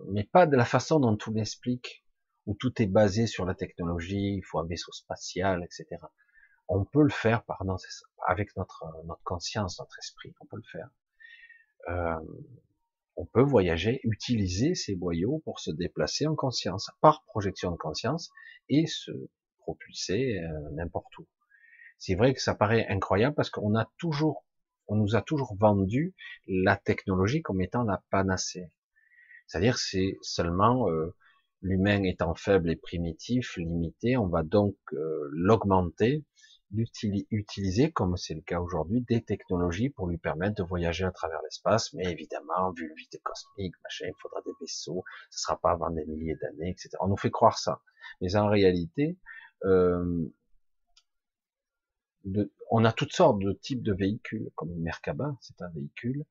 [0.08, 2.04] mais pas de la façon dont tout l'explique,
[2.46, 6.00] où tout est basé sur la technologie, il faut un vaisseau spatial, etc.
[6.68, 7.62] On peut le faire par
[8.26, 10.88] avec notre, notre conscience, notre esprit, on peut le faire.
[11.88, 12.20] Euh,
[13.16, 18.30] on peut voyager, utiliser ces boyaux pour se déplacer en conscience, par projection de conscience,
[18.68, 19.10] et se
[19.58, 21.26] propulser euh, n'importe où.
[22.00, 24.44] C'est vrai que ça paraît incroyable parce qu'on a toujours
[24.88, 26.14] on nous a toujours vendu
[26.48, 28.72] la technologie comme étant la panacée.
[29.46, 31.14] C'est-à-dire c'est seulement euh,
[31.62, 36.24] l'humain étant faible et primitif, limité, on va donc euh, l'augmenter,
[36.72, 41.40] l'utiliser, comme c'est le cas aujourd'hui, des technologies pour lui permettre de voyager à travers
[41.42, 45.72] l'espace, mais évidemment, vu le vide cosmique, machin, il faudra des vaisseaux, ce sera pas
[45.72, 46.90] avant des milliers d'années, etc.
[47.00, 47.80] On nous fait croire ça.
[48.20, 49.18] Mais en réalité,
[49.64, 50.26] euh,
[52.70, 56.24] on a toutes sortes de types de véhicules, comme Merkaba, c'est un véhicule,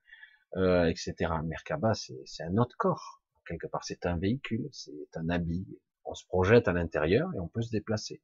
[0.56, 1.32] euh, etc.
[1.44, 5.68] Merkaba, c'est un autre corps, quelque part, c'est un véhicule, c'est un habit.
[6.06, 8.22] On se projette à l'intérieur et on peut se déplacer.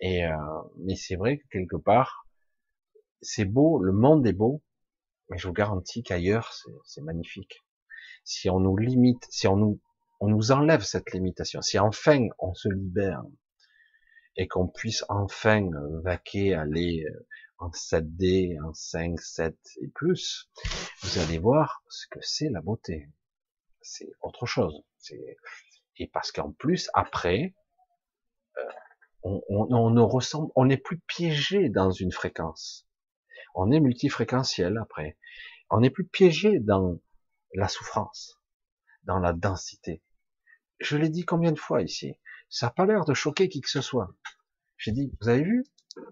[0.00, 0.36] Et euh,
[0.78, 2.26] mais c'est vrai que quelque part,
[3.20, 4.62] c'est beau, le monde est beau,
[5.30, 6.52] mais je vous garantis qu'ailleurs
[6.84, 7.64] c'est magnifique.
[8.24, 9.80] Si on nous limite, si on nous
[10.20, 13.22] on nous enlève cette limitation, si enfin on se libère
[14.36, 15.68] et qu'on puisse enfin
[16.02, 17.26] vaquer, aller euh,
[17.58, 20.50] en 7D, en 5, 7 et plus,
[21.02, 23.08] vous allez voir ce que c'est la beauté.
[23.80, 24.82] C'est autre chose.
[25.96, 27.54] Et parce qu'en plus, après,
[28.58, 28.62] euh,
[29.22, 32.88] on, on, on, ne ressent, on n'est plus piégé dans une fréquence.
[33.54, 35.16] On est multifréquentiel après.
[35.70, 36.98] On n'est plus piégé dans
[37.54, 38.40] la souffrance,
[39.04, 40.02] dans la densité.
[40.80, 42.18] Je l'ai dit combien de fois ici?
[42.48, 44.14] Ça n'a pas l'air de choquer qui que ce soit.
[44.76, 45.64] J'ai dit, vous avez vu,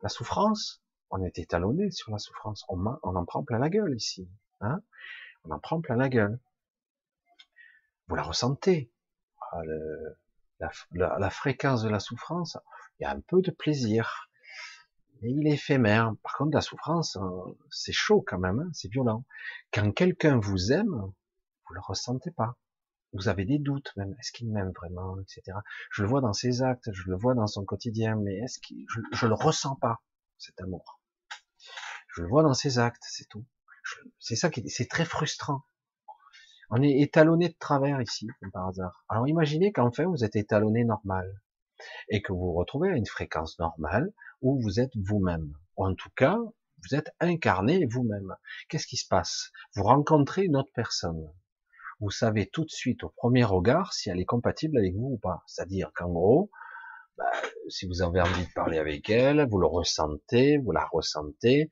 [0.03, 2.65] la souffrance, on est étalonné sur la souffrance.
[2.69, 4.29] On, en prend plein la gueule ici.
[4.61, 4.83] Hein
[5.45, 6.39] on en prend plein la gueule.
[8.09, 8.91] Vous la ressentez?
[9.53, 9.61] Ah,
[10.93, 12.57] la, fréquence de la souffrance,
[12.99, 14.29] il y a un peu de plaisir.
[15.21, 16.13] Mais il est éphémère.
[16.23, 19.25] Par contre, la souffrance, hein, c'est chaud quand même, hein, c'est violent.
[19.73, 22.57] Quand quelqu'un vous aime, vous le ressentez pas.
[23.13, 24.15] Vous avez des doutes même.
[24.19, 25.59] Est-ce qu'il m'aime vraiment, etc.
[25.91, 28.75] Je le vois dans ses actes, je le vois dans son quotidien, mais est-ce que
[28.89, 30.03] je, je le ressens pas
[30.39, 31.01] cet amour
[32.15, 33.45] Je le vois dans ses actes, c'est tout.
[34.19, 35.63] C'est ça qui, c'est très frustrant.
[36.71, 39.05] On est étalonné de travers ici, par hasard.
[39.09, 41.43] Alors imaginez qu'enfin vous êtes étalonné normal
[42.09, 45.53] et que vous vous retrouvez à une fréquence normale où vous êtes vous-même.
[45.77, 46.39] Ou en tout cas,
[46.83, 48.35] vous êtes incarné vous-même.
[48.69, 49.53] Qu'est-ce qui se passe?
[49.75, 51.29] Vous rencontrez une autre personne.
[52.03, 55.19] Vous savez tout de suite au premier regard si elle est compatible avec vous ou
[55.19, 55.45] pas.
[55.47, 56.51] C'est-à-dire qu'en gros,
[57.17, 57.31] bah,
[57.69, 61.71] si vous avez envie de parler avec elle, vous le ressentez, vous la ressentez,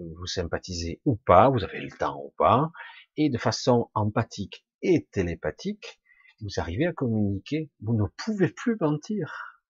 [0.00, 2.72] vous sympathisez ou pas, vous avez le temps ou pas,
[3.16, 6.00] et de façon empathique et télépathique,
[6.40, 7.70] vous arrivez à communiquer.
[7.80, 9.62] Vous ne pouvez plus mentir.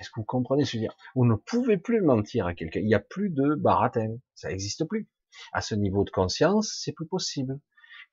[0.00, 0.96] Est-ce que vous comprenez ce que je veux dire?
[1.14, 2.80] Vous ne pouvez plus mentir à quelqu'un.
[2.80, 4.18] Il n'y a plus de baratin.
[4.34, 5.08] Ça n'existe plus.
[5.54, 7.58] À ce niveau de conscience, c'est plus possible.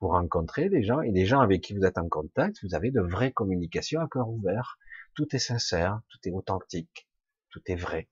[0.00, 2.90] Vous rencontrez des gens et des gens avec qui vous êtes en contact, vous avez
[2.90, 4.78] de vraies communications à cœur ouvert.
[5.14, 7.08] Tout est sincère, tout est authentique,
[7.50, 8.08] tout est vrai.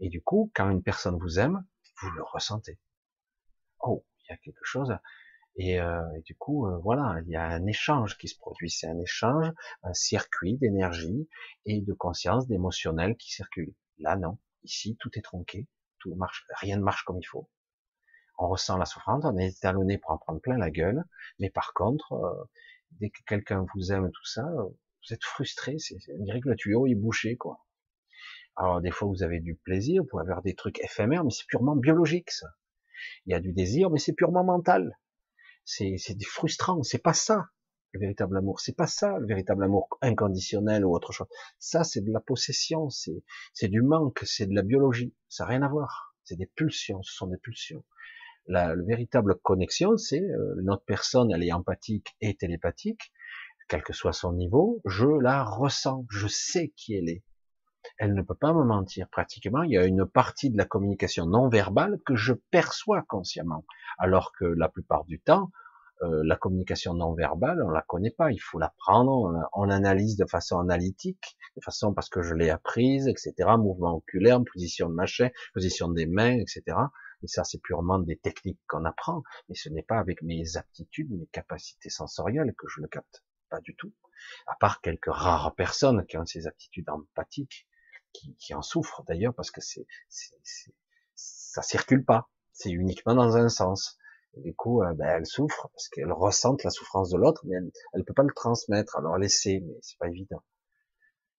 [0.00, 1.64] Et du coup, quand une personne vous aime,
[2.02, 2.78] vous le ressentez.
[3.80, 4.94] Oh, il y a quelque chose.
[5.56, 8.70] Et, euh, du coup, euh, voilà, il y a un échange qui se produit.
[8.70, 9.50] C'est un échange,
[9.82, 11.28] un circuit d'énergie
[11.64, 13.72] et de conscience, d'émotionnel qui circule.
[13.98, 14.38] Là, non.
[14.64, 15.66] Ici, tout est tronqué,
[15.98, 17.48] tout marche, rien ne marche comme il faut.
[18.38, 21.04] On ressent la souffrance, on est étalonné pour en prendre plein la gueule,
[21.38, 22.44] mais par contre, euh,
[23.00, 25.78] dès que quelqu'un vous aime, tout ça, vous êtes frustré.
[25.78, 27.66] C'est, on dirait que le tuyau est bouché, quoi.
[28.56, 31.46] Alors des fois vous avez du plaisir, vous pouvez avoir des trucs éphémères, mais c'est
[31.46, 32.46] purement biologique ça.
[33.26, 34.98] Il y a du désir, mais c'est purement mental.
[35.64, 37.48] C'est frustrant, c'est pas ça
[37.92, 41.28] le véritable amour, c'est pas ça le véritable amour inconditionnel ou autre chose.
[41.58, 45.62] Ça c'est de la possession, c'est du manque, c'est de la biologie, ça n'a rien
[45.62, 46.14] à voir.
[46.24, 47.84] C'est des pulsions, ce sont des pulsions.
[48.48, 53.12] La, véritable connexion, c'est euh, notre personne, elle est empathique et télépathique,
[53.68, 57.22] quel que soit son niveau, je la ressens, je sais qui elle est
[57.98, 59.08] elle ne peut pas me mentir.
[59.08, 63.64] Pratiquement, il y a une partie de la communication non verbale que je perçois consciemment,
[63.98, 65.50] alors que la plupart du temps,
[66.02, 68.30] euh, la communication non verbale, on la connaît pas.
[68.30, 69.48] Il faut l'apprendre.
[69.54, 73.32] On, l'analyse de façon analytique, de façon parce que je l'ai apprise, etc.
[73.58, 76.76] Mouvement oculaire, position de machin, position des mains, etc.
[77.22, 81.10] Et ça, c'est purement des techniques qu'on apprend, mais ce n'est pas avec mes aptitudes,
[81.10, 83.24] mes capacités sensorielles que je le capte.
[83.48, 83.92] Pas du tout.
[84.46, 87.66] À part quelques rares personnes qui ont ces aptitudes empathiques,
[88.12, 89.86] qui, en souffrent d'ailleurs parce que c'est,
[91.14, 93.98] ça circule pas, c'est uniquement dans un sens.
[94.36, 97.70] du coup, euh, ben, elle souffre parce qu'elle ressent la souffrance de l'autre, mais elle,
[97.92, 98.96] elle peut pas le transmettre.
[98.96, 100.42] Alors elle mais c'est pas évident.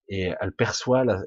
[0.08, 1.22] Et elle perçoit, la,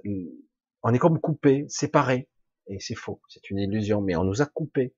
[0.84, 2.30] on est comme coupé, séparé,
[2.68, 4.94] et c'est faux, c'est une illusion, mais on nous a coupé.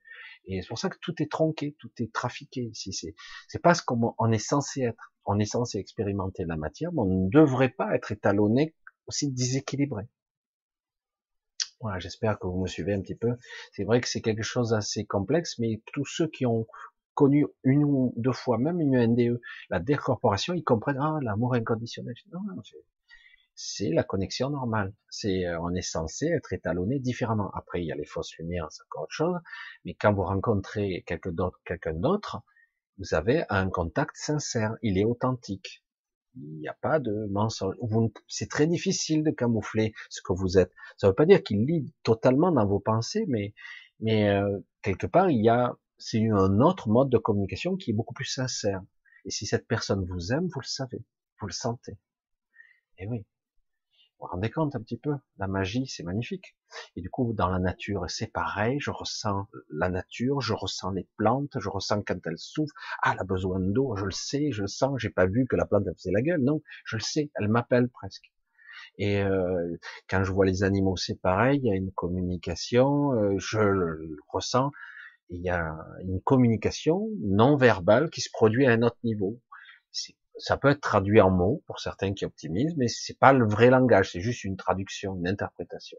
[0.46, 2.92] Et c'est pour ça que tout est tronqué, tout est trafiqué ici.
[2.94, 3.16] C'est,
[3.48, 5.14] c'est pas ce qu'on est censé être.
[5.26, 8.76] On est censé expérimenter la matière, mais on ne devrait pas être étalonné
[9.08, 10.04] aussi déséquilibré.
[11.80, 13.36] Voilà, j'espère que vous me suivez un petit peu.
[13.72, 16.66] C'est vrai que c'est quelque chose d'assez complexe, mais tous ceux qui ont
[17.14, 22.16] connu une ou deux fois, même une NDE, la décorporation, ils comprennent, ah, l'amour inconditionnel.
[23.80, 24.94] La connexion normale.
[25.10, 27.52] C'est, euh, on est censé être étalonné différemment.
[27.54, 29.38] Après, il y a les fausses lumières, c'est encore autre chose.
[29.86, 32.42] Mais quand vous rencontrez quelqu'un d'autre, quelqu'un d'autre,
[32.98, 34.76] vous avez un contact sincère.
[34.82, 35.84] Il est authentique.
[36.36, 37.76] Il n'y a pas de mensonge.
[38.28, 40.72] C'est très difficile de camoufler ce que vous êtes.
[40.98, 43.54] Ça ne veut pas dire qu'il lit totalement dans vos pensées, mais,
[44.00, 45.76] mais euh, quelque part, il y a
[46.06, 48.82] c'est un autre mode de communication qui est beaucoup plus sincère.
[49.26, 51.02] Et si cette personne vous aime, vous le savez,
[51.40, 51.98] vous le sentez.
[52.98, 53.26] Et oui.
[54.24, 55.16] Vous rendez compte un petit peu?
[55.38, 56.56] La magie, c'est magnifique.
[56.96, 58.80] Et du coup, dans la nature, c'est pareil.
[58.80, 62.74] Je ressens la nature, je ressens les plantes, je ressens quand elles souffrent.
[63.02, 64.98] Ah, elle a besoin d'eau, je le sais, je le sens.
[64.98, 66.42] J'ai pas vu que la plante elle faisait la gueule.
[66.42, 67.32] Non, je le sais.
[67.36, 68.32] Elle m'appelle presque.
[68.98, 69.78] Et euh,
[70.10, 71.60] quand je vois les animaux, c'est pareil.
[71.62, 73.14] Il y a une communication.
[73.14, 74.72] Euh, je le ressens.
[75.30, 79.42] Il y a une communication non verbale qui se produit à un autre niveau
[80.38, 83.70] ça peut être traduit en mots pour certains qui optimisent, mais c'est pas le vrai
[83.70, 85.98] langage, c'est juste une traduction, une interprétation.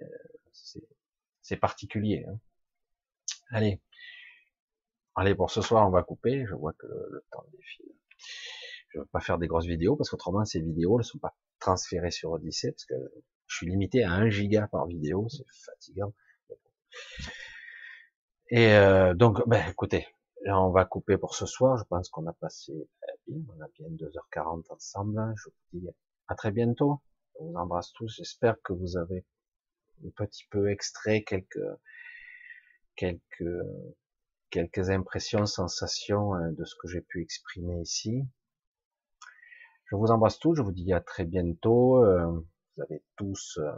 [0.00, 0.06] Euh,
[1.42, 2.24] c'est particulier.
[2.28, 2.38] Hein.
[3.50, 3.80] Allez,
[5.16, 6.46] allez pour ce soir, on va couper.
[6.46, 7.92] Je vois que le, temps défile.
[8.88, 12.10] Je vais pas faire des grosses vidéos parce qu'autrement ces vidéos ne sont pas transférées
[12.10, 12.94] sur Odyssey parce que
[13.46, 16.14] je suis limité à 1 giga par vidéo, c'est fatigant.
[18.48, 20.06] Et euh, donc, ben, écoutez,
[20.44, 21.76] Là, on va couper pour ce soir.
[21.78, 22.72] Je pense qu'on a passé
[23.28, 23.38] bien.
[23.56, 25.34] On a bien 2h40 ensemble.
[25.36, 25.88] Je vous dis
[26.26, 27.00] à très bientôt.
[27.34, 28.12] Je vous embrasse tous.
[28.16, 29.24] J'espère que vous avez
[30.04, 31.60] un petit peu extrait quelques,
[32.96, 33.54] quelques,
[34.50, 38.24] quelques impressions, sensations euh, de ce que j'ai pu exprimer ici.
[39.84, 40.56] Je vous embrasse tous.
[40.56, 42.04] Je vous dis à très bientôt.
[42.04, 42.26] Euh,
[42.76, 43.70] vous avez tous euh,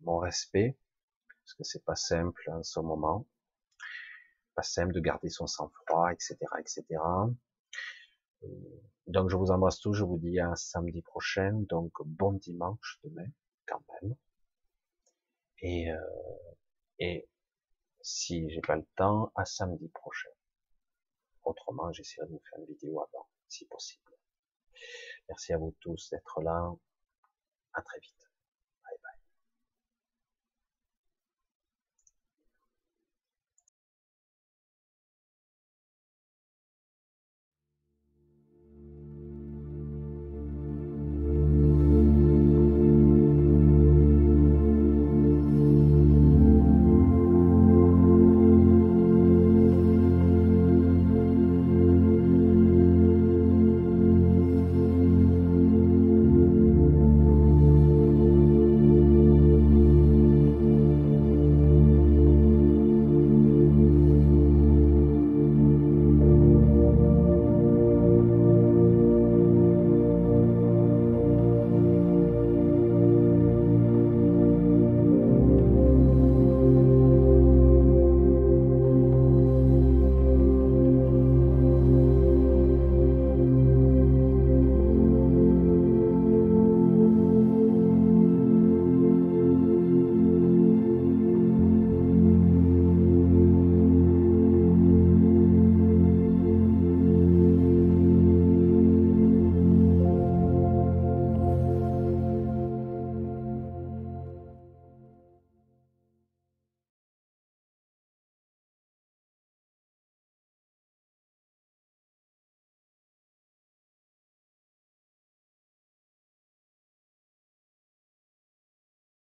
[0.00, 0.76] mon respect
[1.44, 3.24] parce que c'est pas simple en ce moment
[4.58, 6.84] pas simple de garder son sang-froid, etc., etc.
[8.42, 8.48] Euh,
[9.06, 13.28] donc je vous embrasse tous, je vous dis à samedi prochain, donc bon dimanche demain,
[13.66, 14.16] quand même.
[15.60, 16.00] Et, euh,
[16.98, 17.28] et
[18.00, 20.30] si j'ai pas le temps, à samedi prochain.
[21.44, 24.10] Autrement, j'essaierai de vous faire une vidéo avant, si possible.
[25.28, 26.74] Merci à vous tous d'être là.
[27.74, 28.27] À très vite.